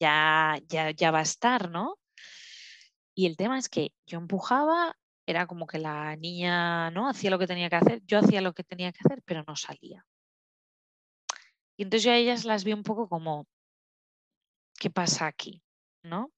ya, 0.00 0.58
ya, 0.68 0.90
ya 0.90 1.10
va 1.10 1.20
a 1.20 1.22
estar, 1.22 1.70
¿no? 1.70 1.98
Y 3.14 3.26
el 3.26 3.36
tema 3.36 3.58
es 3.58 3.68
que 3.68 3.92
yo 4.06 4.18
empujaba, 4.18 4.96
era 5.26 5.46
como 5.46 5.66
que 5.66 5.78
la 5.78 6.16
niña 6.16 6.90
no 6.90 7.08
hacía 7.08 7.30
lo 7.30 7.38
que 7.38 7.46
tenía 7.46 7.68
que 7.68 7.76
hacer, 7.76 8.02
yo 8.06 8.18
hacía 8.18 8.40
lo 8.40 8.52
que 8.54 8.64
tenía 8.64 8.92
que 8.92 9.00
hacer, 9.04 9.22
pero 9.24 9.44
no 9.46 9.54
salía. 9.54 10.04
Y 11.76 11.84
entonces 11.84 12.04
yo 12.04 12.12
a 12.12 12.16
ellas 12.16 12.44
las 12.44 12.64
vi 12.64 12.72
un 12.72 12.82
poco 12.82 13.08
como, 13.08 13.46
¿qué 14.78 14.90
pasa 14.90 15.26
aquí? 15.26 15.62
¿No? 16.02 16.30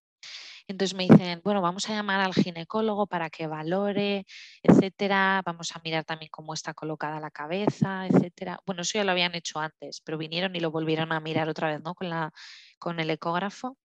Entonces 0.66 0.96
me 0.96 1.06
dicen, 1.06 1.40
bueno, 1.44 1.60
vamos 1.60 1.88
a 1.88 1.92
llamar 1.92 2.20
al 2.20 2.32
ginecólogo 2.32 3.06
para 3.06 3.28
que 3.30 3.46
valore, 3.46 4.24
etcétera. 4.62 5.42
Vamos 5.44 5.76
a 5.76 5.80
mirar 5.84 6.04
también 6.04 6.30
cómo 6.30 6.54
está 6.54 6.72
colocada 6.72 7.20
la 7.20 7.30
cabeza, 7.30 8.06
etcétera. 8.06 8.58
Bueno, 8.66 8.82
eso 8.82 8.98
ya 8.98 9.04
lo 9.04 9.12
habían 9.12 9.34
hecho 9.34 9.58
antes, 9.58 10.00
pero 10.02 10.16
vinieron 10.18 10.56
y 10.56 10.60
lo 10.60 10.70
volvieron 10.70 11.12
a 11.12 11.20
mirar 11.20 11.48
otra 11.48 11.68
vez, 11.68 11.82
¿no? 11.82 11.94
Con, 11.94 12.08
la, 12.08 12.32
con 12.78 12.98
el 12.98 13.10
ecógrafo. 13.10 13.76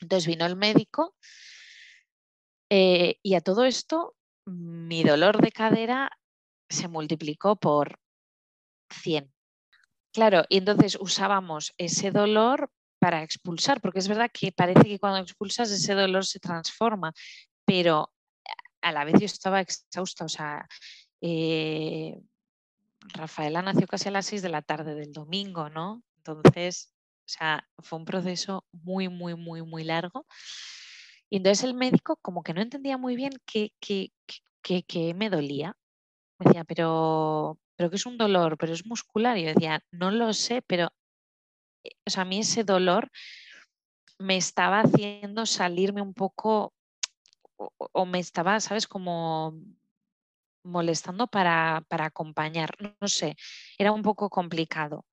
Entonces 0.00 0.26
vino 0.26 0.46
el 0.46 0.56
médico 0.56 1.14
eh, 2.70 3.18
y 3.22 3.34
a 3.34 3.40
todo 3.40 3.64
esto 3.64 4.14
mi 4.44 5.02
dolor 5.02 5.40
de 5.40 5.52
cadera 5.52 6.10
se 6.68 6.88
multiplicó 6.88 7.56
por 7.56 7.98
100. 8.90 9.32
Claro, 10.12 10.44
y 10.48 10.58
entonces 10.58 10.98
usábamos 11.00 11.74
ese 11.78 12.10
dolor 12.10 12.70
para 12.98 13.22
expulsar, 13.22 13.80
porque 13.80 14.00
es 14.00 14.08
verdad 14.08 14.30
que 14.32 14.52
parece 14.52 14.82
que 14.82 14.98
cuando 14.98 15.20
expulsas 15.20 15.70
ese 15.70 15.94
dolor 15.94 16.26
se 16.26 16.40
transforma, 16.40 17.12
pero 17.64 18.12
a 18.82 18.92
la 18.92 19.04
vez 19.04 19.20
yo 19.20 19.26
estaba 19.26 19.60
exhausta, 19.60 20.24
o 20.24 20.28
sea, 20.28 20.66
eh, 21.20 22.20
Rafaela 23.00 23.62
nació 23.62 23.86
casi 23.86 24.08
a 24.08 24.12
las 24.12 24.26
6 24.26 24.42
de 24.42 24.48
la 24.48 24.62
tarde 24.62 24.94
del 24.94 25.12
domingo, 25.12 25.70
¿no? 25.70 26.02
Entonces, 26.18 26.92
o 27.26 27.28
sea, 27.28 27.68
fue 27.78 27.98
un 27.98 28.04
proceso 28.04 28.66
muy, 28.72 29.08
muy, 29.08 29.34
muy, 29.34 29.62
muy 29.62 29.84
largo. 29.84 30.26
Y 31.30 31.36
entonces 31.36 31.64
el 31.64 31.74
médico 31.74 32.16
como 32.22 32.42
que 32.42 32.54
no 32.54 32.62
entendía 32.62 32.96
muy 32.96 33.16
bien 33.16 33.32
qué, 33.46 33.72
qué, 33.80 34.12
qué, 34.62 35.14
me 35.14 35.30
dolía. 35.30 35.76
Me 36.38 36.46
decía, 36.46 36.64
pero, 36.64 37.58
pero 37.76 37.90
que 37.90 37.96
es 37.96 38.06
un 38.06 38.18
dolor, 38.18 38.56
pero 38.58 38.72
es 38.72 38.86
muscular. 38.86 39.36
Y 39.38 39.42
yo 39.44 39.48
decía, 39.54 39.82
no 39.90 40.10
lo 40.10 40.32
sé, 40.32 40.62
pero 40.62 40.90
o 42.06 42.10
sea, 42.10 42.22
a 42.22 42.26
mí 42.26 42.40
ese 42.40 42.64
dolor 42.64 43.10
me 44.18 44.36
estaba 44.36 44.80
haciendo 44.80 45.46
salirme 45.46 46.02
un 46.02 46.14
poco 46.14 46.74
o, 47.58 48.06
me 48.06 48.20
estaba, 48.20 48.60
¿sabes? 48.60 48.86
Como 48.86 49.54
molestando 50.64 51.26
para, 51.26 51.84
acompañar. 51.90 52.70
No, 53.00 53.08
sé, 53.08 53.36
era 53.78 53.92
un 53.92 54.02
poco 54.02 54.30
complicado. 54.30 55.04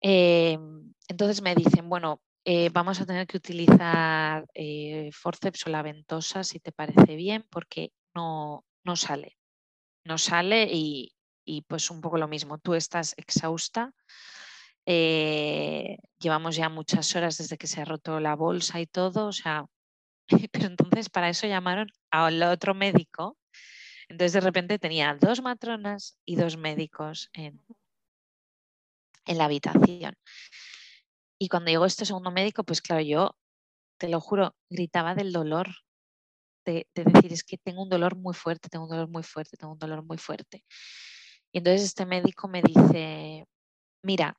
Em, 0.00 0.92
entonces 1.08 1.40
me 1.40 1.54
dicen, 1.54 1.88
bueno, 1.88 2.20
eh, 2.44 2.68
vamos 2.70 3.00
a 3.00 3.06
tener 3.06 3.26
que 3.26 3.38
utilizar 3.38 4.46
eh, 4.54 5.10
forceps 5.12 5.66
o 5.66 5.70
la 5.70 5.82
ventosa 5.82 6.44
si 6.44 6.60
te 6.60 6.72
parece 6.72 7.16
bien, 7.16 7.46
porque 7.50 7.92
no, 8.14 8.64
no 8.84 8.96
sale. 8.96 9.38
No 10.04 10.18
sale 10.18 10.68
y, 10.70 11.14
y 11.46 11.62
pues 11.62 11.90
un 11.90 12.00
poco 12.02 12.18
lo 12.18 12.28
mismo. 12.28 12.58
Tú 12.58 12.74
estás 12.74 13.14
exhausta, 13.16 13.94
eh, 14.86 15.98
llevamos 16.18 16.56
ya 16.56 16.68
muchas 16.68 17.14
horas 17.16 17.38
desde 17.38 17.56
que 17.56 17.66
se 17.66 17.80
ha 17.80 17.84
roto 17.84 18.20
la 18.20 18.36
bolsa 18.36 18.80
y 18.80 18.86
todo, 18.86 19.26
o 19.26 19.32
sea, 19.32 19.66
pero 20.52 20.66
entonces 20.66 21.08
para 21.10 21.28
eso 21.28 21.46
llamaron 21.46 21.88
al 22.10 22.42
otro 22.42 22.74
médico. 22.74 23.38
Entonces 24.08 24.34
de 24.34 24.40
repente 24.40 24.78
tenía 24.78 25.16
dos 25.18 25.42
matronas 25.42 26.18
y 26.26 26.36
dos 26.36 26.56
médicos 26.56 27.30
en, 27.32 27.64
en 29.24 29.38
la 29.38 29.46
habitación. 29.46 30.14
Y 31.38 31.48
cuando 31.48 31.70
llegó 31.70 31.86
este 31.86 32.04
segundo 32.04 32.30
médico, 32.30 32.64
pues 32.64 32.82
claro, 32.82 33.02
yo, 33.02 33.36
te 33.98 34.08
lo 34.08 34.20
juro, 34.20 34.54
gritaba 34.68 35.14
del 35.14 35.32
dolor, 35.32 35.68
de, 36.66 36.86
de, 36.94 37.04
decir, 37.04 37.32
es 37.32 37.44
que 37.44 37.58
tengo 37.58 37.82
un 37.82 37.88
dolor 37.88 38.16
muy 38.16 38.34
fuerte, 38.34 38.68
tengo 38.68 38.84
un 38.84 38.90
dolor 38.90 39.08
muy 39.08 39.22
fuerte, 39.22 39.56
tengo 39.56 39.72
un 39.72 39.78
dolor 39.78 40.04
muy 40.04 40.18
fuerte. 40.18 40.64
Y 41.52 41.58
entonces 41.58 41.82
este 41.84 42.06
médico 42.06 42.48
me 42.48 42.62
dice, 42.62 43.46
mira, 44.02 44.36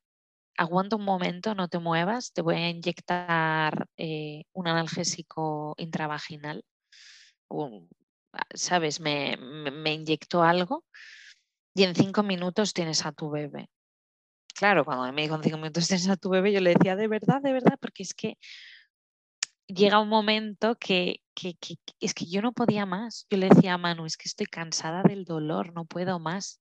aguanta 0.56 0.96
un 0.96 1.04
momento, 1.04 1.54
no 1.54 1.68
te 1.68 1.78
muevas, 1.78 2.32
te 2.32 2.42
voy 2.42 2.56
a 2.56 2.70
inyectar 2.70 3.86
eh, 3.96 4.44
un 4.52 4.68
analgésico 4.68 5.74
intravaginal. 5.78 6.64
Ah, 8.32 8.44
¿Sabes? 8.54 9.00
Me, 9.00 9.36
me, 9.36 9.94
inyectó 9.94 10.42
algo 10.42 10.84
y 11.74 11.84
en 11.84 11.94
cinco 11.94 12.22
minutos 12.22 12.72
tienes 12.72 13.06
a 13.06 13.12
tu 13.12 13.30
bebé. 13.30 13.68
Claro, 14.54 14.84
cuando 14.84 15.12
me 15.12 15.22
dijo 15.22 15.36
en 15.36 15.42
cinco 15.42 15.58
minutos 15.58 15.88
tienes 15.88 16.08
a 16.08 16.16
tu 16.16 16.30
bebé, 16.30 16.52
yo 16.52 16.60
le 16.60 16.74
decía, 16.74 16.96
de 16.96 17.08
verdad, 17.08 17.40
de 17.42 17.52
verdad, 17.52 17.78
porque 17.80 18.02
es 18.02 18.14
que 18.14 18.36
llega 19.66 20.00
un 20.00 20.08
momento 20.08 20.76
que, 20.76 21.20
que, 21.34 21.54
que, 21.54 21.76
es 22.00 22.14
que 22.14 22.26
yo 22.26 22.42
no 22.42 22.52
podía 22.52 22.86
más. 22.86 23.26
Yo 23.30 23.38
le 23.38 23.48
decía 23.48 23.74
a 23.74 23.78
Manu, 23.78 24.06
es 24.06 24.16
que 24.16 24.28
estoy 24.28 24.46
cansada 24.46 25.02
del 25.02 25.24
dolor, 25.24 25.72
no 25.74 25.84
puedo 25.84 26.18
más, 26.18 26.60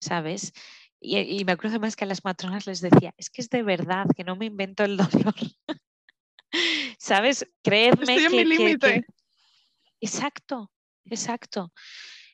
¿sabes? 0.00 0.52
Y, 1.00 1.44
me 1.44 1.52
acuerdo 1.52 1.78
más 1.78 1.94
que 1.94 2.04
a 2.04 2.08
las 2.08 2.24
matronas 2.24 2.66
les 2.66 2.80
decía, 2.80 3.14
es 3.16 3.30
que 3.30 3.40
es 3.40 3.50
de 3.50 3.62
verdad, 3.62 4.06
que 4.16 4.24
no 4.24 4.34
me 4.36 4.46
invento 4.46 4.84
el 4.84 4.96
dolor. 4.96 5.34
¿Sabes? 6.98 7.46
Creedme 7.62 8.16
Estoy 8.16 8.24
en 8.24 8.32
mi 8.32 8.44
límite. 8.44 9.04
Exacto, 10.00 10.72
exacto. 11.04 11.72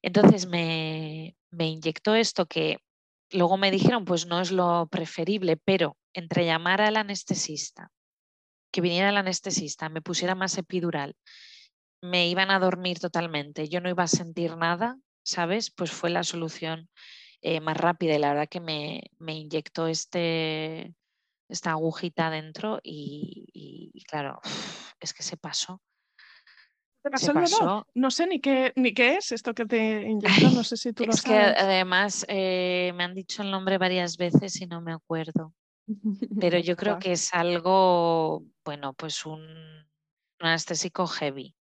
Entonces 0.00 0.46
me, 0.46 1.36
me 1.50 1.68
inyectó 1.68 2.14
esto 2.14 2.46
que 2.46 2.78
luego 3.30 3.56
me 3.56 3.70
dijeron, 3.70 4.04
pues 4.04 4.26
no 4.26 4.40
es 4.40 4.50
lo 4.50 4.86
preferible, 4.90 5.56
pero 5.56 5.98
entre 6.14 6.46
llamar 6.46 6.80
al 6.80 6.96
anestesista, 6.96 7.90
que 8.72 8.80
viniera 8.80 9.10
el 9.10 9.16
anestesista, 9.16 9.88
me 9.88 10.02
pusiera 10.02 10.34
más 10.34 10.56
epidural, 10.56 11.16
me 12.00 12.28
iban 12.28 12.50
a 12.50 12.58
dormir 12.58 12.98
totalmente, 12.98 13.68
yo 13.68 13.80
no 13.80 13.88
iba 13.88 14.04
a 14.04 14.08
sentir 14.08 14.56
nada, 14.56 14.98
¿sabes? 15.22 15.70
Pues 15.70 15.90
fue 15.90 16.10
la 16.10 16.22
solución 16.22 16.88
eh, 17.46 17.60
más 17.60 17.76
rápida 17.76 18.14
y 18.14 18.18
la 18.18 18.30
verdad 18.30 18.48
que 18.48 18.58
me, 18.58 19.10
inyectó 19.20 19.86
este, 19.86 20.94
esta 21.46 21.72
agujita 21.72 22.30
dentro 22.30 22.80
y, 22.82 24.02
claro, 24.08 24.40
es 24.98 25.12
que 25.12 25.22
se 25.22 25.36
pasó. 25.36 25.82
se 27.16 27.34
pasó. 27.34 27.86
No 27.92 28.10
sé 28.10 28.26
ni 28.28 28.40
qué, 28.40 28.72
ni 28.76 28.94
qué 28.94 29.16
es 29.16 29.30
esto 29.30 29.52
que 29.52 29.66
te 29.66 30.08
inyectó, 30.08 30.52
no 30.52 30.64
sé 30.64 30.78
si 30.78 30.94
tú 30.94 31.04
lo 31.04 31.12
sabes. 31.12 31.18
Es 31.18 31.54
que 31.54 31.60
además 31.60 32.24
eh, 32.28 32.92
me 32.94 33.04
han 33.04 33.14
dicho 33.14 33.42
el 33.42 33.50
nombre 33.50 33.76
varias 33.76 34.16
veces 34.16 34.58
y 34.62 34.66
no 34.66 34.80
me 34.80 34.94
acuerdo. 34.94 35.52
Pero 36.40 36.58
yo 36.64 36.76
creo 36.76 36.98
que 36.98 37.12
es 37.12 37.34
algo, 37.34 38.42
bueno, 38.64 38.94
pues 38.94 39.26
un, 39.26 39.42
un 39.42 40.46
anestésico 40.46 41.06
heavy. 41.06 41.54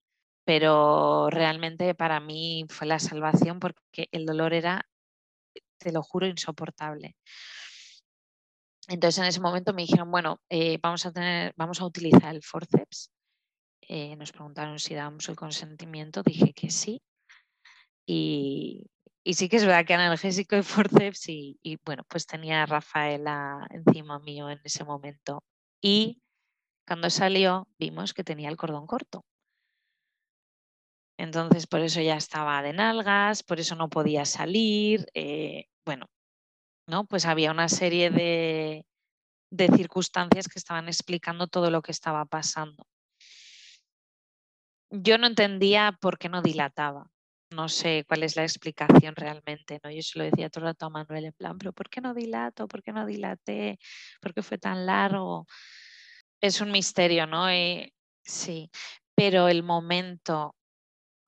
Pero 0.46 1.30
realmente 1.30 1.94
para 1.94 2.22
mí 2.22 2.66
fue 2.70 2.88
la 2.88 3.00
salvación 3.00 3.60
porque 3.60 4.08
el 4.14 4.26
dolor 4.26 4.54
era 4.54 4.86
te 5.84 5.92
lo 5.92 6.02
juro, 6.02 6.26
insoportable. 6.28 7.16
Entonces 8.88 9.20
en 9.20 9.26
ese 9.26 9.40
momento 9.40 9.74
me 9.74 9.84
dijeron, 9.84 10.12
bueno, 10.12 10.42
eh, 10.50 10.78
vamos, 10.82 11.06
a 11.06 11.14
tener, 11.14 11.54
vamos 11.56 11.80
a 11.80 11.86
utilizar 11.86 12.36
el 12.36 12.44
forceps. 12.44 13.12
Eh, 13.82 14.16
nos 14.16 14.32
preguntaron 14.32 14.80
si 14.80 14.94
dábamos 14.94 15.28
el 15.30 15.36
consentimiento, 15.36 16.24
dije 16.24 16.54
que 16.54 16.70
sí. 16.70 17.02
Y, 18.06 18.86
sí 19.26 19.48
que 19.48 19.58
es 19.58 19.66
verdad 19.66 19.86
que 19.86 19.94
analgésico 19.94 20.58
y 20.58 20.64
forceps 20.64 21.30
y, 21.30 21.80
bueno, 21.86 22.04
pues 22.10 22.26
tenía 22.26 22.64
a 22.64 22.66
Rafaela 22.66 23.68
encima 23.70 24.20
mío 24.20 24.50
en 24.50 24.60
ese 24.64 24.84
momento. 24.84 25.44
Y 25.82 26.22
cuando 26.86 27.10
salió 27.10 27.68
vimos 27.78 28.14
que 28.14 28.24
tenía 28.24 28.50
el 28.50 28.58
cordón 28.58 28.88
corto. 28.88 29.26
Entonces, 31.18 31.68
por 31.68 31.80
eso 31.82 32.02
ya 32.02 32.18
estaba 32.18 32.62
de 32.62 32.74
nalgas, 32.74 33.44
por 33.44 33.60
eso 33.60 33.76
no 33.76 33.90
podía 33.90 34.26
salir. 34.26 35.06
Eh, 35.14 35.68
bueno, 35.86 36.08
¿no? 36.88 37.06
Pues 37.06 37.26
había 37.26 37.52
una 37.52 37.70
serie 37.70 38.10
de, 38.10 38.86
de 39.52 39.68
circunstancias 39.76 40.48
que 40.48 40.60
estaban 40.60 40.88
explicando 40.88 41.48
todo 41.48 41.70
lo 41.70 41.82
que 41.82 41.92
estaba 41.92 42.26
pasando. 42.26 42.88
Yo 44.90 45.18
no 45.18 45.28
entendía 45.28 45.98
por 46.00 46.18
qué 46.18 46.30
no 46.30 46.42
dilataba. 46.42 47.10
No 47.52 47.70
sé 47.70 48.04
cuál 48.08 48.24
es 48.24 48.36
la 48.36 48.44
explicación 48.44 49.16
realmente, 49.16 49.80
¿no? 49.84 49.92
Yo 49.92 50.02
se 50.02 50.18
lo 50.18 50.26
decía 50.26 50.50
todo 50.50 50.66
el 50.66 50.70
rato 50.72 50.88
a 50.88 50.90
Manuel 50.90 51.26
en 51.26 51.34
plan, 51.34 51.58
pero 51.58 51.72
¿por 51.72 51.90
qué 51.90 52.02
no 52.02 52.14
dilato? 52.14 52.68
¿Por 52.68 52.82
qué 52.82 52.92
no 52.92 53.06
dilaté? 53.06 53.78
¿Por 54.22 54.34
qué 54.34 54.42
fue 54.42 54.58
tan 54.58 54.86
largo? 54.86 55.46
Es 56.42 56.62
un 56.62 56.72
misterio, 56.72 57.28
¿no? 57.28 57.48
sí, 58.24 58.72
pero 59.16 59.50
el 59.50 59.64
momento 59.64 60.56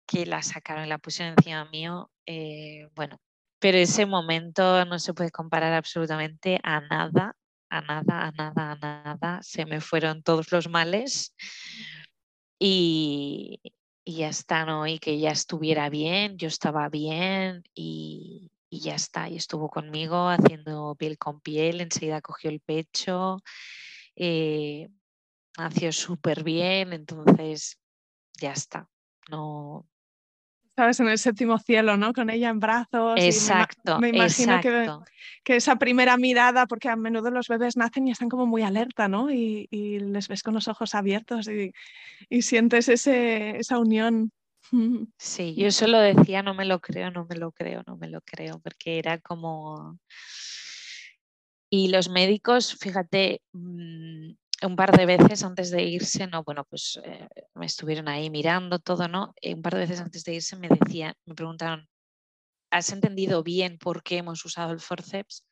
que 0.07 0.25
la 0.25 0.41
sacaron 0.41 0.85
y 0.85 0.89
la 0.89 0.97
pusieron 0.97 1.35
encima 1.37 1.65
mío, 1.65 2.11
eh, 2.25 2.87
bueno, 2.95 3.19
pero 3.59 3.77
ese 3.77 4.05
momento 4.05 4.85
no 4.85 4.99
se 4.99 5.13
puede 5.13 5.31
comparar 5.31 5.73
absolutamente 5.73 6.59
a 6.63 6.81
nada, 6.81 7.35
a 7.69 7.81
nada, 7.81 8.27
a 8.27 8.31
nada, 8.31 8.71
a 8.71 8.75
nada. 8.75 9.39
Se 9.41 9.65
me 9.65 9.81
fueron 9.81 10.23
todos 10.23 10.51
los 10.51 10.69
males 10.69 11.33
y, 12.59 13.59
ya 14.05 14.29
está, 14.29 14.65
¿no? 14.65 14.87
Y 14.87 14.99
que 14.99 15.19
ya 15.19 15.31
estuviera 15.31 15.89
bien, 15.89 16.37
yo 16.37 16.47
estaba 16.47 16.89
bien 16.89 17.63
y, 17.73 18.51
ya 18.69 18.95
está. 18.95 19.29
Y 19.29 19.37
estuvo 19.37 19.69
conmigo 19.69 20.27
haciendo 20.27 20.95
piel 20.95 21.17
con 21.17 21.39
piel, 21.39 21.81
enseguida 21.81 22.21
cogió 22.21 22.49
el 22.49 22.59
pecho, 22.59 23.37
eh, 24.15 24.89
nació 25.57 25.91
súper 25.91 26.43
bien, 26.43 26.93
entonces 26.93 27.79
ya 28.39 28.51
está. 28.51 28.89
No, 29.29 29.87
sabes, 30.75 30.99
en 30.99 31.07
el 31.07 31.17
séptimo 31.17 31.57
cielo, 31.57 31.97
¿no? 31.97 32.13
Con 32.13 32.29
ella 32.29 32.49
en 32.49 32.59
brazos. 32.59 33.15
Exacto. 33.17 33.99
me, 33.99 34.09
imagino 34.09 34.59
Que, 34.61 34.89
que, 35.43 35.55
esa 35.55 35.77
primera 35.77 36.17
mirada, 36.17 36.65
porque 36.67 36.89
a 36.89 36.95
menudo 36.95 37.31
los 37.31 37.47
bebés 37.47 37.77
nacen 37.77 38.07
y 38.07 38.11
están 38.11 38.29
como 38.29 38.45
muy 38.45 38.61
alerta, 38.61 39.07
¿no? 39.07 39.31
Y, 39.31 39.67
les 39.71 40.27
ves 40.27 40.43
con 40.43 40.53
los 40.53 40.67
ojos 40.67 40.95
abiertos 40.95 41.47
y, 41.47 41.71
y 42.29 42.41
sientes 42.41 42.89
ese, 42.89 43.57
esa 43.57 43.79
unión. 43.79 44.31
Sí, 45.19 45.53
yo 45.55 45.71
solo 45.71 45.99
decía, 45.99 46.41
no 46.41 46.55
me 46.55 46.65
lo 46.65 46.79
creo, 46.79 47.11
no 47.11 47.27
me 47.29 47.35
lo 47.35 47.51
creo, 47.51 47.83
no 47.85 47.97
me 47.97 48.07
lo 48.07 48.21
creo, 48.21 48.59
porque 48.59 48.97
era 48.97 49.19
como... 49.19 49.99
Y 51.69 51.89
los 51.89 52.09
médicos, 52.09 52.75
fíjate, 52.79 53.41
mm, 53.51 54.31
un 54.65 54.75
par 54.75 54.95
de 54.97 55.05
veces 55.05 55.43
antes 55.43 55.71
de 55.71 55.83
irse, 55.83 56.27
no, 56.27 56.43
bueno, 56.43 56.65
pues 56.65 56.99
eh, 57.03 57.27
me 57.53 57.65
estuvieron 57.65 58.07
ahí 58.07 58.29
mirando 58.29 58.79
todo, 58.79 59.07
¿no? 59.07 59.33
Eh, 59.41 59.53
un 59.53 59.61
par 59.61 59.73
de 59.73 59.81
veces 59.81 59.99
antes 59.99 60.23
de 60.23 60.35
irse 60.35 60.55
me 60.55 60.67
decían, 60.67 61.13
me 61.25 61.35
preguntaron, 61.35 61.87
¿has 62.71 62.91
entendido 62.91 63.43
bien 63.43 63.77
por 63.77 64.03
qué 64.03 64.17
hemos 64.17 64.43
usado 64.45 64.73
el 64.73 64.79
forceps? 64.79 65.43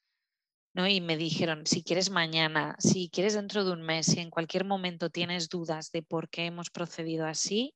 ¿No? 0.75 0.87
Y 0.87 1.01
me 1.01 1.17
dijeron, 1.17 1.67
si 1.67 1.83
quieres 1.83 2.09
mañana, 2.09 2.75
si 2.79 3.09
quieres 3.09 3.35
dentro 3.35 3.63
de 3.63 3.71
un 3.73 3.83
mes, 3.83 4.07
si 4.07 4.19
en 4.19 4.31
cualquier 4.31 4.65
momento 4.65 5.09
tienes 5.09 5.49
dudas 5.49 5.91
de 5.91 6.01
por 6.01 6.29
qué 6.29 6.47
hemos 6.47 6.71
procedido 6.71 7.27
así, 7.27 7.75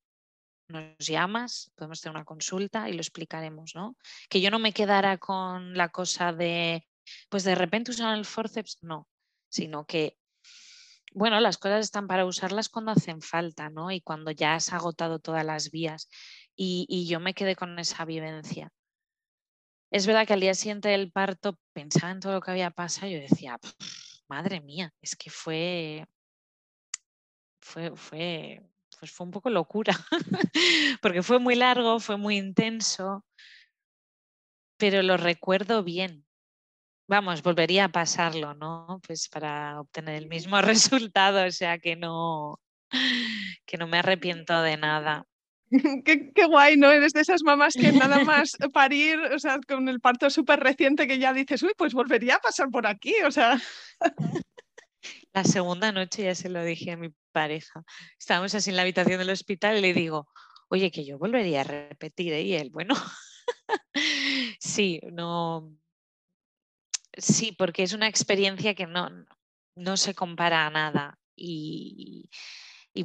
nos 0.70 0.98
llamas, 0.98 1.72
podemos 1.76 2.02
tener 2.02 2.16
una 2.16 2.26
consulta 2.26 2.90
y 2.90 2.94
lo 2.94 3.00
explicaremos, 3.00 3.74
¿no? 3.76 3.96
Que 4.30 4.42
yo 4.42 4.52
no 4.52 4.60
me 4.60 4.74
quedara 4.74 5.18
con 5.18 5.78
la 5.78 5.90
cosa 5.90 6.34
de, 6.34 6.86
pues 7.30 7.44
de 7.44 7.56
repente 7.56 7.92
usar 7.92 8.18
el 8.18 8.26
forceps, 8.26 8.80
no, 8.82 9.08
sino 9.50 9.86
que 9.86 10.18
bueno, 11.14 11.40
las 11.40 11.58
cosas 11.58 11.86
están 11.86 12.08
para 12.08 12.26
usarlas 12.26 12.70
cuando 12.70 12.92
hacen 12.92 13.22
falta, 13.22 13.70
¿no? 13.70 13.92
Y 13.92 14.02
cuando 14.02 14.32
ya 14.32 14.56
has 14.56 14.74
agotado 14.74 15.20
todas 15.20 15.46
las 15.46 15.72
vías. 15.72 16.10
Y, 16.56 17.08
yo 17.08 17.20
me 17.20 17.34
quedé 17.34 17.56
con 17.56 17.78
esa 17.80 18.06
vivencia. 18.06 18.72
Es 19.92 20.06
verdad 20.06 20.28
que 20.28 20.34
al 20.34 20.42
día 20.42 20.54
siguiente 20.54 20.90
del 20.90 21.12
parto 21.12 21.58
pensaba 21.74 22.12
en 22.12 22.20
todo 22.20 22.34
lo 22.34 22.42
que 22.42 22.52
había 22.52 22.72
pasado 22.72 23.08
y 23.08 23.14
yo 23.14 23.20
decía, 23.22 23.58
madre 24.28 24.60
mía, 24.60 24.94
es 25.02 25.16
que 25.16 25.30
fue, 25.30 26.06
fue, 27.62 27.96
fue, 27.96 28.62
pues 29.00 29.12
fue 29.12 29.26
un 29.26 29.32
poco 29.32 29.50
locura, 29.50 29.94
porque 31.02 31.24
fue 31.24 31.40
muy 31.40 31.56
largo, 31.56 32.00
fue 32.00 32.18
muy 32.18 32.38
intenso, 32.38 33.26
pero 34.78 35.02
lo 35.04 35.16
recuerdo 35.16 35.84
bien, 35.84 36.27
Vamos, 37.08 37.42
volvería 37.42 37.86
a 37.86 37.90
pasarlo, 37.90 38.54
¿no? 38.54 39.00
Pues 39.08 39.30
para 39.30 39.80
obtener 39.80 40.16
el 40.16 40.28
mismo 40.28 40.62
resultado, 40.62 41.46
o 41.46 41.52
sea 41.52 41.80
que 41.80 41.96
no, 41.96 42.60
que 43.66 43.78
no 43.78 43.88
me 43.88 44.00
arrepiento 44.00 44.62
de 44.62 44.78
nada. 44.78 45.26
Qué, 46.06 46.32
qué, 46.34 46.46
guay, 46.46 46.78
¿no? 46.78 46.90
Eres 46.90 47.12
de 47.12 47.20
esas 47.20 47.44
mamás 47.44 47.74
que 47.74 47.92
nada 47.92 48.24
más 48.26 48.58
parir, 48.72 49.20
o 49.20 49.40
sea, 49.40 49.60
con 49.68 49.90
el 49.90 50.00
parto 50.00 50.30
súper 50.30 50.62
reciente 50.62 51.08
que 51.08 51.20
ya 51.20 51.34
dices, 51.34 51.62
uy, 51.62 51.74
pues 51.78 51.94
volvería 51.94 52.36
a 52.36 52.40
pasar 52.40 52.70
por 52.70 52.88
aquí, 52.88 53.14
o 53.26 53.32
sea. 53.32 53.60
La 55.34 55.44
segunda 55.44 55.92
noche 55.92 56.24
ya 56.24 56.36
se 56.36 56.48
lo 56.48 56.64
dije 56.64 56.92
a 56.92 56.98
mi 56.98 57.10
pareja. 57.34 57.84
Estábamos 58.18 58.56
así 58.56 58.70
en 58.70 58.78
la 58.78 58.84
habitación 58.84 59.20
del 59.20 59.30
hospital 59.30 59.78
y 59.78 59.82
le 59.82 59.94
digo, 59.94 60.30
oye, 60.70 60.90
que 60.90 61.06
yo 61.06 61.18
volvería 61.18 61.62
a 61.62 61.66
repetir, 61.66 62.32
¿eh? 62.32 62.44
Y 62.44 62.54
él, 62.56 62.70
bueno, 62.70 62.96
sí, 64.60 65.02
no, 65.12 65.70
sí, 67.18 67.52
porque 67.52 67.84
es 67.84 67.94
una 67.94 68.08
experiencia 68.08 68.76
que 68.76 68.88
no, 68.88 69.10
no 69.76 69.98
se 69.98 70.14
compara 70.16 70.66
a 70.66 70.70
nada. 70.70 71.20
Y, 71.36 72.30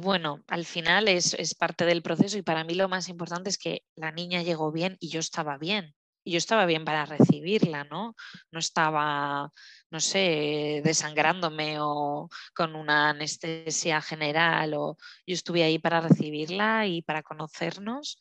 bueno, 0.01 0.43
al 0.47 0.65
final 0.65 1.07
es, 1.07 1.55
parte 1.55 1.85
del 1.85 2.01
proceso 2.01 2.37
y 2.37 2.41
para 2.41 2.63
mí 2.63 2.73
lo 2.73 2.89
más 2.89 3.09
importante 3.09 3.49
es 3.49 3.57
que 3.57 3.83
la 3.95 4.11
niña 4.11 4.41
llegó 4.41 4.71
bien 4.71 4.97
y 4.99 5.09
yo 5.09 5.19
estaba 5.19 5.57
bien. 5.57 5.95
Y 6.25 6.31
yo 6.31 6.37
estaba 6.37 6.65
bien 6.65 6.85
para 6.85 7.05
recibirla, 7.05 7.83
¿no? 7.83 8.15
No 8.49 8.59
estaba, 8.59 9.51
no 9.91 9.99
sé, 9.99 10.81
desangrándome 10.83 11.77
o 11.81 12.29
con 12.55 12.75
una 12.75 13.09
anestesia 13.09 14.01
general. 14.01 14.73
O 14.75 14.97
yo 15.27 15.33
estuve 15.33 15.63
ahí 15.63 15.79
para 15.79 15.99
recibirla 15.99 16.87
y 16.87 17.01
para 17.01 17.23
conocernos. 17.23 18.19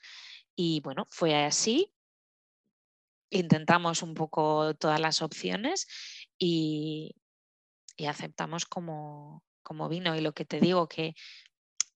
Y 0.57 0.81
bueno, 0.81 1.07
fue 1.11 1.45
así 1.45 1.92
intentamos 3.33 4.03
un 4.03 4.15
poco 4.15 4.75
todas 4.75 5.01
las 5.01 5.23
opciones 5.23 5.89
y, 6.39 7.17
aceptamos 8.07 8.67
como, 8.67 9.45
como, 9.63 9.89
vino. 9.89 10.17
Y 10.17 10.21
lo 10.21 10.33
que 10.33 10.45
te 10.45 10.61
digo, 10.61 10.89
que 10.89 11.15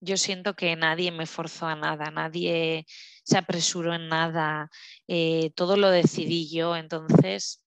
yo 0.00 0.16
siento 0.16 0.54
que 0.54 0.76
nadie 0.76 1.10
me 1.10 1.26
forzó 1.26 1.66
a 1.66 1.76
nada, 1.76 2.10
nadie 2.10 2.86
se 3.24 3.38
apresuró 3.38 3.94
en 3.94 4.08
nada, 4.08 4.70
eh, 5.08 5.50
todo 5.54 5.76
lo 5.76 5.90
decidí 5.90 6.48
yo, 6.48 6.76
entonces 6.76 7.62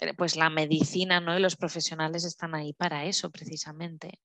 eh, 0.00 0.14
pues 0.14 0.36
la 0.36 0.50
medicina 0.50 1.20
¿no? 1.20 1.36
y 1.36 1.40
los 1.40 1.56
profesionales 1.56 2.24
están 2.24 2.54
ahí 2.54 2.72
para 2.72 3.04
eso 3.04 3.30
precisamente. 3.30 4.20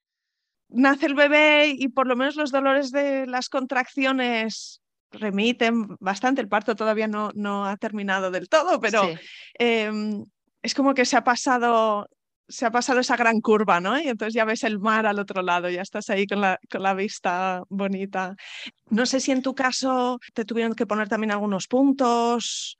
Nace 0.70 1.06
el 1.06 1.14
bebé 1.14 1.76
y 1.78 1.90
por 1.90 2.07
lo 2.07 2.15
menos 2.15 2.36
los 2.36 2.52
dolores 2.52 2.91
de 2.91 3.28
las 3.28 3.48
contracciones 3.49 4.82
remiten 5.14 5.95
bastante, 5.99 6.41
el 6.41 6.49
parto 6.49 6.76
todavía 6.76 7.07
no, 7.07 7.31
no 7.35 7.65
ha 7.65 7.77
terminado 7.77 8.31
del 8.31 8.49
todo, 8.49 8.80
pero 8.80 9.10
em, 9.53 10.26
es 10.61 10.73
como 10.73 10.94
que 10.94 11.06
se 11.06 11.15
ha 11.15 11.23
pasado 11.23 12.07
se 12.48 12.65
ha 12.65 12.72
pasado 12.72 12.99
esa 12.99 13.15
gran 13.15 13.40
curva, 13.41 13.80
¿no? 13.80 13.99
Y 13.99 14.07
entonces 14.10 14.34
ya 14.34 14.45
ves 14.45 14.64
el 14.64 14.77
mar 14.77 15.06
al 15.06 15.18
otro 15.18 15.41
lado, 15.41 15.69
ya 15.69 15.81
estás 15.81 16.10
ahí 16.10 16.27
con 16.27 16.41
la, 16.41 16.60
con 16.69 16.84
la 16.84 16.94
vista 16.94 17.64
bonita. 17.69 18.35
No 18.90 19.06
sé 19.06 19.19
si 19.22 19.31
en 19.31 19.41
tu 19.41 19.56
caso 19.56 20.19
te 20.34 20.45
tuvieron 20.45 20.76
que 20.76 20.85
poner 20.85 21.07
también 21.07 21.31
algunos 21.31 21.68
puntos. 21.68 22.77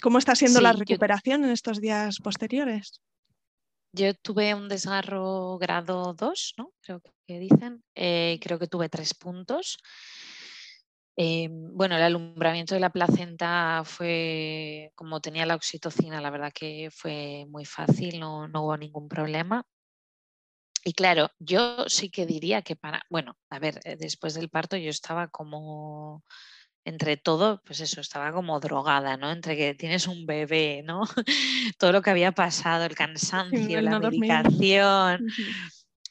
¿Cómo 0.00 0.18
está 0.18 0.34
siendo 0.34 0.60
la 0.60 0.72
recuperación 0.72 1.44
en 1.44 1.50
estos 1.50 1.80
días 1.80 2.18
posteriores? 2.22 3.00
Yo 3.92 4.14
tuve 4.14 4.54
un 4.54 4.68
desgarro 4.68 5.58
grado 5.58 6.14
2, 6.14 6.54
¿no? 6.58 6.72
Creo 6.82 7.00
que 7.26 7.38
dicen. 7.38 7.82
Eh, 7.94 8.38
creo 8.42 8.58
que 8.58 8.66
tuve 8.66 8.88
tres 8.88 9.14
puntos. 9.14 9.78
Em, 11.18 11.74
bueno, 11.74 11.96
el 11.96 12.02
alumbramiento 12.02 12.74
de 12.74 12.80
la 12.80 12.90
placenta 12.90 13.82
fue 13.86 14.92
como 14.94 15.20
tenía 15.20 15.46
la 15.46 15.54
oxitocina, 15.54 16.20
la 16.20 16.28
verdad 16.28 16.52
que 16.54 16.90
fue 16.92 17.46
muy 17.48 17.64
fácil, 17.64 18.20
no, 18.20 18.44
hubo 18.52 18.76
ningún 18.76 19.08
problema. 19.08 19.64
Y 20.84 20.92
claro, 20.92 21.30
yo 21.38 21.88
sí 21.88 22.10
que 22.10 22.26
diría 22.26 22.62
que 22.62 22.76
para, 22.76 23.02
bueno, 23.10 23.36
a 23.50 23.58
ver, 23.58 23.80
eh, 23.84 23.96
después 23.96 24.34
del 24.34 24.50
parto 24.50 24.76
yo 24.76 24.90
estaba 24.90 25.28
como, 25.28 26.22
entre 26.84 27.16
todo, 27.16 27.62
pues 27.64 27.80
eso, 27.80 28.00
estaba 28.00 28.30
como 28.32 28.60
drogada, 28.60 29.16
¿no? 29.16 29.32
Entre 29.32 29.56
que 29.56 29.74
tienes 29.74 30.06
un 30.06 30.26
bebé, 30.26 30.82
¿no? 30.84 31.02
todo 31.78 31.92
lo 31.92 32.02
que 32.02 32.10
había 32.10 32.32
pasado, 32.32 32.84
el 32.84 32.94
cansancio, 33.74 33.80
la 33.80 33.98
medicación. 33.98 35.26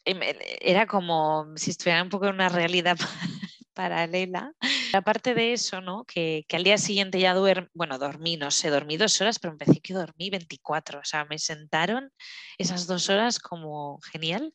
Eh, 0.04 0.60
era 0.62 0.88
como 0.88 1.48
si 1.56 1.72
estuviera 1.72 2.04
un 2.04 2.10
poco 2.10 2.26
en 2.26 2.34
una 2.36 2.50
realidad 2.50 2.98
paralela. 3.74 4.52
Aparte 4.98 5.34
de 5.34 5.54
eso, 5.54 5.82
¿no? 5.82 6.06
Que, 6.06 6.46
al 6.54 6.64
día 6.64 6.78
siguiente 6.78 7.20
ya 7.20 7.34
duermo, 7.34 7.68
bueno, 7.74 7.98
dormí, 7.98 8.38
no 8.38 8.52
sé, 8.52 8.70
dormí 8.70 8.98
dos 8.98 9.20
horas, 9.22 9.40
pero 9.40 9.52
empecé 9.54 9.80
que 9.82 9.94
dormí 9.94 10.30
24, 10.30 11.00
o 11.00 11.06
sea, 11.06 11.26
me 11.26 11.38
sentaron 11.40 12.12
esas 12.58 12.88
dos 12.88 13.10
horas 13.10 13.40
como 13.40 14.00
genial. 14.12 14.54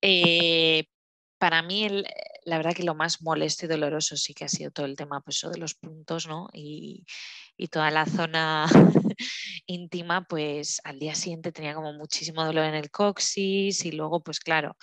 Eh, 0.00 0.84
para 1.38 1.62
mí, 1.62 1.88
la 2.44 2.56
verdad 2.56 2.74
que 2.74 2.82
lo 2.82 2.94
más 2.94 3.22
molesto 3.22 3.66
y 3.66 3.68
doloroso 3.68 4.16
sí 4.16 4.34
que 4.34 4.44
ha 4.44 4.48
sido 4.48 4.70
todo 4.70 4.86
el 4.86 4.96
tema 4.96 5.20
pues, 5.20 5.40
de 5.52 5.58
los 5.58 5.74
puntos, 5.74 6.26
¿no? 6.26 6.48
Y, 6.52 7.04
y 7.56 7.68
toda 7.68 7.90
la 7.90 8.06
zona 8.06 8.66
íntima, 9.66 10.24
pues 10.26 10.80
al 10.84 10.98
día 10.98 11.14
siguiente 11.14 11.52
tenía 11.52 11.74
como 11.74 11.92
muchísimo 11.92 12.44
dolor 12.44 12.64
en 12.64 12.74
el 12.74 12.90
coxis 12.90 13.84
y 13.84 13.92
luego, 13.92 14.22
pues 14.22 14.40
claro, 14.40 14.76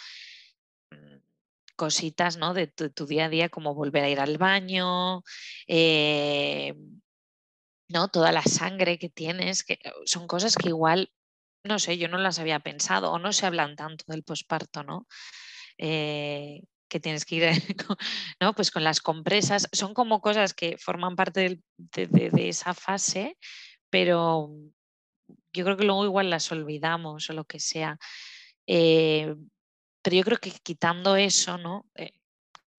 cositas 1.76 2.38
¿no? 2.38 2.54
de 2.54 2.68
tu, 2.68 3.06
día 3.06 3.26
a 3.26 3.30
día, 3.30 3.50
como 3.50 3.74
volver 3.76 4.04
a 4.04 4.10
ir 4.10 4.20
al 4.20 4.38
baño, 4.38 5.24
eh, 5.68 6.76
¿no? 7.90 8.08
toda 8.10 8.32
la 8.32 8.44
sangre 8.44 8.98
que 8.98 9.10
tienes, 9.10 9.64
que 9.64 9.80
son 10.06 10.28
cosas 10.28 10.56
que 10.56 10.70
igual, 10.70 11.12
no 11.64 11.80
sé, 11.80 11.98
yo 11.98 12.08
no 12.08 12.18
las 12.18 12.40
había 12.40 12.60
pensado 12.60 13.12
o 13.12 13.20
no 13.20 13.34
se 13.34 13.45
hablan 13.45 13.76
tanto 13.76 14.06
del 14.08 14.24
posparto, 14.24 14.84
¿no? 14.84 15.08
Eh, 15.78 16.62
que 16.94 17.00
tienes 17.00 17.26
que 17.26 17.36
ir 17.36 17.44
¿no? 18.40 18.54
pues 18.54 18.70
con 18.70 18.84
las 18.84 19.02
compresas, 19.02 19.68
son 19.72 19.95
como 19.95 20.22
cosas 20.22 20.54
que 20.54 20.78
forman 20.78 21.16
parte 21.16 21.60
de, 21.78 22.50
esa 22.50 22.76
fase, 22.76 23.36
pero 23.90 24.52
yo 25.52 25.64
creo 25.64 25.76
que 25.76 25.86
luego 25.86 26.06
igual 26.06 26.30
las 26.30 26.52
olvidamos 26.52 27.30
o 27.30 27.34
lo 27.34 27.45
que 27.45 27.60
sea. 27.60 27.98
Eh, 28.68 29.36
pero 30.04 30.16
yo 30.18 30.24
creo 30.24 30.38
que 30.38 30.52
quitando 30.52 31.16
eso, 31.16 31.58
¿no? 31.58 31.88
Eh, 31.96 32.14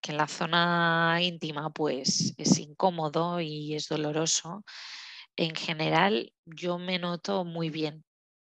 que 0.01 0.11
en 0.11 0.17
la 0.17 0.27
zona 0.27 1.19
íntima 1.21 1.71
pues 1.71 2.33
es 2.37 2.59
incómodo 2.59 3.41
y 3.41 3.75
es 3.75 3.87
doloroso, 3.89 4.63
en 5.35 5.55
general 5.55 6.33
yo 6.45 6.77
me 6.79 6.99
noto 6.99 7.45
muy 7.45 7.69
bien. 7.69 8.05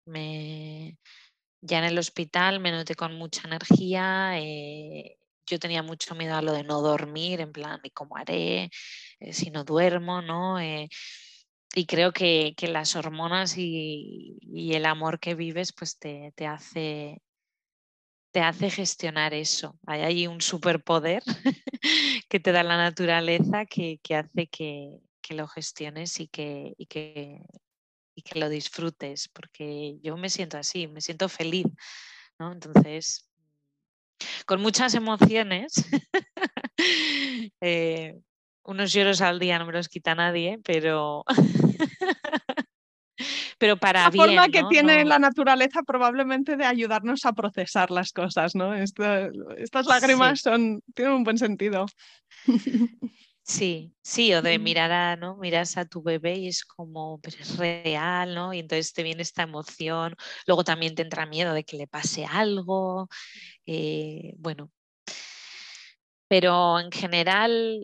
Me, 0.06 0.98
ya 1.62 1.78
en 1.78 1.84
el 1.84 1.98
hospital 1.98 2.60
me 2.60 2.72
noté 2.72 2.94
con 2.96 3.14
mucha 3.16 3.48
energía. 3.48 4.40
Eh, 4.40 5.18
yo 5.46 5.58
tenía 5.58 5.82
mucho 5.82 6.14
miedo 6.14 6.36
a 6.36 6.42
lo 6.42 6.52
de 6.52 6.64
no 6.64 6.80
dormir, 6.82 7.40
en 7.40 7.52
plan, 7.52 7.80
¿y 7.84 7.90
cómo 7.90 8.16
haré 8.16 8.70
eh, 9.20 9.32
si 9.32 9.50
no 9.50 9.64
duermo? 9.64 10.22
¿no? 10.22 10.58
Y 11.74 11.86
creo 11.86 12.12
que, 12.12 12.54
las 12.68 12.96
hormonas 12.96 13.56
y, 13.56 14.38
el 14.74 14.84
amor 14.86 15.18
que 15.20 15.34
vives 15.34 15.72
pues 15.72 15.98
te, 15.98 16.32
hace 16.46 17.22
te 18.32 18.40
hace 18.40 18.70
gestionar 18.70 19.34
eso. 19.34 19.78
Hay 19.86 20.00
ahí 20.00 20.26
un 20.26 20.40
superpoder 20.40 21.22
que 22.28 22.40
te 22.40 22.50
da 22.50 22.62
la 22.62 22.78
naturaleza 22.78 23.66
que, 23.66 24.00
hace 24.14 24.46
que, 24.48 24.98
lo 25.30 25.46
gestiones 25.46 26.18
y 26.20 26.28
que, 26.28 26.74
y 26.76 26.86
que, 26.86 27.42
y 28.14 28.22
que 28.22 28.38
lo 28.38 28.48
disfrutes, 28.48 29.28
porque 29.28 29.98
yo 30.02 30.16
me 30.16 30.28
siento 30.28 30.58
así, 30.58 30.88
me 30.88 31.00
siento 31.00 31.28
feliz. 31.28 31.66
¿no? 32.38 32.52
Entonces, 32.52 33.30
con 34.46 34.60
muchas 34.60 34.94
emociones, 34.94 35.72
eh, 37.60 38.18
unos 38.64 38.92
lloros 38.92 39.20
al 39.20 39.38
día 39.38 39.58
no 39.58 39.66
me 39.66 39.72
los 39.72 39.88
quita 39.88 40.14
nadie, 40.14 40.58
pero... 40.64 41.24
pero 43.62 43.76
para 43.76 44.02
la 44.02 44.10
forma 44.10 44.48
que 44.48 44.64
tiene 44.68 45.04
la 45.04 45.20
naturaleza 45.20 45.84
probablemente 45.84 46.56
de 46.56 46.64
ayudarnos 46.64 47.24
a 47.26 47.32
procesar 47.32 47.92
las 47.92 48.10
cosas, 48.10 48.56
¿no? 48.56 48.74
estas 48.74 49.86
lágrimas 49.86 50.40
son, 50.40 50.82
tienen 50.96 51.14
un 51.14 51.22
buen 51.22 51.38
sentido. 51.38 51.86
Sí, 53.44 53.92
sí, 54.02 54.32
o 54.34 54.42
de 54.42 54.58
mirar 54.60 54.92
a, 54.92 55.16
¿no? 55.16 55.36
Miras 55.36 55.76
a 55.76 55.84
tu 55.84 56.00
bebé 56.00 56.38
y 56.38 56.46
es 56.46 56.64
como, 56.64 57.20
pero 57.20 57.36
es 57.40 57.56
real, 57.56 58.36
¿no? 58.36 58.54
Y 58.54 58.60
entonces 58.60 58.92
te 58.92 59.02
viene 59.02 59.22
esta 59.22 59.42
emoción, 59.42 60.14
luego 60.46 60.62
también 60.62 60.94
te 60.94 61.02
entra 61.02 61.26
miedo 61.26 61.52
de 61.52 61.64
que 61.64 61.76
le 61.76 61.88
pase 61.88 62.24
algo, 62.24 63.08
eh, 63.66 64.34
bueno. 64.38 64.70
Pero 66.28 66.78
en 66.78 66.90
general 66.92 67.80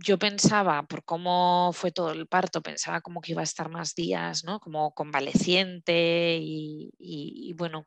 yo 0.00 0.18
pensaba, 0.18 0.84
por 0.84 1.04
cómo 1.04 1.72
fue 1.72 1.90
todo 1.92 2.12
el 2.12 2.26
parto, 2.28 2.62
pensaba 2.62 3.00
como 3.00 3.20
que 3.20 3.32
iba 3.32 3.40
a 3.42 3.44
estar 3.44 3.68
más 3.70 3.94
días, 3.94 4.44
¿no? 4.44 4.60
Como 4.60 4.92
convaleciente 4.94 6.38
y, 6.40 7.52
bueno, 7.56 7.86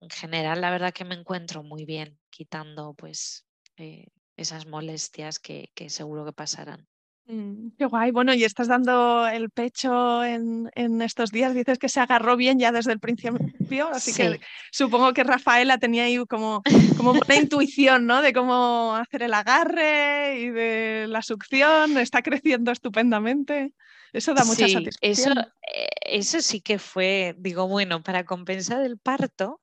en 0.00 0.10
general 0.10 0.60
la 0.60 0.70
verdad 0.70 0.94
que 0.94 1.04
me 1.04 1.14
encuentro 1.14 1.62
muy 1.62 1.84
bien 1.84 2.18
quitando 2.30 2.94
pues 2.94 3.46
eh, 3.76 4.08
esas 4.36 4.66
molestias 4.66 5.38
que, 5.38 5.70
seguro 5.88 6.24
que 6.24 6.32
pasarán. 6.32 6.88
Mm, 7.28 7.70
qué 7.76 7.86
guay. 7.86 8.12
Bueno, 8.12 8.34
y 8.34 8.44
estás 8.44 8.68
dando 8.68 9.26
el 9.26 9.50
pecho 9.50 10.24
en, 10.24 10.70
estos 11.02 11.30
días. 11.30 11.54
Dices 11.54 11.78
que 11.78 11.88
se 11.88 12.00
agarró 12.00 12.36
bien 12.36 12.58
ya 12.58 12.70
desde 12.70 12.92
el 12.92 13.00
principio, 13.00 13.88
así 13.92 14.14
que 14.14 14.40
supongo 14.70 15.12
que 15.12 15.24
Rafaela 15.24 15.78
tenía 15.78 16.04
ahí 16.04 16.24
como, 16.26 16.62
como 16.96 17.12
una 17.12 17.36
intuición, 17.36 18.06
¿no? 18.06 18.22
De 18.22 18.32
cómo 18.32 18.94
hacer 18.94 19.24
el 19.24 19.34
agarre 19.34 20.38
y 20.40 20.50
de 20.50 21.06
la 21.08 21.22
succión. 21.22 21.98
Está 21.98 22.22
creciendo 22.22 22.70
estupendamente. 22.70 23.72
Eso 24.12 24.32
da 24.32 24.44
mucha 24.44 24.68
satisfacción. 24.68 24.98
Eso, 25.00 25.30
eh, 25.74 25.88
eso 26.02 26.40
sí 26.40 26.60
que 26.60 26.78
fue, 26.78 27.34
digo, 27.38 27.66
bueno, 27.66 28.02
para 28.02 28.24
compensar 28.24 28.82
el 28.82 28.98
parto, 28.98 29.58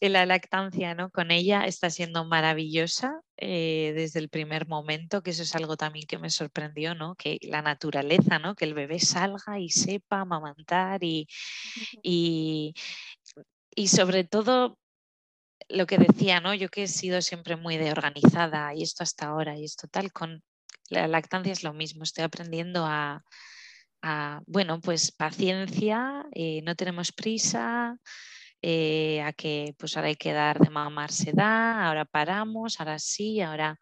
la 0.00 0.26
lactancia, 0.26 0.94
¿no? 0.94 1.10
Con 1.10 1.30
ella 1.30 1.66
está 1.66 1.90
siendo 1.90 2.24
maravillosa 2.24 3.20
eh, 3.36 3.92
desde 3.96 4.20
el 4.20 4.28
primer 4.28 4.68
momento, 4.68 5.22
que 5.22 5.30
eso 5.30 5.42
es 5.42 5.54
algo 5.56 5.76
también 5.76 6.06
que 6.06 6.18
me 6.18 6.30
sorprendió, 6.30 6.94
¿no? 6.94 7.16
Que 7.16 7.38
la 7.42 7.62
naturaleza, 7.62 8.38
¿no? 8.38 8.54
Que 8.54 8.64
el 8.64 8.74
bebé 8.74 9.00
salga 9.00 9.58
y 9.58 9.70
sepa 9.70 10.20
amamantar 10.20 11.02
y, 11.02 11.26
y, 12.02 12.74
y 13.74 13.88
sobre 13.88 14.24
todo 14.24 14.78
lo 15.68 15.86
que 15.86 15.98
decía, 15.98 16.40
¿no? 16.40 16.54
Yo 16.54 16.68
que 16.68 16.84
he 16.84 16.88
sido 16.88 17.20
siempre 17.20 17.56
muy 17.56 17.76
de 17.76 17.90
organizada 17.90 18.74
y 18.74 18.82
esto 18.82 19.02
hasta 19.02 19.26
ahora 19.26 19.58
y 19.58 19.64
esto 19.64 19.88
tal, 19.88 20.12
con 20.12 20.42
la 20.90 21.06
lactancia 21.08 21.52
es 21.52 21.62
lo 21.62 21.74
mismo, 21.74 22.02
estoy 22.02 22.24
aprendiendo 22.24 22.86
a, 22.86 23.22
bueno, 24.46 24.80
pues 24.80 25.12
paciencia, 25.12 26.24
eh, 26.32 26.62
no 26.62 26.74
tenemos 26.76 27.12
prisa, 27.12 27.96
eh, 28.62 29.22
a 29.22 29.32
que 29.32 29.74
pues 29.78 29.96
ahora 29.96 30.08
hay 30.08 30.16
que 30.16 30.32
dar 30.32 30.58
de 30.58 30.70
mamar 30.70 31.12
se 31.12 31.32
da, 31.32 31.86
ahora 31.86 32.04
paramos, 32.04 32.80
ahora 32.80 32.98
sí, 32.98 33.40
ahora... 33.40 33.78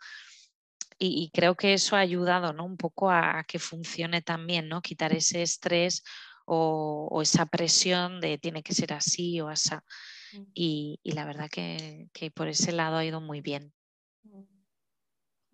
Y, 0.98 1.30
creo 1.30 1.56
que 1.56 1.74
eso 1.74 1.94
ha 1.94 1.98
ayudado 1.98 2.54
¿no? 2.54 2.64
un 2.64 2.78
poco 2.78 3.10
a, 3.10 3.44
que 3.46 3.58
funcione 3.58 4.22
también, 4.22 4.66
¿no? 4.66 4.80
quitar 4.80 5.12
ese 5.12 5.42
estrés 5.42 6.02
o, 6.46 7.20
esa 7.20 7.44
presión 7.44 8.18
de 8.18 8.38
tiene 8.38 8.62
que 8.62 8.72
ser 8.72 8.94
así 8.94 9.38
o 9.42 9.48
así. 9.48 9.74
Mm. 10.32 10.42
Y, 10.54 11.00
y 11.02 11.12
la 11.12 11.26
verdad 11.26 11.50
que, 11.50 12.08
que 12.14 12.30
por 12.30 12.48
ese 12.48 12.72
lado 12.72 12.96
ha 12.96 13.04
ido 13.04 13.20
muy 13.20 13.42
bien. 13.42 13.74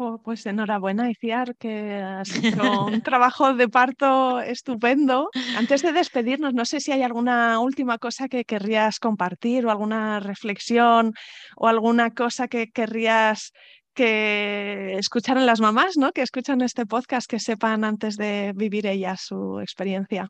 Oh, 0.04 0.18
pues 0.18 0.44
enhorabuena, 0.46 1.08
Iciar, 1.10 1.54
que 1.54 1.94
has 1.94 2.28
hecho 2.34 2.86
un 2.86 3.02
trabajo 3.08 3.54
de 3.54 3.68
parto 3.68 4.40
estupendo. 4.40 5.30
Antes 5.56 5.80
de 5.82 5.92
despedirnos, 5.92 6.54
no 6.54 6.64
sé 6.64 6.80
si 6.80 6.90
hay 6.90 7.02
alguna 7.02 7.60
última 7.60 7.98
cosa 7.98 8.26
que 8.28 8.44
querrías 8.44 8.98
compartir 8.98 9.64
o 9.64 9.70
alguna 9.70 10.18
reflexión 10.18 11.14
o 11.56 11.68
alguna 11.68 12.10
cosa 12.14 12.48
que 12.48 12.72
querrías 12.72 13.52
que 13.94 14.94
escucharan 14.98 15.46
las 15.46 15.60
mamás, 15.60 15.96
¿no? 15.96 16.10
Que 16.10 16.22
escuchan 16.22 16.62
este 16.62 16.84
podcast, 16.84 17.30
que 17.30 17.38
sepan 17.38 17.84
antes 17.84 18.16
de 18.16 18.52
vivir 18.56 18.88
ellas 18.88 19.20
su 19.20 19.60
experiencia. 19.60 20.28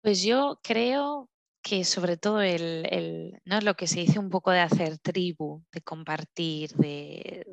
Pues 0.00 0.24
yo 0.24 0.58
creo 0.60 1.28
que 1.62 1.84
sobre 1.84 2.16
todo 2.16 2.40
el, 2.42 3.40
¿no? 3.44 3.60
lo 3.60 3.74
que 3.74 3.86
se 3.86 4.00
dice 4.00 4.18
un 4.18 4.30
poco 4.30 4.50
de 4.50 4.60
hacer 4.60 4.98
tribu, 4.98 5.62
de 5.72 5.80
compartir, 5.82 6.72
de, 6.74 7.46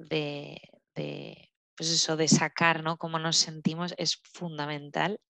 de, 0.95 1.51
pues 1.75 1.89
eso, 1.91 2.17
de 2.17 2.27
sacar 2.27 2.83
¿no? 2.83 2.97
cómo 2.97 3.19
nos 3.19 3.37
sentimos, 3.37 3.93
es 3.97 4.19
fundamental. 4.33 5.21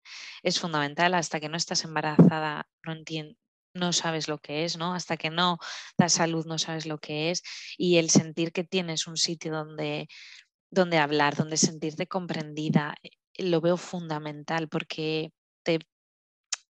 Es 0.44 0.60
fundamental 0.60 1.14
hasta 1.14 1.40
que 1.40 1.50
no 1.50 1.58
estás 1.58 1.84
embarazada, 1.84 2.68
no 2.84 2.96
no 3.76 3.94
sabes 3.94 4.28
lo 4.28 4.40
que 4.40 4.66
es, 4.66 4.78
¿no? 4.78 4.94
Hasta 4.96 5.16
que 5.18 5.30
no 5.30 5.60
das 5.98 6.14
salud 6.14 6.46
no 6.48 6.58
sabes 6.58 6.86
lo 6.86 7.00
que 7.00 7.32
es. 7.32 7.44
Y 7.78 7.98
el 7.98 8.10
sentir 8.10 8.52
que 8.52 8.64
tienes 8.64 9.08
un 9.08 9.18
sitio 9.18 9.54
donde, 9.54 10.08
donde 10.72 10.98
hablar, 10.98 11.36
donde 11.36 11.58
sentirte 11.58 12.08
comprendida, 12.08 12.96
eh, 13.04 13.12
lo 13.38 13.62
veo 13.62 13.78
fundamental 13.78 14.70
porque 14.70 15.32
te 15.64 15.80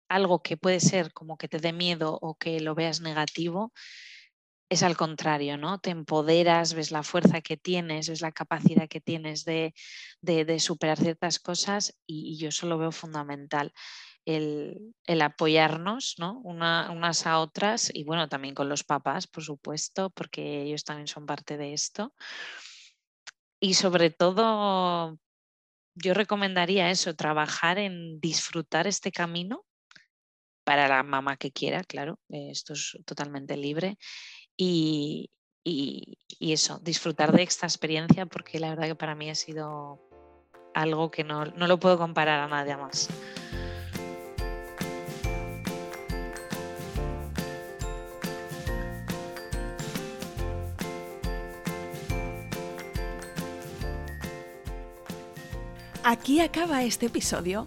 algo 0.08 0.42
que 0.42 0.56
puede 0.56 0.80
ser 0.80 1.12
como 1.12 1.36
que 1.38 1.48
te 1.48 1.58
dé 1.58 1.72
miedo 1.72 2.18
o 2.20 2.36
que 2.36 2.60
lo 2.60 2.74
veas 2.74 3.00
negativo, 3.00 3.72
es 4.68 4.82
al 4.82 4.96
contrario, 4.96 5.56
¿no? 5.56 5.78
Te 5.78 5.90
empoderas, 5.90 6.74
ves 6.74 6.90
la 6.90 7.02
fuerza 7.02 7.40
que 7.40 7.56
tienes, 7.56 8.08
ves 8.08 8.20
la 8.20 8.32
capacidad 8.32 8.88
que 8.88 9.00
tienes 9.00 9.44
de, 9.44 9.74
superar 10.58 10.98
ciertas 10.98 11.38
cosas 11.38 11.96
y, 12.06 12.36
yo 12.38 12.48
eso 12.48 12.66
lo 12.66 12.78
veo 12.78 12.92
fundamental. 12.92 13.72
El, 14.26 14.94
apoyarnos 15.20 16.14
¿no? 16.18 16.40
unas 16.40 17.26
a 17.26 17.40
otras 17.40 17.90
y 17.94 18.04
bueno, 18.04 18.28
también 18.28 18.54
con 18.54 18.68
los 18.68 18.82
papás, 18.82 19.26
por 19.26 19.44
supuesto, 19.44 20.10
porque 20.10 20.62
ellos 20.62 20.84
también 20.84 21.08
son 21.08 21.26
parte 21.26 21.56
de 21.58 21.74
esto. 21.74 22.14
Y 23.60 23.74
sobre 23.74 24.10
todo, 24.10 25.18
yo 25.94 26.14
recomendaría 26.14 26.90
eso, 26.90 27.14
trabajar 27.14 27.78
en 27.78 28.18
disfrutar 28.20 28.86
este 28.86 29.12
camino 29.12 29.64
para 30.64 30.88
la 30.88 31.02
mamá 31.02 31.36
que 31.36 31.52
quiera, 31.52 31.84
claro, 31.84 32.18
eh, 32.30 32.48
esto 32.50 32.72
es 32.72 32.98
totalmente 33.04 33.56
libre. 33.56 33.98
Y, 34.56 35.30
eso, 36.40 36.78
disfrutar 36.80 37.32
de 37.32 37.42
esta 37.42 37.66
experiencia 37.66 38.26
porque 38.26 38.60
la 38.60 38.70
verdad 38.70 38.86
que 38.86 38.94
para 38.94 39.14
mí 39.14 39.30
ha 39.30 39.34
sido 39.34 40.00
algo 40.74 41.10
que 41.10 41.24
no, 41.24 41.46
no 41.46 41.66
lo 41.66 41.78
puedo 41.78 41.96
comparar 41.96 42.40
a 42.40 42.48
nadie 42.48 42.76
más. 42.76 43.08
Aquí 56.06 56.40
acaba 56.40 56.84
este 56.84 57.06
episodio. 57.06 57.66